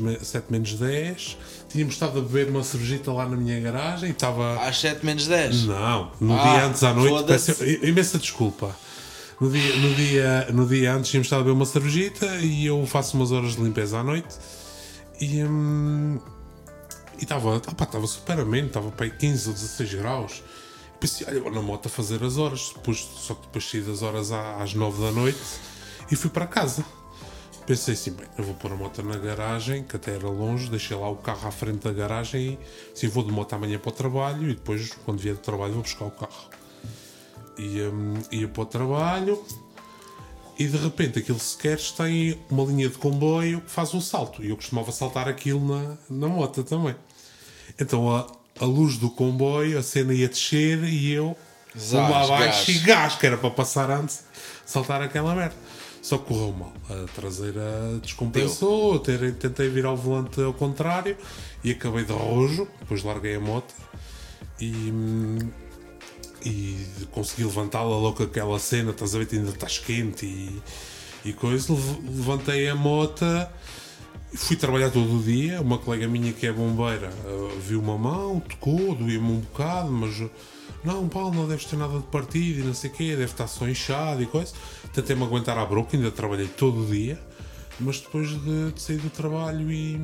[0.50, 1.38] menos 10.
[1.72, 4.60] Tínhamos estado a beber uma cervejita lá na minha garagem e estava.
[4.62, 5.66] Às 7 menos 10?
[5.66, 8.76] Não, no Ah, dia antes à noite, peço imensa desculpa.
[9.40, 12.86] No dia, no, dia, no dia antes tínhamos estado a beber uma cervejita e eu
[12.86, 14.36] faço umas horas de limpeza à noite
[15.20, 16.20] e hum,
[17.18, 20.44] e estava estava super ameno, estava para aí 15 ou 16 graus.
[21.00, 24.02] Pensei, olha, vou na moto a fazer as horas, depois, só que depois saí das
[24.04, 25.40] horas às 9 da noite
[26.12, 26.86] e fui para casa.
[27.66, 30.98] Pensei assim, bem, eu vou pôr a moto na garagem, que até era longe, deixei
[30.98, 32.60] lá o carro à frente da garagem e
[32.92, 35.84] assim vou de moto amanhã para o trabalho e depois, quando vier do trabalho, vou
[35.84, 36.50] buscar o carro.
[37.58, 39.44] Ia, hum, ia para o trabalho
[40.58, 44.44] e de repente aquilo sequer tem uma linha de comboio que faz um salto.
[44.44, 46.96] E eu costumava saltar aquilo na, na moto também.
[47.80, 48.28] Então a,
[48.60, 51.38] a luz do comboio, a cena ia descer e eu
[51.78, 52.70] Zás, lá abaixo gás.
[52.70, 54.24] e gás, que era para passar antes,
[54.66, 55.56] saltar aquela merda.
[56.02, 56.74] Só correu mal.
[56.90, 61.16] A traseira descompensou, ter- tentei virar o volante ao contrário
[61.64, 62.68] e acabei de rojo.
[62.80, 63.74] Depois larguei a moto
[64.60, 64.92] e,
[66.44, 68.92] e consegui levantá-la logo com aquela cena.
[68.92, 70.62] Estás a ver ainda estás quente e,
[71.24, 71.72] e coisa.
[71.74, 73.26] Lev- Levantei a moto
[74.34, 75.62] Fui trabalhar todo o dia.
[75.62, 80.16] Uma colega minha que é bombeira eh, viu uma mão, tocou, doía-me um bocado, mas
[80.84, 83.48] não, Paulo, não deves ter nada de partido e não sei o quê, deve estar
[83.48, 84.54] só inchado e coisa.
[84.94, 87.22] Tentei-me aguentar à broca, ainda trabalhei todo o dia,
[87.80, 90.00] mas depois de, de sair do trabalho e,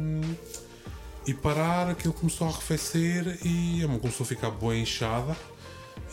[1.25, 5.35] e parar, aquilo começou a arrefecer e a mão começou a ficar boa inchada.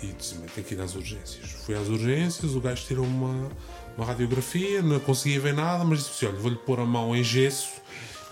[0.03, 1.51] E disse: "Bem, tenho que ir às urgências.
[1.65, 3.51] Fui às urgências, o gajo tirou uma,
[3.97, 7.69] uma radiografia, não conseguia ver nada, mas disse: Olha, vou-lhe pôr a mão em gesso.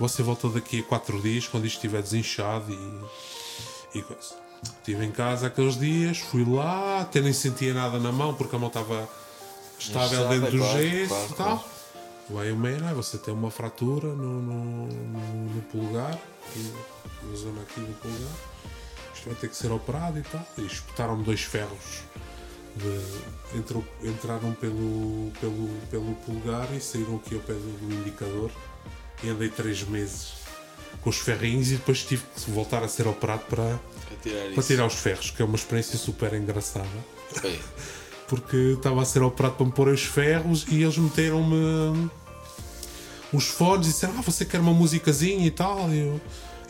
[0.00, 4.41] Você volta daqui a 4 dias, quando isto estiver desinchado e, e coisa.
[4.62, 8.58] Estive em casa aqueles dias, fui lá, até nem sentia nada na mão porque a
[8.58, 9.08] mão estava
[9.78, 11.68] estável dentro do claro, gesso claro, e tal.
[12.30, 16.72] Vai o médico, "Ah, você tem uma fratura no, no, no, no aqui,
[17.22, 18.32] na zona aqui do polegar.
[19.14, 20.46] Isto vai ter que ser operado e tal.
[20.58, 22.02] E espetaram-me dois ferros.
[22.76, 28.50] De, entrou- entraram pelo, pelo, pelo polegar e saíram aqui ao pé do, do indicador.
[29.22, 30.32] E andei três meses
[31.00, 33.78] com os ferrinhos e depois tive que voltar a ser operado para,
[34.22, 34.62] tirar para isso.
[34.66, 36.86] tirar os ferros, que é uma experiência super engraçada
[38.28, 42.10] porque estava a ser operado para me pôr os ferros e eles meteram-me
[43.32, 45.88] uns fones e disseram: Ah, você quer uma musicazinha e tal?
[45.92, 46.20] E eu,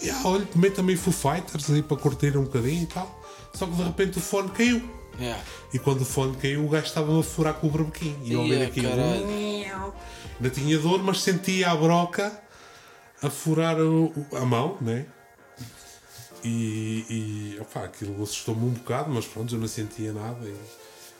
[0.02, 3.20] yeah, olha, meta-me Foo Fighters aí para curtir um bocadinho e tal.
[3.54, 4.82] Só que de repente o fone caiu.
[5.20, 5.40] yeah.
[5.74, 8.16] E quando o fone caiu, o gajo estava a furar com o barbequim.
[8.24, 8.88] E eu Ia, ouvi aquilo.
[8.88, 9.26] caralho.
[9.26, 12.32] Ainda tinha dor, mas sentia a broca
[13.22, 15.04] a furar o- a mão, né?
[16.44, 20.44] E, e opá, aquilo assustou-me um bocado, mas pronto, eu não sentia nada.
[20.44, 20.54] E,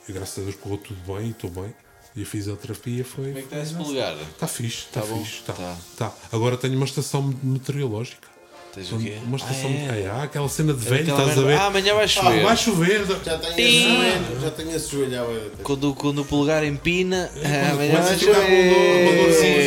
[0.09, 1.75] e graças a Deus correu tudo bem e estou bem.
[2.15, 3.27] E a fisioterapia foi.
[3.27, 4.17] Como é que está esse polegar?
[4.21, 5.43] Está fixe, está Tá fixe.
[5.43, 5.77] Tá, Tá.
[5.97, 6.15] tá.
[6.33, 8.29] Agora tenho uma estação meteorológica.
[8.75, 9.19] Tens o quê?
[9.27, 9.71] Uma estação.
[9.91, 10.07] Ah, é?
[10.11, 11.59] Ah, aquela cena de velho, Aquela estás a ver?
[11.59, 12.43] Ah, amanhã vai Ah, chover.
[12.43, 13.05] vai chover.
[13.07, 15.63] Já tenho esse joelho, já tenho esse joelho à.
[15.63, 18.73] Quando, quando o polegar empina, quando amanhã vai a chover.
[19.03, 19.63] Uma dorzinha.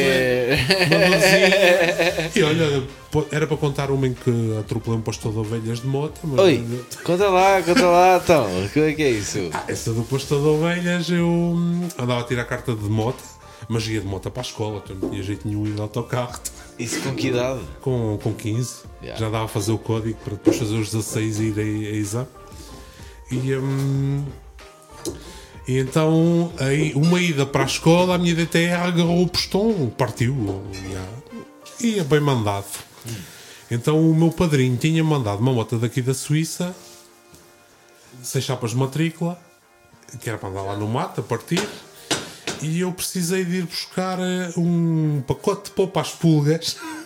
[2.35, 2.83] E olha,
[3.31, 6.39] era para contar uma em que atropelei um pastor de ovelhas de moto, mas.
[6.39, 6.65] Oi,
[7.03, 9.49] conta lá, conta lá, então, como é que é isso?
[9.53, 13.23] Ah, essa do pastor de ovelhas eu hum, andava a tirar carta de moto,
[13.69, 15.81] mas ia de moto para a escola, então não tinha jeito nenhum de ir de
[15.81, 16.39] autocarro.
[16.77, 17.61] Isso com que idade?
[17.81, 19.19] Com, com 15, Yeah.
[19.19, 21.63] já dava a fazer o código para depois fazer os 16 e ir a,
[21.95, 22.27] exame.
[23.31, 24.25] E, hum,
[25.67, 30.35] e então, aí, uma ida para a escola, a minha DTR agarrou o postão, partiu.
[30.73, 31.09] yeah.
[31.81, 32.65] Ia bem mandado.
[33.69, 36.75] Então o meu padrinho tinha mandado uma moto daqui da Suíça,
[38.23, 39.39] sem chapas de matrícula,
[40.19, 41.67] que era para andar lá no mato a partir.
[42.61, 46.77] E eu precisei de ir buscar eh, um pacote de para as pulgas.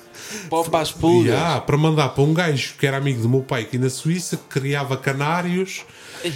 [0.49, 1.31] Para as pulgas.
[1.31, 4.37] Yeah, para mandar para um gajo que era amigo do meu pai aqui na Suíça,
[4.37, 5.83] que criava canários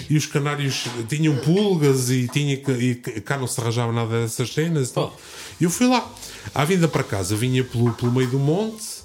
[0.10, 4.90] e os canários tinham pulgas e, tinha e cá não se arranjava nada dessas cenas.
[4.90, 5.16] E tal.
[5.62, 6.10] E eu fui lá.
[6.56, 9.04] À vinda para casa, vinha pelo, pelo meio do monte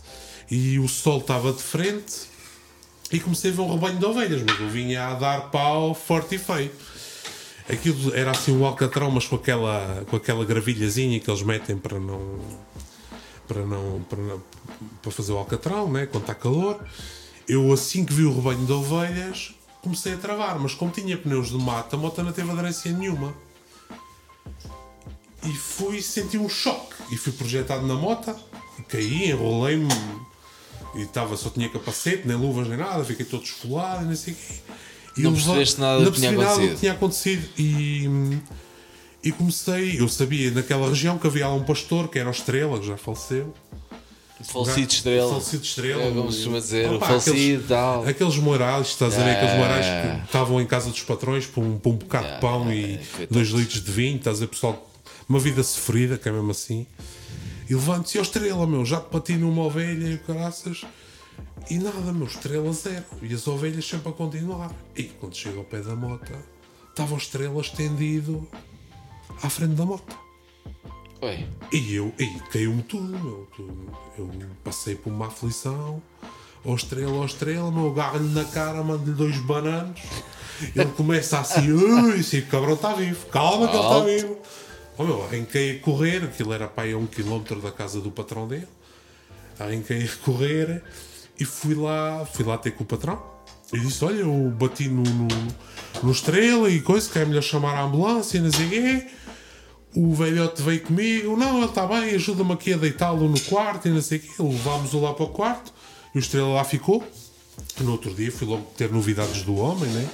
[0.51, 2.29] e o sol estava de frente
[3.13, 6.35] e comecei a ver um rebanho de ovelhas, mas eu vinha a dar pau forte
[6.35, 6.71] e feio.
[7.69, 11.99] Aquilo era assim um alcatrão, mas com aquela, com aquela gravilhazinha que eles metem para
[12.01, 12.39] não
[13.47, 14.43] para não para, não-
[15.03, 16.83] para fazer o alcatrão, né, quando está calor.
[17.47, 21.49] Eu assim que vi o rebanho de ovelhas comecei a travar, mas como tinha pneus
[21.49, 23.35] de mato, a moto não teve aderência nenhuma.
[25.45, 28.35] E fui senti um choque e fui projetado na moto,
[28.89, 29.89] caí, enrolei-me
[30.95, 34.33] e estava só tinha capacete, nem luvas nem nada, fiquei todo esfolado, e não sei
[34.33, 34.55] o quê.
[35.19, 36.75] E Não percebeste nada do que tinha percebi nada acontecido.
[36.75, 38.39] que tinha acontecido e
[39.25, 42.79] e comecei, eu sabia naquela região que havia lá um pastor que era o Estrela,
[42.79, 43.53] que já faleceu.
[44.45, 45.31] Falecido estrela.
[45.31, 46.03] Falecido estrela.
[46.05, 48.07] É costuma dizer, Opa, falecido aqueles- tal.
[48.07, 49.31] Aqueles morais, estás a ver?
[49.33, 49.59] Aqueles É.
[49.59, 52.71] morais que estavam em casa dos patrões por um, por um bocado É, de pão
[52.71, 53.27] é, e coitados.
[53.31, 54.89] dois litros de vinho, estás a ver, pessoal?
[55.29, 56.87] Uma vida sofrida, que é mesmo assim.
[57.69, 60.83] E levante-se ao estrela, meu, já te bati numa ovelha e o caraças.
[61.71, 63.05] E nada, meu, estrela zero.
[63.23, 64.73] E as ovelhas sempre a continuar.
[64.97, 66.33] E quando chego ao pé da moto,
[66.91, 68.47] estava o estrela estendido
[69.43, 70.17] à frente da moto.
[71.21, 73.49] Oi, E eu, e caiu-me tudo, meu.
[73.57, 73.93] tudo.
[74.17, 74.31] Eu
[74.63, 76.01] passei por uma aflição.
[76.65, 80.01] Ó estrela, ó estrela, meu, agarro-lhe na cara, mando-lhe dois bananos.
[80.75, 84.39] Ele começa assim, ui, esse cabrão está vivo, calma que ele está vivo.
[84.97, 88.11] Oh, meu, arranquei a correr, aquilo era para aí a um quilómetro da casa do
[88.11, 88.67] patrão dele.
[89.59, 90.83] Arranquei a correr
[91.39, 93.23] e fui lá, fui lá ter com o patrão.
[93.73, 95.29] E disse: Olha, eu bati no, no,
[96.03, 99.07] no estrela e coisa, que é melhor chamar a ambulância, não sei o quê.
[99.95, 103.91] O velhote veio comigo, não, ele está bem, ajuda-me aqui a deitá-lo no quarto e
[103.91, 104.29] não sei o quê.
[104.39, 105.73] Levámos-o lá para o quarto
[106.15, 107.03] e o estrela lá ficou.
[107.81, 110.09] No outro dia fui logo ter novidades do homem, né?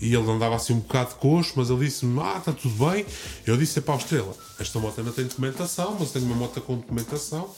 [0.00, 3.04] E ele andava assim um bocado coxo, mas ele disse-me: Ah, está tudo bem.
[3.46, 7.48] Eu disse: Pá, Estrela, esta moto não tem documentação, mas tenho uma moto com documentação.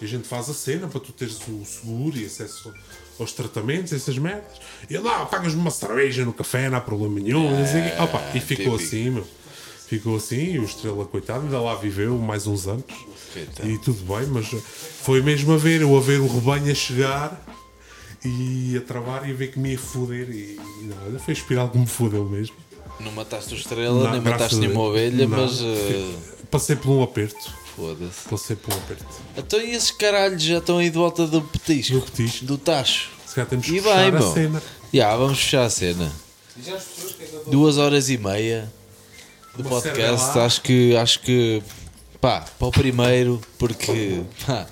[0.00, 2.72] E a gente faz a cena para tu teres o seguro e acesso
[3.18, 4.52] aos tratamentos, essas merdas.
[4.90, 7.48] E ah, pagas-me uma cerveja no café, não há problema nenhum.
[7.64, 8.02] quê.
[8.02, 8.74] Opa, e ficou típico.
[8.76, 9.26] assim, meu.
[9.86, 12.84] Ficou assim, e o Estrela, coitado, ainda lá viveu mais uns anos.
[13.64, 14.46] E tudo bem, mas
[15.02, 17.40] foi mesmo a ver, eu a ver o rebanho a chegar
[18.24, 20.28] e a travar e a ver que me ia foder.
[20.30, 22.56] E, e não, olha, foi a espiral que me fodeu mesmo.
[22.98, 25.38] Não mataste o estrela, Não, nem mataste nenhuma ovelha, Não.
[25.38, 25.60] mas.
[25.62, 26.14] eh,
[26.50, 27.52] Passei por um aperto.
[27.76, 28.28] Foda-se.
[28.28, 29.04] Passei por um aperto.
[29.36, 31.94] Então e esses caralhos já estão aí de volta do petisco?
[31.96, 32.44] Do petisco.
[32.46, 33.10] Do tacho.
[33.26, 34.62] Se calhar temos que E fechar bem, a cena.
[34.92, 36.12] Já, vamos fechar a cena.
[37.48, 38.72] Duas horas e meia
[39.54, 40.38] do Uma podcast.
[40.38, 41.62] Acho que, acho que,
[42.20, 44.66] pá, para o primeiro, porque, pá,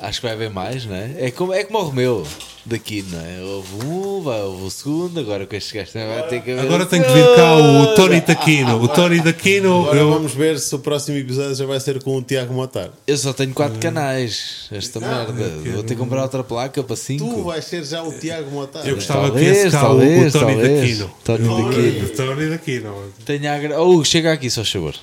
[0.00, 1.10] acho que vai haver mais, não é?
[1.18, 2.26] É como, é como o Romeu
[2.64, 3.40] daqui, não é?
[3.42, 6.64] Houve um, vai, houve o segundo, agora com estes gajos também vai ter que haver.
[6.64, 8.82] Agora tem que vir cá o Tony Taquino.
[8.82, 9.82] O Tony Taquino.
[9.82, 12.90] Agora eu- vamos ver se o próximo episódio já vai ser com o Tiago Motar.
[13.06, 14.66] Eu só tenho quatro canais.
[14.72, 15.32] Esta merda.
[15.72, 17.24] Vou ter que comprar outra placa para cinco.
[17.28, 18.86] Tu vais ser já o Tiago Motar.
[18.86, 20.54] Eu gostava que viesse cá o- talvez, o Tony.
[20.56, 21.10] Taquino.
[21.24, 22.04] Tony Taquino.
[22.06, 22.94] O Tony Taquino.
[23.24, 23.80] Tenho a gra...
[23.82, 24.94] Oh, chega aqui, só favor.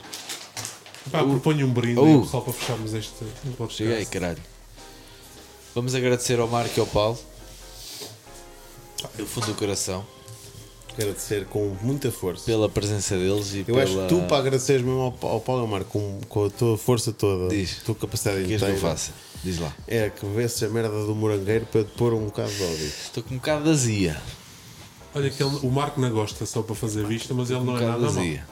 [1.12, 2.26] Pá, proponho um brinde Uh.
[2.26, 3.12] só para fecharmos este
[3.58, 3.76] podcast.
[3.84, 4.38] Chega aí, caralho.
[5.76, 7.18] Vamos agradecer ao Marco e ao Paulo.
[9.18, 10.06] Do fundo do coração.
[10.94, 12.46] Agradecer com muita força.
[12.46, 13.84] Pela presença deles e Eu pela...
[13.84, 16.50] acho que tu, para agradeceres mesmo ao, ao Paulo e ao Marco, com, com a
[16.52, 17.80] tua força toda, Diz.
[17.82, 19.12] a tua capacidade que eu inteira, faço?
[19.44, 19.74] Diz lá.
[19.88, 22.86] é que vês a merda do morangueiro para eu te pôr um bocado de ódio.
[22.86, 24.22] Estou com um bocado de azia.
[25.16, 27.76] Olha que ele- o Marco não gosta só para fazer vista, mas ele Um não
[27.76, 28.24] é bocado de nada mal.
[28.24, 28.48] azia.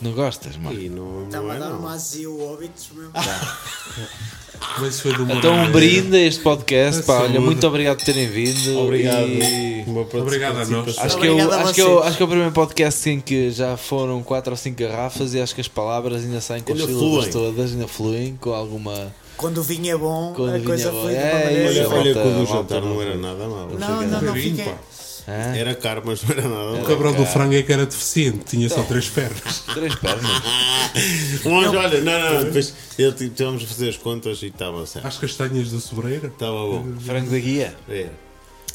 [0.00, 0.78] Não gostas, Marco?
[0.78, 1.78] E não, Está-me não a é dar não.
[1.78, 3.12] uma azia o óbitos mesmo.
[4.78, 5.72] Mas foi do Então um Morangueiro.
[5.72, 7.02] brinde a este podcast.
[7.02, 7.38] Pá, olha, Saúde.
[7.40, 8.78] muito obrigado por terem vindo.
[8.78, 9.26] Obrigado.
[9.28, 9.84] E...
[10.18, 10.98] Obrigado a nós.
[10.98, 12.06] Acho que, eu, a acho, que eu, vocês.
[12.08, 15.40] acho que é o primeiro podcast em que já foram 4 ou 5 garrafas e
[15.40, 17.30] acho que as palavras ainda saem com as Ainda sílabas fluem.
[17.54, 19.14] todas, ainda fluem com alguma.
[19.36, 21.88] Quando o vinho é bom, Quando a coisa é foi de É, uma maneira.
[21.88, 23.68] Olha, olha que o jantar não não era nada mal.
[23.78, 24.74] Não, não, não, Vinho, fiquei.
[25.28, 25.56] Hã?
[25.56, 28.68] Era caro, mas não era nada O cabrão do frango é que era deficiente, tinha
[28.68, 29.64] só três pernas.
[29.74, 30.42] Três pernas.
[31.44, 35.04] Mas olha, não, não, depois tivemos a fazer as contas e estava certo.
[35.06, 36.28] Às castanhas da sobreira.
[36.28, 36.84] Estava bom.
[37.04, 37.74] Frango da guia.
[37.88, 38.06] É.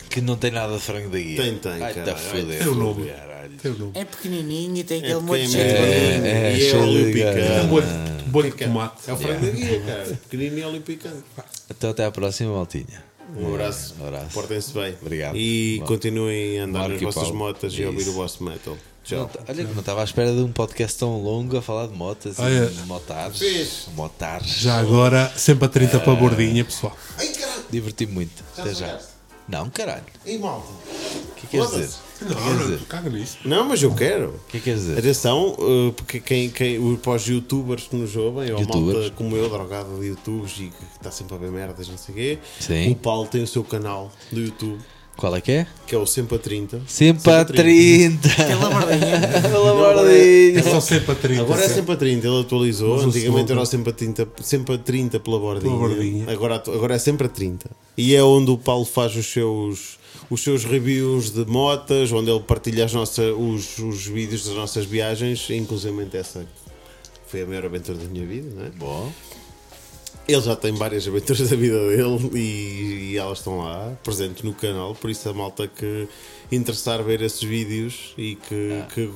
[0.10, 1.42] Que não tem nada de frango da guia.
[1.42, 2.18] Tem, tem, Ai, tá caralho.
[2.20, 2.60] foder.
[2.60, 3.08] Tem o nome.
[3.08, 3.92] Caralho.
[3.96, 5.62] É pequenininho e tem É aquele monte de gente.
[5.62, 7.38] é, é, e é cheio óleo de picante.
[7.40, 7.64] gana.
[7.64, 7.88] Bolho,
[8.28, 8.96] bolho de tomate.
[9.08, 10.20] É o frango da guia, cara.
[10.30, 11.24] Pequenino e óleo picante.
[11.70, 13.04] Então até à próxima, Maltinha.
[13.36, 13.96] Um abraço.
[14.00, 14.30] Um abraço.
[14.34, 14.96] Portem-se bem.
[15.02, 15.36] Obrigado.
[15.38, 15.86] E Bom.
[15.88, 17.38] continuem a andar Marco nas vossas Paulo.
[17.38, 18.74] motas e a ouvir o vosso metal.
[18.74, 19.30] Não, Tchau.
[19.50, 22.38] olha que não estava à espera de um podcast tão longo a falar de motas
[22.40, 22.66] Olha.
[22.66, 23.40] e de motares.
[23.40, 23.88] Fiz.
[23.96, 24.48] Motares.
[24.60, 26.96] Já agora, sempre a 30 para a bordinha, pessoal.
[27.72, 28.44] Diverti-me muito.
[28.58, 29.00] Até já.
[29.48, 30.04] Não, caralho.
[30.26, 30.68] Ei, malta.
[30.68, 31.88] O que é que queres Foda-se.
[31.88, 31.98] dizer?
[31.98, 32.86] O que que Não, queres não, dizer?
[32.88, 33.38] caga nisso.
[33.46, 34.28] Não, mas eu quero.
[34.30, 35.00] O que é que queres dizer?
[35.00, 39.36] Atenção, uh, porque quem, quem, o- para os youtubers que nos ouvem, ou malta como
[39.36, 42.40] eu, drogado de youtubers e que está sempre a ver merdas, não sei o quê,
[42.60, 42.92] Sim.
[42.92, 44.80] o Paulo tem o seu canal do YouTube,
[45.22, 45.68] Qual é que é?
[45.86, 46.82] que é o Sempre a 30.
[46.88, 48.28] Sempre a 30.
[48.28, 49.42] Pela bordinha.
[49.44, 50.64] Pela É bordinha.
[50.64, 51.42] só sempre a 30.
[51.44, 51.76] Agora é sempre.
[51.76, 52.96] sempre a 30, ele atualizou.
[52.98, 55.72] Mas Antigamente era o sempre a 30, sempre a 30 pela bordinha.
[55.72, 56.26] Pela bordinha.
[56.28, 57.70] Agora, agora é sempre a 30.
[57.96, 62.40] E é onde o Paulo faz os seus, os seus reviews de motas, onde ele
[62.40, 66.48] partilha as nossas, os, os vídeos das nossas viagens, inclusive essa que
[67.28, 68.70] foi a maior aventura da minha vida, não é?
[68.72, 69.12] Bom.
[70.28, 74.54] Ele já tem várias aventuras da vida dele e, e elas estão lá, presentes no
[74.54, 76.08] canal, por isso a malta que
[76.52, 79.10] interessar ver esses vídeos e que, que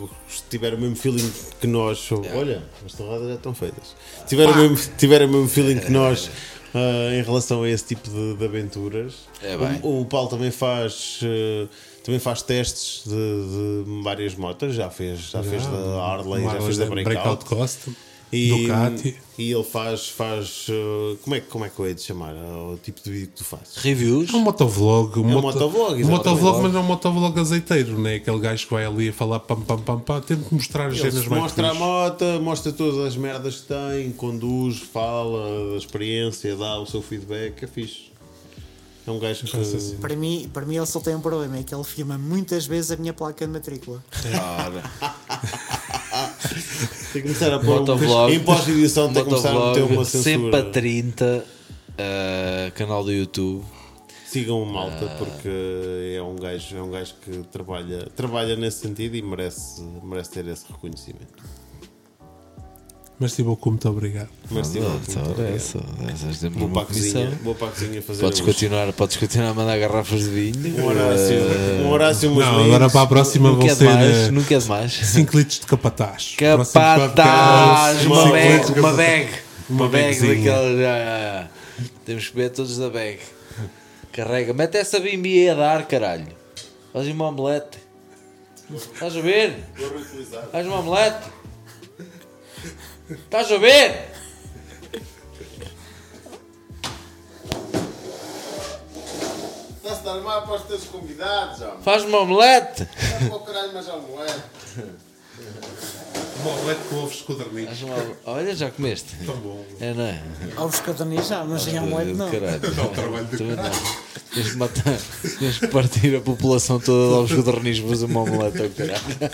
[0.49, 2.09] tiver o mesmo feeling que nós.
[2.33, 3.95] Olha, as torradas já estão feitas.
[4.27, 6.29] Tiver o mesmo, tiver o mesmo feeling que nós
[6.73, 9.13] ah, em relação a esse tipo de, de aventuras.
[9.41, 9.79] É bem.
[9.83, 11.19] O, o Paulo também faz.
[11.23, 11.67] ah,
[12.05, 16.77] também faz testes de, de várias motas, já fez, já fez da Harley, já fez
[16.77, 17.45] da Breakout.
[17.45, 17.93] Custom.
[18.33, 19.15] E, Ducati.
[19.37, 22.33] e ele faz, faz uh, como, é, que- como é que eu hei de chamar
[22.33, 23.77] uh, o tipo de vídeo que tu fazes?
[23.77, 24.33] Reviews.
[24.33, 25.19] É um motovlog.
[25.19, 28.15] Um um motovlog, Um motovlog, mas não é um motovlog azeiteiro, né?
[28.15, 30.19] Aquele gajo que vai ali a falar pam pam pam pam.
[30.21, 34.11] Tem que mostrar as cenas mais mostra a moto, mostra todas as merdas que tem,
[34.11, 38.11] conduz, fala da experiência, dá o seu feedback, é fixe.
[39.07, 39.95] É um gajo que.
[40.01, 42.89] Para mim, para mim ele só tem um problema, é que ele filma muitas vezes
[42.91, 44.03] a minha placa de matrícula.
[47.13, 48.33] Tem que começar a pôr Motovlog.
[48.33, 50.05] em pós-edição tem que começar a meter uma Motovlog.
[50.05, 50.71] Sempre a censura.
[50.71, 51.45] 30.
[51.45, 53.63] uh, canal do YouTube.
[54.27, 55.15] Sigam o malta Ah.
[55.17, 60.31] porque é um gajo, é um gajo que trabalha, trabalha nesse sentido e merece, merece
[60.31, 61.41] ter esse reconhecimento.
[63.17, 64.29] Mas tipo, muito obrigado.
[64.51, 66.59] Merece Ora, muito obrigado.
[66.59, 69.77] Vou para a cozinha, vou para a cozinha fazer Podes continuar, podes continuar a mandar
[69.77, 70.81] garrafas de vinho.
[70.81, 71.37] um Horácio,
[71.83, 74.57] um Horácio Não, agora para a próxima Nunca vão é ser demais, eh, nunca é
[74.57, 74.93] demais.
[74.93, 76.35] 5 litros de capataz.
[76.37, 79.29] Capataz, Próximo uma bag, uma bag,
[79.69, 80.49] uma Uma bag
[80.85, 81.47] ah,
[82.05, 83.19] Temos que beber todos da bag.
[84.11, 86.27] Carrega, mete essa bimbi a dar, caralho.
[86.91, 87.77] Faz uma omelete.
[88.73, 89.63] Estás a ver?
[90.51, 91.27] Faz uma omelete.
[93.09, 94.11] Estás a ver?
[99.77, 101.81] Está-se a armar para os teus convidados, homem.
[101.83, 102.81] Faz uma omelete.
[102.81, 104.35] Está para o caralho, mas não é.
[106.43, 107.23] Um omelete com ovos
[107.83, 108.15] uma...
[108.25, 109.15] Olha, já comeste.
[109.23, 109.63] Tão bom.
[109.79, 110.23] É, não é?
[110.57, 112.31] Ovos caderninhos já, mas em omelete não.
[112.31, 112.59] Caralho.
[112.59, 113.71] Dá um trabalho de não.
[114.33, 114.97] Tens de matar,
[115.39, 119.01] tens de partir a população toda aos codornis para fazer uma omelete ao caralho.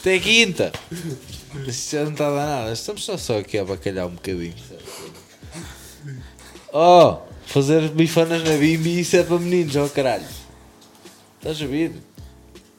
[0.00, 0.72] Até quinta.
[1.66, 2.72] Isto já não está a dar nada.
[2.72, 4.54] Estamos só, só aqui a bacalhar um bocadinho.
[6.72, 10.24] Oh, fazer bifanas na bimbi isso é para meninos, ó caralho.
[11.38, 11.92] Estás a ver?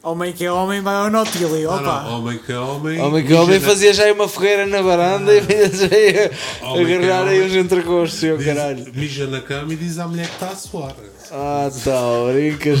[0.02, 2.02] Homem que é homem vai ao Nautilio, Ah, opa.
[2.04, 3.00] não, homem que é homem.
[3.00, 5.86] Homem que homem mija na- fazia já aí uma fogueira na varanda e vinha já
[5.94, 6.30] aí
[6.62, 7.50] a Homem agarrar aí homem.
[7.50, 8.92] uns entrecostos, diz- caralho.
[8.94, 10.94] Mija na cama e diz à mulher que está a suar.
[11.30, 12.00] Ah, tá,
[12.32, 12.78] brincas.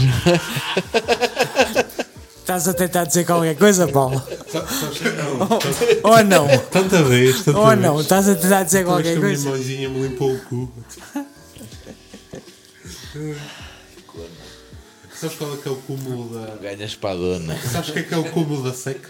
[2.40, 4.20] Estás a tentar dizer qualquer coisa, Paulo?
[4.50, 5.09] Sa- Sabes que
[6.04, 6.46] Ou não?
[6.70, 7.80] Tanta vez, tanta Ou vez.
[7.80, 8.00] não?
[8.00, 9.50] Estás a tentar dizer Toda qualquer que a minha coisa?
[9.50, 10.72] mãezinha me limpou o cu.
[15.14, 16.56] Sabes qual é que é o cúmulo da.
[16.56, 19.08] Ganhas para a dona Sabes o que é que é o cúmulo da seca?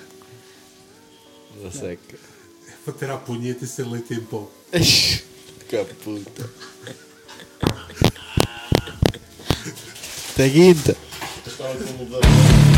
[1.63, 2.17] da seca.
[2.69, 4.51] É para ter a punheta e ser leite em pó.
[5.71, 6.51] Que puta.
[10.35, 10.97] Até quinta.
[11.47, 12.70] Estava com o da-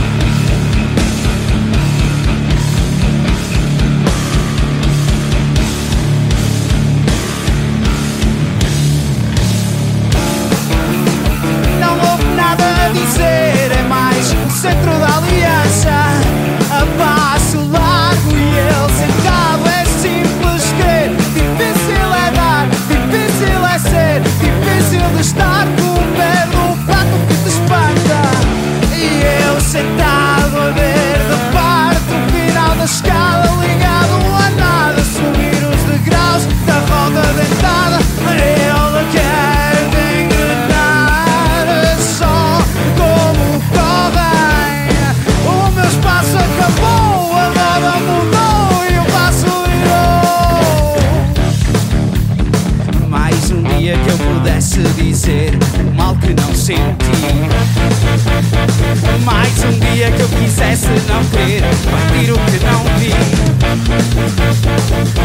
[59.25, 63.13] Mais um dia que eu quisesse não querer partir o que não vi.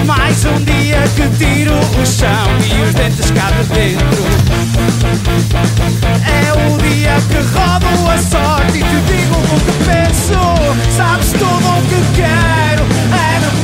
[0.05, 4.23] Mais um dia que tiro o chão e os dentes cá de dentro.
[6.25, 10.39] É o dia que rodo a sorte e te digo o que penso.
[10.95, 13.56] Sabes tudo o que quero, é